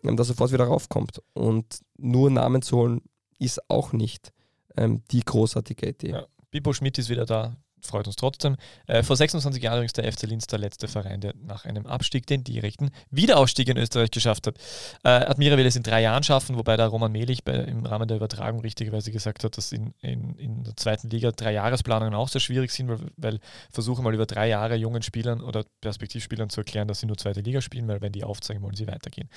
ähm, 0.05 0.17
da 0.17 0.23
sofort 0.23 0.53
wieder 0.53 0.65
raufkommt. 0.65 1.21
Und 1.33 1.81
nur 1.99 2.31
Namen 2.31 2.63
zu 2.63 2.77
holen, 2.77 3.03
ist 3.41 3.69
auch 3.69 3.93
nicht 3.93 4.33
ähm, 4.77 5.03
die 5.11 5.25
großartige 5.25 5.89
Idee. 5.89 6.11
Ja. 6.11 6.27
Bibo 6.53 6.73
Schmidt 6.73 6.99
ist 6.99 7.09
wieder 7.09 7.27
da, 7.27 7.57
freut 7.83 8.07
uns 8.07 8.17
trotzdem. 8.17 8.57
Äh, 8.87 9.03
vor 9.03 9.17
26 9.17 9.63
Jahren 9.63 9.79
übrigens 9.79 9.93
der 9.93 10.11
FC 10.11 10.23
Linz 10.23 10.47
der 10.47 10.59
letzte 10.59 10.89
Verein, 10.89 11.21
der 11.21 11.35
nach 11.43 11.65
einem 11.65 11.87
Abstieg 11.87 12.27
den 12.27 12.45
direkten 12.45 12.91
Wiederaufstieg 13.11 13.69
in 13.69 13.77
Österreich 13.77 14.11
geschafft 14.11 14.47
hat. 14.47 14.57
Äh, 15.05 15.09
Admira 15.09 15.57
will 15.57 15.67
es 15.67 15.77
in 15.77 15.83
drei 15.83 16.03
Jahren 16.03 16.23
schaffen, 16.23 16.57
wobei 16.57 16.77
der 16.77 16.87
Roman 16.87 17.13
Melich 17.13 17.45
bei, 17.45 17.55
im 17.55 17.87
Rahmen 17.87 18.09
der 18.09 18.17
Übertragung 18.17 18.61
richtigerweise 18.61 19.13
gesagt 19.13 19.45
hat, 19.45 19.57
dass 19.57 19.73
in, 19.73 19.95
in, 20.01 20.35
in 20.37 20.65
der 20.65 20.77
zweiten 20.77 21.09
Liga 21.11 21.33
drei 21.33 21.53
Jahresplanungen 21.53 22.15
auch 22.15 22.29
sehr 22.29 22.41
schwierig 22.41 22.71
sind, 22.71 22.89
weil, 22.89 22.99
weil 23.17 23.41
versuche 23.71 24.03
mal 24.03 24.15
über 24.15 24.27
drei 24.27 24.49
Jahre 24.49 24.77
jungen 24.77 25.03
Spielern 25.03 25.41
oder 25.41 25.65
Perspektivspielern 25.81 26.51
zu 26.51 26.61
erklären, 26.61 26.89
dass 26.89 27.01
sie 27.01 27.07
nur 27.07 27.17
zweite 27.17 27.41
Liga 27.41 27.61
spielen, 27.61 27.89
weil 27.89 28.01
wenn 28.01 28.13
die 28.13 28.25
aufzeigen, 28.25 28.63
wollen 28.63 28.77
sie 28.77 28.87
weitergehen. 28.87 29.29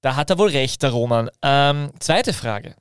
Da 0.00 0.16
hat 0.16 0.30
er 0.30 0.38
wohl 0.38 0.50
recht, 0.50 0.82
der 0.82 0.90
Roman. 0.90 1.30
Ähm, 1.42 1.90
zweite 1.98 2.32
Frage. 2.32 2.76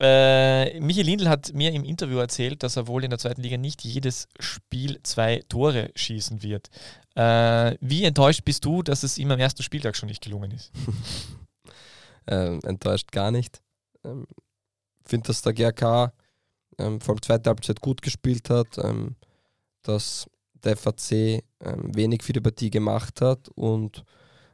Äh, 0.00 0.78
Michi 0.80 1.02
Lindl 1.02 1.28
hat 1.28 1.52
mir 1.54 1.72
im 1.72 1.84
Interview 1.84 2.18
erzählt, 2.18 2.62
dass 2.62 2.76
er 2.76 2.86
wohl 2.86 3.02
in 3.02 3.10
der 3.10 3.18
zweiten 3.18 3.42
Liga 3.42 3.56
nicht 3.56 3.82
jedes 3.84 4.28
Spiel 4.38 5.00
zwei 5.02 5.42
Tore 5.48 5.90
schießen 5.96 6.42
wird. 6.42 6.68
Äh, 7.16 7.76
wie 7.80 8.04
enttäuscht 8.04 8.44
bist 8.44 8.64
du, 8.64 8.82
dass 8.82 9.02
es 9.02 9.18
ihm 9.18 9.30
am 9.32 9.40
ersten 9.40 9.64
Spieltag 9.64 9.96
schon 9.96 10.08
nicht 10.08 10.22
gelungen 10.22 10.52
ist? 10.52 10.70
ähm, 12.28 12.60
enttäuscht 12.64 13.10
gar 13.10 13.32
nicht. 13.32 13.60
Ähm, 14.04 14.26
finde, 15.04 15.26
dass 15.26 15.42
der 15.42 15.52
GRK 15.52 16.12
ähm, 16.78 17.00
vor 17.00 17.14
allem 17.14 17.22
zweite 17.22 17.50
Halbzeit 17.50 17.80
gut 17.80 18.02
gespielt 18.02 18.50
hat, 18.50 18.78
ähm, 18.78 19.16
dass 19.82 20.26
der 20.64 20.76
FAC 20.76 21.12
ähm, 21.12 21.42
wenig 21.94 22.22
für 22.22 22.32
die 22.32 22.40
Partie 22.40 22.70
gemacht 22.70 23.20
hat 23.20 23.48
und 23.56 24.04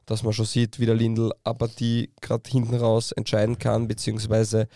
dass 0.07 0.23
man 0.23 0.33
schon 0.33 0.45
sieht, 0.45 0.79
wie 0.79 0.87
der 0.87 0.95
Lindl 0.95 1.33
eine 1.45 1.55
Partie 1.55 2.13
gerade 2.21 2.49
hinten 2.49 2.77
raus 2.77 3.13
entscheiden 3.13 3.59
kann, 3.59 3.89
beziehungsweise 3.89 4.69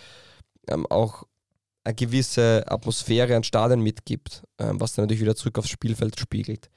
ähm, 0.69 0.87
auch 0.87 1.25
eine 1.85 1.95
gewisse 1.95 2.65
Atmosphäre 2.67 3.35
an 3.35 3.45
Stadion 3.45 3.81
mitgibt, 3.81 4.43
ähm, 4.59 4.81
was 4.81 4.95
dann 4.95 5.05
natürlich 5.05 5.23
wieder 5.23 5.37
zurück 5.37 5.59
aufs 5.59 5.71
Spielfeld 5.71 6.19
spiegelt. 6.19 6.71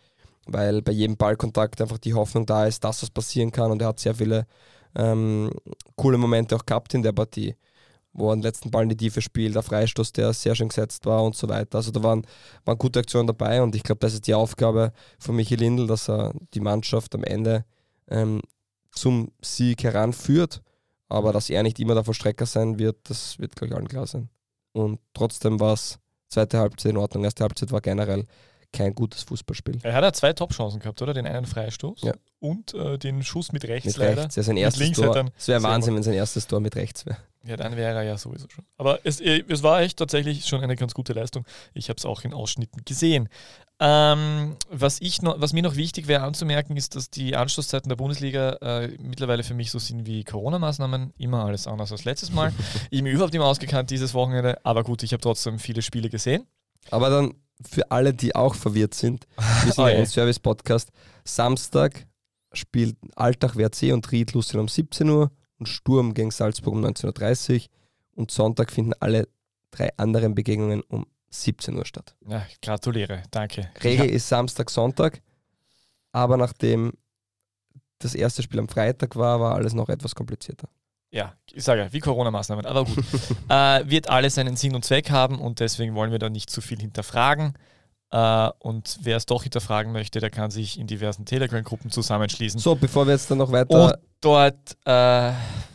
Weil 0.46 0.82
bei 0.82 0.92
jedem 0.92 1.18
Ballkontakt 1.18 1.82
einfach 1.82 1.98
die 1.98 2.14
Hoffnung 2.14 2.46
da 2.46 2.66
ist, 2.66 2.84
dass 2.84 3.04
was 3.04 3.10
passieren 3.10 3.52
kann 3.52 3.72
und 3.72 3.82
er 3.82 3.90
hat 3.90 4.00
sehr 4.00 4.16
viele 4.16 4.48
ähm, 4.96 5.52
coole 5.96 6.18
Momente 6.18 6.56
auch 6.56 6.66
gehabt 6.66 6.94
in 6.94 7.04
der 7.04 7.12
Partie, 7.12 7.56
wo 8.14 8.30
er 8.32 8.36
den 8.36 8.42
letzten 8.42 8.72
Ball 8.72 8.84
in 8.84 8.90
die 8.90 8.98
Tiefe 8.98 9.22
spielt, 9.22 9.56
der 9.56 9.64
Freistoß, 9.64 10.14
der 10.14 10.34
sehr 10.34 10.56
schön 10.56 10.70
gesetzt 10.70 11.06
war 11.06 11.24
und 11.24 11.36
so 11.36 11.48
weiter. 11.48 11.78
Also 11.78 11.92
da 11.92 12.02
waren, 12.04 12.26
waren 12.66 12.78
gute 12.78 13.00
Aktionen 13.00 13.28
dabei 13.28 13.62
und 13.62 13.76
ich 13.76 13.84
glaube, 13.84 14.00
das 14.00 14.14
ist 14.14 14.28
die 14.28 14.34
Aufgabe 14.34 14.94
von 15.20 15.36
Michi 15.36 15.56
Lindl, 15.56 15.88
dass 15.88 16.10
er 16.10 16.34
die 16.54 16.60
Mannschaft 16.62 17.14
am 17.16 17.24
Ende 17.24 17.66
ähm, 18.10 18.42
zum 18.92 19.32
Sieg 19.42 19.84
heranführt 19.84 20.62
aber 21.12 21.34
dass 21.34 21.50
er 21.50 21.64
nicht 21.64 21.80
immer 21.80 21.94
der 21.94 22.04
Vollstrecker 22.04 22.46
sein 22.46 22.80
wird, 22.80 23.10
das 23.10 23.38
wird, 23.38 23.56
glaube 23.56 23.68
ich, 23.68 23.76
allen 23.76 23.88
klar 23.88 24.08
sein. 24.08 24.30
Und 24.72 25.00
trotzdem 25.14 25.60
war 25.60 25.74
es 25.74 26.00
zweite 26.30 26.60
Halbzeit 26.60 26.92
in 26.92 26.98
Ordnung. 26.98 27.26
Erste 27.26 27.44
Halbzeit 27.44 27.72
war 27.72 27.82
generell 27.82 28.26
kein 28.74 28.96
gutes 28.96 29.24
Fußballspiel. 29.24 29.80
Er 29.84 29.94
hat 29.94 30.04
ja 30.04 30.14
zwei 30.14 30.34
Top-Chancen 30.34 30.80
gehabt, 30.80 31.02
oder? 31.02 31.14
Den 31.14 31.28
einen 31.28 31.46
Freistoß 31.46 32.02
ja. 32.04 32.14
und 32.40 32.74
äh, 32.74 32.98
den 32.98 33.24
Schuss 33.24 33.52
mit 33.52 33.66
rechts 33.66 33.88
mit 33.88 33.98
leider. 33.98 34.24
Rechts. 34.24 34.36
Ja, 34.36 34.44
sein 34.44 34.58
erstes 34.58 34.92
Tor. 34.92 35.26
Es 35.38 35.48
wäre 35.48 35.64
Wahnsinn, 35.64 35.96
wenn 35.96 36.04
sein 36.04 36.14
erstes 36.14 36.48
Tor 36.48 36.60
mit 36.60 36.76
rechts 36.76 37.06
wäre. 37.06 37.18
Ja, 37.44 37.58
dann 37.58 37.76
wäre 37.76 37.98
er 37.98 38.04
ja 38.04 38.18
sowieso 38.18 38.48
schon. 38.50 38.64
Aber 38.78 39.00
es, 39.04 39.20
äh, 39.20 39.44
es 39.48 39.64
war 39.64 39.82
echt 39.82 39.98
tatsächlich 39.98 40.46
schon 40.46 40.62
eine 40.62 40.76
ganz 40.76 40.94
gute 40.94 41.14
Leistung. 41.14 41.46
Ich 41.74 41.90
habe 41.90 41.98
es 41.98 42.06
auch 42.06 42.24
in 42.24 42.34
Ausschnitten 42.34 42.84
gesehen. 42.86 43.30
Ähm, 43.80 44.58
was, 44.70 45.02
ich 45.02 45.24
noch, 45.24 45.42
was 45.42 45.54
mir 45.54 45.64
noch 45.64 45.76
wichtig 45.76 46.08
wäre 46.08 46.22
anzumerken, 46.22 46.78
ist, 46.78 46.96
dass 46.96 47.10
die 47.10 47.36
Anschlusszeiten 47.36 47.90
der 47.90 47.96
Bundesliga 47.96 48.58
äh, 48.62 48.90
mittlerweile 49.00 49.44
für 49.44 49.56
mich 49.56 49.72
so 49.72 49.80
sind 49.80 50.06
wie 50.06 50.24
Corona-Maßnahmen. 50.24 51.14
Immer 51.18 51.46
alles 51.46 51.66
anders 51.66 51.92
als 51.92 52.06
letztes 52.06 52.32
Mal. 52.32 52.54
ich 52.92 53.02
bin 53.04 53.12
überhaupt 53.12 53.34
nicht 53.34 53.40
mehr 53.40 53.48
ausgekannt 53.48 53.90
dieses 53.90 54.14
Wochenende, 54.14 54.64
aber 54.64 54.84
gut, 54.84 55.02
ich 55.02 55.14
habe 55.14 55.22
trotzdem 55.22 55.58
viele 55.58 55.82
Spiele 55.82 56.10
gesehen. 56.10 56.46
Aber 56.92 57.10
dann 57.10 57.34
für 57.70 57.90
alle, 57.92 58.14
die 58.14 58.36
auch 58.36 58.56
verwirrt 58.56 58.94
sind, 58.94 59.28
wir 59.64 59.72
sind 59.72 59.84
oh, 59.84 59.88
ja 59.88 59.98
ein 59.98 60.06
Service-Podcast. 60.06 60.92
Samstag 61.24 62.08
spielt 62.54 62.98
Alltag 63.16 63.56
WRC 63.56 63.94
und 63.94 64.12
Ried 64.12 64.34
Lucien 64.34 64.60
um 64.60 64.68
17 64.68 65.10
Uhr 65.10 65.32
und 65.58 65.68
Sturm 65.68 66.14
gegen 66.14 66.32
Salzburg 66.32 66.74
um 66.74 66.84
19.30 66.86 67.54
Uhr. 67.54 67.62
Und 68.16 68.32
Sonntag 68.32 68.72
finden 68.72 68.94
alle 69.00 69.28
drei 69.72 69.90
anderen 69.98 70.36
Begegnungen 70.36 70.82
um 70.82 71.06
17 71.30 71.78
Uhr 71.78 71.86
statt. 71.86 72.16
Ja, 72.28 72.46
gratuliere, 72.62 73.24
danke. 73.32 73.70
Regel 73.84 74.08
ja. 74.08 74.12
ist 74.14 74.28
Samstag, 74.28 74.70
Sonntag, 74.70 75.22
aber 76.12 76.36
nachdem 76.36 76.94
das 78.00 78.16
erste 78.16 78.44
Spiel 78.44 78.60
am 78.60 78.68
Freitag 78.68 79.16
war, 79.16 79.40
war 79.40 79.56
alles 79.56 79.74
noch 79.74 79.88
etwas 79.88 80.14
komplizierter. 80.14 80.68
Ja, 81.12 81.34
ich 81.52 81.64
sage 81.64 81.82
ja, 81.82 81.94
wie 81.94 82.00
Corona-Maßnahmen, 82.00 82.66
aber 82.66 82.86
gut. 82.86 82.98
äh, 83.50 83.90
wird 83.90 84.10
alles 84.10 84.38
einen 84.38 84.56
Sinn 84.56 84.76
und 84.76 84.86
Zweck 84.86 85.12
haben 85.12 85.40
und 85.40 85.60
deswegen 85.60 85.94
wollen 85.94 86.12
wir 86.12 86.20
da 86.20 86.30
nicht 86.30 86.50
zu 86.50 86.62
viel 86.62 86.80
hinterfragen. 86.80 87.54
Äh, 88.12 88.50
und 88.60 88.98
wer 89.02 89.18
es 89.18 89.26
doch 89.26 89.44
hinterfragen 89.44 89.92
möchte, 89.92 90.22
der 90.22 90.30
kann 90.30 90.52
sich 90.52 90.80
in 90.80 90.88
diversen 90.88 91.26
Telegram-Gruppen 91.26 91.92
zusammenschließen. 91.92 92.60
So, 92.60 92.76
bevor 92.76 93.08
wir 93.08 93.14
jetzt 93.14 93.30
dann 93.30 93.40
noch 93.40 93.52
weiter 93.52 93.86
und 93.86 93.94
dort 94.22 94.78
äh, 94.86 95.34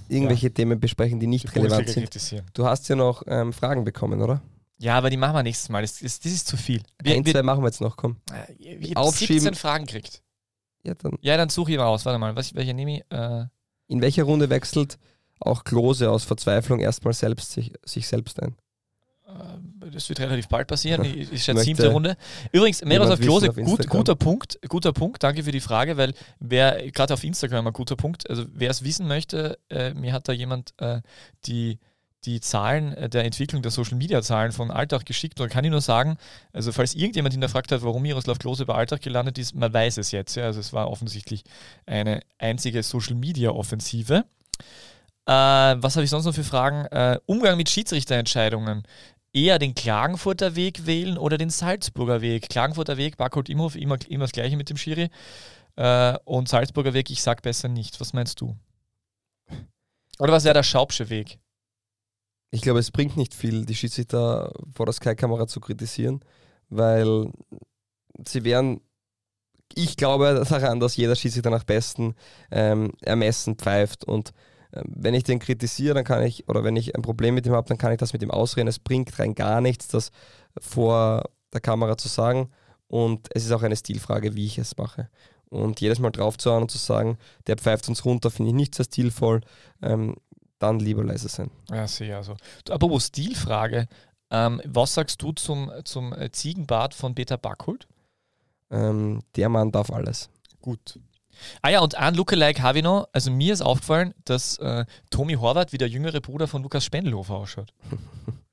irgendwelche 0.09 0.47
ja, 0.47 0.53
Themen 0.55 0.81
besprechen, 0.81 1.21
die 1.21 1.27
nicht 1.27 1.55
die 1.55 1.59
relevant 1.59 1.89
sind. 1.89 2.43
Du 2.55 2.65
hast 2.65 2.89
ja 2.89 2.97
noch 2.97 3.23
ähm, 3.27 3.53
Fragen 3.53 3.85
bekommen, 3.85 4.23
oder? 4.23 4.41
Ja, 4.79 4.97
aber 4.97 5.11
die 5.11 5.17
machen 5.17 5.35
wir 5.35 5.43
nächstes 5.43 5.69
Mal. 5.69 5.83
Das, 5.83 5.99
das, 5.99 6.21
das 6.21 6.33
ist 6.33 6.47
zu 6.47 6.57
viel. 6.57 6.83
Wir, 7.03 7.15
Ein, 7.15 7.25
zwei 7.25 7.43
machen 7.43 7.63
wir 7.63 7.69
jetzt 7.69 7.81
noch, 7.81 7.97
komm. 7.97 8.17
Ich 8.59 8.97
Aufschieben. 8.97 9.41
17 9.41 9.55
Fragen 9.55 9.87
kriegt. 9.87 10.23
Ja, 10.83 10.95
dann. 10.95 11.17
Ja, 11.21 11.37
dann 11.37 11.49
suche 11.49 11.73
ich 11.73 11.79
mal 11.79 11.87
aus. 11.87 12.05
Warte 12.05 12.19
mal, 12.19 12.37
was, 12.37 12.55
welche 12.55 12.75
nehme 12.75 12.99
ich? 12.99 13.05
Äh. 13.11 13.47
In 13.89 14.03
welcher 14.03 14.25
Runde 14.25 14.51
wechselt 14.51 14.99
auch 15.41 15.65
Klose 15.65 16.11
aus 16.11 16.25
Verzweiflung 16.25 16.81
erstmal 16.81 17.13
selbst 17.13 17.53
sich, 17.53 17.73
sich 17.85 18.09
selbst 18.09 18.43
ein? 18.43 18.57
Äh, 19.27 19.91
das 19.91 20.09
wird 20.09 20.21
relativ 20.21 20.49
bald 20.49 20.69
passieren. 20.69 21.05
Ich 21.05 21.45
schätze 21.45 21.63
siebte 21.63 21.89
Runde. 21.89 22.17
Übrigens, 22.53 22.85
Miroslav 22.85 23.21
Klose, 23.21 23.53
gut, 23.53 23.89
guter 23.89 24.15
Punkt, 24.15 24.59
guter 24.69 24.93
Punkt. 24.93 25.23
Danke 25.23 25.43
für 25.43 25.53
die 25.53 25.61
Frage, 25.61 25.97
weil 25.97 26.15
wer 26.39 26.91
gerade 26.91 27.15
auf 27.15 27.25
Instagram 27.25 27.67
ein 27.67 27.73
guter 27.73 27.97
Punkt. 27.97 28.29
Also 28.29 28.45
wer 28.53 28.71
es 28.71 28.85
wissen 28.85 29.07
möchte, 29.07 29.59
äh, 29.69 29.95
mir 29.95 30.13
hat 30.13 30.29
da 30.29 30.33
jemand 30.33 30.75
äh, 30.79 31.01
die 31.47 31.79
die 32.27 32.41
Zahlen 32.41 32.93
äh, 32.95 33.09
der 33.09 33.25
Entwicklung 33.25 33.63
der 33.63 33.71
Social 33.71 33.97
Media 33.97 34.21
Zahlen 34.21 34.53
von 34.53 34.71
Alltag 34.71 35.07
geschickt. 35.07 35.41
Und 35.41 35.49
da 35.49 35.53
kann 35.53 35.65
ich 35.65 35.71
nur 35.71 35.81
sagen, 35.81 36.17
also 36.53 36.73
falls 36.73 36.95
irgendjemand 36.95 37.33
hinterfragt 37.33 37.71
hat, 37.73 37.83
warum 37.83 38.03
Miroslav 38.03 38.39
Klose 38.39 38.67
bei 38.67 38.75
Alltag 38.75 39.01
gelandet 39.01 39.39
ist, 39.39 39.55
man 39.55 39.73
weiß 39.73 39.99
es 39.99 40.11
jetzt. 40.11 40.35
Ja. 40.35 40.45
Also 40.45 40.61
es 40.61 40.73
war 40.73 40.91
offensichtlich 40.91 41.45
eine 41.87 42.21
einzige 42.39 42.83
Social 42.83 43.15
Media 43.15 43.51
Offensive. 43.51 44.25
Äh, 45.27 45.33
was 45.33 45.97
habe 45.97 46.05
ich 46.05 46.11
sonst 46.11 46.25
noch 46.25 46.35
für 46.35 46.45
Fragen? 46.45 46.87
Äh, 46.87 47.19
Umgang 47.27 47.57
mit 47.57 47.69
Schiedsrichterentscheidungen. 47.69 48.85
Eher 49.33 49.59
den 49.59 49.75
Klagenfurter 49.75 50.57
Weg 50.57 50.87
wählen 50.87 51.19
oder 51.19 51.37
den 51.37 51.51
Salzburger 51.51 52.21
Weg? 52.21 52.49
Klagenfurter 52.49 52.97
Weg, 52.97 53.17
Barcode 53.17 53.49
Imhof, 53.49 53.77
immer, 53.77 53.99
immer 54.09 54.25
das 54.25 54.33
gleiche 54.33 54.57
mit 54.57 54.71
dem 54.71 54.77
Schiri. 54.77 55.11
Äh, 55.75 56.17
und 56.25 56.49
Salzburger 56.49 56.95
Weg, 56.95 57.11
ich 57.11 57.23
sag 57.23 57.43
besser 57.43 57.69
nicht. 57.69 58.01
Was 58.01 58.13
meinst 58.13 58.41
du? 58.41 58.57
Oder 60.19 60.33
was 60.33 60.45
wäre 60.45 60.55
der 60.55 60.63
Schaubsche 60.63 61.11
Weg? 61.11 61.39
Ich 62.53 62.63
glaube, 62.63 62.79
es 62.79 62.93
bringt 62.93 63.17
nicht 63.17 63.35
viel, 63.35 63.67
die 63.67 63.75
Schiedsrichter 63.75 64.53
vor 64.73 64.87
der 64.87 64.95
Sky-Kamera 64.95 65.47
zu 65.49 65.61
kritisieren, 65.61 66.21
weil 66.71 67.31
sie 68.25 68.45
werden, 68.45 68.81
ich 69.75 69.97
glaube 69.97 70.45
daran, 70.49 70.81
dass 70.81 70.97
jeder 70.97 71.17
Schiedsrichter 71.17 71.51
nach 71.51 71.65
bestem 71.65 72.15
ähm, 72.53 72.93
Ermessen 73.03 73.57
pfeift 73.57 74.05
und 74.05 74.33
wenn 74.85 75.15
ich 75.15 75.25
den 75.25 75.39
kritisiere, 75.39 75.95
dann 75.95 76.05
kann 76.05 76.23
ich, 76.23 76.49
oder 76.49 76.65
wenn 76.65 76.77
ich 76.77 76.95
ein 76.95 77.03
Problem 77.03 77.35
mit 77.35 77.47
ihm 77.47 77.53
habe, 77.53 77.69
dann 77.69 77.79
kann 77.79 77.93
ich 77.93 77.99
das 77.99 78.13
mit 78.13 78.23
ihm 78.23 78.31
ausreden. 78.31 78.69
Es 78.69 78.79
bringt 78.79 79.19
rein 79.19 79.35
gar 79.35 79.61
nichts, 79.61 79.89
das 79.89 80.11
vor 80.59 81.25
der 81.53 81.61
Kamera 81.61 81.97
zu 81.97 82.09
sagen. 82.09 82.51
Und 82.89 83.29
es 83.35 83.45
ist 83.45 83.53
auch 83.53 83.63
eine 83.63 83.77
Stilfrage, 83.77 84.35
wie 84.35 84.47
ich 84.47 84.59
es 84.59 84.77
mache. 84.77 85.09
Und 85.49 85.81
jedes 85.81 85.99
Mal 85.99 86.11
drauf 86.11 86.39
zu 86.39 86.51
hauen 86.51 86.63
und 86.63 86.71
zu 86.71 86.79
sagen, 86.79 87.19
der 87.47 87.57
pfeift 87.57 87.89
uns 87.89 88.05
runter, 88.05 88.31
finde 88.31 88.51
ich 88.51 88.57
nicht 88.57 88.75
sehr 88.75 88.85
stilvoll. 88.85 89.41
Ähm, 89.83 90.17
dann 90.59 90.79
lieber 90.79 91.05
leise 91.05 91.29
sein. 91.29 91.51
Ja, 91.71 91.87
sehr. 91.87 92.17
Also. 92.17 92.37
Apropos 92.71 93.09
Stilfrage, 93.09 93.89
ähm, 94.31 94.61
was 94.65 94.95
sagst 94.95 95.21
du 95.23 95.33
zum, 95.33 95.71
zum 95.85 96.15
Ziegenbart 96.33 96.95
von 96.95 97.15
Peter 97.15 97.37
Backhult? 97.37 97.87
Ähm, 98.71 99.21
der 99.37 99.49
Mann 99.49 99.71
darf 99.71 99.91
alles. 99.91 100.31
Gut. 100.61 100.99
Ah 101.63 101.71
ja, 101.71 101.81
und 101.81 101.95
ein 101.95 102.15
Lookalike 102.15 102.63
habe 102.63 102.79
ich 102.79 102.85
noch. 102.85 103.09
Also 103.13 103.31
mir 103.31 103.53
ist 103.53 103.63
aufgefallen, 103.63 104.15
dass 104.25 104.59
äh, 104.59 104.85
Tommy 105.11 105.35
Horvath 105.35 105.73
wie 105.73 105.79
der 105.79 105.89
jüngere 105.89 106.21
Bruder 106.21 106.49
von 106.49 106.63
Lukas 106.63 106.85
Spendelhofer 106.85 107.35
ausschaut. 107.35 107.73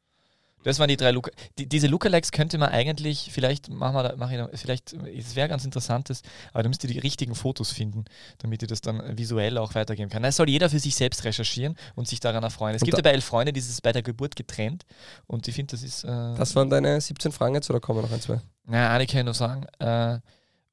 Das 0.64 0.80
waren 0.80 0.88
die 0.88 0.98
drei 0.98 1.12
Look 1.12 1.30
die, 1.60 1.68
Diese 1.68 1.88
Lookalikes 1.88 2.32
könnte 2.32 2.58
man 2.58 2.70
eigentlich, 2.70 3.30
vielleicht 3.32 3.70
machen 3.70 3.96
wir 3.96 4.04
da, 4.04 4.16
mach 4.18 4.32
ich 4.32 4.38
noch, 4.38 4.50
vielleicht, 4.54 4.94
es 4.94 5.36
wäre 5.36 5.50
ganz 5.50 5.66
interessantes, 5.66 6.22
aber 6.52 6.64
da 6.64 6.70
müsst 6.70 6.84
ihr 6.84 6.90
die 6.90 7.00
richtigen 7.00 7.36
Fotos 7.36 7.72
finden, 7.72 8.06
damit 8.40 8.62
ihr 8.62 8.68
das 8.68 8.82
dann 8.82 9.18
visuell 9.18 9.58
auch 9.58 9.76
weitergeben 9.76 10.10
kann. 10.10 10.24
Das 10.24 10.38
soll 10.38 10.50
jeder 10.50 10.70
für 10.70 10.80
sich 10.80 10.96
selbst 10.96 11.24
recherchieren 11.26 11.76
und 11.96 12.08
sich 12.08 12.20
daran 12.20 12.44
erfreuen. 12.44 12.76
Es 12.76 12.82
und 12.82 12.86
gibt 12.86 12.98
ja 12.98 13.04
bei 13.04 13.12
Elf 13.12 13.26
Freunde 13.26 13.54
dieses 13.54 13.82
bei 13.82 13.92
der 13.92 14.04
Geburt 14.04 14.36
getrennt 14.36 14.86
und 15.28 15.48
ich 15.48 15.56
finde, 15.56 15.72
das 15.72 15.84
ist. 15.84 16.04
Äh, 16.04 16.08
das 16.08 16.56
waren 16.56 16.70
deine 16.70 17.00
17 17.00 17.32
Fragen 17.32 17.56
jetzt 17.56 17.70
oder 17.70 17.80
kommen 17.80 18.02
noch 18.02 18.12
ein, 18.12 18.22
zwei? 18.22 18.40
Na, 18.66 18.92
eine 18.92 19.06
kann 19.06 19.20
ich 19.20 19.26
nur 19.26 19.34
sagen. 19.34 19.66
Äh, 19.80 20.20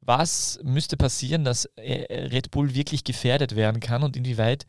was 0.00 0.58
müsste 0.62 0.96
passieren, 0.96 1.44
dass 1.44 1.66
äh, 1.76 2.28
Red 2.28 2.50
Bull 2.50 2.74
wirklich 2.74 3.04
gefährdet 3.04 3.54
werden 3.56 3.80
kann 3.80 4.02
und 4.02 4.16
inwieweit 4.16 4.66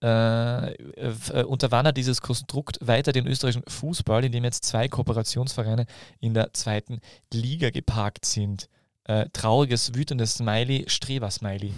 äh, 0.00 0.72
äh, 0.72 1.42
unterwandert 1.44 1.96
dieses 1.96 2.20
Konstrukt 2.20 2.78
weiter 2.80 3.10
den 3.10 3.26
österreichischen 3.26 3.64
Fußball, 3.66 4.24
in 4.24 4.30
dem 4.30 4.44
jetzt 4.44 4.64
zwei 4.64 4.86
Kooperationsvereine 4.86 5.86
in 6.20 6.34
der 6.34 6.52
zweiten 6.52 7.00
Liga 7.32 7.70
geparkt 7.70 8.24
sind. 8.24 8.68
Äh, 9.04 9.26
trauriges, 9.32 9.94
wütendes 9.94 10.34
Smiley, 10.34 10.84
Streber-Smiley. 10.86 11.72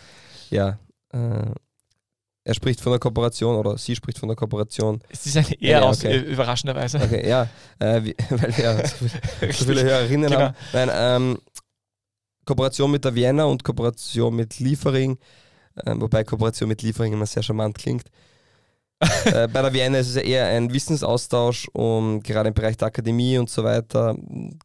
ja, 0.50 0.78
äh, 1.12 1.50
er 2.46 2.54
spricht 2.54 2.80
von 2.80 2.92
der 2.92 3.00
Kooperation 3.00 3.56
oder 3.56 3.78
sie 3.78 3.96
spricht 3.96 4.18
von 4.18 4.28
der 4.28 4.36
Kooperation. 4.36 5.00
Es 5.08 5.24
ist 5.24 5.36
eine 5.36 5.60
eher 5.60 5.80
ja, 5.80 5.82
aus, 5.82 6.04
okay. 6.04 6.18
überraschenderweise. 6.18 7.00
Okay, 7.00 7.26
ja, 7.26 7.48
äh, 7.78 8.04
wie, 8.04 8.14
weil 8.28 8.56
wir 8.56 8.64
ja 8.64 8.86
so, 8.86 9.06
so 9.50 9.64
viele 9.64 9.82
Hörerinnen 9.82 10.30
genau. 10.30 10.42
haben. 10.42 10.54
Nein, 10.74 10.90
ähm, 10.92 11.38
Kooperation 12.44 12.90
mit 12.90 13.04
der 13.04 13.14
Vienna 13.14 13.44
und 13.44 13.64
Kooperation 13.64 14.34
mit 14.34 14.58
Liefering 14.58 15.18
äh, 15.76 15.94
wobei 15.96 16.24
Kooperation 16.24 16.68
mit 16.68 16.82
Liefering 16.82 17.12
immer 17.12 17.26
sehr 17.26 17.42
charmant 17.42 17.76
klingt. 17.76 18.04
äh, 19.24 19.48
bei 19.48 19.60
der 19.60 19.72
Vienna 19.72 19.98
ist 19.98 20.08
es 20.08 20.14
ja 20.14 20.22
eher 20.22 20.46
ein 20.46 20.72
Wissensaustausch 20.72 21.68
und 21.72 22.22
gerade 22.22 22.48
im 22.48 22.54
Bereich 22.54 22.76
der 22.76 22.88
Akademie 22.88 23.38
und 23.38 23.50
so 23.50 23.64
weiter, 23.64 24.16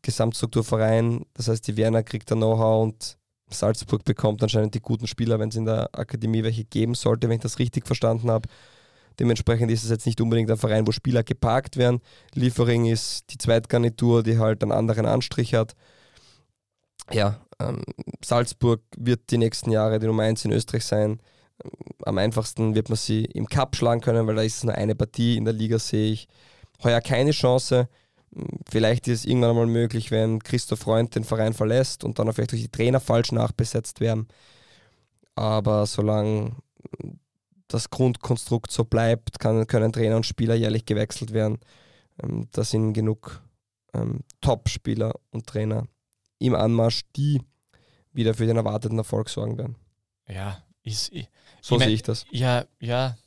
Gesamtstrukturverein. 0.01 1.25
Das 1.33 1.47
heißt, 1.47 1.67
die 1.67 1.75
Vienna 1.75 2.03
kriegt 2.03 2.29
da 2.29 2.35
Know-how 2.35 2.83
und 2.83 3.17
Salzburg 3.49 4.05
bekommt 4.05 4.43
anscheinend 4.43 4.75
die 4.75 4.81
guten 4.81 5.07
Spieler, 5.07 5.39
wenn 5.39 5.49
es 5.49 5.55
in 5.55 5.65
der 5.65 5.89
Akademie 5.93 6.43
welche 6.43 6.63
geben 6.63 6.93
sollte, 6.93 7.27
wenn 7.27 7.37
ich 7.37 7.41
das 7.41 7.57
richtig 7.57 7.87
verstanden 7.87 8.29
habe. 8.29 8.47
Dementsprechend 9.19 9.71
ist 9.71 9.83
es 9.83 9.89
jetzt 9.89 10.05
nicht 10.05 10.21
unbedingt 10.21 10.51
ein 10.51 10.57
Verein, 10.57 10.85
wo 10.85 10.91
Spieler 10.91 11.23
geparkt 11.23 11.75
werden. 11.75 11.99
Liefering 12.35 12.85
ist 12.85 13.33
die 13.33 13.37
Zweitgarnitur, 13.37 14.21
die 14.21 14.37
halt 14.37 14.61
einen 14.61 14.71
anderen 14.71 15.07
Anstrich 15.07 15.55
hat. 15.55 15.75
Ja, 17.11 17.39
ähm, 17.59 17.83
Salzburg 18.23 18.81
wird 18.97 19.31
die 19.31 19.37
nächsten 19.37 19.71
Jahre 19.71 19.99
die 19.99 20.07
Nummer 20.07 20.23
1 20.23 20.45
in 20.45 20.51
Österreich 20.51 20.85
sein. 20.85 21.19
Am 22.05 22.17
einfachsten 22.17 22.75
wird 22.75 22.89
man 22.89 22.97
sie 22.97 23.25
im 23.25 23.47
Cup 23.47 23.75
schlagen 23.75 24.01
können, 24.01 24.27
weil 24.27 24.35
da 24.35 24.41
ist 24.43 24.57
es 24.57 24.63
nur 24.63 24.75
eine 24.75 24.95
Partie. 24.95 25.37
In 25.37 25.45
der 25.45 25.53
Liga 25.53 25.79
sehe 25.79 26.11
ich 26.13 26.27
heuer 26.83 27.01
keine 27.01 27.31
Chance. 27.31 27.89
Vielleicht 28.69 29.07
ist 29.07 29.21
es 29.21 29.25
irgendwann 29.25 29.51
einmal 29.51 29.65
möglich, 29.65 30.11
wenn 30.11 30.39
Christoph 30.39 30.79
Freund 30.79 31.15
den 31.15 31.23
Verein 31.23 31.53
verlässt 31.53 32.03
und 32.03 32.19
dann 32.19 32.31
vielleicht 32.31 32.51
durch 32.51 32.61
die 32.61 32.69
Trainer 32.71 32.99
falsch 32.99 33.31
nachbesetzt 33.31 33.99
werden. 33.99 34.27
Aber 35.35 35.85
solange 35.87 36.55
das 37.67 37.89
Grundkonstrukt 37.89 38.71
so 38.71 38.83
bleibt, 38.85 39.39
kann, 39.39 39.67
können 39.67 39.91
Trainer 39.91 40.15
und 40.15 40.25
Spieler 40.25 40.55
jährlich 40.55 40.85
gewechselt 40.85 41.33
werden. 41.33 41.59
Ähm, 42.21 42.47
da 42.51 42.63
sind 42.63 42.93
genug 42.93 43.41
ähm, 43.93 44.21
Top-Spieler 44.41 45.13
und 45.31 45.47
Trainer 45.47 45.87
im 46.39 46.55
Anmarsch, 46.55 47.01
die 47.15 47.41
wieder 48.11 48.33
für 48.33 48.45
den 48.45 48.57
erwarteten 48.57 48.97
Erfolg 48.97 49.29
sorgen 49.29 49.57
werden. 49.57 49.75
Ja, 50.27 50.63
ist, 50.83 51.11
ich, 51.11 51.27
so 51.61 51.77
ich 51.77 51.83
sehe 51.83 51.93
ich 51.93 52.03
das. 52.03 52.25
Ja, 52.31 52.65
ja. 52.79 53.17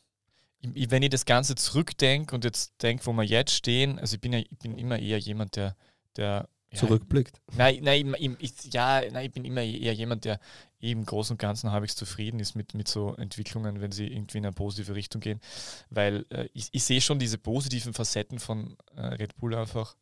Ich, 0.75 0.91
wenn 0.91 1.03
ich 1.03 1.11
das 1.11 1.25
Ganze 1.25 1.55
zurückdenke 1.55 2.35
und 2.35 2.45
jetzt 2.45 2.75
denke, 2.83 3.05
wo 3.07 3.13
wir 3.13 3.25
jetzt 3.25 3.53
stehen, 3.53 3.99
also 3.99 4.15
ich 4.15 4.21
bin, 4.21 4.33
ja, 4.33 4.39
ich 4.39 4.59
bin 4.59 4.79
immer 4.79 4.99
eher 4.99 5.19
jemand, 5.19 5.57
der, 5.57 5.77
der 6.17 6.49
ja, 6.71 6.79
zurückblickt. 6.79 7.41
Nein, 7.57 7.81
nein, 7.83 8.15
ich, 8.19 8.31
ich, 8.39 8.73
ja, 8.73 9.03
nein, 9.11 9.27
ich 9.27 9.33
bin 9.33 9.45
immer 9.45 9.63
eher 9.63 9.93
jemand, 9.93 10.25
der 10.25 10.41
im 10.79 11.05
Großen 11.05 11.35
und 11.35 11.39
Ganzen 11.39 11.71
halbwegs 11.71 11.95
zufrieden 11.95 12.41
ist 12.41 12.55
mit, 12.55 12.75
mit 12.75 12.89
so 12.89 13.15
Entwicklungen, 13.17 13.81
wenn 13.81 13.93
sie 13.93 14.07
irgendwie 14.07 14.39
in 14.39 14.47
eine 14.47 14.53
positive 14.53 14.95
Richtung 14.95 15.21
gehen. 15.21 15.41
Weil 15.91 16.27
äh, 16.31 16.49
ich, 16.55 16.69
ich 16.73 16.85
sehe 16.85 17.01
schon 17.01 17.19
diese 17.19 17.39
positiven 17.39 17.93
Facetten 17.93 18.39
von 18.39 18.77
äh, 18.97 19.01
Red 19.01 19.37
Bull 19.37 19.55
einfach. 19.55 19.97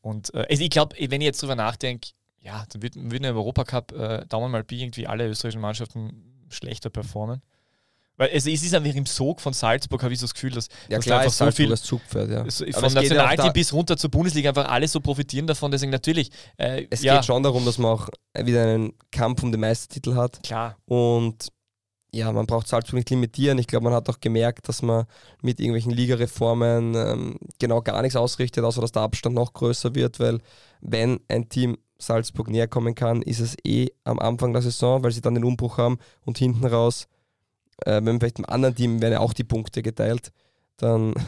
Und 0.00 0.34
äh, 0.34 0.46
also 0.48 0.62
ich 0.62 0.70
glaube, 0.70 0.96
wenn 0.98 1.20
ich 1.20 1.26
jetzt 1.26 1.42
drüber 1.42 1.54
nachdenke, 1.54 2.10
ja, 2.42 2.64
dann 2.70 2.82
wird, 2.82 2.96
würden 2.96 3.24
im 3.24 3.36
Europacup 3.36 3.92
äh, 3.92 4.26
Daumen 4.26 4.50
mal 4.50 4.64
irgendwie 4.68 5.06
alle 5.06 5.28
österreichischen 5.28 5.60
Mannschaften 5.60 6.46
schlechter 6.50 6.90
performen. 6.90 7.40
Weil 8.16 8.30
es, 8.32 8.46
es 8.46 8.62
ist 8.62 8.74
einfach 8.74 8.94
im 8.94 9.06
Sog 9.06 9.40
von 9.40 9.52
Salzburg, 9.52 10.02
habe 10.02 10.12
ich 10.12 10.20
so 10.20 10.26
das 10.26 10.34
Gefühl, 10.34 10.50
dass, 10.50 10.68
ja, 10.88 10.98
dass 10.98 11.04
klar, 11.04 11.20
einfach 11.20 11.32
so 11.32 11.50
viel 11.50 11.74
Zugpferd, 11.76 12.30
ja. 12.30 12.50
so, 12.50 12.64
von 12.66 12.92
Nationalteam 12.92 13.46
ja 13.46 13.52
bis 13.52 13.72
runter 13.72 13.96
zur 13.96 14.10
Bundesliga 14.10 14.50
einfach 14.50 14.68
alle 14.68 14.86
so 14.86 15.00
profitieren 15.00 15.46
davon. 15.46 15.70
Deswegen 15.70 15.90
natürlich. 15.92 16.30
Äh, 16.56 16.86
es 16.90 17.02
ja. 17.02 17.16
geht 17.16 17.24
schon 17.24 17.42
darum, 17.42 17.64
dass 17.64 17.78
man 17.78 17.92
auch 17.92 18.08
wieder 18.38 18.64
einen 18.64 18.92
Kampf 19.10 19.42
um 19.42 19.50
den 19.50 19.60
Meistertitel 19.60 20.14
hat. 20.14 20.42
Klar. 20.42 20.76
Und 20.84 21.48
ja, 22.14 22.30
man 22.30 22.46
braucht 22.46 22.68
Salzburg 22.68 22.96
nicht 22.96 23.10
limitieren. 23.10 23.56
Ich 23.58 23.66
glaube, 23.66 23.84
man 23.84 23.94
hat 23.94 24.08
auch 24.10 24.20
gemerkt, 24.20 24.68
dass 24.68 24.82
man 24.82 25.06
mit 25.40 25.58
irgendwelchen 25.58 25.92
Ligareformen 25.92 26.94
ähm, 26.94 27.38
genau 27.58 27.80
gar 27.80 28.02
nichts 28.02 28.16
ausrichtet, 28.16 28.62
außer 28.62 28.82
dass 28.82 28.92
der 28.92 29.02
Abstand 29.02 29.34
noch 29.34 29.54
größer 29.54 29.94
wird, 29.94 30.20
weil 30.20 30.40
wenn 30.82 31.20
ein 31.28 31.48
Team 31.48 31.78
Salzburg 32.02 32.48
näher 32.48 32.68
kommen 32.68 32.94
kann, 32.94 33.22
ist 33.22 33.40
es 33.40 33.56
eh 33.64 33.88
am 34.04 34.18
Anfang 34.18 34.52
der 34.52 34.62
Saison, 34.62 35.02
weil 35.02 35.12
sie 35.12 35.20
dann 35.20 35.34
den 35.34 35.44
Umbruch 35.44 35.78
haben 35.78 35.98
und 36.24 36.38
hinten 36.38 36.66
raus, 36.66 37.08
äh, 37.84 38.00
wenn 38.02 38.18
vielleicht 38.18 38.38
im 38.38 38.46
anderen 38.46 38.74
Team 38.74 39.00
werden 39.00 39.14
ja 39.14 39.20
auch 39.20 39.32
die 39.32 39.44
Punkte 39.44 39.82
geteilt, 39.82 40.32
dann. 40.76 41.14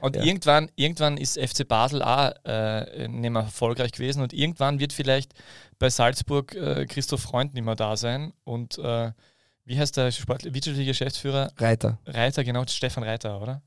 Und 0.00 0.14
ja. 0.14 0.22
irgendwann, 0.22 0.70
irgendwann 0.76 1.16
ist 1.16 1.40
FC 1.40 1.66
Basel 1.66 2.04
auch 2.04 2.30
äh, 2.44 3.08
nicht 3.08 3.30
mehr 3.30 3.42
erfolgreich 3.42 3.90
gewesen 3.90 4.22
und 4.22 4.32
irgendwann 4.32 4.78
wird 4.78 4.92
vielleicht 4.92 5.34
bei 5.80 5.90
Salzburg 5.90 6.54
äh, 6.54 6.86
Christoph 6.86 7.22
Freund 7.22 7.52
nicht 7.54 7.64
mehr 7.64 7.74
da 7.74 7.96
sein 7.96 8.32
und 8.44 8.78
äh, 8.78 9.10
wie 9.64 9.76
heißt 9.76 9.96
der 9.96 10.12
Sport 10.12 10.44
wirtschaftliche 10.44 10.86
Geschäftsführer? 10.86 11.50
Reiter. 11.56 11.98
Reiter, 12.06 12.44
genau, 12.44 12.64
Stefan 12.68 13.02
Reiter, 13.02 13.42
oder? 13.42 13.60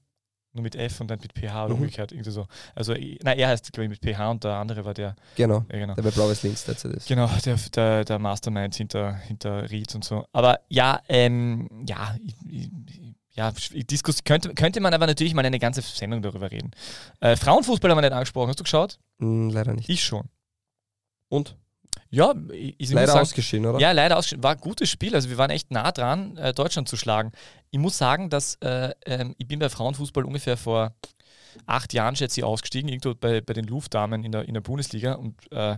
Nur 0.54 0.64
mit 0.64 0.76
F 0.76 1.00
und 1.00 1.10
dann 1.10 1.20
mit 1.22 1.34
PH 1.34 1.66
oder 1.66 1.76
mhm. 1.76 1.82
umgekehrt, 1.82 2.12
irgendwie 2.12 2.32
so. 2.32 2.46
Also, 2.76 2.94
nein, 2.94 3.40
er 3.40 3.48
heißt, 3.48 3.72
glaube 3.72 3.86
ich, 3.86 4.02
mit 4.02 4.02
PH 4.02 4.32
und 4.32 4.44
der 4.44 4.54
andere 4.54 4.84
war 4.86 4.94
der. 4.94 5.16
Genau, 5.36 5.66
ja, 5.72 5.80
genau. 5.80 5.94
der 5.96 6.02
bei 6.02 6.12
Blaues 6.12 6.44
Links 6.44 6.66
derzeit 6.66 6.94
ist. 6.94 7.08
Genau, 7.08 7.30
der, 7.46 7.58
der, 7.76 8.06
der 8.06 8.20
Mastermind 8.20 8.76
hinter, 8.76 9.16
hinter 9.16 9.70
Reeds 9.70 9.96
und 9.96 10.04
so. 10.04 10.26
Aber 10.34 10.60
ja, 10.70 11.02
ähm, 11.08 11.86
ja, 11.88 12.16
ja, 13.34 13.54
Diskus 13.90 14.24
könnte, 14.24 14.54
könnte 14.54 14.82
man 14.82 14.94
aber 14.94 15.08
natürlich 15.08 15.34
mal 15.34 15.46
eine 15.46 15.60
ganze 15.60 15.82
Sendung 15.82 16.22
darüber 16.22 16.52
reden. 16.52 16.72
Äh, 17.22 17.38
Frauenfußball 17.38 17.90
haben 17.90 17.98
wir 17.98 18.02
nicht 18.02 18.12
angesprochen. 18.12 18.50
Hast 18.50 18.60
du 18.60 18.64
geschaut? 18.64 19.00
Mm, 19.20 19.50
leider 19.50 19.74
nicht. 19.74 19.90
Ich 19.90 20.04
schon. 20.04 20.28
Und? 21.30 21.56
Ja, 22.14 22.36
ich, 22.52 22.92
Leider 22.92 23.08
sagen, 23.08 23.22
ausgeschieden, 23.22 23.66
oder? 23.66 23.80
Ja, 23.80 23.94
leider 23.94 24.18
ausgeschieden. 24.18 24.44
War 24.44 24.52
ein 24.52 24.60
gutes 24.60 24.90
Spiel. 24.90 25.16
Also 25.16 25.30
wir 25.30 25.38
waren 25.38 25.50
echt 25.50 25.72
nah 25.72 25.94
dran, 25.94 26.36
äh, 26.36 26.54
Deutschland 26.54 26.90
zu 26.90 26.98
schlagen. 26.98 27.32
Ich 27.72 27.80
muss 27.80 27.98
sagen, 27.98 28.30
dass 28.30 28.56
äh, 28.56 28.94
ähm, 29.06 29.34
ich 29.38 29.48
bin 29.48 29.60
bei 29.60 29.70
Frauenfußball 29.70 30.26
ungefähr 30.26 30.58
vor 30.58 30.94
acht 31.66 31.94
Jahren, 31.94 32.18
schätze 32.18 32.42
ich, 32.42 32.44
ausgestiegen, 32.44 32.90
irgendwo 32.90 33.16
bei, 33.16 33.40
bei 33.40 33.54
den 33.54 33.66
Luftdamen 33.66 34.26
in 34.26 34.34
der, 34.34 34.46
in 34.46 34.54
der 34.54 34.62
Bundesliga. 34.62 35.14
Und 35.14 35.36
äh, 35.54 35.78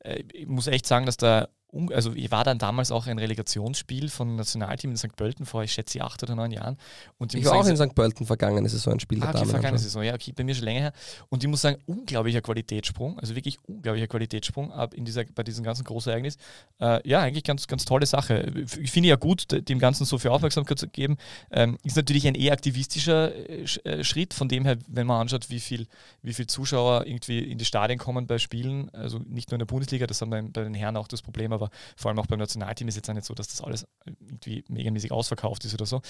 äh, 0.00 0.22
ich 0.32 0.46
muss 0.46 0.68
echt 0.68 0.86
sagen, 0.86 1.04
dass 1.04 1.16
da 1.16 1.48
also 1.92 2.12
ich 2.14 2.30
war 2.30 2.44
dann 2.44 2.58
damals 2.58 2.90
auch 2.90 3.06
ein 3.06 3.18
Relegationsspiel 3.18 4.08
von 4.08 4.36
Nationalteam 4.36 4.90
in 4.90 4.96
St. 4.96 5.14
Pölten 5.16 5.46
vor, 5.46 5.62
ich 5.62 5.72
schätze, 5.72 6.00
acht 6.00 6.22
oder 6.22 6.34
neun 6.34 6.50
Jahren. 6.50 6.76
Und 7.18 7.34
Ich 7.34 7.42
muss 7.42 7.50
war 7.50 7.58
auch 7.58 7.64
sagen, 7.64 7.76
in 7.76 7.88
St. 7.88 7.94
Pölten 7.94 8.26
vergangene 8.26 8.68
Saison 8.68 8.94
ein 8.94 9.00
Spiel 9.00 9.22
Ah, 9.22 9.30
okay, 9.30 9.46
vergangene. 9.46 9.78
Saison, 9.78 10.02
ja, 10.02 10.14
okay, 10.14 10.32
bei 10.34 10.44
mir 10.44 10.54
schon 10.54 10.64
länger 10.64 10.80
her. 10.80 10.92
Und 11.28 11.42
ich 11.42 11.48
muss 11.50 11.62
sagen, 11.62 11.78
unglaublicher 11.86 12.40
Qualitätssprung, 12.40 13.18
also 13.18 13.34
wirklich 13.34 13.58
unglaublicher 13.66 14.06
Qualitätssprung 14.08 14.72
ab 14.72 14.94
in 14.94 15.04
dieser, 15.04 15.24
bei 15.34 15.42
diesem 15.42 15.64
ganzen 15.64 15.84
Großereignis. 15.84 16.36
Äh, 16.80 17.06
ja, 17.08 17.20
eigentlich 17.20 17.44
ganz, 17.44 17.66
ganz 17.66 17.84
tolle 17.84 18.06
Sache. 18.06 18.52
Ich 18.80 18.90
finde 18.90 19.08
ja 19.08 19.16
gut, 19.16 19.46
dem 19.68 19.78
Ganzen 19.78 20.04
so 20.04 20.18
viel 20.18 20.30
Aufmerksamkeit 20.30 20.78
zu 20.78 20.88
geben. 20.88 21.16
Ähm, 21.50 21.78
ist 21.82 21.96
natürlich 21.96 22.26
ein 22.26 22.34
eher 22.34 22.52
aktivistischer 22.52 23.34
äh, 23.34 23.64
äh, 23.84 24.04
Schritt, 24.04 24.34
von 24.34 24.48
dem 24.48 24.64
her, 24.64 24.76
wenn 24.88 25.06
man 25.06 25.20
anschaut, 25.20 25.50
wie 25.50 25.60
viel, 25.60 25.86
wie 26.22 26.34
viel 26.34 26.46
Zuschauer 26.46 27.06
irgendwie 27.06 27.38
in 27.38 27.58
die 27.58 27.64
Stadien 27.64 27.98
kommen 27.98 28.26
bei 28.26 28.38
Spielen, 28.38 28.90
also 28.90 29.18
nicht 29.18 29.50
nur 29.50 29.56
in 29.56 29.60
der 29.60 29.66
Bundesliga, 29.66 30.06
das 30.06 30.20
haben 30.20 30.30
wir 30.30 30.42
bei 30.42 30.62
den 30.62 30.74
Herren 30.74 30.96
auch 30.96 31.08
das 31.08 31.22
Problem, 31.22 31.52
aber 31.52 31.65
vor 31.96 32.10
allem 32.10 32.18
auch 32.18 32.26
beim 32.26 32.38
Nationalteam 32.38 32.88
ist 32.88 32.96
jetzt 32.96 33.08
auch 33.08 33.14
nicht 33.14 33.26
so, 33.26 33.34
dass 33.34 33.48
das 33.48 33.60
alles 33.60 33.86
irgendwie 34.04 34.64
megamäßig 34.68 35.12
ausverkauft 35.12 35.64
ist 35.64 35.74
oder 35.74 35.86
so. 35.86 36.02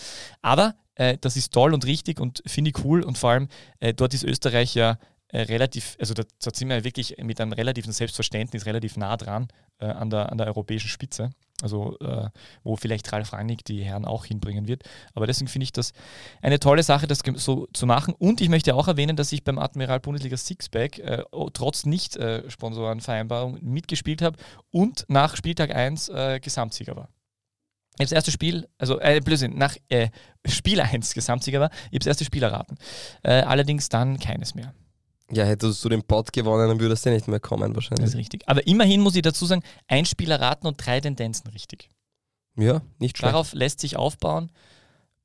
Aber 0.42 0.74
äh, 0.94 1.18
das 1.20 1.36
ist 1.36 1.52
toll 1.52 1.74
und 1.74 1.86
richtig 1.86 2.20
und 2.20 2.42
finde 2.46 2.70
ich 2.70 2.84
cool 2.84 3.02
und 3.02 3.18
vor 3.18 3.30
allem 3.30 3.48
äh, 3.80 3.94
dort 3.94 4.14
ist 4.14 4.24
Österreich 4.24 4.74
ja 4.74 4.98
äh, 5.28 5.42
relativ, 5.42 5.96
also 5.98 6.14
da, 6.14 6.22
da 6.22 6.50
sind 6.52 6.68
wir 6.68 6.84
wirklich 6.84 7.16
mit 7.22 7.40
einem 7.40 7.52
relativen 7.52 7.92
Selbstverständnis 7.92 8.66
relativ 8.66 8.96
nah 8.96 9.16
dran 9.16 9.48
äh, 9.78 9.86
an, 9.86 10.10
der, 10.10 10.30
an 10.30 10.38
der 10.38 10.46
europäischen 10.46 10.88
Spitze. 10.88 11.30
Also 11.62 11.96
äh, 12.00 12.28
wo 12.64 12.76
vielleicht 12.76 13.10
Ralf 13.12 13.32
Rangnick 13.32 13.64
die 13.64 13.82
Herren 13.82 14.04
auch 14.04 14.26
hinbringen 14.26 14.68
wird. 14.68 14.82
Aber 15.14 15.26
deswegen 15.26 15.48
finde 15.48 15.64
ich 15.64 15.72
das 15.72 15.92
eine 16.42 16.60
tolle 16.60 16.82
Sache, 16.82 17.06
das 17.06 17.20
so 17.36 17.66
zu 17.72 17.86
machen. 17.86 18.14
Und 18.14 18.40
ich 18.40 18.48
möchte 18.48 18.74
auch 18.74 18.88
erwähnen, 18.88 19.16
dass 19.16 19.32
ich 19.32 19.42
beim 19.42 19.58
Admiral 19.58 20.00
Bundesliga 20.00 20.36
Sixpack 20.36 20.98
äh, 20.98 21.22
trotz 21.54 21.86
Nicht-Sponsorenvereinbarung 21.86 23.58
mitgespielt 23.62 24.20
habe 24.20 24.36
und 24.70 25.06
nach 25.08 25.36
Spieltag 25.36 25.74
1 25.74 26.10
äh, 26.10 26.40
Gesamtsieger 26.40 26.96
war. 26.96 27.08
Ich 27.94 28.00
habe 28.00 28.04
das 28.04 28.12
erste 28.12 28.30
Spiel, 28.30 28.68
also 28.76 29.00
äh, 29.00 29.20
Blödsinn, 29.20 29.56
nach 29.56 29.74
äh, 29.88 30.10
Spiel 30.44 30.82
1 30.82 31.14
Gesamtsieger 31.14 31.60
war, 31.60 31.70
ich 31.70 31.86
habe 31.86 31.98
das 32.00 32.08
erste 32.08 32.26
Spiel 32.26 32.42
erraten. 32.42 32.76
Äh, 33.22 33.40
allerdings 33.40 33.88
dann 33.88 34.18
keines 34.18 34.54
mehr. 34.54 34.74
Ja, 35.30 35.44
hättest 35.44 35.84
du 35.84 35.88
den 35.88 36.02
Pod 36.04 36.32
gewonnen, 36.32 36.68
dann 36.68 36.78
würdest 36.80 37.04
du 37.04 37.10
nicht 37.10 37.26
mehr 37.26 37.40
kommen 37.40 37.70
Das 37.72 37.76
wahrscheinlich. 37.76 38.06
ist 38.06 38.16
richtig. 38.16 38.48
Aber 38.48 38.66
immerhin 38.66 39.00
muss 39.00 39.16
ich 39.16 39.22
dazu 39.22 39.44
sagen, 39.46 39.62
ein 39.88 40.04
Spiel 40.06 40.30
erraten 40.30 40.66
und 40.68 40.76
drei 40.84 41.00
Tendenzen 41.00 41.48
richtig. 41.48 41.88
Ja, 42.56 42.80
nicht 42.98 43.18
schlecht. 43.18 43.32
Darauf 43.34 43.52
lässt 43.52 43.80
sich 43.80 43.96
aufbauen, 43.96 44.50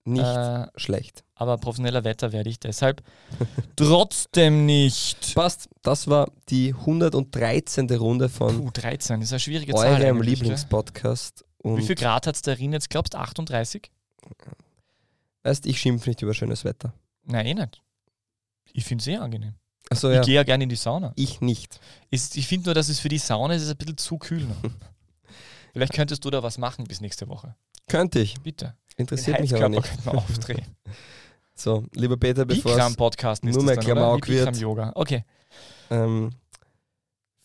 nicht 0.03 0.26
äh, 0.26 0.65
schlecht. 0.76 1.23
aber 1.36 1.57
professioneller 1.60 2.03
Wetter 2.03 2.32
werde 2.32 2.49
ich 2.49 2.60
deshalb 2.60 3.03
trotzdem 3.76 4.65
nicht. 4.65 5.36
Passt, 5.36 5.69
das 5.84 6.07
war 6.07 6.32
die 6.49 6.73
113. 6.73 7.88
Runde 7.91 8.28
von 8.28 8.57
Puh, 8.65 8.72
13 8.73 9.22
ist 9.22 9.32
eine 9.32 9.40
schwierige 9.40 9.73
Zahl. 9.76 10.02
eurem? 10.02 10.22
Lieblingspodcast. 10.22 11.45
Wie 11.64 11.84
viel 11.86 11.95
Grad 11.95 12.26
hat 12.26 12.36
es 12.36 12.41
darin 12.41 12.73
jetzt, 12.73 12.90
glaubst 12.90 13.14
du? 13.14 13.19
38? 13.19 13.91
weißt, 15.44 15.65
ich 15.68 15.80
schimpfe 15.80 16.10
nicht 16.10 16.22
über 16.22 16.34
schönes 16.34 16.65
Wetter. 16.65 16.94
Nein, 17.23 17.45
eh 17.45 17.53
nicht. 17.53 17.82
Ich 18.73 18.84
finde 18.86 19.02
es 19.02 19.06
sehr 19.06 19.22
angenehm. 19.22 19.53
Ich 19.91 20.01
ja, 20.03 20.22
gehe 20.22 20.35
ja 20.35 20.43
gerne 20.43 20.63
in 20.63 20.69
die 20.69 20.76
Sauna. 20.76 21.11
ich 21.15 21.41
nicht. 21.41 21.80
Ist, 22.09 22.38
ich 22.38 22.47
finde 22.47 22.68
nur, 22.68 22.76
dass 22.76 22.88
es 22.88 22.99
für 22.99 23.09
die 23.09 23.18
Sauna 23.18 23.55
ist, 23.55 23.63
es 23.63 23.69
ein 23.69 23.77
bisschen 23.77 23.97
zu 23.97 24.18
kühl 24.18 24.43
noch. 24.43 24.72
Vielleicht 25.73 25.93
könntest 25.93 26.23
du 26.23 26.30
da 26.30 26.41
was 26.43 26.57
machen 26.57 26.85
bis 26.85 27.01
nächste 27.01 27.27
Woche. 27.27 27.55
Könnte 27.88 28.19
ich. 28.19 28.35
Bitte. 28.41 28.76
Interessiert 28.95 29.38
Den 29.38 29.43
mich 29.43 29.55
aber 29.55 29.69
nicht. 29.69 29.84
könnten 29.84 30.05
wir 30.05 30.18
aufdrehen. 30.18 30.65
So, 31.53 31.85
lieber 31.93 32.18
Peter, 32.18 32.43
bevor 32.43 32.72
es 32.72 32.77
Bikram-Podcast 32.77 33.43
ist 33.43 33.53
nur 33.53 33.63
mehr? 33.63 33.77
Klamauk 33.77 34.27
wird. 34.27 34.45
Bikram-Yoga. 34.45 34.93
Okay. 34.95 35.26
Ähm, 35.91 36.31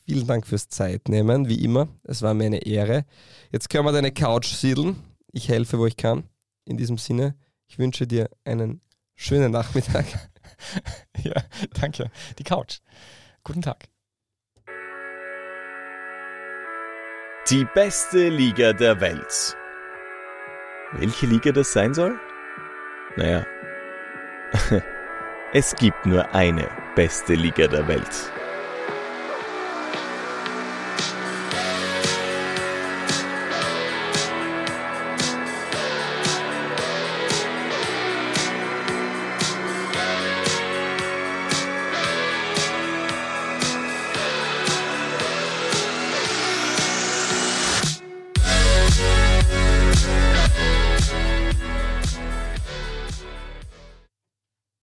vielen 0.07 0.27
Dank 0.27 0.47
fürs 0.47 0.69
Zeitnehmen, 0.69 1.49
wie 1.49 1.63
immer. 1.63 1.89
Es 2.03 2.23
war 2.23 2.33
mir 2.33 2.47
eine 2.47 2.65
Ehre. 2.65 3.05
Jetzt 3.53 3.69
können 3.69 3.85
wir 3.85 3.93
deine 3.93 4.13
Couch 4.13 4.55
siedeln. 4.55 4.97
Ich 5.33 5.51
helfe, 5.51 5.79
wo 5.79 5.85
ich 5.87 5.99
kann. 5.99 6.23
In 6.65 6.79
diesem 6.79 6.97
Sinne, 6.97 7.35
ich 7.67 7.79
wünsche 7.79 8.07
dir 8.07 8.31
einen 8.45 8.81
schönen 9.17 9.53
Nachmittag. 9.53 10.07
Ja, 11.23 11.43
danke. 11.81 12.11
Die 12.39 12.45
Couch. 12.45 12.79
Guten 13.43 13.63
Tag. 13.63 13.89
Die 17.49 17.65
beste 17.65 18.29
Liga 18.29 18.73
der 18.73 19.01
Welt. 19.01 19.57
Welche 20.93 21.27
Liga 21.27 21.53
das 21.53 21.73
sein 21.73 21.95
soll? 21.95 22.19
Naja, 23.17 23.45
es 25.53 25.75
gibt 25.77 26.07
nur 26.07 26.35
eine 26.35 26.69
beste 26.95 27.35
Liga 27.35 27.67
der 27.67 27.89
Welt. 27.89 28.33